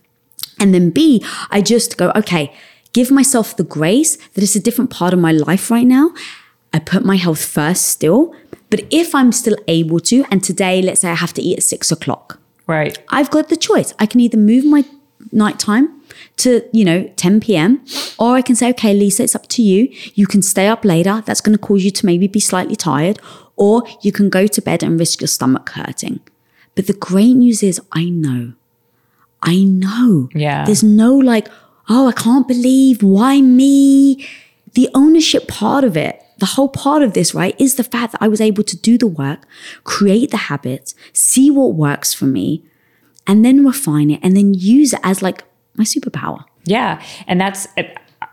And 0.58 0.74
then 0.74 0.90
B, 0.90 1.24
I 1.50 1.60
just 1.62 1.96
go, 1.96 2.12
okay, 2.14 2.52
give 2.92 3.10
myself 3.10 3.56
the 3.56 3.64
grace 3.64 4.16
that 4.16 4.42
it's 4.42 4.56
a 4.56 4.60
different 4.60 4.90
part 4.90 5.12
of 5.12 5.18
my 5.18 5.32
life 5.32 5.70
right 5.70 5.86
now. 5.86 6.12
I 6.72 6.78
put 6.78 7.04
my 7.04 7.16
health 7.16 7.44
first 7.44 7.88
still. 7.88 8.34
But 8.68 8.84
if 8.90 9.14
I'm 9.14 9.32
still 9.32 9.56
able 9.66 9.98
to, 10.00 10.24
and 10.30 10.44
today, 10.44 10.80
let's 10.80 11.00
say 11.00 11.10
I 11.10 11.14
have 11.14 11.32
to 11.34 11.42
eat 11.42 11.58
at 11.58 11.64
six 11.64 11.90
o'clock. 11.90 12.38
Right. 12.66 12.96
I've 13.08 13.30
got 13.30 13.48
the 13.48 13.56
choice. 13.56 13.92
I 13.98 14.06
can 14.06 14.20
either 14.20 14.36
move 14.36 14.64
my 14.64 14.84
nighttime 15.32 16.00
to, 16.36 16.62
you 16.72 16.84
know, 16.84 17.10
10 17.16 17.40
p.m. 17.40 17.84
Or 18.18 18.36
I 18.36 18.42
can 18.42 18.54
say, 18.54 18.70
okay, 18.70 18.94
Lisa, 18.94 19.24
it's 19.24 19.34
up 19.34 19.48
to 19.48 19.62
you. 19.62 19.88
You 20.14 20.26
can 20.26 20.40
stay 20.40 20.68
up 20.68 20.84
later. 20.84 21.22
That's 21.26 21.40
going 21.40 21.56
to 21.56 21.62
cause 21.62 21.84
you 21.84 21.90
to 21.90 22.06
maybe 22.06 22.28
be 22.28 22.38
slightly 22.38 22.76
tired. 22.76 23.18
Or 23.56 23.82
you 24.02 24.12
can 24.12 24.30
go 24.30 24.46
to 24.46 24.62
bed 24.62 24.84
and 24.84 24.98
risk 25.00 25.20
your 25.20 25.28
stomach 25.28 25.70
hurting. 25.70 26.20
But 26.74 26.86
the 26.86 26.92
great 26.92 27.34
news 27.34 27.62
is, 27.62 27.80
I 27.92 28.04
know. 28.10 28.52
I 29.42 29.62
know. 29.64 30.28
Yeah. 30.34 30.64
There's 30.64 30.82
no 30.82 31.16
like, 31.16 31.48
oh, 31.88 32.08
I 32.08 32.12
can't 32.12 32.46
believe 32.46 33.02
why 33.02 33.40
me. 33.40 34.26
The 34.74 34.88
ownership 34.94 35.48
part 35.48 35.82
of 35.82 35.96
it, 35.96 36.22
the 36.38 36.46
whole 36.46 36.68
part 36.68 37.02
of 37.02 37.12
this, 37.12 37.34
right, 37.34 37.54
is 37.60 37.74
the 37.74 37.84
fact 37.84 38.12
that 38.12 38.22
I 38.22 38.28
was 38.28 38.40
able 38.40 38.62
to 38.64 38.76
do 38.76 38.96
the 38.96 39.06
work, 39.06 39.46
create 39.84 40.30
the 40.30 40.36
habits, 40.36 40.94
see 41.12 41.50
what 41.50 41.74
works 41.74 42.14
for 42.14 42.26
me, 42.26 42.64
and 43.26 43.44
then 43.44 43.64
refine 43.64 44.10
it 44.10 44.20
and 44.22 44.36
then 44.36 44.54
use 44.54 44.92
it 44.92 45.00
as 45.02 45.22
like 45.22 45.44
my 45.74 45.84
superpower. 45.84 46.44
Yeah. 46.64 47.02
And 47.26 47.40
that's, 47.40 47.66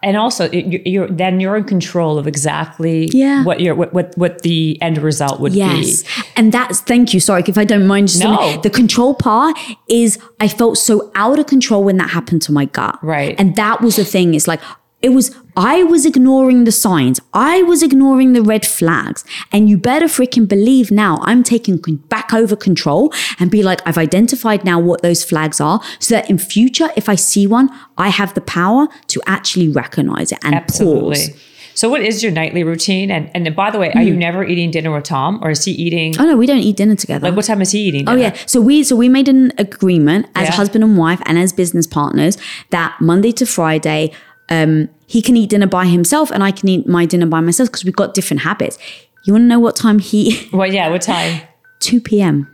and 0.04 0.16
also 0.18 0.50
you're 0.52 1.08
then 1.08 1.40
you're 1.40 1.58
in 1.58 1.64
control 1.64 2.18
of 2.18 2.28
exactly 2.28 3.10
yeah. 3.12 3.44
what 3.44 3.60
your 3.60 3.76
what, 3.76 3.94
what 3.94 4.18
what 4.18 4.42
the 4.42 4.78
end 4.82 4.98
result 4.98 5.40
would 5.40 5.54
yes. 5.54 6.04
be. 6.04 6.24
And 6.36 6.52
that's 6.52 6.82
thank 6.82 7.14
you. 7.14 7.20
Sorry 7.20 7.44
if 7.48 7.58
I 7.58 7.66
don't 7.66 7.88
mind 7.88 8.10
just 8.10 8.24
no. 8.24 8.60
the 8.62 8.70
control 8.70 9.16
part 9.16 9.58
is 9.90 10.20
I 10.40 10.48
felt 10.48 10.78
so 10.78 11.12
out 11.16 11.40
of 11.40 11.48
control 11.48 11.84
when 11.84 11.98
that 11.98 12.10
happened 12.10 12.42
to 12.44 12.52
my 12.52 12.66
gut. 12.66 12.98
Right. 13.04 13.36
And 13.40 13.56
that 13.56 13.82
was 13.82 13.96
the 13.96 14.06
thing. 14.06 14.34
It's 14.34 14.48
like 14.48 14.62
it 15.08 15.14
was, 15.14 15.34
I 15.56 15.84
was 15.84 16.06
ignoring 16.06 16.66
the 16.66 16.72
signs. 16.74 17.22
I 17.34 17.64
was 17.64 17.82
ignoring 17.82 18.34
the 18.34 18.42
red 18.42 18.66
flags. 18.66 19.24
And 19.54 19.70
you 19.70 19.78
better 19.78 20.08
freaking 20.08 20.50
believe 20.50 20.92
now 20.92 21.20
I'm 21.22 21.44
taking 21.44 21.78
back 22.10 22.34
over 22.34 22.58
control 22.58 23.14
and 23.40 23.50
be 23.50 23.64
like, 23.64 23.80
I've 23.88 23.98
identified 23.98 24.66
now 24.66 24.82
what 24.82 25.04
those 25.04 25.24
flags 25.24 25.62
are 25.62 25.80
so 26.00 26.14
that 26.16 26.30
in 26.30 26.38
future, 26.38 26.90
if 26.98 27.08
I 27.08 27.16
see 27.16 27.48
one, 27.48 27.70
I 27.98 28.10
have 28.10 28.34
the 28.34 28.42
power 28.42 28.90
to 29.08 29.22
actually 29.26 29.70
recognize 29.70 30.34
it 30.34 30.40
and 30.44 30.54
Absolutely. 30.54 31.16
pause. 31.16 31.42
So, 31.78 31.90
what 31.90 32.02
is 32.02 32.24
your 32.24 32.32
nightly 32.32 32.64
routine? 32.64 33.12
And 33.12 33.30
and 33.36 33.56
by 33.56 33.70
the 33.70 33.78
way, 33.78 33.90
are 33.90 34.02
mm. 34.02 34.08
you 34.08 34.14
hmm. 34.14 34.20
never 34.20 34.44
eating 34.44 34.72
dinner 34.72 34.92
with 34.92 35.04
Tom, 35.04 35.40
or 35.44 35.52
is 35.52 35.64
he 35.64 35.74
eating? 35.74 36.20
Oh 36.20 36.26
no, 36.26 36.36
we 36.36 36.48
don't 36.48 36.58
eat 36.58 36.76
dinner 36.76 36.96
together. 36.96 37.28
Like, 37.28 37.36
what 37.36 37.46
time 37.46 37.62
is 37.62 37.72
he 37.72 37.82
eating? 37.82 38.06
Dinner? 38.06 38.18
Oh 38.18 38.20
yeah, 38.20 38.36
so 38.48 38.60
we 38.60 38.84
so 38.84 38.96
we 38.96 39.10
made 39.10 39.30
an 39.30 39.54
agreement 39.60 40.26
as 40.34 40.48
yeah. 40.48 40.56
husband 40.56 40.84
and 40.84 40.98
wife 40.98 41.22
and 41.28 41.38
as 41.38 41.54
business 41.54 41.86
partners 41.86 42.36
that 42.72 43.00
Monday 43.00 43.32
to 43.34 43.46
Friday 43.46 44.12
um, 44.50 44.90
he 45.08 45.22
can 45.22 45.38
eat 45.38 45.50
dinner 45.50 45.68
by 45.68 45.86
himself 45.86 46.32
and 46.32 46.44
I 46.44 46.52
can 46.52 46.70
eat 46.70 46.88
my 46.88 47.06
dinner 47.06 47.26
by 47.26 47.42
myself 47.42 47.70
because 47.70 47.84
we've 47.86 47.96
got 47.96 48.14
different 48.14 48.42
habits. 48.42 48.78
You 49.24 49.34
want 49.34 49.44
to 49.44 49.48
know 49.48 49.60
what 49.60 49.76
time 49.76 50.00
he? 50.00 50.48
Well, 50.54 50.72
yeah, 50.72 50.90
what 50.90 51.02
time? 51.02 51.42
2 51.80 52.02
p.m. 52.02 52.48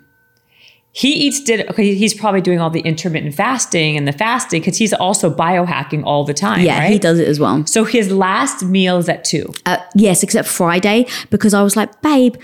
He 0.92 1.12
eats 1.12 1.42
dinner. 1.42 1.66
Okay, 1.72 1.96
he's 1.96 2.14
probably 2.14 2.42
doing 2.42 2.60
all 2.60 2.70
the 2.70 2.82
intermittent 2.82 3.34
fasting 3.34 3.98
and 3.98 4.08
the 4.08 4.12
fasting 4.12 4.62
because 4.62 4.78
he's 4.78 4.94
also 4.94 5.34
biohacking 5.34 6.04
all 6.06 6.24
the 6.24 6.36
time. 6.36 6.62
Yeah, 6.62 6.80
right? 6.80 6.92
he 6.92 7.00
does 7.00 7.18
it 7.18 7.28
as 7.28 7.40
well. 7.40 7.66
So 7.66 7.84
his 7.84 8.12
last 8.12 8.64
meal 8.64 8.98
is 8.98 9.10
at 9.10 9.24
two. 9.24 9.52
Uh, 9.66 9.78
yes, 9.96 10.22
except 10.22 10.48
Friday 10.48 11.08
because 11.32 11.56
I 11.56 11.64
was 11.64 11.76
like, 11.76 12.00
babe, 12.04 12.36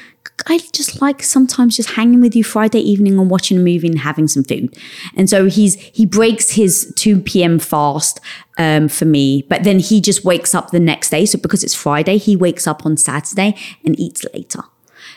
I 0.50 0.58
just 0.74 1.00
like 1.00 1.22
sometimes 1.22 1.78
just 1.78 1.92
hanging 1.92 2.22
with 2.22 2.36
you 2.36 2.44
Friday 2.44 2.80
evening 2.80 3.20
and 3.20 3.30
watching 3.30 3.58
a 3.58 3.62
movie 3.62 3.88
and 3.88 4.00
having 4.00 4.28
some 4.28 4.44
food. 4.44 4.76
And 5.16 5.30
so 5.30 5.46
he's 5.46 5.76
he 5.76 6.06
breaks 6.08 6.52
his 6.52 6.92
2 6.98 7.22
p.m. 7.22 7.60
fast 7.60 8.20
um, 8.58 8.90
for 8.90 9.06
me, 9.06 9.46
but 9.48 9.64
then 9.64 9.78
he 9.80 10.02
just 10.02 10.26
wakes 10.26 10.56
up 10.56 10.72
the 10.72 10.80
next 10.80 11.12
day. 11.12 11.26
So 11.26 11.38
because 11.38 11.64
it's 11.64 11.76
Friday, 11.76 12.18
he 12.18 12.36
wakes 12.36 12.66
up 12.66 12.86
on 12.86 12.98
Saturday 12.98 13.56
and 13.86 13.98
eats 14.00 14.26
later. 14.34 14.64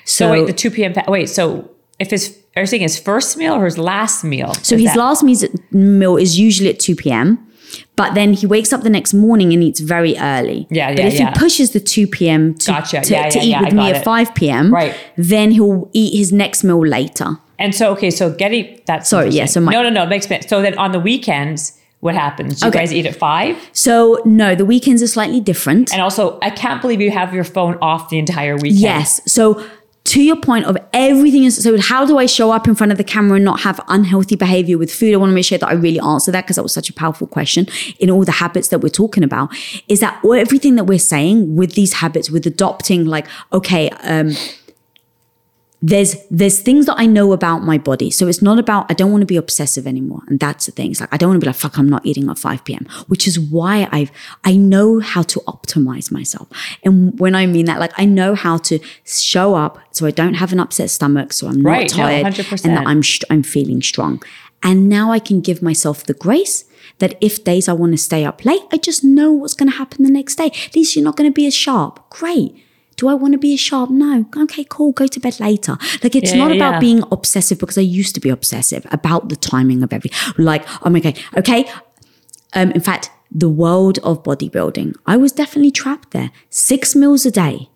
So, 0.04 0.26
so 0.26 0.32
wait, 0.32 0.46
the 0.46 0.52
2 0.52 0.70
p.m. 0.70 0.92
Fa- 0.92 1.04
wait, 1.08 1.30
so 1.30 1.70
if 1.98 2.10
his 2.10 2.38
are 2.54 2.62
you 2.62 2.66
saying 2.66 2.82
his 2.82 2.98
first 2.98 3.38
meal 3.38 3.54
or 3.54 3.64
his 3.64 3.78
last 3.78 4.24
meal? 4.24 4.52
So 4.54 4.76
his 4.76 4.92
that- 4.92 4.98
last 4.98 5.24
meal 5.72 6.16
is 6.18 6.38
usually 6.38 6.68
at 6.68 6.78
2 6.78 6.94
p.m. 6.96 7.38
But 7.94 8.14
then 8.14 8.32
he 8.32 8.46
wakes 8.46 8.72
up 8.72 8.82
the 8.82 8.90
next 8.90 9.12
morning 9.12 9.52
and 9.52 9.62
eats 9.62 9.80
very 9.80 10.16
early. 10.16 10.66
Yeah, 10.70 10.90
yeah. 10.90 10.96
But 10.96 11.04
if 11.04 11.14
yeah. 11.14 11.32
he 11.32 11.38
pushes 11.38 11.72
the 11.72 11.80
2 11.80 12.06
p.m. 12.06 12.54
to, 12.54 12.70
gotcha. 12.70 13.02
to, 13.02 13.12
yeah, 13.12 13.28
to 13.28 13.38
yeah, 13.38 13.60
eat 13.60 13.64
with 13.66 13.74
me 13.74 13.90
it. 13.90 13.96
at 13.96 14.04
5 14.04 14.34
p.m., 14.34 14.72
right. 14.72 14.96
then 15.16 15.50
he'll 15.50 15.90
eat 15.92 16.16
his 16.16 16.32
next 16.32 16.64
meal 16.64 16.84
later. 16.84 17.36
And 17.58 17.74
so, 17.74 17.92
okay, 17.92 18.10
so 18.10 18.32
getting 18.32 18.80
that's 18.86 19.08
sorry, 19.08 19.30
yeah. 19.30 19.44
So 19.44 19.60
my, 19.60 19.72
no, 19.72 19.82
no, 19.82 19.90
no, 19.90 20.02
it 20.04 20.08
makes 20.08 20.26
sense. 20.26 20.48
So 20.48 20.62
then 20.62 20.76
on 20.78 20.92
the 20.92 20.98
weekends, 20.98 21.78
what 22.00 22.16
happens? 22.16 22.60
You 22.62 22.68
okay. 22.68 22.80
guys 22.80 22.92
eat 22.92 23.06
at 23.06 23.14
five? 23.14 23.56
So 23.72 24.20
no, 24.24 24.56
the 24.56 24.64
weekends 24.64 25.02
are 25.02 25.06
slightly 25.06 25.40
different. 25.40 25.92
And 25.92 26.02
also, 26.02 26.40
I 26.42 26.50
can't 26.50 26.82
believe 26.82 27.00
you 27.00 27.12
have 27.12 27.32
your 27.32 27.44
phone 27.44 27.78
off 27.80 28.08
the 28.08 28.18
entire 28.18 28.56
weekend. 28.56 28.80
Yes. 28.80 29.20
So 29.30 29.64
to 30.04 30.20
your 30.20 30.36
point 30.36 30.66
of 30.66 30.76
everything 30.92 31.44
is 31.44 31.62
so 31.62 31.80
how 31.80 32.04
do 32.04 32.18
I 32.18 32.26
show 32.26 32.50
up 32.50 32.66
in 32.66 32.74
front 32.74 32.90
of 32.90 32.98
the 32.98 33.04
camera 33.04 33.36
and 33.36 33.44
not 33.44 33.60
have 33.60 33.80
unhealthy 33.88 34.34
behavior 34.34 34.76
with 34.76 34.92
food? 34.92 35.14
I 35.14 35.16
want 35.16 35.30
to 35.30 35.34
make 35.34 35.44
sure 35.44 35.58
that 35.58 35.68
I 35.68 35.74
really 35.74 36.00
answer 36.00 36.32
that 36.32 36.44
because 36.44 36.56
that 36.56 36.62
was 36.62 36.72
such 36.72 36.90
a 36.90 36.92
powerful 36.92 37.26
question 37.26 37.66
in 38.00 38.10
all 38.10 38.24
the 38.24 38.32
habits 38.32 38.68
that 38.68 38.80
we're 38.80 38.88
talking 38.88 39.22
about. 39.22 39.50
Is 39.88 40.00
that 40.00 40.20
everything 40.24 40.74
that 40.76 40.84
we're 40.84 40.98
saying 40.98 41.56
with 41.56 41.74
these 41.74 41.94
habits, 41.94 42.30
with 42.30 42.46
adopting 42.46 43.04
like, 43.04 43.28
okay, 43.52 43.90
um, 44.02 44.32
there's 45.84 46.14
there's 46.30 46.60
things 46.60 46.86
that 46.86 46.94
I 46.96 47.06
know 47.06 47.32
about 47.32 47.64
my 47.64 47.76
body. 47.76 48.10
So 48.10 48.28
it's 48.28 48.40
not 48.40 48.58
about 48.60 48.86
I 48.88 48.94
don't 48.94 49.10
want 49.10 49.22
to 49.22 49.26
be 49.26 49.36
obsessive 49.36 49.84
anymore. 49.84 50.22
And 50.28 50.38
that's 50.38 50.66
the 50.66 50.72
thing. 50.72 50.92
It's 50.92 51.00
like 51.00 51.12
I 51.12 51.16
don't 51.16 51.30
want 51.30 51.40
to 51.40 51.44
be 51.44 51.48
like, 51.48 51.56
fuck, 51.56 51.76
I'm 51.76 51.88
not 51.88 52.06
eating 52.06 52.30
at 52.30 52.38
5 52.38 52.64
p.m. 52.64 52.86
Which 53.08 53.26
is 53.26 53.38
why 53.38 53.88
I've 53.90 54.12
I 54.44 54.56
know 54.56 55.00
how 55.00 55.22
to 55.22 55.40
optimize 55.40 56.12
myself. 56.12 56.48
And 56.84 57.18
when 57.18 57.34
I 57.34 57.46
mean 57.46 57.66
that, 57.66 57.80
like 57.80 57.92
I 57.98 58.04
know 58.04 58.36
how 58.36 58.58
to 58.58 58.78
show 59.04 59.56
up 59.56 59.80
so 59.90 60.06
I 60.06 60.12
don't 60.12 60.34
have 60.34 60.52
an 60.52 60.60
upset 60.60 60.90
stomach, 60.90 61.32
so 61.32 61.48
I'm 61.48 61.60
not 61.60 61.70
right, 61.70 61.88
tired 61.88 62.22
no, 62.38 62.44
and 62.64 62.76
that 62.76 62.86
I'm 62.86 63.02
I'm 63.28 63.42
feeling 63.42 63.82
strong. 63.82 64.22
And 64.62 64.88
now 64.88 65.10
I 65.10 65.18
can 65.18 65.40
give 65.40 65.60
myself 65.60 66.04
the 66.04 66.14
grace 66.14 66.64
that 66.98 67.16
if 67.20 67.42
days 67.42 67.68
I 67.68 67.72
want 67.72 67.90
to 67.92 67.98
stay 67.98 68.24
up 68.24 68.44
late, 68.44 68.62
I 68.70 68.76
just 68.76 69.02
know 69.02 69.32
what's 69.32 69.54
going 69.54 69.70
to 69.72 69.76
happen 69.76 70.04
the 70.04 70.10
next 70.10 70.36
day. 70.36 70.52
At 70.66 70.76
least 70.76 70.94
you're 70.94 71.04
not 71.04 71.16
going 71.16 71.28
to 71.28 71.34
be 71.34 71.46
as 71.46 71.54
sharp. 71.54 72.08
Great 72.10 72.54
do 72.96 73.08
I 73.08 73.14
want 73.14 73.32
to 73.32 73.38
be 73.38 73.54
a 73.54 73.56
sharp? 73.56 73.90
No. 73.90 74.26
Okay, 74.36 74.64
cool. 74.68 74.92
Go 74.92 75.06
to 75.06 75.20
bed 75.20 75.40
later. 75.40 75.76
Like 76.02 76.14
it's 76.14 76.32
yeah, 76.32 76.38
not 76.38 76.52
about 76.54 76.74
yeah. 76.74 76.80
being 76.80 77.02
obsessive 77.10 77.58
because 77.58 77.78
I 77.78 77.82
used 77.82 78.14
to 78.14 78.20
be 78.20 78.28
obsessive 78.28 78.86
about 78.90 79.28
the 79.28 79.36
timing 79.36 79.82
of 79.82 79.92
every 79.92 80.10
like, 80.38 80.66
I'm 80.84 80.96
okay. 80.96 81.14
Okay. 81.36 81.70
Um, 82.54 82.70
in 82.72 82.80
fact, 82.80 83.10
the 83.30 83.48
world 83.48 83.98
of 84.00 84.22
bodybuilding, 84.22 84.94
I 85.06 85.16
was 85.16 85.32
definitely 85.32 85.70
trapped 85.70 86.10
there. 86.10 86.30
Six 86.50 86.94
meals 86.94 87.24
a 87.24 87.30
day. 87.30 87.68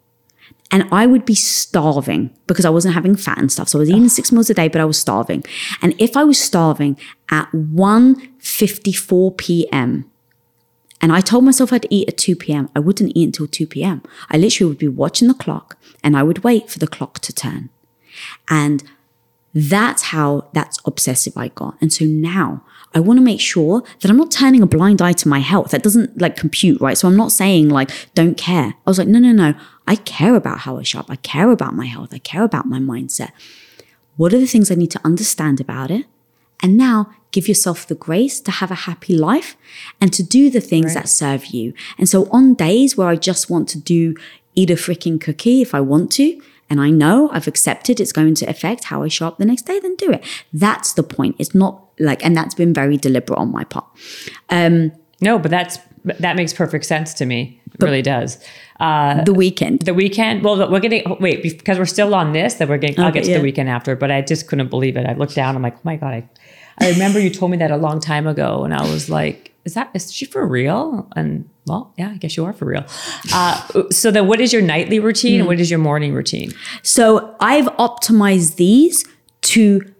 And 0.72 0.88
I 0.90 1.06
would 1.06 1.24
be 1.24 1.36
starving 1.36 2.36
because 2.48 2.64
I 2.64 2.70
wasn't 2.70 2.94
having 2.94 3.14
fat 3.14 3.38
and 3.38 3.52
stuff. 3.52 3.68
So 3.68 3.78
I 3.78 3.80
was 3.80 3.90
eating 3.90 4.08
six 4.08 4.32
meals 4.32 4.50
a 4.50 4.54
day, 4.54 4.66
but 4.66 4.80
I 4.80 4.84
was 4.84 4.98
starving. 4.98 5.44
And 5.80 5.94
if 5.98 6.16
I 6.16 6.24
was 6.24 6.40
starving 6.40 6.98
at 7.30 7.48
1.54 7.52 9.36
p.m., 9.36 10.10
and 11.00 11.12
I 11.12 11.20
told 11.20 11.44
myself 11.44 11.72
I'd 11.72 11.86
eat 11.90 12.08
at 12.08 12.18
2 12.18 12.36
p.m. 12.36 12.70
I 12.74 12.80
wouldn't 12.80 13.12
eat 13.14 13.24
until 13.24 13.46
2 13.46 13.66
p.m. 13.66 14.02
I 14.30 14.38
literally 14.38 14.70
would 14.70 14.78
be 14.78 14.88
watching 14.88 15.28
the 15.28 15.34
clock 15.34 15.76
and 16.02 16.16
I 16.16 16.22
would 16.22 16.42
wait 16.44 16.70
for 16.70 16.78
the 16.78 16.86
clock 16.86 17.18
to 17.20 17.32
turn. 17.32 17.68
And 18.48 18.82
That's 19.58 20.02
how 20.12 20.48
that's 20.52 20.78
obsessive 20.84 21.34
I 21.34 21.48
got. 21.48 21.78
And 21.80 21.90
so 21.90 22.04
now 22.04 22.62
I 22.94 23.00
want 23.00 23.18
to 23.18 23.24
make 23.24 23.40
sure 23.40 23.82
that 24.00 24.10
I'm 24.10 24.18
not 24.18 24.30
turning 24.30 24.60
a 24.60 24.66
blind 24.66 25.00
eye 25.00 25.14
to 25.14 25.28
my 25.28 25.38
health. 25.38 25.70
That 25.70 25.82
doesn't 25.82 26.20
like 26.20 26.36
compute, 26.36 26.78
right? 26.78 26.98
So 26.98 27.08
I'm 27.08 27.16
not 27.16 27.32
saying 27.32 27.70
like, 27.70 27.90
don't 28.14 28.36
care. 28.36 28.74
I 28.86 28.90
was 28.90 28.98
like, 28.98 29.08
no, 29.08 29.18
no, 29.18 29.32
no. 29.32 29.54
I 29.86 29.96
care 29.96 30.34
about 30.34 30.60
how 30.60 30.76
I 30.76 30.82
shop. 30.82 31.06
I 31.08 31.16
care 31.16 31.50
about 31.50 31.74
my 31.74 31.86
health. 31.86 32.12
I 32.12 32.18
care 32.18 32.42
about 32.44 32.66
my 32.66 32.78
mindset. 32.78 33.30
What 34.18 34.34
are 34.34 34.38
the 34.38 34.46
things 34.46 34.70
I 34.70 34.74
need 34.74 34.90
to 34.90 35.00
understand 35.02 35.58
about 35.58 35.90
it? 35.90 36.04
And 36.62 36.76
now 36.76 37.10
give 37.36 37.48
yourself 37.48 37.86
the 37.86 37.94
grace 37.94 38.40
to 38.40 38.50
have 38.50 38.70
a 38.70 38.82
happy 38.88 39.14
life 39.14 39.58
and 40.00 40.10
to 40.10 40.22
do 40.22 40.48
the 40.48 40.60
things 40.72 40.86
right. 40.86 41.02
that 41.02 41.06
serve 41.06 41.44
you. 41.56 41.74
And 41.98 42.08
so 42.08 42.30
on 42.30 42.54
days 42.54 42.96
where 42.96 43.08
I 43.08 43.16
just 43.16 43.50
want 43.50 43.68
to 43.70 43.78
do 43.78 44.14
eat 44.54 44.70
a 44.70 44.74
freaking 44.86 45.20
cookie 45.20 45.60
if 45.60 45.74
I 45.74 45.82
want 45.82 46.10
to, 46.12 46.40
and 46.70 46.80
I 46.80 46.88
know 46.88 47.28
I've 47.34 47.46
accepted 47.46 48.00
it's 48.00 48.10
going 48.20 48.34
to 48.36 48.46
affect 48.46 48.84
how 48.84 49.02
I 49.02 49.08
show 49.08 49.28
up 49.28 49.36
the 49.36 49.44
next 49.44 49.66
day, 49.66 49.78
then 49.78 49.96
do 49.96 50.10
it. 50.10 50.24
That's 50.50 50.94
the 50.94 51.02
point. 51.02 51.36
It's 51.38 51.54
not 51.54 51.84
like, 51.98 52.24
and 52.24 52.34
that's 52.34 52.54
been 52.54 52.72
very 52.72 52.96
deliberate 52.96 53.38
on 53.38 53.52
my 53.52 53.64
part. 53.64 53.86
Um, 54.48 54.92
no, 55.20 55.38
but 55.38 55.50
that's 55.50 55.78
that 56.20 56.36
makes 56.36 56.52
perfect 56.52 56.84
sense 56.86 57.12
to 57.14 57.26
me. 57.26 57.60
It 57.74 57.82
really 57.82 58.02
does. 58.02 58.42
Uh, 58.78 59.24
the 59.24 59.34
weekend. 59.34 59.80
The 59.80 59.92
weekend. 59.92 60.44
Well, 60.44 60.70
we're 60.70 60.80
getting 60.80 61.16
wait 61.20 61.42
because 61.42 61.78
we're 61.78 61.84
still 61.84 62.14
on 62.14 62.32
this. 62.32 62.54
That 62.54 62.68
we're 62.68 62.78
getting. 62.78 63.00
I'll 63.00 63.12
get 63.12 63.24
to 63.24 63.30
yeah. 63.30 63.38
the 63.38 63.42
weekend 63.42 63.68
after. 63.68 63.96
But 63.96 64.10
I 64.10 64.22
just 64.22 64.46
couldn't 64.48 64.70
believe 64.70 64.96
it. 64.96 65.04
I 65.06 65.14
looked 65.14 65.34
down. 65.34 65.56
I'm 65.56 65.62
like, 65.62 65.76
oh 65.76 65.84
my 65.84 65.96
god. 65.96 66.14
I, 66.14 66.28
I 66.78 66.90
remember 66.90 67.18
you 67.18 67.30
told 67.30 67.50
me 67.50 67.56
that 67.58 67.70
a 67.70 67.76
long 67.76 68.00
time 68.00 68.26
ago, 68.26 68.64
and 68.64 68.74
I 68.74 68.82
was 68.82 69.08
like, 69.08 69.54
is 69.64 69.74
that 69.74 69.90
is 69.94 70.12
she 70.12 70.24
for 70.24 70.46
real? 70.46 71.08
And 71.16 71.48
well, 71.66 71.92
yeah, 71.96 72.10
I 72.10 72.16
guess 72.16 72.36
you 72.36 72.44
are 72.44 72.52
for 72.52 72.66
real. 72.66 72.84
Uh, 73.32 73.90
so 73.90 74.10
then, 74.10 74.26
what 74.26 74.40
is 74.40 74.52
your 74.52 74.62
nightly 74.62 75.00
routine 75.00 75.36
mm. 75.36 75.38
and 75.40 75.48
what 75.48 75.60
is 75.60 75.70
your 75.70 75.80
morning 75.80 76.14
routine? 76.14 76.52
So 76.82 77.34
I've 77.40 77.66
optimized 77.76 78.56
these 78.56 79.04
to 79.42 79.92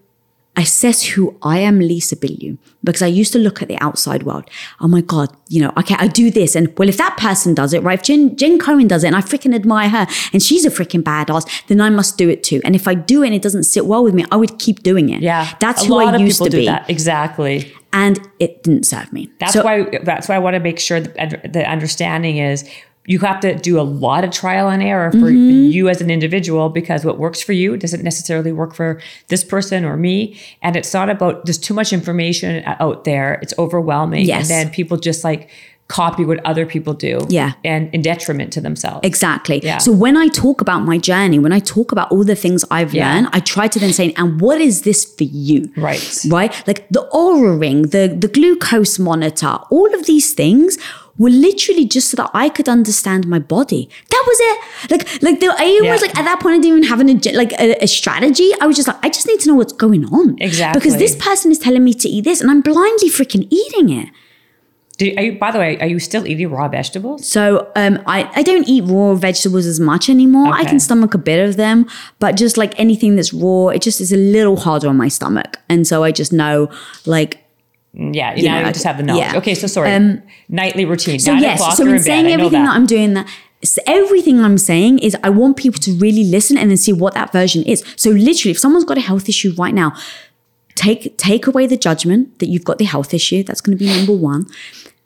assess 0.57 1.03
who 1.03 1.37
I 1.41 1.59
am, 1.59 1.79
Lisa 1.79 2.15
Bilyeu, 2.15 2.57
because 2.83 3.01
I 3.01 3.07
used 3.07 3.31
to 3.33 3.39
look 3.39 3.61
at 3.61 3.67
the 3.67 3.77
outside 3.79 4.23
world. 4.23 4.49
Oh 4.81 4.87
my 4.87 5.01
God, 5.01 5.29
you 5.47 5.61
know, 5.61 5.71
okay, 5.77 5.95
I 5.97 6.07
do 6.07 6.31
this. 6.31 6.55
And 6.55 6.75
well, 6.77 6.89
if 6.89 6.97
that 6.97 7.15
person 7.17 7.53
does 7.53 7.73
it, 7.73 7.83
right? 7.83 7.99
If 7.99 8.05
Jen, 8.05 8.35
Jen 8.35 8.57
Cohen 8.57 8.87
does 8.87 9.03
it 9.03 9.07
and 9.07 9.15
I 9.15 9.21
freaking 9.21 9.53
admire 9.53 9.89
her 9.89 10.07
and 10.33 10.41
she's 10.41 10.65
a 10.65 10.69
freaking 10.69 11.03
badass, 11.03 11.67
then 11.67 11.79
I 11.79 11.89
must 11.89 12.17
do 12.17 12.27
it 12.29 12.43
too. 12.43 12.59
And 12.65 12.75
if 12.75 12.87
I 12.87 12.95
do 12.95 13.23
it 13.23 13.27
and 13.27 13.35
it 13.35 13.41
doesn't 13.41 13.63
sit 13.63 13.85
well 13.85 14.03
with 14.03 14.13
me, 14.13 14.25
I 14.31 14.35
would 14.35 14.57
keep 14.59 14.83
doing 14.83 15.09
it. 15.09 15.21
Yeah. 15.21 15.53
That's 15.59 15.85
who 15.85 15.97
I 15.97 16.17
used 16.17 16.43
to 16.43 16.49
be. 16.49 16.65
That. 16.65 16.89
Exactly. 16.89 17.73
And 17.93 18.19
it 18.39 18.63
didn't 18.63 18.83
serve 18.83 19.13
me. 19.13 19.29
That's 19.39 19.53
so, 19.53 19.63
why 19.63 19.99
that's 20.03 20.27
why 20.27 20.35
I 20.35 20.39
want 20.39 20.55
to 20.55 20.59
make 20.59 20.79
sure 20.79 20.99
the 20.99 21.65
understanding 21.67 22.37
is 22.37 22.69
you 23.07 23.19
have 23.19 23.39
to 23.39 23.55
do 23.55 23.79
a 23.79 23.81
lot 23.81 24.25
of 24.25 24.31
trial 24.31 24.67
and 24.69 24.83
error 24.83 25.11
for 25.11 25.31
mm-hmm. 25.31 25.71
you 25.71 25.87
as 25.87 26.01
an 26.01 26.11
individual 26.11 26.69
because 26.69 27.05
what 27.05 27.17
works 27.17 27.41
for 27.41 27.53
you 27.53 27.77
doesn't 27.77 28.03
necessarily 28.03 28.51
work 28.51 28.75
for 28.75 29.01
this 29.29 29.45
person 29.45 29.85
or 29.85 29.95
me. 29.95 30.37
And 30.61 30.75
it's 30.75 30.93
not 30.93 31.09
about 31.09 31.45
there's 31.45 31.57
too 31.57 31.73
much 31.73 31.93
information 31.93 32.61
out 32.65 33.05
there. 33.05 33.39
It's 33.41 33.53
overwhelming. 33.57 34.25
Yes. 34.25 34.41
And 34.41 34.49
then 34.49 34.73
people 34.73 34.97
just 34.97 35.23
like 35.23 35.49
copy 35.87 36.25
what 36.25 36.45
other 36.45 36.65
people 36.65 36.93
do. 36.93 37.25
Yeah. 37.29 37.53
And 37.63 37.89
in 37.93 38.01
detriment 38.01 38.51
to 38.53 38.61
themselves. 38.61 39.07
Exactly. 39.07 39.61
Yeah. 39.63 39.77
So 39.77 39.93
when 39.93 40.17
I 40.17 40.27
talk 40.27 40.59
about 40.59 40.79
my 40.79 40.97
journey, 40.97 41.39
when 41.39 41.53
I 41.53 41.59
talk 41.59 41.93
about 41.93 42.11
all 42.11 42.25
the 42.25 42.35
things 42.35 42.65
I've 42.69 42.93
yeah. 42.93 43.13
learned, 43.13 43.29
I 43.31 43.39
try 43.39 43.69
to 43.69 43.79
then 43.79 43.93
say, 43.93 44.11
and 44.17 44.41
what 44.41 44.59
is 44.59 44.81
this 44.81 45.05
for 45.05 45.23
you? 45.23 45.71
Right. 45.77 46.25
Right? 46.27 46.67
Like 46.67 46.89
the 46.89 47.07
Oura 47.13 47.57
ring, 47.57 47.83
the, 47.83 48.13
the 48.19 48.27
glucose 48.27 48.99
monitor, 48.99 49.59
all 49.71 49.93
of 49.95 50.05
these 50.07 50.33
things 50.33 50.77
were 51.17 51.29
literally 51.29 51.85
just 51.85 52.09
so 52.09 52.17
that 52.17 52.29
I 52.33 52.49
could 52.49 52.69
understand 52.69 53.27
my 53.27 53.39
body. 53.39 53.89
That 54.09 54.23
was 54.27 54.37
it. 54.39 54.91
Like, 54.91 55.23
like 55.23 55.39
the, 55.39 55.47
I 55.57 55.79
yeah. 55.83 55.91
was 55.91 56.01
like 56.01 56.15
at 56.17 56.25
that 56.25 56.39
point 56.39 56.55
I 56.55 56.57
didn't 56.59 56.77
even 56.77 56.83
have 56.83 56.99
an 56.99 57.07
like 57.35 57.53
a, 57.53 57.83
a, 57.83 57.87
strategy. 57.87 58.51
I 58.61 58.67
was 58.67 58.75
just 58.75 58.87
like, 58.87 58.97
I 59.03 59.09
just 59.09 59.27
need 59.27 59.39
to 59.41 59.49
know 59.49 59.55
what's 59.55 59.73
going 59.73 60.05
on. 60.05 60.37
Exactly. 60.39 60.79
Because 60.79 60.97
this 60.97 61.15
person 61.15 61.51
is 61.51 61.59
telling 61.59 61.83
me 61.83 61.93
to 61.93 62.09
eat 62.09 62.23
this, 62.23 62.41
and 62.41 62.51
I'm 62.51 62.61
blindly 62.61 63.09
freaking 63.09 63.47
eating 63.49 63.89
it. 63.89 64.09
You, 64.99 65.11
you, 65.11 65.37
by 65.37 65.51
the 65.51 65.59
way, 65.59 65.79
are 65.79 65.85
you 65.85 65.99
still 65.99 66.25
eating 66.25 66.49
raw 66.49 66.67
vegetables? 66.67 67.27
So 67.27 67.71
um, 67.75 68.01
I, 68.07 68.29
I 68.35 68.41
don't 68.41 68.67
eat 68.67 68.83
raw 68.85 69.13
vegetables 69.13 69.67
as 69.67 69.79
much 69.79 70.09
anymore. 70.09 70.49
Okay. 70.49 70.61
I 70.61 70.65
can 70.65 70.79
stomach 70.79 71.13
a 71.13 71.19
bit 71.19 71.47
of 71.47 71.55
them, 71.55 71.87
but 72.19 72.35
just 72.35 72.57
like 72.57 72.77
anything 72.79 73.15
that's 73.15 73.31
raw, 73.31 73.67
it 73.67 73.83
just 73.83 74.01
is 74.01 74.11
a 74.11 74.17
little 74.17 74.55
harder 74.55 74.87
on 74.87 74.97
my 74.97 75.07
stomach. 75.07 75.59
And 75.69 75.85
so 75.85 76.03
I 76.03 76.11
just 76.11 76.33
know 76.33 76.71
like 77.05 77.46
yeah, 77.97 78.35
you, 78.35 78.43
you 78.43 78.49
know, 78.49 78.59
you 78.59 78.73
just 78.73 78.85
have 78.85 78.97
the 78.97 79.03
knowledge. 79.03 79.23
Yeah. 79.23 79.37
Okay, 79.37 79.55
so 79.55 79.65
sorry. 79.65 79.91
Um, 79.91 80.21
Nightly 80.49 80.85
routine. 80.85 81.19
So 81.19 81.33
yes, 81.33 81.77
so 81.77 81.87
in 81.87 81.99
saying 81.99 82.25
bed, 82.25 82.33
everything 82.33 82.63
that. 82.63 82.69
that. 82.69 82.75
I'm 82.75 82.85
doing 82.85 83.15
that. 83.15 83.27
So 83.63 83.81
everything 83.87 84.39
I'm 84.39 84.59
saying 84.59 84.99
is 84.99 85.17
I 85.23 85.31
want 85.31 85.57
people 85.57 85.79
to 85.81 85.93
really 85.97 86.23
listen 86.23 86.59
and 86.59 86.69
then 86.69 86.77
see 86.77 86.93
what 86.93 87.15
that 87.15 87.31
version 87.31 87.63
is. 87.63 87.83
So 87.95 88.11
literally, 88.11 88.51
if 88.51 88.59
someone's 88.59 88.85
got 88.85 88.99
a 88.99 89.01
health 89.01 89.27
issue 89.27 89.51
right 89.57 89.73
now, 89.73 89.95
take 90.75 91.17
take 91.17 91.47
away 91.47 91.65
the 91.65 91.77
judgment 91.77 92.37
that 92.37 92.47
you've 92.47 92.65
got 92.65 92.77
the 92.77 92.85
health 92.85 93.15
issue. 93.15 93.43
That's 93.43 93.61
going 93.61 93.75
to 93.75 93.83
be 93.83 93.91
number 93.91 94.13
one. 94.13 94.45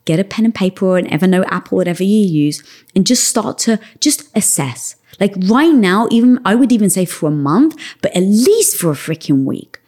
Get 0.04 0.20
a 0.20 0.26
pen 0.26 0.44
and 0.44 0.54
paper 0.54 0.86
or 0.86 0.98
an 0.98 1.08
Evernote 1.08 1.46
app 1.48 1.72
or 1.72 1.78
whatever 1.78 2.04
you 2.04 2.26
use, 2.26 2.62
and 2.94 3.08
just 3.08 3.24
start 3.26 3.58
to 3.60 3.80
just 4.02 4.30
assess. 4.36 4.98
Like 5.18 5.34
right 5.48 5.74
now, 5.74 6.10
even 6.12 6.40
I 6.44 6.56
would 6.56 6.74
even 6.74 6.90
say 6.90 7.06
for 7.06 7.28
a 7.28 7.32
month, 7.32 7.80
but 8.02 8.14
at 8.14 8.24
least 8.24 8.76
for 8.76 8.92
a 8.92 8.96
freaking 8.96 9.46
week 9.46 9.81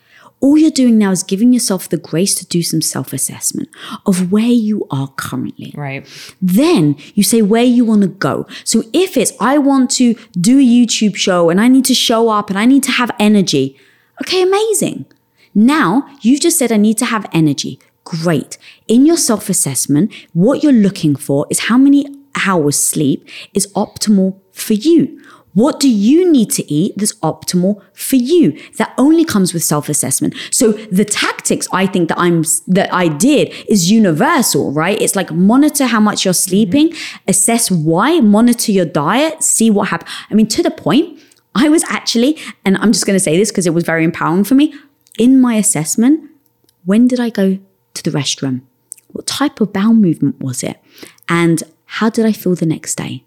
all 0.43 0.57
you're 0.57 0.69
doing 0.69 0.97
now 0.97 1.11
is 1.11 1.23
giving 1.23 1.53
yourself 1.53 1.87
the 1.87 1.97
grace 1.97 2.35
to 2.35 2.45
do 2.45 2.61
some 2.61 2.81
self 2.81 3.13
assessment 3.13 3.69
of 4.05 4.29
where 4.29 4.43
you 4.43 4.85
are 4.91 5.07
currently. 5.15 5.73
Right. 5.75 6.05
Then 6.41 6.97
you 7.15 7.23
say 7.23 7.41
where 7.41 7.63
you 7.63 7.85
want 7.85 8.01
to 8.01 8.09
go. 8.09 8.45
So 8.65 8.83
if 8.91 9.15
it's, 9.15 9.31
I 9.39 9.57
want 9.57 9.89
to 9.91 10.15
do 10.39 10.59
a 10.59 10.61
YouTube 10.61 11.15
show 11.15 11.49
and 11.49 11.61
I 11.61 11.69
need 11.69 11.85
to 11.85 11.95
show 11.95 12.27
up 12.27 12.49
and 12.49 12.59
I 12.59 12.65
need 12.65 12.83
to 12.83 12.91
have 12.91 13.09
energy. 13.17 13.77
Okay, 14.21 14.41
amazing. 14.41 15.05
Now 15.55 16.09
you've 16.21 16.41
just 16.41 16.59
said, 16.59 16.73
I 16.73 16.77
need 16.77 16.97
to 16.97 17.05
have 17.05 17.25
energy. 17.31 17.79
Great. 18.03 18.57
In 18.89 19.05
your 19.05 19.17
self 19.17 19.49
assessment, 19.49 20.11
what 20.33 20.61
you're 20.61 20.73
looking 20.73 21.15
for 21.15 21.47
is 21.49 21.67
how 21.71 21.77
many 21.77 22.05
hours 22.45 22.77
sleep 22.77 23.29
is 23.53 23.71
optimal 23.73 24.41
for 24.51 24.73
you. 24.73 25.21
What 25.53 25.79
do 25.79 25.87
you 25.89 26.31
need 26.31 26.49
to 26.51 26.71
eat 26.71 26.93
that's 26.97 27.13
optimal 27.19 27.81
for 27.93 28.15
you? 28.15 28.59
That 28.77 28.93
only 28.97 29.23
comes 29.23 29.53
with 29.53 29.63
self-assessment. 29.63 30.35
So 30.51 30.71
the 30.71 31.05
tactics 31.05 31.67
I 31.71 31.85
think 31.85 32.09
that 32.09 32.19
I'm 32.19 32.43
that 32.67 32.91
I 32.91 33.07
did 33.07 33.53
is 33.69 33.91
universal, 33.91 34.71
right? 34.71 34.99
It's 34.99 35.15
like 35.15 35.31
monitor 35.31 35.85
how 35.85 35.99
much 35.99 36.25
you're 36.25 36.33
sleeping, 36.33 36.89
mm-hmm. 36.89 37.29
assess 37.29 37.69
why, 37.69 38.19
monitor 38.19 38.71
your 38.71 38.85
diet, 38.85 39.43
see 39.43 39.69
what 39.69 39.89
happens. 39.89 40.11
I 40.31 40.33
mean, 40.33 40.47
to 40.47 40.63
the 40.63 40.71
point, 40.71 41.19
I 41.55 41.69
was 41.69 41.83
actually, 41.83 42.39
and 42.65 42.77
I'm 42.77 42.91
just 42.91 43.05
to 43.05 43.19
say 43.19 43.37
this 43.37 43.51
because 43.51 43.67
it 43.67 43.73
was 43.73 43.83
very 43.83 44.03
empowering 44.03 44.43
for 44.43 44.55
me. 44.55 44.73
In 45.19 45.39
my 45.39 45.55
assessment, 45.55 46.31
when 46.85 47.07
did 47.07 47.19
I 47.19 47.29
go 47.29 47.59
to 47.93 48.03
the 48.03 48.09
restroom? 48.09 48.61
What 49.09 49.27
type 49.27 49.61
of 49.61 49.71
bowel 49.71 49.93
movement 49.93 50.39
was 50.39 50.63
it? 50.63 50.81
And 51.29 51.61
how 51.85 52.09
did 52.09 52.25
I 52.25 52.31
feel 52.31 52.55
the 52.55 52.65
next 52.65 52.95
day? 52.95 53.23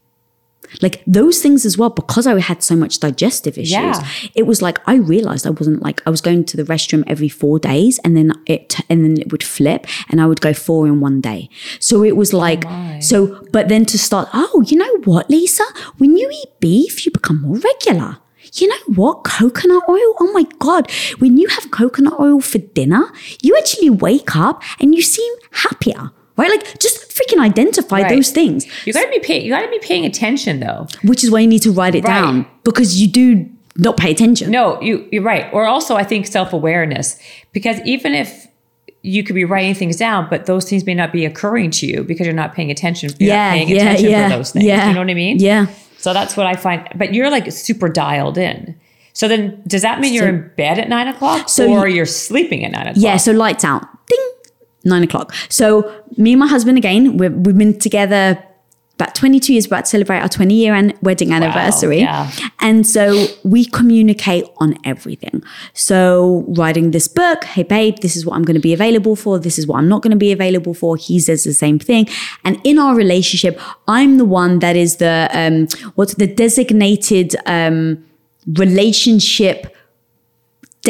Like 0.82 1.02
those 1.06 1.40
things 1.40 1.64
as 1.64 1.78
well, 1.78 1.90
because 1.90 2.26
I 2.26 2.38
had 2.40 2.62
so 2.62 2.76
much 2.76 3.00
digestive 3.00 3.58
issues, 3.58 3.72
yeah. 3.72 4.06
it 4.34 4.46
was 4.46 4.62
like 4.62 4.78
I 4.88 4.96
realized 4.96 5.46
I 5.46 5.50
wasn't 5.50 5.82
like 5.82 6.02
I 6.06 6.10
was 6.10 6.20
going 6.20 6.44
to 6.44 6.56
the 6.56 6.64
restroom 6.64 7.04
every 7.06 7.28
four 7.28 7.58
days 7.58 7.98
and 8.04 8.16
then 8.16 8.32
it 8.46 8.80
and 8.88 9.04
then 9.04 9.20
it 9.20 9.32
would 9.32 9.42
flip 9.42 9.86
and 10.08 10.20
I 10.20 10.26
would 10.26 10.40
go 10.40 10.52
four 10.52 10.86
in 10.86 11.00
one 11.00 11.20
day. 11.20 11.48
So 11.80 12.04
it 12.04 12.16
was 12.16 12.34
oh 12.34 12.38
like 12.38 12.64
oh 12.66 13.00
so 13.00 13.44
but 13.52 13.68
then 13.68 13.84
to 13.86 13.98
start, 13.98 14.28
oh, 14.32 14.64
you 14.66 14.76
know 14.76 14.98
what, 15.04 15.30
Lisa? 15.30 15.64
When 15.98 16.16
you 16.16 16.30
eat 16.30 16.60
beef, 16.60 17.04
you 17.06 17.12
become 17.12 17.42
more 17.42 17.56
regular. 17.56 18.18
You 18.54 18.68
know 18.68 18.94
what? 18.94 19.24
Coconut 19.24 19.82
oil? 19.88 20.14
Oh 20.20 20.30
my 20.32 20.44
God. 20.58 20.90
When 21.18 21.36
you 21.36 21.48
have 21.48 21.70
coconut 21.70 22.18
oil 22.20 22.40
for 22.40 22.58
dinner, 22.58 23.12
you 23.42 23.56
actually 23.56 23.90
wake 23.90 24.36
up 24.36 24.62
and 24.80 24.94
you 24.94 25.02
seem 25.02 25.32
happier 25.52 26.12
right? 26.36 26.50
Like 26.50 26.78
just 26.78 27.10
freaking 27.10 27.40
identify 27.40 28.02
right. 28.02 28.08
those 28.08 28.30
things. 28.30 28.66
You 28.86 28.92
gotta 28.92 29.10
be 29.10 29.20
pay- 29.20 29.42
you 29.42 29.50
gotta 29.50 29.68
be 29.68 29.78
paying 29.78 30.04
attention 30.04 30.60
though. 30.60 30.86
Which 31.04 31.24
is 31.24 31.30
why 31.30 31.40
you 31.40 31.46
need 31.46 31.62
to 31.62 31.72
write 31.72 31.94
it 31.94 32.04
right. 32.04 32.20
down 32.20 32.46
because 32.64 33.00
you 33.00 33.08
do 33.08 33.48
not 33.76 33.96
pay 33.96 34.10
attention. 34.10 34.50
No, 34.50 34.80
you 34.80 35.06
you're 35.10 35.22
right. 35.22 35.52
Or 35.52 35.66
also 35.66 35.96
I 35.96 36.04
think 36.04 36.26
self-awareness. 36.26 37.18
Because 37.52 37.80
even 37.84 38.14
if 38.14 38.46
you 39.02 39.22
could 39.22 39.34
be 39.34 39.44
writing 39.44 39.74
things 39.74 39.96
down, 39.96 40.26
but 40.28 40.46
those 40.46 40.68
things 40.68 40.84
may 40.84 40.94
not 40.94 41.12
be 41.12 41.24
occurring 41.24 41.70
to 41.70 41.86
you 41.86 42.02
because 42.02 42.26
you're 42.26 42.34
not 42.34 42.54
paying 42.54 42.70
attention. 42.70 43.10
You're 43.18 43.28
yeah, 43.28 43.52
paying 43.52 43.68
yeah, 43.68 43.76
attention 43.76 44.10
yeah, 44.10 44.28
for 44.28 44.36
those 44.36 44.50
things. 44.50 44.64
Yeah, 44.64 44.88
you 44.88 44.94
know 44.94 45.00
what 45.00 45.10
I 45.10 45.14
mean? 45.14 45.38
Yeah. 45.38 45.66
So 45.98 46.12
that's 46.12 46.36
what 46.36 46.46
I 46.46 46.54
find. 46.54 46.88
But 46.96 47.14
you're 47.14 47.30
like 47.30 47.50
super 47.52 47.88
dialed 47.88 48.36
in. 48.36 48.78
So 49.12 49.28
then, 49.28 49.62
does 49.66 49.82
that 49.82 50.00
mean 50.00 50.10
so, 50.10 50.16
you're 50.16 50.28
in 50.28 50.50
bed 50.56 50.78
at 50.78 50.88
nine 50.90 51.08
o'clock, 51.08 51.48
so 51.48 51.70
or 51.70 51.88
you, 51.88 52.02
are 52.02 52.06
sleeping 52.06 52.64
at 52.64 52.72
nine 52.72 52.88
o'clock? 52.88 53.02
Yeah. 53.02 53.16
So 53.16 53.32
lights 53.32 53.64
out. 53.64 53.82
Ding 54.06 54.30
nine 54.86 55.02
o'clock. 55.02 55.34
So 55.48 55.92
me 56.16 56.32
and 56.32 56.40
my 56.40 56.46
husband 56.46 56.78
again, 56.78 57.16
we 57.16 57.26
have 57.26 57.42
been 57.42 57.78
together 57.78 58.42
about 58.98 59.14
22 59.14 59.52
years, 59.52 59.66
about 59.66 59.84
to 59.84 59.90
celebrate 59.90 60.20
our 60.20 60.28
20 60.28 60.54
year 60.54 60.74
an- 60.74 60.94
wedding 61.02 61.30
anniversary. 61.30 62.02
Wow, 62.02 62.30
yeah. 62.38 62.48
And 62.60 62.86
so 62.86 63.26
we 63.44 63.66
communicate 63.66 64.46
on 64.56 64.78
everything. 64.84 65.42
So 65.74 66.46
writing 66.56 66.92
this 66.92 67.06
book, 67.06 67.44
hey 67.44 67.62
babe, 67.62 67.98
this 68.00 68.16
is 68.16 68.24
what 68.24 68.36
I'm 68.36 68.42
going 68.42 68.54
to 68.54 68.60
be 68.60 68.72
available 68.72 69.14
for. 69.14 69.38
This 69.38 69.58
is 69.58 69.66
what 69.66 69.76
I'm 69.76 69.88
not 69.88 70.00
going 70.00 70.12
to 70.12 70.16
be 70.16 70.32
available 70.32 70.72
for. 70.72 70.96
He 70.96 71.20
says 71.20 71.44
the 71.44 71.52
same 71.52 71.78
thing. 71.78 72.08
And 72.42 72.58
in 72.64 72.78
our 72.78 72.94
relationship, 72.94 73.60
I'm 73.86 74.16
the 74.16 74.24
one 74.24 74.60
that 74.60 74.76
is 74.76 74.96
the, 74.96 75.28
um, 75.32 75.68
what's 75.96 76.14
the 76.14 76.26
designated, 76.26 77.36
um, 77.44 78.02
relationship 78.54 79.75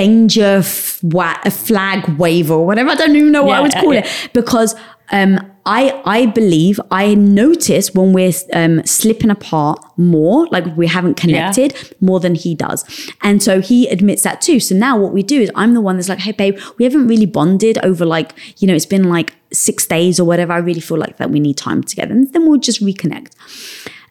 danger 0.01 0.59
f- 0.61 1.01
wa- 1.03 1.39
a 1.45 1.51
flag 1.51 2.01
wave 2.19 2.51
or 2.51 2.65
whatever. 2.67 2.91
I 2.91 2.95
don't 3.01 3.17
even 3.17 3.33
know 3.33 3.43
what 3.45 3.53
Yeah, 3.55 3.59
I 3.59 3.63
would 3.63 3.73
call 3.83 3.95
yeah. 3.95 4.05
it 4.05 4.31
because 4.33 4.75
um, 5.13 5.33
I 5.65 5.81
I 6.05 6.27
believe 6.27 6.81
I 6.91 7.15
notice 7.15 7.95
when 7.95 8.13
we're 8.13 8.33
um, 8.53 8.85
slipping 8.85 9.31
apart 9.31 9.79
more, 9.97 10.47
like 10.55 10.65
we 10.77 10.87
haven't 10.97 11.17
connected 11.17 11.75
more 12.01 12.19
than 12.21 12.35
he 12.35 12.55
does, 12.55 12.85
and 13.23 13.43
so 13.43 13.61
he 13.61 13.79
admits 13.89 14.23
that 14.25 14.41
too. 14.41 14.59
So 14.61 14.75
now 14.75 14.99
what 15.03 15.13
we 15.13 15.23
do 15.23 15.41
is 15.41 15.51
I'm 15.55 15.75
the 15.75 15.81
one 15.89 15.97
that's 15.97 16.09
like, 16.09 16.19
hey 16.29 16.33
babe, 16.33 16.59
we 16.79 16.85
haven't 16.85 17.07
really 17.13 17.27
bonded 17.27 17.79
over 17.85 18.05
like 18.17 18.33
you 18.61 18.67
know 18.69 18.75
it's 18.75 18.87
been 18.97 19.09
like 19.17 19.31
six 19.53 19.87
days 19.87 20.19
or 20.21 20.25
whatever. 20.25 20.53
I 20.53 20.59
really 20.59 20.81
feel 20.89 20.99
like 20.99 21.17
that 21.19 21.31
we 21.31 21.41
need 21.41 21.57
time 21.57 21.83
together, 21.85 22.13
and 22.13 22.33
then 22.33 22.43
we'll 22.49 22.61
just 22.71 22.81
reconnect. 22.91 23.33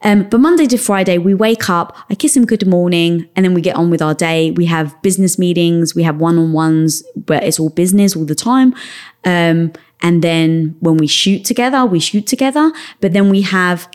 Um, 0.06 0.22
but 0.28 0.38
Monday 0.38 0.66
to 0.66 0.78
Friday, 0.78 1.18
we 1.18 1.34
wake 1.34 1.68
up, 1.68 1.96
I 2.08 2.14
kiss 2.14 2.36
him 2.36 2.46
good 2.46 2.64
morning, 2.64 3.28
and 3.34 3.44
then 3.44 3.54
we 3.54 3.60
get 3.60 3.74
on 3.74 3.90
with 3.90 4.00
our 4.00 4.14
day. 4.14 4.52
We 4.52 4.66
have 4.66 4.94
business 5.02 5.36
meetings, 5.36 5.96
we 5.96 6.04
have 6.04 6.20
one 6.20 6.38
on 6.38 6.52
ones 6.52 7.02
where 7.26 7.42
it's 7.42 7.58
all 7.58 7.70
business 7.70 8.14
all 8.14 8.24
the 8.24 8.36
time. 8.36 8.72
Um, 9.24 9.72
and 10.02 10.22
then 10.22 10.76
when 10.78 10.96
we 10.96 11.08
shoot 11.08 11.44
together, 11.44 11.84
we 11.84 11.98
shoot 11.98 12.24
together. 12.24 12.70
But 13.00 13.14
then 13.14 13.30
we 13.30 13.42
have 13.42 13.88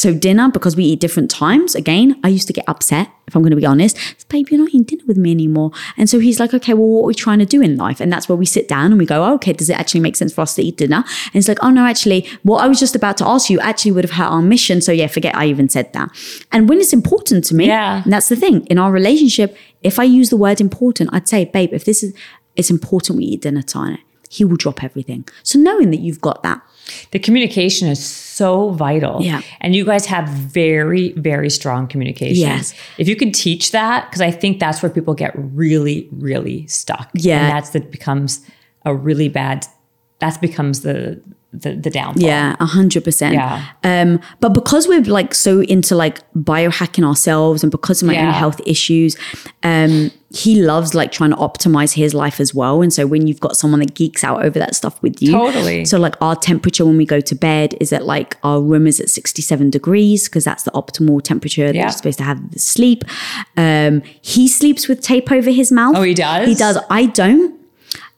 so 0.00 0.14
dinner 0.14 0.50
because 0.50 0.76
we 0.76 0.84
eat 0.84 1.00
different 1.00 1.30
times. 1.30 1.74
Again, 1.74 2.18
I 2.24 2.28
used 2.28 2.46
to 2.48 2.52
get 2.52 2.64
upset 2.68 3.10
if 3.28 3.36
I'm 3.36 3.42
going 3.42 3.50
to 3.50 3.56
be 3.56 3.64
honest. 3.66 3.96
It's, 4.10 4.24
Babe, 4.24 4.48
you're 4.50 4.58
not 4.58 4.70
eating 4.70 4.82
dinner 4.82 5.04
with 5.06 5.16
me 5.16 5.30
anymore. 5.30 5.70
And 5.96 6.10
so 6.10 6.18
he's 6.18 6.40
like, 6.40 6.52
okay, 6.52 6.74
well, 6.74 6.86
what 6.88 7.02
are 7.02 7.06
we 7.06 7.14
trying 7.14 7.38
to 7.38 7.46
do 7.46 7.60
in 7.62 7.76
life? 7.76 8.00
And 8.00 8.12
that's 8.12 8.28
where 8.28 8.34
we 8.36 8.44
sit 8.46 8.66
down 8.66 8.86
and 8.86 8.98
we 8.98 9.06
go, 9.06 9.22
oh, 9.24 9.34
okay, 9.34 9.52
does 9.52 9.70
it 9.70 9.78
actually 9.78 10.00
make 10.00 10.16
sense 10.16 10.32
for 10.34 10.40
us 10.40 10.54
to 10.56 10.62
eat 10.62 10.78
dinner? 10.78 10.96
And 11.26 11.34
it's 11.36 11.46
like, 11.46 11.58
oh 11.62 11.70
no, 11.70 11.84
actually, 11.86 12.26
what 12.42 12.64
I 12.64 12.66
was 12.66 12.80
just 12.80 12.96
about 12.96 13.16
to 13.18 13.26
ask 13.26 13.48
you 13.50 13.60
actually 13.60 13.92
would 13.92 14.04
have 14.04 14.12
hurt 14.12 14.30
our 14.32 14.42
mission. 14.42 14.80
So 14.80 14.90
yeah, 14.90 15.06
forget 15.06 15.36
I 15.36 15.46
even 15.46 15.68
said 15.68 15.92
that. 15.92 16.10
And 16.50 16.68
when 16.68 16.78
it's 16.80 16.92
important 16.92 17.44
to 17.44 17.54
me, 17.54 17.66
Yeah. 17.68 18.02
and 18.02 18.12
that's 18.12 18.28
the 18.28 18.36
thing 18.36 18.66
in 18.66 18.78
our 18.78 18.90
relationship. 18.90 19.56
If 19.82 19.98
I 19.98 20.04
use 20.04 20.30
the 20.30 20.36
word 20.36 20.60
important, 20.60 21.10
I'd 21.12 21.28
say, 21.28 21.44
babe, 21.44 21.70
if 21.72 21.84
this 21.84 22.02
is, 22.02 22.12
it's 22.56 22.70
important 22.70 23.16
we 23.18 23.24
eat 23.26 23.42
dinner 23.42 23.62
time. 23.62 23.98
He 24.32 24.44
will 24.44 24.56
drop 24.56 24.84
everything. 24.84 25.28
So 25.42 25.58
knowing 25.58 25.90
that 25.90 26.00
you've 26.00 26.20
got 26.20 26.42
that, 26.44 26.62
The 27.10 27.18
communication 27.18 27.88
is 27.88 28.04
so 28.04 28.70
vital. 28.70 29.22
Yeah. 29.22 29.42
And 29.60 29.74
you 29.74 29.84
guys 29.84 30.06
have 30.06 30.28
very, 30.28 31.12
very 31.12 31.50
strong 31.50 31.86
communication. 31.86 32.40
Yes. 32.40 32.74
If 32.98 33.08
you 33.08 33.16
can 33.16 33.32
teach 33.32 33.72
that, 33.72 34.08
because 34.08 34.20
I 34.20 34.30
think 34.30 34.60
that's 34.60 34.82
where 34.82 34.90
people 34.90 35.14
get 35.14 35.32
really, 35.36 36.08
really 36.12 36.66
stuck. 36.66 37.10
Yeah. 37.14 37.40
And 37.40 37.50
that's 37.50 37.70
that 37.70 37.90
becomes 37.90 38.40
a 38.84 38.94
really 38.94 39.28
bad, 39.28 39.66
that 40.20 40.40
becomes 40.40 40.82
the 40.82 41.20
the, 41.52 41.74
the 41.74 41.90
downfall. 41.90 42.22
Yeah, 42.22 42.54
a 42.60 42.66
hundred 42.66 43.04
percent. 43.04 43.34
Yeah. 43.34 43.66
Um, 43.82 44.20
but 44.40 44.50
because 44.54 44.86
we're 44.86 45.00
like 45.02 45.34
so 45.34 45.62
into 45.62 45.94
like 45.96 46.20
biohacking 46.32 47.04
ourselves, 47.04 47.62
and 47.64 47.70
because 47.70 48.02
of 48.02 48.06
my 48.08 48.16
own 48.18 48.32
health 48.32 48.60
issues, 48.66 49.16
um, 49.64 50.12
he 50.32 50.62
loves 50.62 50.94
like 50.94 51.10
trying 51.10 51.30
to 51.30 51.36
optimize 51.36 51.94
his 51.94 52.14
life 52.14 52.38
as 52.38 52.54
well. 52.54 52.82
And 52.82 52.92
so 52.92 53.04
when 53.04 53.26
you've 53.26 53.40
got 53.40 53.56
someone 53.56 53.80
that 53.80 53.94
geeks 53.94 54.22
out 54.22 54.44
over 54.44 54.60
that 54.60 54.76
stuff 54.76 55.02
with 55.02 55.20
you, 55.20 55.32
Totally. 55.32 55.84
So 55.84 55.98
like 55.98 56.14
our 56.22 56.36
temperature 56.36 56.86
when 56.86 56.96
we 56.96 57.04
go 57.04 57.20
to 57.20 57.34
bed 57.34 57.74
is 57.80 57.92
at 57.92 58.04
like 58.04 58.36
our 58.44 58.60
room 58.62 58.86
is 58.86 59.00
at 59.00 59.08
sixty-seven 59.10 59.70
degrees 59.70 60.28
because 60.28 60.44
that's 60.44 60.62
the 60.62 60.70
optimal 60.70 61.20
temperature 61.20 61.66
that 61.66 61.74
Yeah. 61.74 61.82
you're 61.82 61.90
supposed 61.90 62.18
to 62.18 62.24
have 62.24 62.52
the 62.52 62.60
sleep. 62.60 63.02
Um, 63.56 64.02
he 64.22 64.46
sleeps 64.46 64.86
with 64.86 65.00
tape 65.00 65.32
over 65.32 65.50
his 65.50 65.72
mouth. 65.72 65.96
Oh, 65.96 66.02
he 66.02 66.14
does? 66.14 66.46
He 66.46 66.54
does. 66.54 66.78
I 66.90 67.06
don't. 67.06 67.59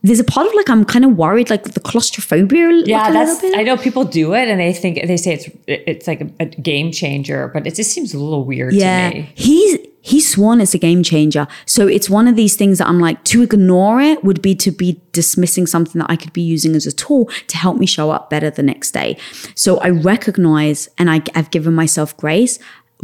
There's 0.02 0.20
a 0.20 0.24
part 0.24 0.46
of 0.46 0.54
like 0.54 0.68
I'm 0.68 0.84
kind 0.84 1.04
of 1.04 1.16
worried, 1.16 1.48
like 1.50 1.62
the 1.64 1.80
claustrophobia. 1.80 2.68
like, 2.68 2.86
Yeah, 2.86 3.08
a 3.08 3.12
that's. 3.12 3.34
little 3.42 3.50
bit. 3.50 3.58
I 3.58 3.62
know 3.62 3.76
people 3.76 4.04
do 4.04 4.34
it, 4.34 4.48
and 4.48 4.58
they 4.60 4.72
think 4.72 5.06
they 5.06 5.16
say 5.16 5.34
it's 5.34 5.48
it's 5.66 6.06
like 6.06 6.20
a, 6.22 6.30
a 6.40 6.46
game 6.46 6.90
changer, 6.92 7.48
but 7.54 7.66
it 7.66 7.74
just 7.74 7.92
seems 7.92 8.12
a 8.14 8.18
little 8.18 8.44
weird 8.44 8.74
yeah 8.74 9.10
to 9.10 9.16
me. 9.16 9.30
he's 9.34 9.78
he's 10.04 10.28
sworn 10.28 10.60
it's 10.60 10.74
a 10.74 10.78
game 10.78 11.00
changer 11.04 11.46
so 11.64 11.86
it's 11.86 12.10
one 12.10 12.26
of 12.26 12.34
these 12.34 12.56
things 12.56 12.78
that 12.78 12.88
i'm 12.88 12.98
like 12.98 13.22
to 13.22 13.40
ignore 13.40 14.00
it 14.00 14.24
would 14.24 14.42
be 14.42 14.52
to 14.52 14.72
be 14.72 15.00
dismissing 15.12 15.64
something 15.64 16.00
that 16.00 16.10
i 16.10 16.16
could 16.16 16.32
be 16.32 16.42
using 16.42 16.74
as 16.74 16.86
a 16.88 16.92
tool 16.92 17.26
to 17.46 17.56
help 17.56 17.76
me 17.76 17.86
show 17.86 18.10
up 18.10 18.28
better 18.28 18.50
the 18.50 18.64
next 18.64 18.90
day 18.90 19.16
so 19.54 19.78
i 19.78 19.88
recognize 19.88 20.88
and 20.98 21.08
I, 21.08 21.22
i've 21.36 21.52
given 21.52 21.72
myself 21.74 22.16
grace 22.16 22.58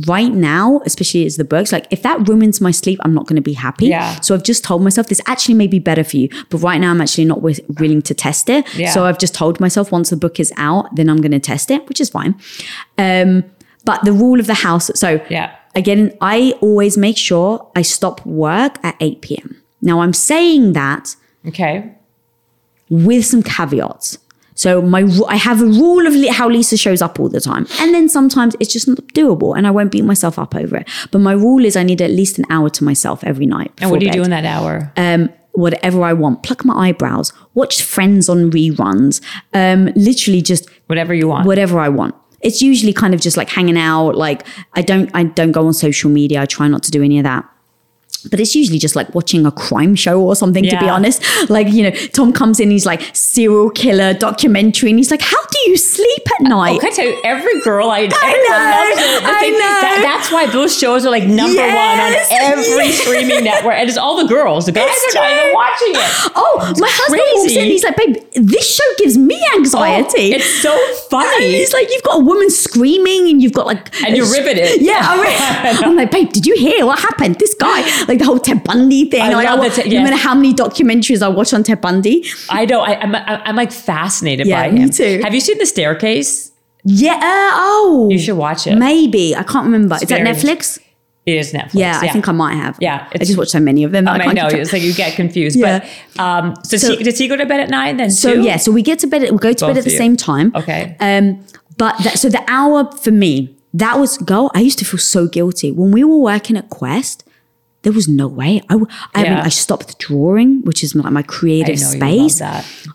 right 0.07 0.33
now 0.33 0.81
especially 0.87 1.27
as 1.27 1.37
the 1.37 1.45
books 1.45 1.73
like 1.73 1.87
if 1.91 2.03
that 2.03 2.29
ruins 2.29 2.61
my 2.61 2.71
sleep 2.71 3.01
i'm 3.03 3.13
not 3.13 3.27
going 3.27 3.35
to 3.35 3.43
be 3.43 3.53
happy 3.53 3.87
Yeah. 3.89 4.21
so 4.21 4.33
i've 4.35 4.45
just 4.45 4.63
told 4.63 4.81
myself 4.83 5.09
this 5.09 5.21
actually 5.27 5.55
may 5.55 5.67
be 5.67 5.81
better 5.81 6.05
for 6.05 6.17
you 6.19 6.29
but 6.51 6.59
right 6.59 6.81
now 6.81 6.93
i'm 6.93 7.01
actually 7.01 7.25
not 7.25 7.39
wi- 7.39 7.59
willing 7.81 8.03
to 8.03 8.15
test 8.15 8.49
it 8.49 8.65
Yeah. 8.77 8.91
so 8.91 9.07
i've 9.07 9.19
just 9.19 9.35
told 9.35 9.59
myself 9.59 9.91
once 9.91 10.11
the 10.11 10.17
book 10.17 10.39
is 10.39 10.53
out 10.57 10.95
then 10.95 11.09
i'm 11.11 11.17
going 11.21 11.33
to 11.33 11.41
test 11.41 11.71
it 11.73 11.89
which 11.89 12.01
is 12.01 12.11
fine 12.11 12.37
um 12.97 13.43
but 13.85 14.05
the 14.05 14.13
rule 14.13 14.39
of 14.39 14.47
the 14.47 14.55
house 14.55 14.91
so 14.95 15.21
Yeah. 15.31 15.55
Again, 15.75 16.17
I 16.21 16.55
always 16.61 16.97
make 16.99 17.17
sure 17.17 17.71
I 17.77 17.83
stop 17.83 18.25
work 18.27 18.79
at 18.83 18.97
8 19.01 19.21
p.m. 19.21 19.63
Now, 19.81 20.01
I'm 20.01 20.13
saying 20.15 20.73
that 20.73 21.15
Okay. 21.47 21.93
with 22.91 23.25
some 23.27 23.43
caveats. 23.45 24.19
So 24.59 24.83
my 24.83 25.09
I 25.29 25.37
have 25.37 25.63
a 25.63 25.67
rule 25.67 26.05
of 26.09 26.15
how 26.35 26.49
Lisa 26.49 26.77
shows 26.77 27.01
up 27.01 27.21
all 27.21 27.29
the 27.29 27.41
time, 27.41 27.65
and 27.81 27.95
then 27.95 28.09
sometimes 28.09 28.57
it's 28.59 28.73
just 28.73 28.89
not 28.89 28.99
doable, 29.15 29.57
and 29.57 29.69
I 29.69 29.71
won't 29.71 29.93
beat 29.93 30.05
myself 30.05 30.37
up 30.37 30.55
over 30.57 30.79
it. 30.79 30.89
But 31.13 31.21
my 31.21 31.33
rule 31.33 31.65
is 31.65 31.77
I 31.77 31.85
need 31.85 32.03
at 32.03 32.11
least 32.11 32.39
an 32.39 32.45
hour 32.51 32.69
to 32.71 32.83
myself 32.83 33.23
every 33.23 33.47
night. 33.47 33.71
And 33.81 33.89
what 33.91 34.01
do 34.01 34.07
you 34.07 34.13
before 34.13 34.25
do 34.25 34.33
in 34.33 34.43
that 34.43 34.45
hour? 34.45 34.93
Um, 34.97 35.31
whatever 35.53 36.03
I 36.03 36.13
want, 36.13 36.43
pluck 36.43 36.65
my 36.65 36.89
eyebrows, 36.89 37.33
watch 37.55 37.83
Friends 37.83 38.29
on 38.29 38.51
reruns, 38.51 39.21
um, 39.55 39.93
literally 39.95 40.43
just 40.43 40.69
Whatever 40.89 41.15
you 41.15 41.29
want. 41.29 41.47
whatever 41.47 41.79
I 41.79 41.89
want. 41.89 42.17
It's 42.41 42.61
usually 42.61 42.93
kind 42.93 43.15
of 43.15 43.21
just 43.21 43.37
like 43.37 43.51
hanging 43.51 43.79
out. 43.79 44.17
Like 44.17 44.45
I 44.75 44.83
don't, 44.83 45.09
I 45.15 45.23
don't 45.23 45.53
go 45.53 45.67
on 45.69 45.73
social 45.73 46.11
media. 46.11 46.43
I 46.43 46.47
try 46.47 46.67
not 46.67 46.83
to 46.85 46.91
do 46.91 47.03
any 47.03 47.19
of 47.19 47.25
that. 47.25 47.49
But 48.31 48.41
it's 48.41 48.55
usually 48.55 48.79
just 48.79 48.97
like 48.97 49.15
watching 49.15 49.47
a 49.47 49.53
crime 49.53 49.95
show 49.95 50.21
or 50.21 50.35
something, 50.35 50.65
to 50.65 50.79
be 50.79 50.89
honest. 50.89 51.23
Like, 51.49 51.69
you 51.69 51.85
know, 51.85 51.91
Tom 51.91 52.33
comes 52.33 52.59
in, 52.61 52.71
he's 52.71 52.85
like 52.87 53.03
serial 53.15 53.71
killer 53.71 54.13
documentary, 54.15 54.91
and 54.91 54.99
he's 54.99 55.11
like, 55.11 55.23
How 55.23 55.41
do 55.51 55.59
you 55.71 55.77
sleep 55.77 56.23
at 56.41 56.47
uh, 56.47 56.49
night? 56.49 56.77
Oh, 56.77 56.81
can 56.81 56.93
I 56.93 56.95
tell 56.97 57.05
you, 57.07 57.21
every 57.25 57.61
girl 57.61 57.91
I, 57.91 58.01
I 58.01 58.07
know, 58.07 58.11
loves 58.11 59.01
it. 59.03 59.23
The 59.23 59.29
I 59.29 59.49
know. 59.51 59.59
that- 59.59 60.01
that's 60.03 60.33
why 60.33 60.47
those 60.47 60.77
shows 60.77 61.05
are 61.07 61.11
like 61.11 61.25
number 61.25 61.55
Yes. 61.55 62.31
one 62.31 62.51
on 62.51 62.59
every 62.59 62.93
streaming 62.93 63.45
network. 63.45 63.75
And 63.75 63.89
it's 63.89 63.99
all 63.99 64.17
the 64.17 64.29
girls. 64.29 64.67
The 64.67 64.73
guys 64.73 64.89
It's 64.91 65.15
are 65.17 65.21
not 65.21 65.31
even 65.31 65.55
watching 65.55 65.93
it. 65.95 66.33
Oh, 66.35 66.75
my 66.79 66.89
husband 66.91 67.23
walks 67.37 67.53
in, 67.53 67.65
he's 67.67 67.85
like, 67.85 67.97
Babe, 67.97 68.17
this 68.35 68.75
show 68.77 68.85
gives 68.99 69.17
me 69.17 69.39
oh, 69.53 69.59
anxiety. 69.59 70.33
Oh, 70.33 70.37
it's 70.37 70.63
so 70.63 70.73
And 70.73 70.97
funny. 71.11 71.53
he's 71.53 71.73
like, 71.73 71.89
you've 71.91 72.03
got 72.03 72.21
a 72.21 72.25
woman 72.25 72.51
screaming, 72.51 73.29
and 73.31 73.43
you've 73.43 73.53
got 73.53 73.67
like, 73.67 73.95
And 74.05 74.17
you're 74.17 74.31
riveted. 74.31 74.81
Yeah, 74.83 75.01
I'm, 75.03 75.85
I'm 75.85 75.97
like, 75.97 76.11
babe, 76.11 76.31
did 76.33 76.47
you 76.47 76.57
hear 76.57 76.85
what 76.87 76.99
happened? 76.99 77.37
This 77.39 77.55
guy, 77.55 77.83
like 78.09 78.19
the 78.19 78.25
whole 78.25 78.39
Ted 78.39 78.65
Bundy 78.65 79.09
thing. 79.11 79.23
I 79.23 79.33
like, 79.35 79.47
love 79.49 79.59
wa- 79.61 79.69
the 79.69 79.75
Ted- 79.83 79.93
no 79.93 80.03
matter 80.03 80.17
how 80.17 80.35
many 80.35 80.55
documentaries 80.55 81.23
I 81.23 81.29
watch 81.29 81.53
on 81.53 81.63
Ted 81.63 81.81
Bundy. 81.81 82.25
I 82.51 82.65
know. 82.65 82.81
I, 82.81 82.99
I'm, 83.01 83.15
I'm 83.15 83.55
like 83.57 83.71
fascinated 83.73 84.47
Yeah, 84.47 84.67
by 84.69 84.71
me 84.73 84.89
too. 84.89 85.21
Have 85.23 85.35
you 85.35 85.41
seen 85.41 85.59
The 85.59 85.67
Staircase? 85.67 86.51
Yeah. 86.85 87.15
uh, 87.15 87.21
oh, 87.23 88.09
You 88.11 88.19
should 88.19 88.37
watch 88.37 88.67
it. 88.67 88.77
maybe 88.77 89.37
I 89.37 89.43
can't 89.43 89.65
remember. 89.67 89.97
Is 89.97 90.09
that 90.09 90.21
Netflix? 90.23 90.79
It 91.27 91.37
is 91.37 91.53
Netflix. 91.53 91.75
Yeah, 91.75 92.01
I 92.03 92.09
think 92.09 92.27
I 92.27 92.33
might 92.33 92.55
have. 92.55 92.79
Yeah, 92.81 93.07
I 93.15 93.19
just 93.19 93.37
watched 93.37 93.51
so 93.51 93.61
many 93.61 93.85
of 93.85 93.93
them. 93.93 94.09
Um, 94.09 94.15
I 94.15 94.25
can't 94.25 94.35
know. 94.35 94.47
It's 94.49 94.73
like 94.73 94.81
you 94.81 94.95
get 94.95 95.15
confused. 95.15 95.59
Yeah. 95.59 95.87
But 96.17 96.23
um, 96.23 96.55
so, 96.65 96.71
does, 96.71 96.81
So- 96.87 96.97
he, 96.97 97.05
does 97.05 97.19
he 97.19 97.29
go 97.29 97.37
to 97.37 97.45
bed 97.45 97.61
at 97.61 97.69
nine 97.69 97.99
then? 97.99 98.11
So 98.11 98.35
too? 98.37 98.43
yeah, 98.43 98.57
so 98.57 98.73
we 98.73 98.81
get 98.81 98.99
to 99.01 99.07
bed. 99.07 99.23
We 99.31 99.37
go 99.37 99.53
to 99.53 99.67
Both 99.67 99.69
bed 99.75 99.77
at 99.79 99.85
the 99.85 99.91
you. 99.91 99.97
same 99.99 100.17
time. 100.17 100.53
Okay. 100.55 100.97
Um, 101.01 101.45
but 101.77 101.99
that, 102.05 102.19
so 102.19 102.31
the 102.31 102.43
hour 102.49 102.91
for 102.93 103.11
me, 103.11 103.55
that 103.75 103.99
was 103.99 104.17
go. 104.19 104.51
I 104.55 104.61
used 104.61 104.79
to 104.79 104.87
feel 104.87 104.99
so 104.99 105.29
guilty 105.29 105.71
when 105.71 105.91
we 105.91 106.03
were 106.03 106.17
working 106.17 106.57
at 106.57 106.71
Quest. 106.71 107.28
There 107.83 107.93
was 107.93 108.09
no 108.09 108.27
way. 108.27 108.61
I, 108.69 108.75
I, 108.75 109.23
mean, 109.23 109.33
Yeah. 109.33 109.43
I 109.45 109.49
stopped 109.51 109.99
drawing, 109.99 110.63
which 110.63 110.83
is 110.83 110.95
my, 110.95 111.09
my 111.11 111.21
I 111.21 111.23
creative 111.23 111.81
love 111.81 111.91
space. 111.91 112.43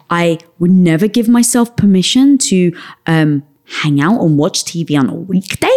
I 0.10 0.40
would 0.60 0.72
never 0.72 1.08
give 1.08 1.30
myself 1.30 1.76
permission 1.78 2.38
to 2.50 2.76
um, 3.08 3.44
hang 3.66 4.02
out 4.02 4.20
and 4.22 4.38
watch 4.38 4.66
TV 4.66 5.00
on 5.00 5.10
a 5.10 5.16
weekday. 5.16 5.68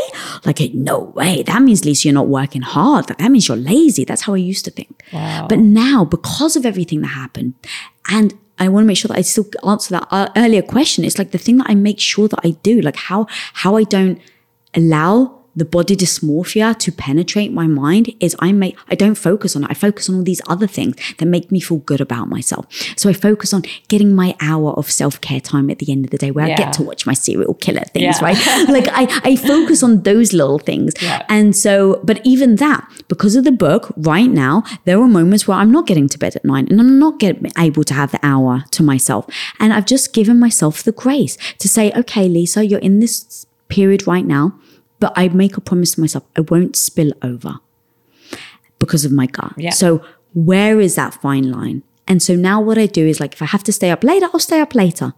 Like, 0.45 0.61
no 0.75 0.99
way. 0.99 1.43
That 1.45 1.63
means, 1.63 1.85
Lisa, 1.85 2.09
you're 2.09 2.15
not 2.15 2.29
working 2.29 2.63
hard. 2.63 3.07
That 3.07 3.31
means 3.31 3.49
you're 3.49 3.57
lazy. 3.57 4.05
That's 4.05 4.23
how 4.23 4.35
I 4.35 4.39
used 4.39 4.65
to 4.65 4.71
think. 4.71 5.03
Wow. 5.13 5.47
But 5.49 5.61
now, 5.61 6.05
because 6.05 6.57
of 6.57 6.67
everything 6.67 7.01
that 7.03 7.09
happened, 7.09 7.55
and 8.11 8.35
I 8.59 8.69
want 8.69 8.85
to 8.85 8.87
make 8.87 8.97
sure 8.97 9.09
that 9.09 9.19
I 9.19 9.23
still 9.23 9.47
answer 9.67 9.93
that 9.93 10.09
uh, 10.11 10.29
earlier 10.37 10.63
question. 10.63 11.05
It's 11.05 11.19
like 11.19 11.31
the 11.31 11.39
thing 11.39 11.59
that 11.59 11.69
I 11.69 11.75
make 11.75 12.01
sure 12.01 12.29
that 12.29 12.41
I 12.43 12.51
do, 12.63 12.81
like 12.81 12.97
how 12.97 13.27
how 13.53 13.77
I 13.77 13.85
don't 13.85 14.21
allow 14.75 15.43
the 15.57 15.65
body 15.65 15.97
dysmorphia 15.97 16.79
to 16.79 16.93
penetrate 16.93 17.53
my 17.53 17.67
mind 17.67 18.13
is 18.21 18.37
I 18.39 18.53
make 18.53 18.77
I 18.89 18.95
don't 18.95 19.15
focus 19.15 19.57
on 19.57 19.65
it. 19.65 19.71
I 19.71 19.75
focus 19.75 20.09
on 20.09 20.17
all 20.17 20.23
these 20.23 20.43
other 20.47 20.67
things 20.67 20.97
that 21.19 21.27
make 21.27 21.51
me 21.51 21.61
feel 21.61 21.79
good 21.79 22.01
about 22.01 22.29
myself. 22.29 22.67
So 22.97 23.09
I 23.09 23.15
focus 23.15 23.53
on 23.55 23.63
getting 23.89 24.15
my 24.15 24.37
hour 24.41 24.73
of 24.73 24.91
self-care 24.91 25.41
time 25.41 25.71
at 25.71 25.79
the 25.79 25.91
end 25.91 26.05
of 26.05 26.11
the 26.11 26.19
day 26.19 26.31
where 26.31 26.45
I 26.45 26.55
get 26.55 26.73
to 26.75 26.83
watch 26.83 27.07
my 27.07 27.15
serial 27.15 27.55
killer 27.55 27.85
things, 27.95 28.21
Yeah. 28.21 28.25
right? 28.25 28.69
like 28.69 28.89
I, 28.93 29.21
I 29.25 29.37
focus 29.37 29.83
on 29.83 30.03
those 30.03 30.33
little 30.33 30.59
things. 30.59 30.93
Yeah. 31.01 31.25
And 31.29 31.57
so, 31.57 32.01
but 32.05 32.21
even 32.25 32.57
that, 32.57 32.87
because 33.09 33.35
of 33.37 33.45
the 33.45 33.53
book, 33.53 33.93
right 33.97 34.31
now, 34.31 34.63
there 34.85 35.01
are 35.01 35.09
moments 35.09 35.49
where 35.49 35.57
I'm 35.57 35.73
not 35.73 35.87
getting 35.87 36.09
to 36.09 36.19
bed 36.19 36.37
at 36.37 36.45
nine 36.45 36.67
and 36.69 36.81
I'm 36.81 36.99
not 36.99 37.19
get, 37.19 37.41
able 37.59 37.85
to 37.85 37.95
have 37.95 38.13
the 38.13 38.21
hour 38.23 38.65
to 38.73 38.83
myself. 38.83 39.27
And 39.59 39.73
I've 39.73 39.87
just 39.87 40.13
given 40.13 40.39
myself 40.39 40.83
the 40.83 40.93
grace 40.93 41.37
to 41.59 41.69
say, 41.69 41.93
okay, 41.97 42.29
Lisa, 42.29 42.65
you're 42.67 42.81
in 42.81 43.01
this 43.01 43.47
period 43.69 44.07
right 44.07 44.25
now, 44.27 44.59
but 45.01 45.13
I 45.17 45.29
make 45.29 45.57
a 45.57 45.61
promise 45.61 45.93
to 45.95 46.01
myself, 46.01 46.25
I 46.37 46.43
won't 46.43 46.77
spill 46.77 47.13
over 47.23 47.61
because 48.79 49.05
of 49.05 49.13
my 49.13 49.27
gut. 49.27 49.53
Yeah. 49.57 49.71
So 49.71 50.05
where 50.35 50.81
is 50.81 50.95
that 50.97 51.15
fine 51.15 51.51
line? 51.51 51.83
And 52.09 52.23
so 52.23 52.37
now 52.37 52.61
what 52.61 52.79
I 52.79 52.87
do 52.87 53.07
is 53.07 53.19
like, 53.19 53.33
if 53.33 53.43
I 53.43 53.47
have 53.47 53.65
to 53.65 53.73
stay 53.73 53.91
up 53.91 54.05
later, 54.05 54.27
I'll 54.33 54.39
stay 54.39 54.61
up 54.61 54.75
later. 54.75 55.13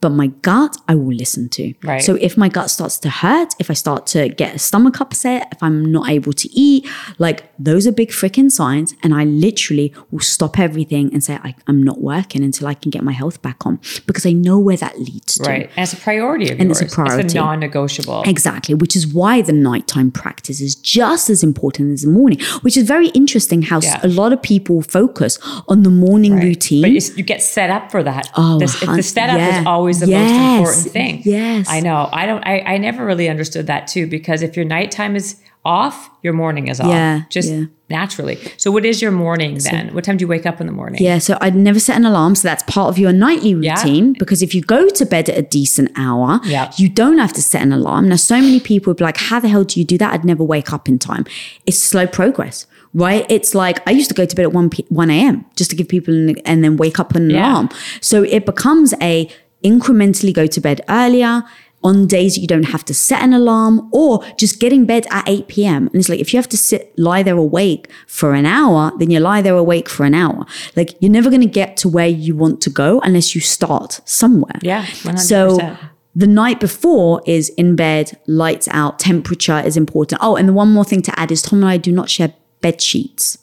But 0.00 0.10
my 0.10 0.28
gut, 0.28 0.76
I 0.86 0.94
will 0.94 1.12
listen 1.14 1.48
to. 1.50 1.74
Right. 1.82 2.00
So 2.02 2.14
if 2.16 2.36
my 2.36 2.48
gut 2.48 2.70
starts 2.70 2.98
to 3.00 3.10
hurt, 3.10 3.54
if 3.58 3.68
I 3.70 3.74
start 3.74 4.06
to 4.08 4.28
get 4.28 4.54
a 4.54 4.58
stomach 4.58 5.00
upset, 5.00 5.48
if 5.50 5.60
I'm 5.62 5.90
not 5.90 6.08
able 6.08 6.32
to 6.34 6.48
eat, 6.52 6.86
like 7.18 7.50
those 7.58 7.84
are 7.86 7.92
big 7.92 8.10
freaking 8.10 8.50
signs. 8.50 8.94
And 9.02 9.12
I 9.12 9.24
literally 9.24 9.92
will 10.12 10.20
stop 10.20 10.58
everything 10.58 11.12
and 11.12 11.22
say, 11.24 11.34
I, 11.42 11.56
am 11.66 11.82
not 11.82 12.00
working 12.00 12.44
until 12.44 12.68
I 12.68 12.74
can 12.74 12.90
get 12.90 13.02
my 13.02 13.10
health 13.12 13.42
back 13.42 13.66
on 13.66 13.80
because 14.06 14.24
I 14.24 14.32
know 14.32 14.58
where 14.60 14.76
that 14.76 14.98
leads 15.00 15.34
to. 15.38 15.42
Right. 15.50 15.70
And 15.76 15.82
it's 15.82 15.92
a 15.92 15.96
priority 15.96 16.44
of 16.50 16.60
And 16.60 16.68
yours. 16.68 16.80
it's 16.80 16.92
a 16.92 16.94
priority. 16.94 17.24
It's 17.24 17.34
a 17.34 17.38
non-negotiable. 17.38 18.22
Exactly, 18.26 18.74
which 18.76 18.94
is 18.94 19.04
why 19.06 19.42
the 19.42 19.52
nighttime 19.52 20.10
practice 20.12 20.60
is 20.60 20.76
just 20.76 21.28
as 21.28 21.42
important 21.42 21.92
as 21.92 22.02
the 22.02 22.10
morning, 22.10 22.38
which 22.62 22.76
is 22.76 22.84
very 22.86 23.08
interesting 23.08 23.62
how 23.62 23.80
Yeah. 23.80 23.98
a 24.04 24.08
lot 24.08 24.32
of 24.32 24.40
people 24.42 24.80
focus 24.82 25.38
on 25.66 25.82
the 25.82 25.90
morning 25.90 26.34
Right. 26.34 26.44
routine. 26.44 26.82
But 26.82 26.92
it's, 26.92 27.16
you 27.16 27.24
get 27.24 27.42
set 27.42 27.70
up 27.70 27.90
for 27.90 28.02
that. 28.04 28.30
Oh, 28.36 28.58
This- 28.60 28.78
the 28.80 29.02
setup 29.02 29.38
yeah. 29.38 29.60
is 29.60 29.66
always 29.66 29.87
the 30.00 30.06
Yes. 30.08 30.30
most 30.60 30.86
important 30.86 30.92
thing. 30.92 31.22
Yes. 31.24 31.66
I 31.68 31.80
know. 31.80 32.08
I 32.12 32.26
don't. 32.26 32.42
I, 32.46 32.60
I 32.60 32.78
never 32.78 33.04
really 33.04 33.28
understood 33.28 33.66
that 33.66 33.86
too 33.86 34.06
because 34.06 34.42
if 34.42 34.56
your 34.56 34.64
nighttime 34.64 35.16
is 35.16 35.36
off, 35.64 36.08
your 36.22 36.32
morning 36.32 36.68
is 36.68 36.80
off. 36.80 36.86
Yeah, 36.88 37.22
Just 37.30 37.50
yeah. 37.50 37.64
naturally. 37.90 38.38
So 38.56 38.70
what 38.70 38.86
is 38.86 39.02
your 39.02 39.10
morning 39.10 39.58
then? 39.58 39.92
what 39.92 40.04
time 40.04 40.16
do 40.16 40.22
you 40.22 40.28
wake 40.28 40.46
up 40.46 40.60
in 40.60 40.66
the 40.66 40.72
morning? 40.72 41.02
Yeah, 41.02 41.18
so 41.18 41.36
I'd 41.40 41.56
never 41.56 41.78
set 41.80 41.96
an 41.96 42.06
alarm. 42.06 42.36
So 42.36 42.48
that's 42.48 42.62
part 42.62 42.88
of 42.88 42.98
your 42.98 43.12
nightly 43.12 43.54
routine. 43.54 44.06
Yeah. 44.14 44.18
because 44.18 44.40
if 44.40 44.54
you 44.54 44.62
go 44.62 44.88
to 44.88 45.04
bed 45.04 45.28
at 45.28 45.36
a 45.36 45.42
decent 45.42 45.90
hour, 45.96 46.40
Yeah. 46.44 46.72
you 46.76 46.88
don't 46.88 47.18
have 47.18 47.32
to 47.34 47.42
set 47.42 47.60
an 47.60 47.72
alarm. 47.72 48.08
Now, 48.08 48.16
so 48.16 48.36
many 48.40 48.60
people 48.60 48.90
would 48.92 48.96
be 48.98 49.04
like, 49.04 49.18
How 49.18 49.40
the 49.40 49.48
hell 49.48 49.64
do 49.64 49.78
you 49.80 49.84
do 49.84 49.98
that? 49.98 50.14
I'd 50.14 50.24
never 50.24 50.44
wake 50.44 50.72
up 50.72 50.88
in 50.88 50.98
time. 50.98 51.26
It's 51.66 51.78
slow 51.82 52.06
progress, 52.06 52.66
right? 52.94 53.26
It's 53.28 53.54
like 53.54 53.86
I 53.86 53.90
used 53.90 54.08
to 54.08 54.14
go 54.14 54.24
to 54.24 54.36
bed 54.36 54.44
at 54.44 54.52
1, 54.52 54.70
p- 54.70 54.86
1 54.88 55.10
a.m. 55.10 55.44
just 55.56 55.68
to 55.70 55.76
give 55.76 55.88
people 55.88 56.14
an, 56.14 56.38
and 56.46 56.64
then 56.64 56.76
wake 56.78 56.98
up 56.98 57.14
an 57.14 57.28
Yeah. 57.28 57.50
alarm. 57.52 57.68
So 58.00 58.22
it 58.22 58.46
becomes 58.46 58.94
a 59.02 59.28
incrementally 59.64 60.32
go 60.32 60.46
to 60.46 60.60
bed 60.60 60.80
earlier 60.88 61.42
on 61.82 62.06
days 62.06 62.36
you 62.36 62.46
don't 62.46 62.64
have 62.64 62.84
to 62.84 62.94
set 62.94 63.22
an 63.22 63.32
alarm 63.32 63.88
or 63.92 64.24
just 64.36 64.58
get 64.58 64.72
in 64.72 64.84
bed 64.84 65.06
at 65.10 65.28
8 65.28 65.48
p.m. 65.48 65.86
And 65.86 65.96
it's 65.96 66.08
like 66.08 66.18
if 66.18 66.32
you 66.32 66.38
have 66.38 66.48
to 66.48 66.56
sit 66.56 66.92
lie 66.98 67.22
there 67.22 67.36
awake 67.36 67.88
for 68.06 68.34
an 68.34 68.46
hour, 68.46 68.92
then 68.98 69.10
you 69.10 69.20
lie 69.20 69.42
there 69.42 69.56
awake 69.56 69.88
for 69.88 70.04
an 70.04 70.14
hour. 70.14 70.44
Like 70.74 71.00
you're 71.00 71.12
never 71.12 71.30
going 71.30 71.42
to 71.42 71.46
get 71.46 71.76
to 71.78 71.88
where 71.88 72.08
you 72.08 72.34
want 72.34 72.60
to 72.62 72.70
go 72.70 73.00
unless 73.00 73.34
you 73.34 73.40
start 73.40 74.00
somewhere. 74.04 74.58
Yeah, 74.60 74.86
100%. 74.86 75.18
So 75.20 75.76
the 76.16 76.26
night 76.26 76.58
before 76.58 77.22
is 77.26 77.50
in 77.50 77.76
bed, 77.76 78.18
lights 78.26 78.66
out, 78.72 78.98
temperature 78.98 79.60
is 79.60 79.76
important. 79.76 80.20
Oh, 80.20 80.34
and 80.34 80.48
the 80.48 80.52
one 80.52 80.72
more 80.72 80.84
thing 80.84 81.02
to 81.02 81.18
add 81.18 81.30
is 81.30 81.42
Tom 81.42 81.60
and 81.60 81.68
I 81.68 81.76
do 81.76 81.92
not 81.92 82.10
share 82.10 82.34
bed 82.60 82.82
sheets. 82.82 83.38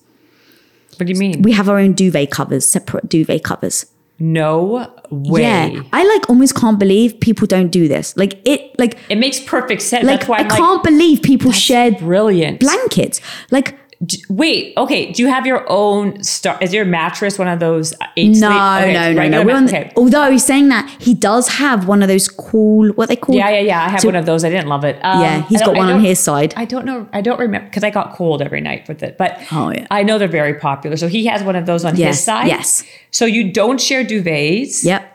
What 0.97 1.07
do 1.07 1.13
you 1.13 1.19
mean? 1.19 1.41
We 1.41 1.53
have 1.53 1.69
our 1.69 1.77
own 1.77 1.93
duvet 1.93 2.31
covers, 2.31 2.65
separate 2.65 3.07
duvet 3.07 3.43
covers. 3.43 3.85
No 4.19 4.91
way. 5.11 5.41
Yeah, 5.41 5.81
I 5.91 6.03
like 6.05 6.29
almost 6.29 6.55
can't 6.55 6.79
believe 6.79 7.19
people 7.19 7.47
don't 7.47 7.69
do 7.69 7.87
this. 7.87 8.15
Like 8.15 8.39
it, 8.47 8.77
like 8.79 8.97
It 9.09 9.17
makes 9.17 9.39
perfect 9.39 9.81
sense. 9.81 10.05
like 10.05 10.29
I 10.29 10.43
like, 10.43 10.49
can't 10.49 10.83
believe 10.83 11.21
people 11.21 11.51
shared 11.51 11.97
brilliant. 11.99 12.59
blankets. 12.61 13.19
Like 13.51 13.77
D- 14.03 14.23
Wait, 14.29 14.73
okay. 14.77 15.11
Do 15.13 15.21
you 15.23 15.29
have 15.29 15.45
your 15.45 15.65
own 15.69 16.21
star? 16.21 16.57
Is 16.61 16.73
your 16.73 16.83
mattress 16.85 17.39
one 17.39 17.47
of 17.47 17.59
those 17.59 17.93
uh, 17.93 18.07
eight 18.17 18.35
no. 18.37 18.49
Okay, 18.49 18.93
no, 18.93 19.13
no, 19.13 19.13
no. 19.13 19.19
regular 19.21 19.45
We're 19.45 19.51
ma- 19.53 19.57
on 19.57 19.65
the- 19.67 19.71
okay. 19.79 19.91
Although 19.95 20.31
he's 20.31 20.43
saying 20.45 20.67
that 20.69 20.89
he 20.99 21.13
does 21.13 21.47
have 21.47 21.87
one 21.87 22.01
of 22.03 22.09
those 22.09 22.27
cool, 22.27 22.89
what 22.93 23.07
they 23.07 23.15
call. 23.15 23.35
Yeah, 23.35 23.49
yeah, 23.49 23.59
yeah. 23.61 23.85
I 23.85 23.89
have 23.89 24.01
So- 24.01 24.09
one 24.09 24.15
of 24.17 24.25
those. 24.25 24.43
I 24.43 24.49
didn't 24.49 24.67
love 24.67 24.83
it. 24.83 24.99
Um, 25.03 25.21
Yeah, 25.21 25.41
he's 25.43 25.61
got 25.61 25.75
one 25.77 25.89
on 25.89 26.01
his 26.01 26.19
side. 26.19 26.53
I 26.57 26.65
don't 26.65 26.85
know. 26.85 27.07
I 27.13 27.21
don't 27.21 27.39
remember 27.39 27.67
because 27.69 27.83
I 27.85 27.89
got 27.89 28.13
cold 28.13 28.41
every 28.41 28.59
night 28.61 28.87
with 28.89 29.01
it. 29.01 29.17
But 29.17 29.39
Oh, 29.51 29.69
yeah. 29.71 29.87
I 29.89 30.03
know 30.03 30.17
they're 30.17 30.27
very 30.27 30.55
popular. 30.55 30.97
So 30.97 31.07
he 31.07 31.25
has 31.27 31.41
one 31.43 31.55
of 31.55 31.65
those 31.65 31.85
on 31.85 31.95
Yes, 31.95 32.15
his 32.17 32.23
side. 32.25 32.47
yes. 32.47 32.83
So 33.11 33.25
you 33.25 33.51
don't 33.51 33.79
share 33.79 34.03
duvets. 34.03 34.83
Yep. 34.83 35.11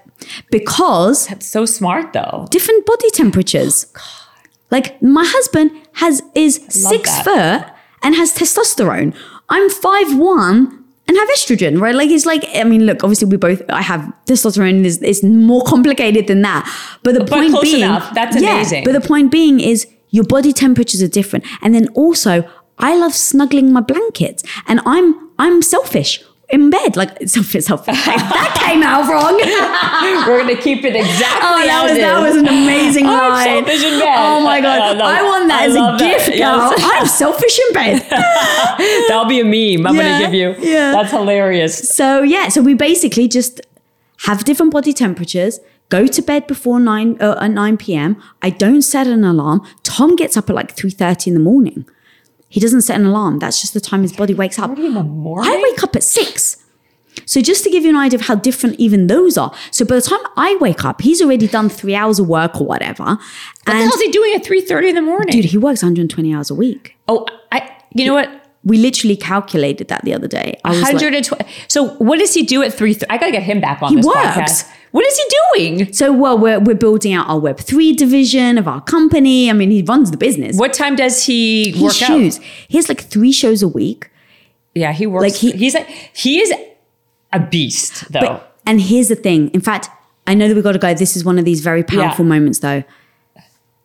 Because 0.51 1.27
That's 1.29 1.47
so 1.47 1.65
smart 1.67 2.13
though. 2.13 2.47
different 2.51 2.87
body 2.87 3.11
temperatures. 3.11 3.87
Like 4.71 5.01
my 5.03 5.25
husband 5.27 5.71
has 5.95 6.23
is 6.35 6.61
six 6.69 7.11
that. 7.11 7.25
foot 7.25 7.75
and 8.03 8.15
has 8.15 8.33
testosterone. 8.33 9.15
I'm 9.49 9.69
five 9.71 10.17
one 10.19 10.85
and 11.07 11.17
have 11.17 11.29
estrogen, 11.31 11.81
right? 11.81 11.95
Like 11.95 12.11
it's 12.11 12.27
like 12.27 12.45
I 12.55 12.65
mean, 12.65 12.87
look, 12.87 13.03
obviously 13.03 13.29
we 13.29 13.37
both 13.37 13.63
I 13.69 13.83
have 13.83 14.13
testosterone 14.27 14.85
is 14.85 15.03
is 15.03 15.23
more 15.23 15.63
complicated 15.65 16.27
than 16.27 16.43
that. 16.43 16.63
But 17.03 17.15
the 17.15 17.25
point 17.25 17.51
close 17.51 17.63
being, 17.63 17.83
enough. 17.83 18.15
That's 18.15 18.41
yeah, 18.41 18.55
amazing. 18.55 18.85
But 18.85 18.93
the 18.93 19.01
point 19.01 19.31
being 19.31 19.61
is 19.61 19.87
your 20.11 20.25
body 20.25 20.53
temperatures 20.53 21.03
are 21.03 21.09
different, 21.09 21.45
and 21.63 21.75
then 21.75 21.89
also 21.95 22.49
I 22.79 22.97
love 22.97 23.15
snuggling 23.15 23.73
my 23.73 23.81
blankets, 23.81 24.43
and 24.67 24.81
I'm 24.87 25.31
I'm 25.39 25.63
selfish. 25.63 26.23
In 26.53 26.69
bed, 26.69 26.97
like 26.97 27.11
selfish, 27.29 27.65
selfish. 27.71 27.95
that 27.95 28.59
came 28.67 28.83
out 28.83 29.09
wrong. 29.09 29.37
We're 30.27 30.41
gonna 30.41 30.61
keep 30.61 30.85
it 30.85 30.97
exactly. 30.97 31.49
Oh, 31.49 31.63
that 31.65 31.85
as 31.85 31.91
was 31.91 31.99
that 32.01 32.17
is. 32.27 32.35
was 32.35 32.37
an 32.43 32.49
amazing 32.49 33.07
line. 33.07 33.45
selfish 33.65 33.85
in 33.85 34.01
bed. 34.01 34.17
Oh 34.19 34.41
my 34.43 34.61
god, 34.61 34.81
I 34.81 34.93
love 34.93 35.01
I, 35.01 35.23
want 35.23 35.49
that 35.49 35.61
I 35.63 35.67
as 35.67 35.73
a 35.73 35.75
that. 35.77 35.99
gift, 36.01 36.27
girl. 36.29 36.37
Yes. 36.39 36.81
I'm 36.83 37.07
selfish 37.07 37.59
in 37.69 37.73
bed. 37.75 38.07
That'll 39.09 39.27
be 39.27 39.41
a 39.41 39.45
meme. 39.45 39.87
I'm 39.87 39.95
Yeah, 39.95 40.03
gonna 40.21 40.25
give 40.25 40.35
you. 40.35 40.71
yeah. 40.71 40.93
That's 40.93 41.11
hilarious. 41.13 41.89
so 41.89 42.23
yeah, 42.23 42.49
so 42.49 42.63
we 42.63 42.75
basically 42.75 43.29
just 43.29 43.61
have 44.27 44.45
different 44.45 44.73
body 44.73 44.93
temperatures. 44.93 45.61
Go 45.89 46.07
to 46.07 46.23
bed 46.23 46.47
before 46.47 46.79
nine 46.81 47.17
uh, 47.21 47.39
at 47.41 47.51
nine 47.53 47.77
p.m. 47.77 48.21
I 48.43 48.51
don't 48.51 48.83
set 48.83 49.07
an 49.07 49.25
alarm. 49.25 49.63
Tom 49.83 50.17
gets 50.17 50.37
up 50.37 50.49
at 50.51 50.57
like 50.57 50.73
three 50.77 50.91
thirty 50.91 51.31
in 51.31 51.35
the 51.35 51.41
morning. 51.41 51.85
He 52.51 52.61
doesn't 52.61 52.83
set 52.83 53.01
an 53.01 53.07
alarm. 53.07 53.39
That's 53.39 53.61
just 53.63 53.73
the 53.75 53.81
time 53.81 54.03
his 54.03 54.13
body 54.13 54.35
wakes 54.35 54.59
up. 54.59 54.77
in 54.77 54.93
the 54.95 55.03
morning? 55.03 55.51
I 55.51 55.63
wake 55.63 55.83
up 55.83 55.97
at 55.97 56.03
six. 56.03 56.59
So 57.27 57.41
just 57.41 57.65
to 57.65 57.71
give 57.71 57.85
you 57.85 57.91
an 57.91 57.97
idea 57.97 58.19
of 58.19 58.27
how 58.27 58.35
different 58.35 58.79
even 58.79 59.07
those 59.07 59.39
are. 59.39 59.53
So 59.71 59.85
by 59.85 59.95
the 59.97 60.01
time 60.03 60.21
I 60.37 60.57
wake 60.61 60.85
up, 60.85 61.01
he's 61.01 61.23
already 61.23 61.47
done 61.49 61.69
three 61.69 61.95
hours 61.95 62.19
of 62.19 62.29
work 62.29 62.61
or 62.61 62.67
whatever. 62.67 63.05
What 63.05 63.19
the 63.67 63.73
hell's 63.73 64.01
he 64.01 64.11
doing 64.11 64.35
at 64.35 64.45
3:30 64.45 64.89
in 64.91 64.95
the 64.97 65.03
morning? 65.03 65.29
dude, 65.31 65.47
he 65.47 65.59
works 65.59 65.83
120 65.83 66.35
hours 66.35 66.51
a 66.51 66.55
week. 66.55 66.97
oh, 67.09 67.27
I. 67.53 67.71
You 67.95 68.07
know 68.07 68.15
what? 68.15 68.29
We 68.63 68.77
literally 68.79 69.17
calculated 69.17 69.89
that 69.89 70.05
the 70.05 70.13
other 70.13 70.29
day. 70.29 70.59
I 70.65 70.71
was 70.71 70.83
like, 70.83 70.93
120. 70.95 71.45
so 71.67 71.89
what 71.95 72.19
does 72.19 72.35
he 72.35 72.43
do 72.43 72.63
at 72.63 72.75
three? 72.75 72.95
I 73.09 73.17
gotta 73.17 73.33
get 73.33 73.43
him 73.43 73.61
back 73.61 73.81
on 73.83 73.89
He 73.91 73.97
this 73.97 74.07
works. 74.07 74.19
podcast. 74.19 74.69
What 74.93 75.07
is 75.07 75.17
he 75.19 75.25
doing? 75.57 75.93
so 75.93 76.13
well, 76.13 76.37
we're, 76.39 76.59
we're 76.61 76.75
building 76.75 77.13
out 77.13 77.29
our 77.29 77.39
Web 77.39 77.59
three 77.59 77.93
division 77.93 78.59
of 78.59 78.67
our 78.67 78.81
company. 78.81 79.49
I 79.51 79.53
mean, 79.53 79.71
he 79.71 79.83
runs 79.83 80.11
the 80.11 80.17
business. 80.17 80.57
What 80.59 80.73
time 80.73 80.97
does 80.97 81.25
he 81.25 81.71
he 81.73 81.83
work 81.85 81.93
shoes. 81.93 82.39
out? 82.39 82.45
He 82.69 82.77
has 82.79 82.89
like 82.89 83.01
three 83.03 83.33
shows 83.33 83.63
a 83.63 83.69
week. 83.69 84.11
Yeah, 84.75 84.93
he 84.93 85.07
works. 85.07 85.23
Like, 85.23 85.35
he- 85.35 85.53
he's 85.53 85.75
like 85.75 85.89
he 85.89 86.41
is 86.41 86.53
a 87.33 87.41
beast 87.41 88.11
though. 88.13 88.21
But 88.21 88.57
and 88.67 88.81
here's 88.81 89.09
the 89.09 89.17
thing. 89.17 89.49
In 89.51 89.61
fact, 89.61 89.89
I 90.27 90.35
know 90.35 90.47
that 90.49 90.55
we've 90.55 90.65
got 90.65 90.73
to 90.73 90.79
go. 90.79 90.93
This 90.95 91.17
is 91.17 91.25
one 91.25 91.39
of 91.39 91.45
these 91.45 91.61
very 91.61 91.83
powerful 91.83 92.25
Yeah. 92.25 92.29
moments, 92.29 92.59
though. 92.61 92.85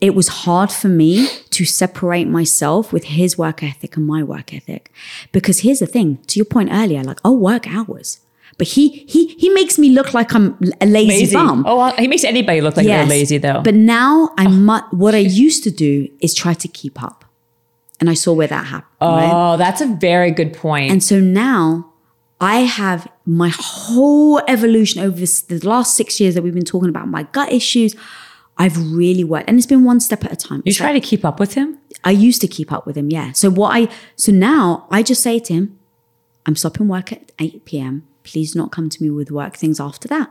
It 0.02 0.14
was 0.14 0.28
hard 0.28 0.72
for 0.72 0.90
me 0.90 1.28
to 1.52 1.66
separate 1.66 2.28
myself 2.28 2.92
with 2.92 3.06
his 3.06 3.38
work 3.38 3.64
ethic 3.64 3.96
and 3.96 4.06
my 4.06 4.22
work 4.22 4.54
ethic, 4.54 4.92
because 5.32 5.62
here's 5.62 5.80
the 5.80 5.88
thing. 5.88 6.18
To 6.28 6.38
your 6.38 6.46
point 6.46 6.70
earlier, 6.72 7.02
like 7.04 7.20
I'll 7.24 7.38
work 7.38 7.66
hours, 7.68 8.20
but 8.58 8.68
he 8.68 9.06
he 9.08 9.28
he 9.36 9.50
makes 9.50 9.78
me 9.78 9.90
look 9.90 10.14
like 10.14 10.34
I'm 10.34 10.58
a 10.82 10.86
lazy, 10.86 11.08
lazy. 11.10 11.36
bum. 11.36 11.64
Oh, 11.68 11.78
well, 11.78 11.94
he 11.98 12.08
makes 12.08 12.24
anybody 12.24 12.62
look 12.62 12.78
like 12.78 12.86
they're 12.86 13.06
lazy 13.06 13.38
though. 13.38 13.62
But 13.62 13.76
now 13.76 14.32
I 14.38 14.46
oh, 14.46 14.50
mu- 14.50 14.88
what 14.92 15.14
I 15.14 15.20
used 15.20 15.64
to 15.66 15.72
do 15.72 16.08
is 16.22 16.34
try 16.34 16.54
to 16.54 16.68
keep 16.68 17.02
up. 17.04 17.26
And 18.00 18.10
I 18.10 18.14
saw 18.14 18.34
where 18.34 18.48
that 18.48 18.66
happened. 18.66 18.92
right? 19.02 19.32
oh, 19.32 19.56
that's 19.58 19.80
a 19.82 19.88
very 19.88 20.30
good 20.32 20.52
point. 20.54 20.92
And 20.92 21.02
so 21.02 21.20
now 21.22 21.94
I 22.42 22.58
have 22.62 23.08
my 23.26 23.52
whole 23.58 24.40
evolution 24.50 25.02
over 25.02 25.18
this, 25.18 25.42
the 25.42 25.66
last 25.68 25.96
six 25.96 26.20
years 26.20 26.36
that 26.36 26.44
we've 26.44 26.54
been 26.54 26.66
talking 26.66 26.90
about 26.90 27.08
my 27.08 27.24
gut 27.32 27.52
issues. 27.54 27.96
I've 28.58 28.78
really 28.94 29.24
worked, 29.26 29.50
and 29.50 29.58
it's 29.58 29.66
been 29.68 29.84
one 29.84 30.00
step 30.00 30.24
at 30.26 30.32
a 30.32 30.36
time. 30.36 30.58
you 30.60 30.70
It's 30.70 30.78
try 30.78 30.92
like- 30.92 31.02
to 31.04 31.08
keep 31.10 31.24
up 31.26 31.40
with 31.42 31.54
him. 31.56 31.78
I 32.04 32.12
used 32.12 32.40
to 32.42 32.48
keep 32.48 32.72
up 32.72 32.86
with 32.86 32.96
him, 32.98 33.10
yeah. 33.10 33.32
So 33.34 33.50
what 33.50 33.76
I 33.76 33.90
so 34.16 34.32
now 34.32 34.88
I 34.92 35.02
just 35.04 35.22
say 35.24 35.40
to 35.40 35.54
him, 35.54 35.78
I'm 36.46 36.56
stopping 36.56 36.88
work 36.88 37.12
at 37.14 37.32
8 37.40 37.66
p.m. 37.66 38.08
Please 38.26 38.56
not 38.56 38.72
come 38.72 38.90
to 38.90 39.02
me 39.02 39.10
with 39.10 39.32
work 39.32 39.56
things 39.56 39.80
after 39.80 40.08
that. 40.10 40.30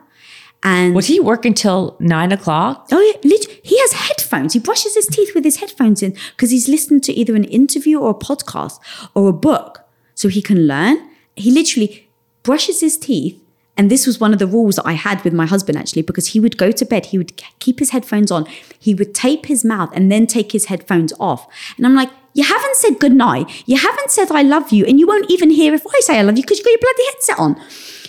And 0.63 0.95
Would 0.95 1.05
he 1.05 1.21
work 1.21 1.45
until 1.45 1.97
nine 2.01 2.33
o'clock? 2.33 2.89
Oh 2.91 3.01
yeah, 3.01 3.37
he 3.63 3.79
has 3.81 3.93
headphones. 3.93 4.55
He 4.55 4.59
brushes 4.59 4.95
his 4.95 5.07
teeth 5.07 5.35
with 5.35 5.45
his 5.45 5.57
headphones 5.57 6.03
in 6.03 6.17
because 6.31 6.51
he's 6.51 6.69
listening 6.69 7.01
to 7.03 7.13
either 7.13 7.37
an 7.37 7.45
interview 7.45 7.99
or 8.01 8.11
a 8.11 8.15
podcast 8.15 8.79
or 9.15 9.29
a 9.29 9.33
book, 9.33 9.87
so 10.15 10.29
he 10.29 10.41
can 10.43 10.67
learn. 10.67 10.97
He 11.37 11.51
literally 11.51 12.11
brushes 12.43 12.81
his 12.81 12.97
teeth, 12.97 13.39
and 13.77 13.91
this 13.91 14.07
was 14.07 14.21
one 14.21 14.33
of 14.33 14.39
the 14.39 14.47
rules 14.47 14.77
that 14.77 14.87
I 14.87 14.93
had 14.93 15.23
with 15.25 15.33
my 15.33 15.47
husband 15.47 15.77
actually, 15.79 16.03
because 16.03 16.29
he 16.29 16.41
would 16.41 16.57
go 16.57 16.71
to 16.71 16.85
bed, 16.85 17.07
he 17.07 17.19
would 17.19 17.41
keep 17.59 17.79
his 17.81 17.91
headphones 17.91 18.31
on, 18.31 18.47
he 18.79 18.95
would 18.95 19.15
tape 19.15 19.47
his 19.47 19.65
mouth, 19.65 19.91
and 19.95 20.11
then 20.11 20.27
take 20.27 20.53
his 20.53 20.67
headphones 20.67 21.13
off. 21.19 21.47
And 21.77 21.87
I'm 21.87 21.95
like, 21.95 22.11
you 22.35 22.45
haven't 22.45 22.77
said 22.77 22.99
goodnight, 23.01 23.69
you 23.69 23.77
haven't 23.77 24.11
said 24.11 24.31
I 24.31 24.43
love 24.43 24.73
you, 24.73 24.85
and 24.85 24.99
you 24.99 25.07
won't 25.07 25.31
even 25.31 25.51
hear 25.51 25.75
if 25.75 25.87
I 25.87 26.01
say 26.01 26.19
I 26.19 26.23
love 26.23 26.37
you 26.37 26.43
because 26.43 26.59
you've 26.59 26.67
got 26.67 26.73
your 26.73 26.81
bloody 26.81 27.05
headset 27.07 27.39
on. 27.39 27.61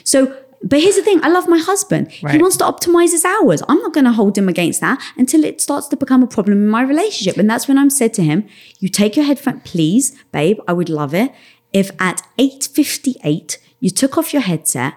So. 0.04 0.42
But 0.64 0.80
here's 0.80 0.96
the 0.96 1.04
thing 1.04 1.24
I 1.24 1.28
love 1.28 1.48
my 1.48 1.60
husband. 1.60 2.10
He 2.10 2.40
wants 2.40 2.58
to 2.58 2.64
optimize 2.64 3.12
his 3.12 3.24
hours. 3.24 3.62
I'm 3.70 3.78
not 3.84 3.94
going 3.94 4.06
to 4.06 4.12
hold 4.12 4.36
him 4.36 4.50
against 4.50 4.82
that 4.82 5.00
until 5.16 5.44
it 5.44 5.62
starts 5.62 5.88
to 5.90 5.98
become 5.98 6.24
a 6.24 6.28
problem 6.28 6.58
in 6.58 6.68
my 6.70 6.82
relationship. 6.82 7.38
And 7.38 7.48
that's 7.48 7.68
when 7.68 7.78
I'm 7.78 7.92
said 7.92 8.16
to 8.16 8.24
him, 8.24 8.48
you 8.80 8.90
take 8.90 9.16
your 9.16 9.26
headphone, 9.26 9.60
please, 9.60 10.18
babe, 10.32 10.58
I 10.68 10.74
would 10.74 10.90
love 10.90 11.14
it. 11.14 11.32
If 11.72 11.92
at 12.02 12.24
8.58 12.40 13.58
You 13.80 13.92
took 13.92 14.18
off 14.18 14.34
your 14.34 14.42
headset. 14.42 14.96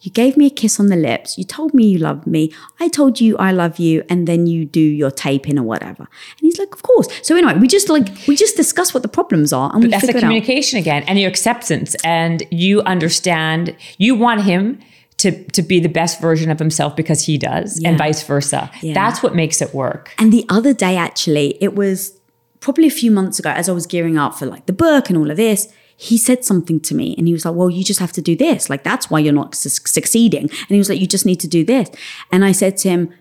You 0.00 0.10
gave 0.10 0.36
me 0.36 0.46
a 0.46 0.50
kiss 0.50 0.80
on 0.80 0.86
the 0.86 0.96
lips. 0.96 1.36
You 1.36 1.44
told 1.44 1.74
me 1.74 1.86
you 1.86 1.98
loved 1.98 2.26
me. 2.26 2.52
I 2.78 2.88
told 2.88 3.20
you 3.20 3.36
I 3.36 3.52
love 3.52 3.78
you. 3.78 4.02
And 4.08 4.26
then 4.26 4.46
you 4.46 4.64
do 4.64 4.80
your 4.80 5.10
taping 5.10 5.58
or 5.58 5.62
whatever. 5.62 6.04
And 6.04 6.40
he's 6.40 6.58
like, 6.58 6.72
Of 6.74 6.82
course. 6.82 7.08
So 7.22 7.36
anyway, 7.36 7.54
we 7.58 7.68
just 7.68 7.88
like, 7.88 8.08
we 8.26 8.34
just 8.36 8.56
discuss 8.56 8.94
what 8.94 9.02
the 9.02 9.08
problems 9.08 9.52
are. 9.52 9.70
And 9.74 9.82
we 9.84 9.90
That's 9.90 10.04
the 10.04 10.10
it 10.10 10.16
out. 10.16 10.20
communication 10.20 10.78
again 10.78 11.02
and 11.06 11.18
your 11.18 11.28
acceptance. 11.28 11.94
And 12.04 12.42
you 12.50 12.80
understand, 12.82 13.76
you 13.98 14.14
want 14.14 14.42
him 14.42 14.78
to, 15.18 15.44
to 15.50 15.60
be 15.62 15.80
the 15.80 15.88
best 15.90 16.18
version 16.20 16.50
of 16.50 16.58
himself 16.58 16.96
because 16.96 17.26
he 17.26 17.36
does, 17.36 17.78
Yeah. 17.78 17.90
and 17.90 17.98
vice 17.98 18.22
versa. 18.22 18.70
Yeah. 18.80 18.94
That's 18.94 19.22
what 19.22 19.34
makes 19.34 19.60
it 19.60 19.74
work. 19.74 20.14
And 20.16 20.32
the 20.32 20.46
other 20.48 20.72
day, 20.72 20.96
actually, 20.96 21.58
it 21.62 21.74
was 21.74 22.18
probably 22.60 22.86
a 22.86 22.90
few 22.90 23.10
months 23.10 23.38
ago, 23.38 23.50
as 23.50 23.68
I 23.68 23.72
was 23.72 23.86
gearing 23.86 24.16
up 24.16 24.38
for 24.38 24.46
like 24.46 24.64
the 24.64 24.72
book 24.72 25.10
and 25.10 25.18
all 25.18 25.30
of 25.30 25.36
this, 25.36 25.68
he 26.00 26.16
said 26.16 26.46
something 26.46 26.80
to 26.80 26.94
me 26.94 27.14
and 27.18 27.26
he 27.26 27.34
was 27.34 27.44
like, 27.44 27.54
Well, 27.54 27.68
you 27.68 27.84
just 27.84 28.00
have 28.00 28.12
to 28.12 28.22
do 28.22 28.34
this. 28.34 28.70
Like, 28.70 28.84
that's 28.84 29.10
why 29.10 29.18
you're 29.18 29.34
not 29.34 29.54
su- 29.54 29.68
succeeding. 29.68 30.44
And 30.44 30.68
he 30.70 30.78
was 30.78 30.88
like, 30.88 30.98
You 30.98 31.06
just 31.06 31.26
need 31.26 31.40
to 31.40 31.46
do 31.46 31.62
this. 31.62 31.90
And 32.32 32.42
I 32.42 32.52
said 32.52 32.78
to 32.78 32.88
him, 32.88 33.12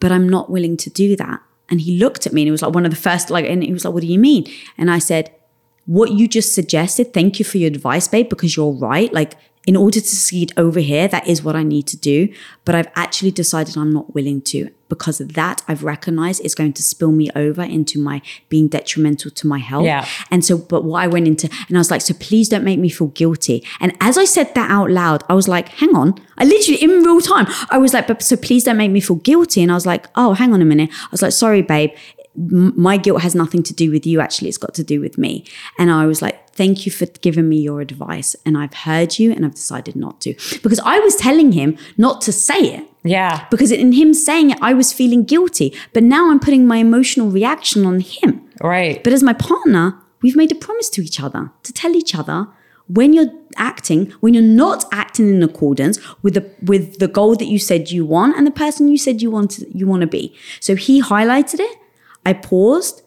But 0.00 0.12
I'm 0.12 0.26
not 0.26 0.48
willing 0.48 0.78
to 0.78 0.88
do 0.88 1.14
that. 1.16 1.42
And 1.68 1.82
he 1.82 1.98
looked 1.98 2.26
at 2.26 2.32
me 2.32 2.40
and 2.40 2.46
he 2.46 2.50
was 2.50 2.62
like, 2.62 2.74
One 2.74 2.86
of 2.86 2.90
the 2.90 2.96
first, 2.96 3.28
like, 3.28 3.44
and 3.44 3.62
he 3.62 3.70
was 3.70 3.84
like, 3.84 3.92
What 3.92 4.00
do 4.00 4.06
you 4.06 4.18
mean? 4.18 4.46
And 4.78 4.90
I 4.90 4.98
said, 4.98 5.30
What 5.84 6.12
you 6.12 6.26
just 6.26 6.54
suggested, 6.54 7.12
thank 7.12 7.38
you 7.38 7.44
for 7.44 7.58
your 7.58 7.68
advice, 7.68 8.08
babe, 8.08 8.30
because 8.30 8.56
you're 8.56 8.72
right. 8.72 9.12
Like, 9.12 9.34
in 9.66 9.76
order 9.76 10.00
to 10.00 10.06
succeed 10.06 10.52
over 10.56 10.80
here, 10.80 11.06
that 11.08 11.26
is 11.26 11.42
what 11.42 11.54
I 11.54 11.62
need 11.62 11.86
to 11.88 11.96
do. 11.96 12.32
But 12.64 12.74
I've 12.74 12.88
actually 12.96 13.30
decided 13.30 13.76
I'm 13.76 13.92
not 13.92 14.14
willing 14.14 14.42
to 14.42 14.70
because 14.92 15.22
of 15.22 15.32
that 15.32 15.62
I've 15.66 15.84
recognized 15.84 16.44
it's 16.44 16.54
going 16.54 16.74
to 16.74 16.82
spill 16.82 17.12
me 17.12 17.30
over 17.34 17.62
into 17.62 17.98
my 17.98 18.20
being 18.50 18.68
detrimental 18.68 19.30
to 19.30 19.46
my 19.46 19.58
health. 19.58 19.86
Yeah. 19.86 20.06
And 20.30 20.44
so, 20.44 20.58
but 20.58 20.84
what 20.84 21.02
I 21.02 21.06
went 21.06 21.26
into, 21.26 21.48
and 21.68 21.78
I 21.78 21.80
was 21.80 21.90
like, 21.90 22.02
so 22.02 22.12
please 22.12 22.50
don't 22.50 22.62
make 22.62 22.78
me 22.78 22.90
feel 22.90 23.06
guilty. 23.06 23.64
And 23.80 23.96
as 24.02 24.18
I 24.18 24.26
said 24.26 24.54
that 24.54 24.70
out 24.70 24.90
loud, 24.90 25.24
I 25.30 25.34
was 25.34 25.48
like, 25.48 25.68
hang 25.68 25.96
on. 25.96 26.14
I 26.36 26.44
literally, 26.44 26.82
in 26.82 26.90
real 26.90 27.22
time, 27.22 27.46
I 27.70 27.78
was 27.78 27.94
like, 27.94 28.06
but 28.06 28.22
so 28.22 28.36
please 28.36 28.64
don't 28.64 28.76
make 28.76 28.90
me 28.90 29.00
feel 29.00 29.16
guilty. 29.16 29.62
And 29.62 29.70
I 29.70 29.74
was 29.74 29.86
like, 29.86 30.08
oh, 30.14 30.34
hang 30.34 30.52
on 30.52 30.60
a 30.60 30.66
minute. 30.66 30.90
I 30.92 31.08
was 31.10 31.22
like, 31.22 31.32
sorry, 31.32 31.62
babe. 31.62 31.92
My 32.34 32.98
guilt 32.98 33.22
has 33.22 33.34
nothing 33.34 33.62
to 33.62 33.72
do 33.72 33.90
with 33.90 34.06
you. 34.06 34.20
Actually, 34.20 34.48
it's 34.48 34.58
got 34.58 34.74
to 34.74 34.84
do 34.84 35.00
with 35.00 35.16
me. 35.16 35.46
And 35.78 35.90
I 35.90 36.04
was 36.04 36.20
like, 36.20 36.41
thank 36.54 36.84
you 36.86 36.92
for 36.92 37.06
giving 37.20 37.48
me 37.48 37.58
your 37.60 37.80
advice. 37.80 38.36
And 38.44 38.56
I've 38.58 38.74
heard 38.74 39.18
you 39.18 39.32
and 39.32 39.44
I've 39.44 39.54
decided 39.54 39.96
not 39.96 40.20
to. 40.22 40.34
Because 40.62 40.80
I 40.84 40.98
was 41.00 41.16
telling 41.16 41.52
him 41.52 41.76
not 41.96 42.20
to 42.22 42.32
say 42.32 42.60
it 42.76 42.84
Yeah. 43.04 43.46
because 43.50 43.72
in 43.72 43.92
him 43.92 44.14
saying 44.14 44.50
it, 44.50 44.58
I 44.60 44.72
was 44.74 44.92
feeling 44.92 45.24
guilty. 45.24 45.74
But 45.92 46.02
now 46.02 46.30
I'm 46.30 46.40
putting 46.40 46.66
my 46.66 46.76
emotional 46.78 47.30
reaction 47.30 47.84
on 47.86 48.00
him. 48.00 48.42
Right. 48.62 49.02
But 49.02 49.12
as 49.12 49.22
my 49.22 49.32
partner, 49.32 49.98
we've 50.22 50.36
made 50.36 50.52
a 50.52 50.54
promise 50.66 50.88
to 50.90 51.02
each 51.02 51.20
other 51.20 51.50
to 51.62 51.72
tell 51.72 51.94
each 51.96 52.14
other 52.14 52.48
when 52.88 53.12
you're 53.12 53.32
acting, 53.56 54.10
when 54.20 54.34
you're 54.34 54.42
not 54.42 54.84
acting 54.92 55.28
in 55.28 55.42
accordance 55.42 55.98
with 56.22 56.34
the 56.34 56.44
with 56.62 56.98
the 56.98 57.08
goal 57.08 57.34
that 57.36 57.46
you 57.46 57.58
said 57.58 57.90
you 57.90 58.04
want 58.04 58.36
and 58.36 58.46
the 58.46 58.50
person 58.50 58.88
you 58.88 58.98
said 58.98 59.22
you 59.22 59.30
want 59.30 59.52
to, 59.52 59.66
you 59.78 59.86
want 59.86 60.00
to 60.02 60.06
be. 60.06 60.34
So 60.60 60.74
he 60.76 61.00
highlighted 61.00 61.60
it. 61.60 61.76
I 62.26 62.32
paused 62.34 63.02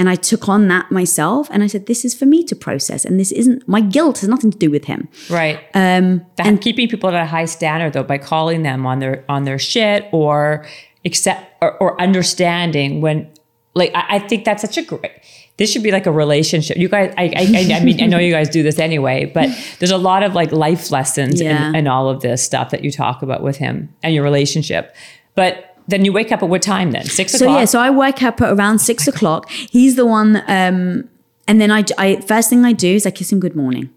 and 0.00 0.08
I 0.08 0.14
took 0.14 0.48
on 0.48 0.68
that 0.68 0.90
myself 0.90 1.48
and 1.52 1.62
I 1.62 1.66
said, 1.66 1.84
this 1.84 2.06
is 2.06 2.14
for 2.14 2.24
me 2.24 2.42
to 2.44 2.56
process. 2.56 3.04
And 3.04 3.20
this 3.20 3.30
isn't 3.32 3.68
my 3.68 3.82
guilt 3.82 4.20
has 4.20 4.30
nothing 4.30 4.50
to 4.50 4.56
do 4.56 4.70
with 4.70 4.86
him. 4.86 5.08
Right. 5.28 5.58
Um, 5.74 6.24
and 6.38 6.58
keeping 6.58 6.88
people 6.88 7.10
at 7.10 7.14
a 7.22 7.26
high 7.26 7.44
standard 7.44 7.92
though 7.92 8.02
by 8.02 8.16
calling 8.16 8.62
them 8.62 8.86
on 8.86 9.00
their 9.00 9.24
on 9.28 9.44
their 9.44 9.58
shit 9.58 10.08
or 10.10 10.64
accept 11.04 11.52
or, 11.60 11.76
or 11.82 12.00
understanding 12.00 13.02
when 13.02 13.28
like 13.74 13.92
I, 13.94 14.16
I 14.16 14.18
think 14.20 14.46
that's 14.46 14.62
such 14.62 14.78
a 14.78 14.82
great 14.82 15.12
this 15.58 15.70
should 15.70 15.82
be 15.82 15.92
like 15.92 16.06
a 16.06 16.10
relationship. 16.12 16.78
You 16.78 16.88
guys, 16.88 17.12
I, 17.18 17.24
I, 17.36 17.74
I 17.74 17.84
mean, 17.84 18.02
I 18.02 18.06
know 18.06 18.16
you 18.16 18.32
guys 18.32 18.48
do 18.48 18.62
this 18.62 18.78
anyway, 18.78 19.26
but 19.26 19.50
there's 19.78 19.90
a 19.90 19.98
lot 19.98 20.22
of 20.22 20.34
like 20.34 20.52
life 20.52 20.90
lessons 20.90 21.42
Yeah. 21.42 21.68
in, 21.68 21.74
in 21.76 21.86
all 21.86 22.08
of 22.08 22.22
this 22.22 22.42
stuff 22.42 22.70
that 22.70 22.82
you 22.82 22.90
talk 22.90 23.20
about 23.20 23.42
with 23.42 23.58
him 23.58 23.94
and 24.02 24.14
your 24.14 24.24
relationship. 24.24 24.96
But 25.34 25.69
then 25.90 26.04
you 26.04 26.12
wake 26.12 26.32
up 26.32 26.42
at 26.42 26.48
what 26.48 26.62
time 26.62 26.92
then? 26.92 27.04
Six 27.04 27.32
So 27.32 27.44
o'clock. 27.46 27.58
yeah, 27.58 27.64
so 27.66 27.78
I 27.80 27.90
wake 27.90 28.22
up 28.22 28.40
at 28.40 28.52
around 28.52 28.78
six 28.80 29.06
o'clock. 29.08 29.50
He's 29.50 29.96
the 29.96 30.06
one, 30.06 30.36
um, 30.48 31.08
and 31.48 31.60
then 31.60 31.70
I, 31.70 31.84
I 31.98 32.20
first 32.20 32.48
thing 32.50 32.64
I 32.64 32.72
do 32.72 32.94
is 32.94 33.06
I 33.06 33.10
kiss 33.10 33.32
him 33.32 33.40
good 33.40 33.56
morning. 33.56 33.90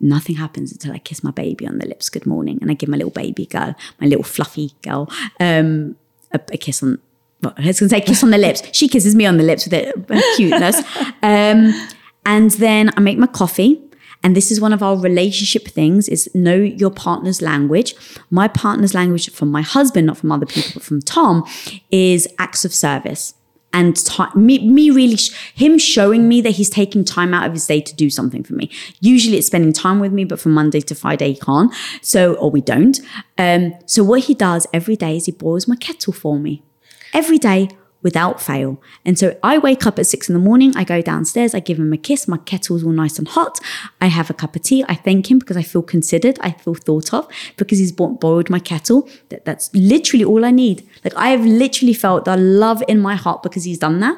Nothing 0.00 0.34
happens 0.36 0.72
until 0.72 0.92
I 0.92 0.98
kiss 0.98 1.22
my 1.22 1.30
baby 1.30 1.64
on 1.66 1.78
the 1.78 1.86
lips, 1.86 2.08
good 2.08 2.26
morning, 2.26 2.58
and 2.60 2.70
I 2.70 2.74
give 2.74 2.88
my 2.88 2.96
little 2.96 3.12
baby 3.12 3.46
girl, 3.46 3.74
my 4.00 4.06
little 4.08 4.24
fluffy 4.24 4.72
girl, 4.82 5.08
um, 5.38 5.94
a, 6.32 6.40
a 6.52 6.56
kiss 6.58 6.82
on. 6.82 6.98
Well, 7.40 7.54
I 7.56 7.66
was 7.68 7.78
going 7.80 7.88
to 7.90 7.96
say 7.96 8.00
kiss 8.00 8.22
on 8.24 8.30
the 8.30 8.38
lips. 8.38 8.62
She 8.72 8.88
kisses 8.88 9.14
me 9.14 9.26
on 9.26 9.36
the 9.36 9.42
lips 9.44 9.64
with 9.64 9.74
a, 9.74 9.90
a 10.12 10.36
cuteness, 10.36 10.78
um, 11.22 11.72
and 12.26 12.50
then 12.52 12.90
I 12.96 13.00
make 13.00 13.18
my 13.18 13.26
coffee. 13.28 13.80
And 14.22 14.36
this 14.36 14.50
is 14.50 14.60
one 14.60 14.72
of 14.72 14.82
our 14.82 14.96
relationship 14.96 15.66
things: 15.68 16.08
is 16.08 16.30
know 16.34 16.56
your 16.56 16.90
partner's 16.90 17.42
language. 17.42 17.94
My 18.30 18.48
partner's 18.48 18.94
language 18.94 19.30
from 19.30 19.50
my 19.50 19.62
husband, 19.62 20.06
not 20.06 20.16
from 20.16 20.32
other 20.32 20.46
people, 20.46 20.72
but 20.74 20.82
from 20.82 21.02
Tom, 21.02 21.44
is 21.90 22.28
acts 22.38 22.64
of 22.64 22.74
service. 22.74 23.34
And 23.72 23.98
me, 24.34 24.58
me 24.68 24.90
really 24.90 25.16
sh- 25.16 25.32
him 25.54 25.78
showing 25.78 26.28
me 26.28 26.40
that 26.42 26.50
he's 26.50 26.68
taking 26.68 27.04
time 27.04 27.32
out 27.32 27.46
of 27.46 27.52
his 27.52 27.66
day 27.66 27.80
to 27.80 27.94
do 27.94 28.10
something 28.10 28.42
for 28.44 28.52
me. 28.52 28.70
Usually 29.00 29.38
it's 29.38 29.46
spending 29.46 29.72
time 29.72 29.98
with 29.98 30.12
me 30.12 30.24
but 30.24 30.38
from 30.38 30.52
monday 30.52 30.80
to 30.82 30.94
friday 30.94 31.32
he 31.32 31.40
can't. 31.40 31.72
So 32.02 32.34
or 32.34 32.50
we 32.50 32.60
don't. 32.60 33.00
Um 33.38 33.74
so 33.86 34.04
what 34.04 34.20
he 34.24 34.34
does 34.34 34.66
every 34.72 34.96
day 34.96 35.16
is 35.16 35.26
he 35.26 35.32
boils 35.32 35.66
my 35.66 35.76
kettle 35.76 36.12
for 36.12 36.38
me. 36.38 36.62
Every 37.14 37.38
day 37.38 37.70
without 38.02 38.40
fail. 38.40 38.80
And 39.04 39.18
so 39.18 39.36
i 39.42 39.58
wake 39.58 39.86
up 39.86 39.98
at 39.98 40.06
six 40.06 40.28
in 40.28 40.34
the 40.34 40.40
morning 40.40 40.72
i 40.76 40.84
go 40.84 41.00
downstairs 41.02 41.54
i 41.54 41.60
give 41.60 41.78
him 41.78 41.92
a 41.92 41.96
kiss 41.96 42.28
my 42.28 42.36
kettle's 42.38 42.84
all 42.84 42.92
nice 42.92 43.18
and 43.18 43.28
hot. 43.28 43.58
I 44.00 44.06
have 44.06 44.30
a 44.30 44.34
cup 44.34 44.56
of 44.56 44.62
tea 44.62 44.84
i 44.88 44.94
thank 44.94 45.30
him 45.30 45.38
because 45.38 45.56
i 45.56 45.62
feel 45.62 45.82
considered 45.82 46.38
i 46.40 46.50
feel 46.52 46.74
thought 46.74 47.12
of 47.14 47.28
because 47.56 47.78
he's 47.78 47.92
bought, 47.92 48.20
borrowed 48.20 48.50
my 48.50 48.58
kettle. 48.58 49.08
That, 49.28 49.44
that's 49.44 49.74
literally 49.74 50.24
all 50.24 50.44
i 50.44 50.50
need. 50.50 50.88
Like 51.04 51.14
i 51.16 51.28
have 51.28 51.44
literally 51.44 51.94
felt 51.94 52.24
the 52.24 52.36
love 52.36 52.82
in 52.88 53.00
my 53.00 53.14
heart 53.14 53.42
because 53.42 53.64
he's 53.64 53.78
done 53.78 54.00
that. 54.00 54.16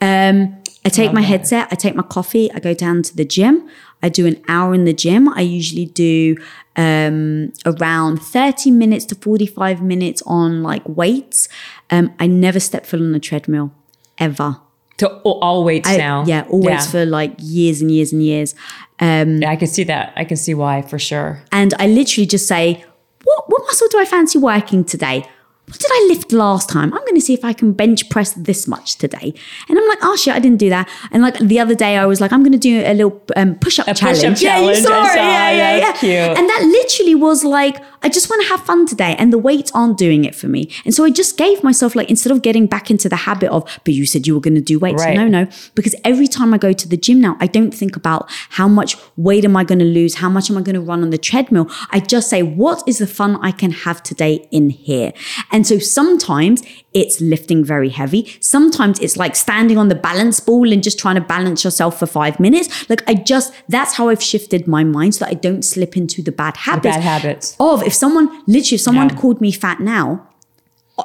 Um, 0.00 0.62
I 0.84 0.88
take 0.88 1.12
my 1.12 1.20
headset, 1.20 1.68
I 1.70 1.76
take 1.76 1.94
my 1.94 2.02
coffee, 2.02 2.50
I 2.52 2.58
go 2.58 2.74
down 2.74 3.02
to 3.04 3.16
the 3.16 3.24
gym. 3.24 3.68
I 4.02 4.08
do 4.08 4.26
an 4.26 4.42
hour 4.48 4.74
in 4.74 4.84
the 4.84 4.92
gym. 4.92 5.28
I 5.28 5.42
usually 5.42 5.86
do 5.86 6.36
um, 6.76 7.52
around 7.66 8.18
30 8.22 8.70
minutes 8.70 9.04
to 9.06 9.14
45 9.14 9.82
minutes 9.82 10.22
on 10.26 10.62
like 10.62 10.82
weights. 10.88 11.48
Um, 11.90 12.12
I 12.18 12.26
never 12.26 12.60
step 12.60 12.86
foot 12.86 13.00
on 13.00 13.14
a 13.14 13.20
treadmill 13.20 13.72
ever. 14.18 14.58
to 14.98 15.08
all, 15.20 15.38
all 15.40 15.64
weights 15.64 15.88
I- 15.88 15.96
now. 15.96 16.24
Yeah, 16.26 16.46
always 16.48 16.90
for 16.90 17.04
like 17.04 17.34
years 17.38 17.80
and 17.82 17.90
years 17.90 18.12
and 18.12 18.22
years. 18.22 18.54
Yeah, 19.00 19.50
I 19.50 19.56
can 19.56 19.68
see 19.68 19.84
that. 19.84 20.12
I 20.16 20.24
can 20.24 20.36
see 20.36 20.54
why 20.54 20.82
for 20.82 20.98
sure. 20.98 21.42
And 21.50 21.74
I 21.78 21.88
literally 21.88 22.26
just 22.26 22.46
say, 22.46 22.84
what, 23.24 23.44
what 23.48 23.62
muscle 23.62 23.88
do 23.88 23.98
I 23.98 24.04
fancy 24.04 24.38
working 24.38 24.84
today? 24.84 25.24
What 25.66 25.78
did 25.78 25.90
I 25.90 26.06
lift 26.08 26.32
last 26.32 26.68
time? 26.68 26.92
I'm 26.92 27.00
going 27.00 27.14
to 27.14 27.20
see 27.20 27.34
if 27.34 27.44
I 27.44 27.52
can 27.52 27.72
bench 27.72 28.10
press 28.10 28.32
this 28.32 28.68
much 28.68 28.96
today. 28.96 29.32
And 29.68 29.78
I'm 29.78 29.88
like, 29.88 29.98
oh 30.02 30.16
shit, 30.16 30.34
I 30.34 30.38
didn't 30.38 30.58
do 30.58 30.68
that. 30.68 30.88
And 31.12 31.22
like 31.22 31.38
the 31.38 31.60
other 31.60 31.74
day, 31.74 31.96
I 31.96 32.04
was 32.04 32.20
like, 32.20 32.32
I'm 32.32 32.42
going 32.42 32.52
to 32.52 32.58
do 32.58 32.82
a 32.84 32.92
little 32.92 33.22
um, 33.36 33.54
push 33.54 33.78
up 33.78 33.86
challenge. 33.86 34.22
push-up 34.22 34.22
yeah, 34.42 34.58
you 34.58 34.74
challenge, 34.74 34.78
saw 34.78 35.04
it. 35.04 35.14
saw 35.14 35.14
Yeah, 35.14 35.50
yeah, 35.50 35.76
yeah. 35.76 35.92
Cute. 35.92 36.12
And 36.12 36.48
that 36.48 36.62
literally 36.64 37.14
was 37.14 37.44
like, 37.44 37.82
I 38.02 38.08
just 38.08 38.28
want 38.28 38.42
to 38.42 38.48
have 38.48 38.64
fun 38.64 38.86
today. 38.86 39.16
And 39.18 39.32
the 39.32 39.38
weights 39.38 39.70
aren't 39.74 39.98
doing 39.98 40.24
it 40.24 40.34
for 40.34 40.48
me. 40.48 40.70
And 40.84 40.94
so 40.94 41.04
I 41.04 41.10
just 41.10 41.36
gave 41.36 41.62
myself, 41.62 41.94
like, 41.94 42.10
instead 42.10 42.32
of 42.32 42.42
getting 42.42 42.66
back 42.66 42.90
into 42.90 43.08
the 43.08 43.16
habit 43.16 43.50
of, 43.50 43.64
but 43.84 43.94
you 43.94 44.06
said 44.06 44.26
you 44.26 44.34
were 44.34 44.40
going 44.40 44.54
to 44.54 44.60
do 44.60 44.78
weights. 44.78 45.02
Right. 45.02 45.16
No, 45.16 45.28
no. 45.28 45.46
Because 45.74 45.94
every 46.04 46.26
time 46.26 46.52
I 46.54 46.58
go 46.58 46.72
to 46.72 46.88
the 46.88 46.96
gym 46.96 47.20
now, 47.20 47.36
I 47.40 47.46
don't 47.46 47.72
think 47.72 47.96
about 47.96 48.30
how 48.50 48.68
much 48.68 48.96
weight 49.16 49.44
am 49.44 49.56
I 49.56 49.64
going 49.64 49.78
to 49.78 49.84
lose? 49.84 50.16
How 50.16 50.28
much 50.28 50.50
am 50.50 50.58
I 50.58 50.62
going 50.62 50.74
to 50.74 50.80
run 50.80 51.02
on 51.02 51.10
the 51.10 51.18
treadmill? 51.18 51.70
I 51.90 52.00
just 52.00 52.28
say, 52.28 52.42
what 52.42 52.82
is 52.86 52.98
the 52.98 53.06
fun 53.06 53.36
I 53.42 53.50
can 53.52 53.70
have 53.70 54.02
today 54.02 54.46
in 54.50 54.70
here? 54.70 55.12
And 55.50 55.66
so 55.66 55.78
sometimes 55.78 56.62
it's 56.94 57.20
lifting 57.20 57.64
very 57.64 57.88
heavy. 57.88 58.36
Sometimes 58.40 58.98
it's 59.00 59.16
like 59.16 59.34
standing 59.34 59.78
on 59.78 59.88
the 59.88 59.94
balance 59.94 60.40
ball 60.40 60.70
and 60.72 60.82
just 60.82 60.98
trying 60.98 61.14
to 61.14 61.20
balance 61.22 61.64
yourself 61.64 61.98
for 61.98 62.06
five 62.06 62.38
minutes. 62.38 62.88
Like 62.90 63.02
I 63.08 63.14
just, 63.14 63.52
that's 63.68 63.94
how 63.94 64.08
I've 64.08 64.22
shifted 64.22 64.66
my 64.66 64.84
mind 64.84 65.14
so 65.14 65.24
that 65.24 65.30
I 65.30 65.34
don't 65.34 65.62
slip 65.62 65.96
into 65.96 66.22
the 66.22 66.32
bad 66.32 66.56
habits. 66.58 66.96
bad 66.96 67.02
habits. 67.02 67.56
Of 67.58 67.82
if 67.82 67.94
someone, 67.94 68.26
literally, 68.46 68.74
if 68.76 68.80
someone 68.82 69.08
Yeah. 69.08 69.16
called 69.16 69.40
me 69.40 69.52
fat 69.52 69.80
now, 69.80 70.28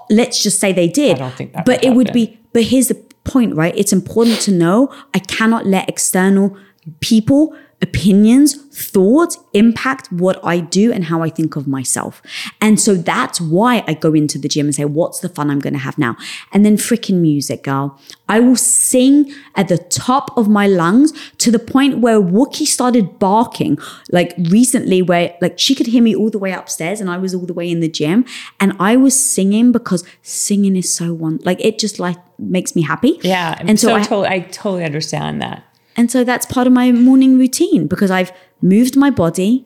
let's 0.10 0.44
just 0.44 0.60
say 0.60 0.74
they 0.74 0.88
did. 0.90 1.16
I 1.16 1.20
don't 1.20 1.34
think 1.36 1.54
that 1.54 1.66
But 1.66 1.84
it 1.84 1.92
would 1.92 2.12
be, 2.12 2.38
but 2.54 2.64
here's 2.64 2.90
the 2.90 2.96
point, 3.24 3.56
right? 3.56 3.74
It's 3.78 3.94
important 3.94 4.40
to 4.42 4.52
know 4.52 4.94
I 5.14 5.20
cannot 5.20 5.66
let 5.66 5.88
external 5.90 6.56
people, 7.00 7.56
opinions, 7.82 8.56
thoughts 8.78 9.40
impact 9.54 10.12
what 10.12 10.40
I 10.44 10.60
do 10.60 10.92
and 10.92 11.06
how 11.06 11.24
I 11.24 11.30
think 11.30 11.56
of 11.56 11.68
myself. 11.68 12.22
And 12.62 12.80
so 12.80 12.94
that's 12.94 13.42
why 13.42 13.84
I 13.88 13.96
go 13.96 14.14
into 14.14 14.38
the 14.38 14.48
gym 14.48 14.68
and 14.68 14.76
say, 14.76 14.86
what's 14.86 15.20
the 15.20 15.30
fun 15.30 15.50
I'm 15.50 15.60
going 15.60 15.74
to 15.74 15.80
have 15.80 15.98
now? 15.98 16.16
And 16.54 16.64
then 16.64 16.78
freaking 16.78 17.20
music, 17.20 17.64
girl. 17.64 18.00
I 18.30 18.40
will 18.40 18.56
sing 18.56 19.34
at 19.56 19.68
the 19.68 19.78
top 19.78 20.38
of 20.38 20.48
my 20.48 20.68
lungs 20.68 21.12
to 21.40 21.50
the 21.50 21.60
point 21.60 22.00
where 22.00 22.22
Wookie 22.22 22.68
started 22.68 23.18
barking, 23.18 23.80
like 24.12 24.36
recently, 24.38 25.02
where 25.02 25.36
like 25.42 25.58
she 25.58 25.74
could 25.74 25.88
hear 25.88 26.04
me 26.04 26.16
all 26.16 26.30
the 26.30 26.40
way 26.40 26.52
upstairs 26.52 27.02
and 27.02 27.10
I 27.10 27.18
was 27.18 27.34
all 27.34 27.46
the 27.46 27.54
way 27.54 27.72
in 27.72 27.80
the 27.80 27.90
gym. 27.90 28.26
And 28.60 28.74
I 28.80 28.96
was 28.96 29.20
singing 29.20 29.72
because 29.72 30.04
singing 30.22 30.76
is 30.76 30.94
so 30.94 31.14
one, 31.14 31.40
like 31.44 31.60
it 31.66 31.80
just 31.80 32.00
like 32.00 32.18
makes 32.38 32.76
me 32.76 32.84
happy. 32.84 33.20
Yeah. 33.24 33.58
And 33.60 33.80
so, 33.80 33.88
so 33.88 33.96
I, 33.96 34.02
totally, 34.04 34.28
I 34.28 34.40
totally 34.40 34.84
understand 34.84 35.42
that. 35.42 35.64
And 35.98 36.12
so 36.12 36.24
that's 36.24 36.46
part 36.46 36.68
of 36.68 36.74
my 36.74 36.92
morning 36.92 37.38
routine 37.38 37.88
because 37.88 38.12
I've 38.12 38.32
moved 38.62 38.96
my 38.96 39.10
body, 39.10 39.66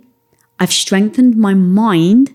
I've 0.59 0.71
strengthened 0.71 1.35
my 1.35 1.53
mind, 1.53 2.31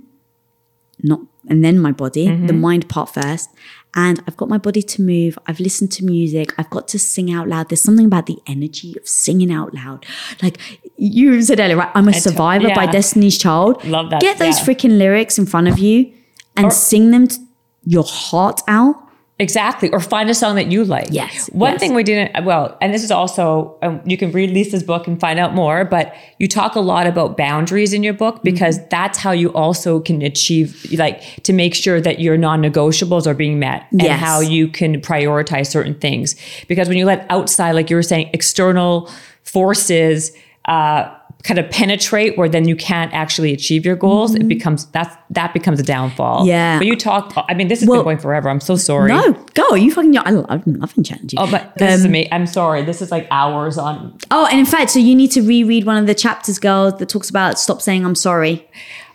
not 1.02 1.20
and 1.48 1.64
then 1.64 1.78
my 1.78 1.92
body, 1.92 2.26
the 2.26 2.32
mm-hmm. 2.32 2.60
mind 2.60 2.88
part 2.88 3.14
first. 3.14 3.50
And 3.94 4.20
I've 4.26 4.36
got 4.36 4.48
my 4.48 4.58
body 4.58 4.82
to 4.82 5.00
move. 5.00 5.38
I've 5.46 5.58
listened 5.58 5.90
to 5.92 6.04
music. 6.04 6.52
I've 6.58 6.68
got 6.68 6.86
to 6.88 6.98
sing 6.98 7.32
out 7.32 7.48
loud. 7.48 7.70
There's 7.70 7.80
something 7.80 8.04
about 8.04 8.26
the 8.26 8.38
energy 8.46 8.94
of 9.00 9.08
singing 9.08 9.50
out 9.50 9.72
loud. 9.72 10.04
Like 10.42 10.58
you 10.96 11.40
said 11.40 11.60
earlier, 11.60 11.76
right? 11.76 11.90
I'm 11.94 12.08
a 12.08 12.12
survivor 12.12 12.68
by 12.74 12.84
yeah. 12.84 12.92
Destiny's 12.92 13.38
Child. 13.38 13.82
Love 13.84 14.10
that, 14.10 14.20
Get 14.20 14.38
those 14.38 14.58
yeah. 14.58 14.66
freaking 14.66 14.98
lyrics 14.98 15.38
in 15.38 15.46
front 15.46 15.68
of 15.68 15.78
you 15.78 16.12
and 16.56 16.72
sing 16.72 17.10
them 17.10 17.28
to 17.28 17.38
your 17.84 18.04
heart 18.04 18.60
out. 18.68 18.96
Exactly. 19.38 19.90
Or 19.90 20.00
find 20.00 20.30
a 20.30 20.34
song 20.34 20.56
that 20.56 20.72
you 20.72 20.82
like. 20.82 21.08
Yes, 21.10 21.48
One 21.52 21.72
yes. 21.72 21.80
thing 21.80 21.92
we 21.94 22.02
didn't, 22.02 22.46
well, 22.46 22.74
and 22.80 22.94
this 22.94 23.04
is 23.04 23.10
also, 23.10 23.76
um, 23.82 24.00
you 24.06 24.16
can 24.16 24.32
read 24.32 24.50
Lisa's 24.50 24.82
book 24.82 25.06
and 25.06 25.20
find 25.20 25.38
out 25.38 25.54
more, 25.54 25.84
but 25.84 26.14
you 26.38 26.48
talk 26.48 26.74
a 26.74 26.80
lot 26.80 27.06
about 27.06 27.36
boundaries 27.36 27.92
in 27.92 28.02
your 28.02 28.14
book 28.14 28.42
because 28.42 28.78
Mm-hmm. 28.78 28.88
that's 28.90 29.18
how 29.18 29.32
you 29.32 29.52
also 29.52 30.00
can 30.00 30.22
achieve, 30.22 30.86
like, 30.96 31.20
to 31.42 31.52
make 31.52 31.74
sure 31.74 32.00
that 32.00 32.18
your 32.18 32.38
non 32.38 32.62
negotiables 32.62 33.26
are 33.26 33.34
being 33.34 33.58
met 33.58 33.86
and 33.92 34.02
Yes. 34.02 34.18
how 34.20 34.40
you 34.40 34.68
can 34.68 35.02
prioritize 35.02 35.66
certain 35.66 35.94
things. 35.94 36.34
Because 36.66 36.88
when 36.88 36.96
you 36.96 37.04
let 37.04 37.26
outside, 37.28 37.72
like 37.72 37.90
you 37.90 37.96
were 37.96 38.02
saying, 38.02 38.30
external 38.32 39.10
forces, 39.42 40.32
uh, 40.64 41.14
kind 41.42 41.58
of 41.58 41.70
penetrate 41.70 42.36
where 42.36 42.48
then 42.48 42.66
you 42.66 42.74
can't 42.74 43.12
actually 43.14 43.52
achieve 43.52 43.86
your 43.86 43.94
goals, 43.94 44.34
it 44.34 44.48
becomes 44.48 44.86
that's 44.86 45.16
that 45.30 45.54
becomes 45.54 45.78
a 45.78 45.82
downfall. 45.82 46.40
Mm-hmm. 46.40 46.48
Yeah. 46.48 46.78
But 46.78 46.86
you 46.86 46.96
talk. 46.96 47.32
I 47.48 47.54
mean, 47.54 47.68
this 47.68 47.80
has 47.80 47.88
Well, 47.88 48.00
been 48.00 48.04
going 48.04 48.18
forever. 48.18 48.48
I'm 48.48 48.60
so 48.60 48.76
sorry. 48.76 49.12
No, 49.12 49.32
go. 49.54 49.74
You 49.74 49.92
fucking. 49.92 50.16
I 50.18 50.30
love, 50.30 50.46
I'm 50.48 50.62
loving 50.66 51.04
you. 51.04 51.38
Oh, 51.38 51.50
but 51.50 51.76
this 51.76 51.98
is 52.00 52.04
amazing. 52.04 52.32
I'm 52.32 52.46
sorry. 52.46 52.82
This 52.82 53.00
is 53.00 53.10
like 53.10 53.28
hours 53.30 53.78
on. 53.78 54.18
Oh, 54.30 54.46
and 54.46 54.58
in 54.58 54.66
fact, 54.66 54.90
so 54.90 54.98
you 54.98 55.14
need 55.14 55.30
to 55.32 55.42
reread 55.42 55.84
one 55.84 55.96
of 55.96 56.06
the 56.06 56.14
chapters, 56.14 56.58
girls, 56.58 56.98
that 56.98 57.08
talks 57.08 57.30
about 57.30 57.58
stop 57.58 57.80
saying 57.80 58.04
I'm 58.04 58.14
sorry. 58.16 58.66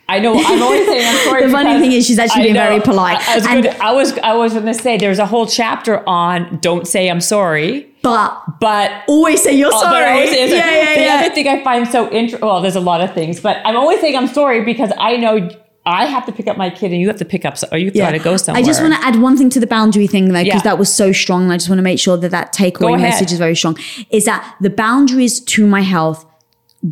I 0.08 0.18
know. 0.18 0.34
I'm 0.34 0.62
always 0.62 0.86
saying 0.86 1.06
I'm 1.06 1.16
sorry. 1.24 1.46
The 1.46 1.52
funny 1.52 1.78
thing 1.80 1.92
is 1.92 2.06
she's 2.06 2.18
actually 2.18 2.44
being 2.44 2.54
very 2.54 2.80
polite. 2.80 3.18
I, 3.28 3.32
I 3.32 3.36
was 3.36 3.46
And-. 3.46 3.66
I 3.66 3.92
was. 3.92 4.18
I 4.18 4.34
was 4.34 4.52
going 4.54 4.66
to 4.66 4.74
say 4.74 4.96
there's 4.96 5.18
a 5.18 5.26
whole 5.26 5.46
chapter 5.46 6.06
on 6.08 6.58
don't 6.60 6.86
say 6.86 7.08
I'm 7.08 7.20
sorry, 7.20 7.91
But 8.02 8.60
but. 8.60 8.90
always 9.08 9.42
say 9.42 9.52
you're 9.52 9.70
Oh, 9.72 9.80
sorry. 9.80 10.10
always 10.12 10.30
say 10.30 10.42
I'm 10.44 10.48
sorry. 10.50 10.60
yeah, 10.60 10.82
yeah, 10.82 10.94
the 10.96 11.04
yeah. 11.04 11.20
other 11.26 11.34
thing 11.34 11.48
I 11.48 11.62
find 11.62 11.86
so 11.88 12.10
interesting, 12.10 12.40
well, 12.46 12.60
there's 12.60 12.76
a 12.76 12.80
lot 12.80 13.00
of 13.00 13.14
things, 13.14 13.40
but 13.40 13.58
I'm 13.64 13.76
always 13.76 14.00
saying 14.00 14.16
I'm 14.16 14.26
sorry 14.28 14.64
because 14.64 14.90
I 14.98 15.16
know 15.16 15.48
I 15.84 16.04
have 16.06 16.26
to 16.26 16.32
pick 16.32 16.46
up 16.46 16.56
my 16.56 16.70
kid 16.70 16.92
and 16.92 17.00
you 17.00 17.08
have 17.08 17.16
to 17.18 17.24
pick 17.24 17.44
up, 17.44 17.56
or 17.72 17.78
you 17.78 17.86
have 17.86 17.96
Yeah. 17.96 18.10
to 18.12 18.18
go 18.20 18.36
somewhere. 18.36 18.62
I 18.62 18.64
just 18.66 18.80
want 18.80 18.94
to 18.94 19.04
add 19.04 19.16
one 19.20 19.36
thing 19.36 19.50
to 19.50 19.58
the 19.60 19.66
boundary 19.66 20.06
thing, 20.06 20.26
though, 20.28 20.42
because 20.44 20.60
Yeah. 20.60 20.70
that 20.70 20.78
was 20.78 20.92
so 20.92 21.10
strong. 21.10 21.42
And 21.44 21.52
I 21.52 21.56
just 21.56 21.68
want 21.68 21.78
to 21.80 21.82
make 21.82 21.98
sure 21.98 22.16
that 22.16 22.30
that 22.30 22.54
takeaway 22.54 23.00
message 23.00 23.32
is 23.32 23.38
very 23.38 23.56
strong. 23.56 23.76
Is 24.10 24.24
that 24.26 24.54
the 24.60 24.70
boundaries 24.70 25.40
to 25.40 25.66
my 25.66 25.80
health 25.82 26.24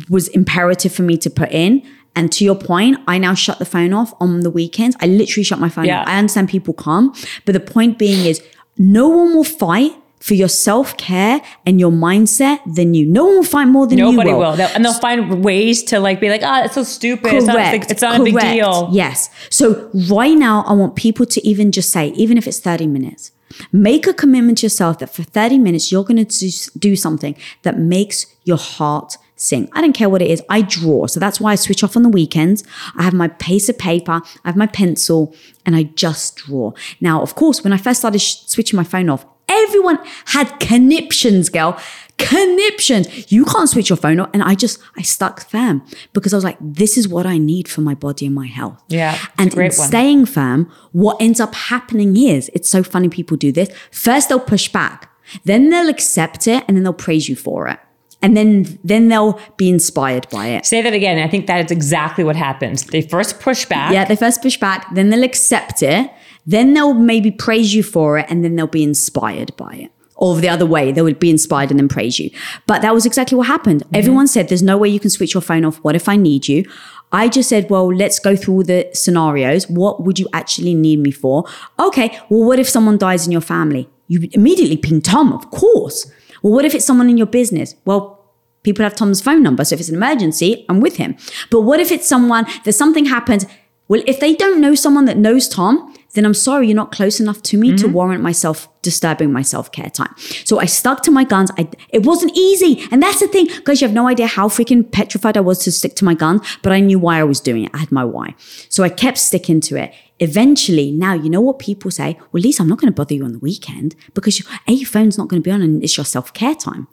was 0.09 0.27
imperative 0.29 0.91
for 0.93 1.03
me 1.03 1.17
to 1.17 1.29
put 1.29 1.51
in. 1.51 1.83
And 2.17 2.29
to 2.33 2.43
your 2.43 2.55
point, 2.55 2.97
I 3.07 3.17
now 3.17 3.33
shut 3.33 3.59
the 3.59 3.65
phone 3.65 3.93
off 3.93 4.13
on 4.19 4.41
the 4.41 4.49
weekends. 4.49 4.97
I 5.01 5.07
literally 5.07 5.45
shut 5.45 5.59
my 5.59 5.69
phone 5.69 5.85
Yeah. 5.85 6.01
off. 6.01 6.07
I 6.09 6.17
understand 6.17 6.49
people 6.49 6.73
come, 6.73 7.13
but 7.45 7.53
the 7.53 7.59
point 7.61 7.97
being 7.97 8.25
is 8.25 8.41
no 8.77 9.07
one 9.07 9.33
will 9.33 9.45
fight 9.45 9.93
for 10.21 10.35
your 10.35 10.47
self 10.47 10.95
care 10.97 11.41
and 11.65 11.79
your 11.79 11.91
mindset 11.91 12.59
than 12.75 12.93
you. 12.93 13.05
No 13.05 13.25
one 13.25 13.35
will 13.37 13.43
find 13.43 13.71
more 13.71 13.87
than 13.87 13.97
Nobody 13.97 14.29
you 14.29 14.37
will. 14.37 14.55
They'll, 14.55 14.69
and 14.69 14.85
they'll 14.85 14.93
find 14.93 15.43
ways 15.43 15.83
to 15.83 15.99
like 15.99 16.21
be 16.21 16.29
like, 16.29 16.43
oh, 16.43 16.63
it's 16.63 16.75
so 16.75 16.83
stupid. 16.83 17.33
It's 17.33 17.45
not, 17.45 17.57
a 17.57 17.71
big, 17.71 17.89
it's 17.89 18.01
not 18.01 18.21
a 18.21 18.23
big 18.23 18.39
deal. 18.39 18.89
Yes. 18.91 19.29
So 19.49 19.89
right 20.09 20.37
now, 20.37 20.63
I 20.67 20.73
want 20.73 20.95
people 20.95 21.25
to 21.25 21.47
even 21.47 21.71
just 21.71 21.91
say, 21.91 22.09
even 22.09 22.37
if 22.37 22.47
it's 22.47 22.59
30 22.59 22.87
minutes, 22.87 23.31
make 23.71 24.07
a 24.07 24.13
commitment 24.13 24.59
to 24.59 24.65
yourself 24.65 24.99
that 24.99 25.13
for 25.13 25.23
30 25.23 25.57
minutes, 25.57 25.91
you're 25.91 26.05
going 26.05 26.23
to 26.23 26.69
do 26.77 26.95
something 26.95 27.35
that 27.63 27.79
makes 27.79 28.27
your 28.43 28.57
heart 28.57 29.17
sing. 29.35 29.67
I 29.73 29.81
don't 29.81 29.93
care 29.93 30.07
what 30.07 30.21
it 30.21 30.29
is. 30.29 30.41
I 30.49 30.61
draw. 30.61 31.07
So 31.07 31.19
that's 31.19 31.41
why 31.41 31.53
I 31.53 31.55
switch 31.55 31.83
off 31.83 31.97
on 31.97 32.03
the 32.03 32.09
weekends. 32.09 32.63
I 32.95 33.03
have 33.03 33.13
my 33.13 33.27
piece 33.27 33.69
of 33.69 33.77
paper, 33.77 34.21
I 34.43 34.47
have 34.47 34.55
my 34.55 34.67
pencil, 34.67 35.35
and 35.65 35.75
I 35.75 35.83
just 35.83 36.35
draw. 36.35 36.73
Now, 37.01 37.21
of 37.23 37.33
course, 37.33 37.63
when 37.63 37.73
I 37.73 37.77
first 37.77 38.01
started 38.01 38.19
sh- 38.19 38.43
switching 38.45 38.77
my 38.77 38.83
phone 38.83 39.09
off, 39.09 39.25
everyone 39.65 39.99
had 40.25 40.59
conniptions, 40.59 41.49
girl. 41.49 41.79
Conniptions. 42.17 43.31
You 43.31 43.45
can't 43.45 43.67
switch 43.69 43.89
your 43.89 43.97
phone 43.97 44.19
off. 44.19 44.29
And 44.33 44.43
I 44.43 44.55
just, 44.55 44.79
I 44.95 45.01
stuck 45.01 45.41
firm 45.49 45.83
because 46.13 46.33
I 46.33 46.37
was 46.37 46.43
like, 46.43 46.57
this 46.61 46.97
is 46.97 47.07
what 47.07 47.25
I 47.25 47.37
need 47.37 47.67
for 47.67 47.81
my 47.81 47.95
body 47.95 48.25
and 48.27 48.35
my 48.35 48.47
health. 48.47 48.81
Yeah, 48.89 49.17
And 49.37 49.51
in 49.53 49.59
one. 49.59 49.71
staying 49.71 50.25
firm, 50.27 50.71
what 50.91 51.17
ends 51.19 51.39
up 51.39 51.53
happening 51.55 52.15
is, 52.17 52.49
it's 52.53 52.69
so 52.69 52.83
funny 52.83 53.09
people 53.09 53.37
do 53.37 53.51
this. 53.51 53.69
First, 53.91 54.29
they'll 54.29 54.39
push 54.39 54.69
back, 54.69 55.09
then 55.45 55.69
they'll 55.69 55.89
accept 55.89 56.47
it, 56.47 56.63
and 56.67 56.77
then 56.77 56.83
they'll 56.83 56.93
praise 56.93 57.27
you 57.27 57.35
for 57.35 57.67
it. 57.67 57.79
And 58.23 58.37
then, 58.37 58.77
then 58.83 59.07
they'll 59.07 59.39
be 59.57 59.67
inspired 59.69 60.27
by 60.29 60.47
it. 60.49 60.67
Say 60.67 60.83
that 60.83 60.93
again. 60.93 61.17
I 61.17 61.27
think 61.27 61.47
that 61.47 61.65
is 61.65 61.71
exactly 61.71 62.23
what 62.23 62.35
happens. 62.35 62.83
They 62.83 63.01
first 63.01 63.39
push 63.39 63.65
back. 63.65 63.91
Yeah, 63.93 64.05
they 64.05 64.15
first 64.15 64.43
push 64.43 64.57
back, 64.57 64.93
then 64.93 65.09
they'll 65.09 65.23
accept 65.23 65.81
it, 65.81 66.11
then 66.45 66.73
they'll 66.73 66.93
maybe 66.93 67.31
praise 67.31 67.73
you 67.73 67.83
for 67.83 68.17
it, 68.17 68.25
and 68.29 68.43
then 68.43 68.55
they'll 68.55 68.67
be 68.67 68.83
inspired 68.83 69.55
by 69.57 69.73
it. 69.73 69.91
Or 70.15 70.35
the 70.35 70.49
other 70.49 70.67
way, 70.67 70.91
they 70.91 71.01
would 71.01 71.19
be 71.19 71.31
inspired 71.31 71.71
and 71.71 71.79
then 71.79 71.87
praise 71.87 72.19
you. 72.19 72.29
But 72.67 72.83
that 72.83 72.93
was 72.93 73.07
exactly 73.07 73.35
what 73.35 73.47
happened. 73.47 73.83
Everyone 73.91 74.27
said, 74.27 74.49
There's 74.49 74.61
no 74.61 74.77
way 74.77 74.87
you 74.87 74.99
can 74.99 75.09
switch 75.09 75.33
your 75.33 75.41
phone 75.41 75.65
off. 75.65 75.77
What 75.77 75.95
if 75.95 76.07
I 76.07 76.15
need 76.15 76.47
you? 76.47 76.63
I 77.11 77.27
just 77.27 77.49
said, 77.49 77.71
Well, 77.71 77.91
let's 77.91 78.19
go 78.19 78.35
through 78.35 78.53
all 78.53 78.63
the 78.63 78.87
scenarios. 78.93 79.67
What 79.67 80.03
would 80.03 80.19
you 80.19 80.27
actually 80.31 80.75
need 80.75 80.99
me 80.99 81.09
for? 81.09 81.45
Okay, 81.79 82.19
well, 82.29 82.43
what 82.43 82.59
if 82.59 82.69
someone 82.69 82.99
dies 82.99 83.25
in 83.25 83.31
your 83.31 83.41
family? 83.41 83.89
You 84.09 84.29
immediately 84.33 84.77
ping 84.77 85.01
Tom, 85.01 85.33
of 85.33 85.49
course. 85.49 86.11
Well, 86.43 86.53
what 86.53 86.65
if 86.65 86.75
it's 86.75 86.85
someone 86.85 87.09
in 87.09 87.17
your 87.17 87.25
business? 87.25 87.75
Well, 87.85 88.21
people 88.63 88.83
have 88.83 88.95
Tom's 88.95 89.21
phone 89.21 89.41
number. 89.41 89.65
So 89.65 89.73
if 89.73 89.79
it's 89.79 89.89
an 89.89 89.95
emergency, 89.95 90.65
I'm 90.69 90.81
with 90.81 90.97
him. 90.97 91.15
But 91.49 91.61
what 91.61 91.79
if 91.79 91.91
it's 91.91 92.07
someone 92.07 92.45
that 92.65 92.73
something 92.73 93.05
happens? 93.05 93.45
Well, 93.91 94.03
if 94.07 94.21
they 94.21 94.33
don't 94.35 94.61
know 94.61 94.73
someone 94.73 95.03
that 95.03 95.17
knows 95.17 95.49
Tom, 95.49 95.93
then 96.13 96.23
I'm 96.23 96.33
sorry, 96.33 96.67
you're 96.67 96.77
not 96.77 96.93
close 96.93 97.19
enough 97.19 97.43
to 97.43 97.57
me 97.57 97.75
to 97.75 97.83
mm-hmm. 97.83 97.93
warrant 97.93 98.23
myself 98.23 98.69
disturbing 98.81 99.33
my 99.33 99.41
self 99.41 99.69
care 99.73 99.89
time. 99.89 100.15
So 100.45 100.61
I 100.61 100.65
stuck 100.65 101.03
to 101.03 101.11
my 101.11 101.25
guns. 101.25 101.51
I, 101.57 101.67
it 101.89 102.05
wasn't 102.05 102.31
easy. 102.33 102.87
And 102.89 103.03
that's 103.03 103.19
the 103.19 103.27
thing, 103.27 103.49
guys, 103.65 103.81
you 103.81 103.87
have 103.89 103.93
no 103.93 104.07
idea 104.07 104.27
how 104.27 104.47
freaking 104.47 104.89
petrified 104.89 105.35
I 105.35 105.41
was 105.41 105.59
to 105.65 105.73
stick 105.73 105.97
to 105.97 106.05
my 106.05 106.13
guns, 106.13 106.39
but 106.63 106.71
I 106.71 106.79
knew 106.79 106.99
why 106.99 107.19
I 107.19 107.25
was 107.25 107.41
doing 107.41 107.65
it. 107.65 107.71
I 107.73 107.79
had 107.79 107.91
my 107.91 108.05
why. 108.05 108.33
So 108.69 108.81
I 108.81 108.87
kept 108.87 109.17
sticking 109.17 109.59
to 109.59 109.75
it. 109.75 109.93
Eventually, 110.19 110.91
now 110.91 111.13
you 111.13 111.29
know 111.29 111.41
what 111.41 111.59
people 111.59 111.91
say? 111.91 112.17
Well, 112.31 112.43
Lisa, 112.43 112.63
I'm 112.63 112.69
not 112.69 112.79
going 112.79 112.93
to 112.93 112.95
bother 112.95 113.15
you 113.15 113.25
on 113.25 113.33
the 113.33 113.39
weekend 113.39 113.97
because 114.13 114.39
you, 114.39 114.45
A, 114.69 114.71
your 114.71 114.87
phone's 114.87 115.17
not 115.17 115.27
going 115.27 115.41
to 115.41 115.45
be 115.45 115.51
on 115.51 115.61
and 115.61 115.83
it's 115.83 115.97
your 115.97 116.05
self 116.05 116.33
care 116.33 116.55
time. 116.55 116.87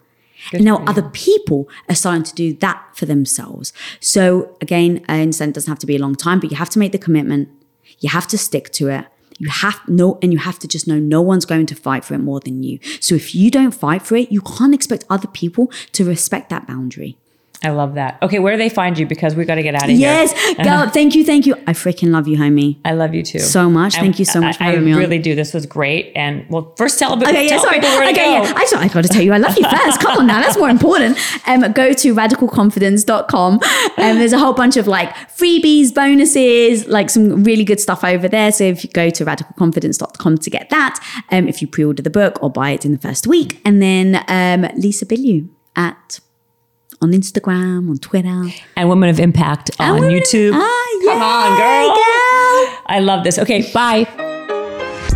And 0.52 0.64
now 0.64 0.84
other 0.86 1.02
people 1.02 1.68
are 1.88 1.94
starting 1.94 2.22
to 2.24 2.34
do 2.34 2.54
that 2.54 2.82
for 2.94 3.06
themselves. 3.06 3.72
So 4.00 4.56
again, 4.60 5.04
I 5.08 5.20
understand 5.20 5.50
it 5.50 5.54
doesn't 5.54 5.70
have 5.70 5.78
to 5.80 5.86
be 5.86 5.96
a 5.96 6.00
long 6.00 6.14
time, 6.14 6.40
but 6.40 6.50
you 6.50 6.56
have 6.56 6.70
to 6.70 6.78
make 6.78 6.92
the 6.92 6.98
commitment. 6.98 7.48
You 8.00 8.08
have 8.10 8.26
to 8.28 8.38
stick 8.38 8.70
to 8.72 8.88
it. 8.88 9.06
You 9.38 9.48
have 9.48 9.80
no, 9.86 10.18
and 10.20 10.32
you 10.32 10.38
have 10.40 10.58
to 10.60 10.68
just 10.68 10.88
know 10.88 10.98
no 10.98 11.22
one's 11.22 11.44
going 11.44 11.66
to 11.66 11.74
fight 11.74 12.04
for 12.04 12.14
it 12.14 12.18
more 12.18 12.40
than 12.40 12.62
you. 12.62 12.80
So 13.00 13.14
if 13.14 13.34
you 13.34 13.50
don't 13.50 13.70
fight 13.72 14.02
for 14.02 14.16
it, 14.16 14.32
you 14.32 14.40
can't 14.40 14.74
expect 14.74 15.04
other 15.08 15.28
people 15.28 15.70
to 15.92 16.04
respect 16.04 16.50
that 16.50 16.66
boundary. 16.66 17.16
I 17.64 17.70
love 17.70 17.94
that. 17.94 18.18
Okay, 18.22 18.38
where 18.38 18.52
do 18.54 18.58
they 18.58 18.68
find 18.68 18.96
you? 18.96 19.04
Because 19.04 19.34
we 19.34 19.44
got 19.44 19.56
to 19.56 19.64
get 19.64 19.74
out 19.74 19.82
of 19.84 19.88
here. 19.90 19.98
Yes, 19.98 20.32
girl, 20.62 20.88
thank 20.88 21.16
you, 21.16 21.24
thank 21.24 21.44
you. 21.44 21.56
I 21.66 21.72
freaking 21.72 22.10
love 22.10 22.28
you, 22.28 22.38
homie. 22.38 22.78
I 22.84 22.92
love 22.92 23.14
you 23.14 23.24
too. 23.24 23.40
So 23.40 23.68
much. 23.68 23.94
And 23.96 24.02
Thank 24.04 24.20
you 24.20 24.24
so 24.24 24.40
much 24.40 24.58
for 24.58 24.62
I, 24.62 24.66
having 24.66 24.82
I 24.82 24.84
me 24.86 24.92
on. 24.92 24.98
really 24.98 25.18
do. 25.18 25.34
This 25.34 25.52
was 25.52 25.66
great. 25.66 26.12
And 26.14 26.46
well, 26.48 26.72
first 26.76 27.00
tell, 27.00 27.20
Okay, 27.20 27.42
yeah, 27.44 27.48
tell 27.48 27.62
sorry. 27.64 27.80
people 27.80 27.88
where 27.90 28.04
Okay, 28.10 28.14
go. 28.14 28.42
yeah. 28.44 28.52
I, 28.54 28.60
just, 28.62 28.76
I 28.76 28.86
got 28.86 29.02
to 29.02 29.08
tell 29.08 29.22
you, 29.22 29.32
I 29.32 29.38
love 29.38 29.58
you 29.58 29.68
first. 29.68 30.00
Come 30.00 30.18
on 30.18 30.26
now, 30.28 30.40
that's 30.40 30.56
more 30.56 30.70
important. 30.70 31.18
Um, 31.48 31.72
go 31.72 31.92
to 31.92 32.14
radicalconfidence.com. 32.14 33.54
Um, 33.54 33.60
there's 33.96 34.32
a 34.32 34.38
whole 34.38 34.52
bunch 34.52 34.76
of 34.76 34.86
like 34.86 35.12
freebies, 35.36 35.92
bonuses, 35.92 36.86
like 36.86 37.10
some 37.10 37.42
really 37.42 37.64
good 37.64 37.80
stuff 37.80 38.04
over 38.04 38.28
there. 38.28 38.52
So 38.52 38.64
if 38.64 38.84
you 38.84 38.90
go 38.90 39.10
to 39.10 39.24
radicalconfidence.com 39.24 40.38
to 40.38 40.50
get 40.50 40.70
that, 40.70 41.04
um, 41.32 41.48
if 41.48 41.60
you 41.60 41.66
pre 41.68 41.84
order 41.84 42.02
the 42.02 42.10
book 42.10 42.40
or 42.40 42.50
buy 42.50 42.70
it 42.70 42.84
in 42.84 42.92
the 42.92 42.98
first 42.98 43.26
week, 43.26 43.60
and 43.64 43.82
then 43.82 44.24
um, 44.28 44.70
Lisa 44.76 45.06
Bilyeu 45.06 45.48
at 45.74 46.20
on 47.00 47.12
Instagram, 47.12 47.88
on 47.90 47.98
Twitter. 47.98 48.44
and 48.76 48.88
Women 48.88 49.08
of 49.08 49.20
Impact 49.20 49.70
on 49.78 50.00
women- 50.00 50.10
YouTube. 50.18 50.52
Ah, 50.54 50.84
Come 51.04 51.22
on, 51.22 51.56
girl. 51.56 51.88
girl. 51.94 52.78
I 52.86 53.00
love 53.00 53.24
this. 53.24 53.38
Okay, 53.38 53.70
bye. 53.72 54.06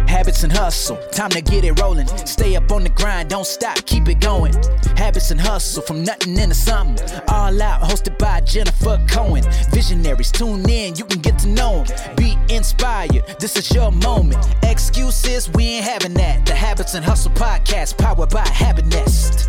Habits 0.06 0.42
and 0.44 0.52
hustle, 0.52 0.98
time 1.10 1.30
to 1.30 1.40
get 1.40 1.64
it 1.64 1.80
rolling. 1.80 2.06
Stay 2.26 2.54
up 2.54 2.70
on 2.70 2.82
the 2.82 2.90
grind, 2.90 3.30
don't 3.30 3.46
stop, 3.46 3.76
keep 3.86 4.06
it 4.08 4.20
going. 4.20 4.52
Habits 4.96 5.30
and 5.30 5.40
hustle, 5.40 5.82
from 5.82 6.04
nothing 6.04 6.36
into 6.36 6.54
something. 6.54 7.08
All 7.28 7.60
out, 7.62 7.80
hosted 7.82 8.18
by 8.18 8.42
Jennifer 8.42 9.02
Cohen. 9.08 9.42
Visionaries, 9.70 10.30
tune 10.30 10.68
in, 10.68 10.94
you 10.96 11.06
can 11.06 11.20
get 11.20 11.38
to 11.40 11.48
know 11.48 11.82
them. 11.84 12.14
Be 12.16 12.36
inspired, 12.54 13.22
this 13.40 13.56
is 13.56 13.72
your 13.74 13.90
moment. 13.90 14.46
Excuses, 14.62 15.50
we 15.54 15.64
ain't 15.64 15.86
having 15.86 16.12
that. 16.14 16.44
The 16.44 16.54
Habits 16.54 16.92
and 16.94 17.04
Hustle 17.04 17.32
podcast, 17.32 17.96
powered 17.96 18.28
by 18.28 18.46
Habit 18.46 18.86
Nest. 18.86 19.48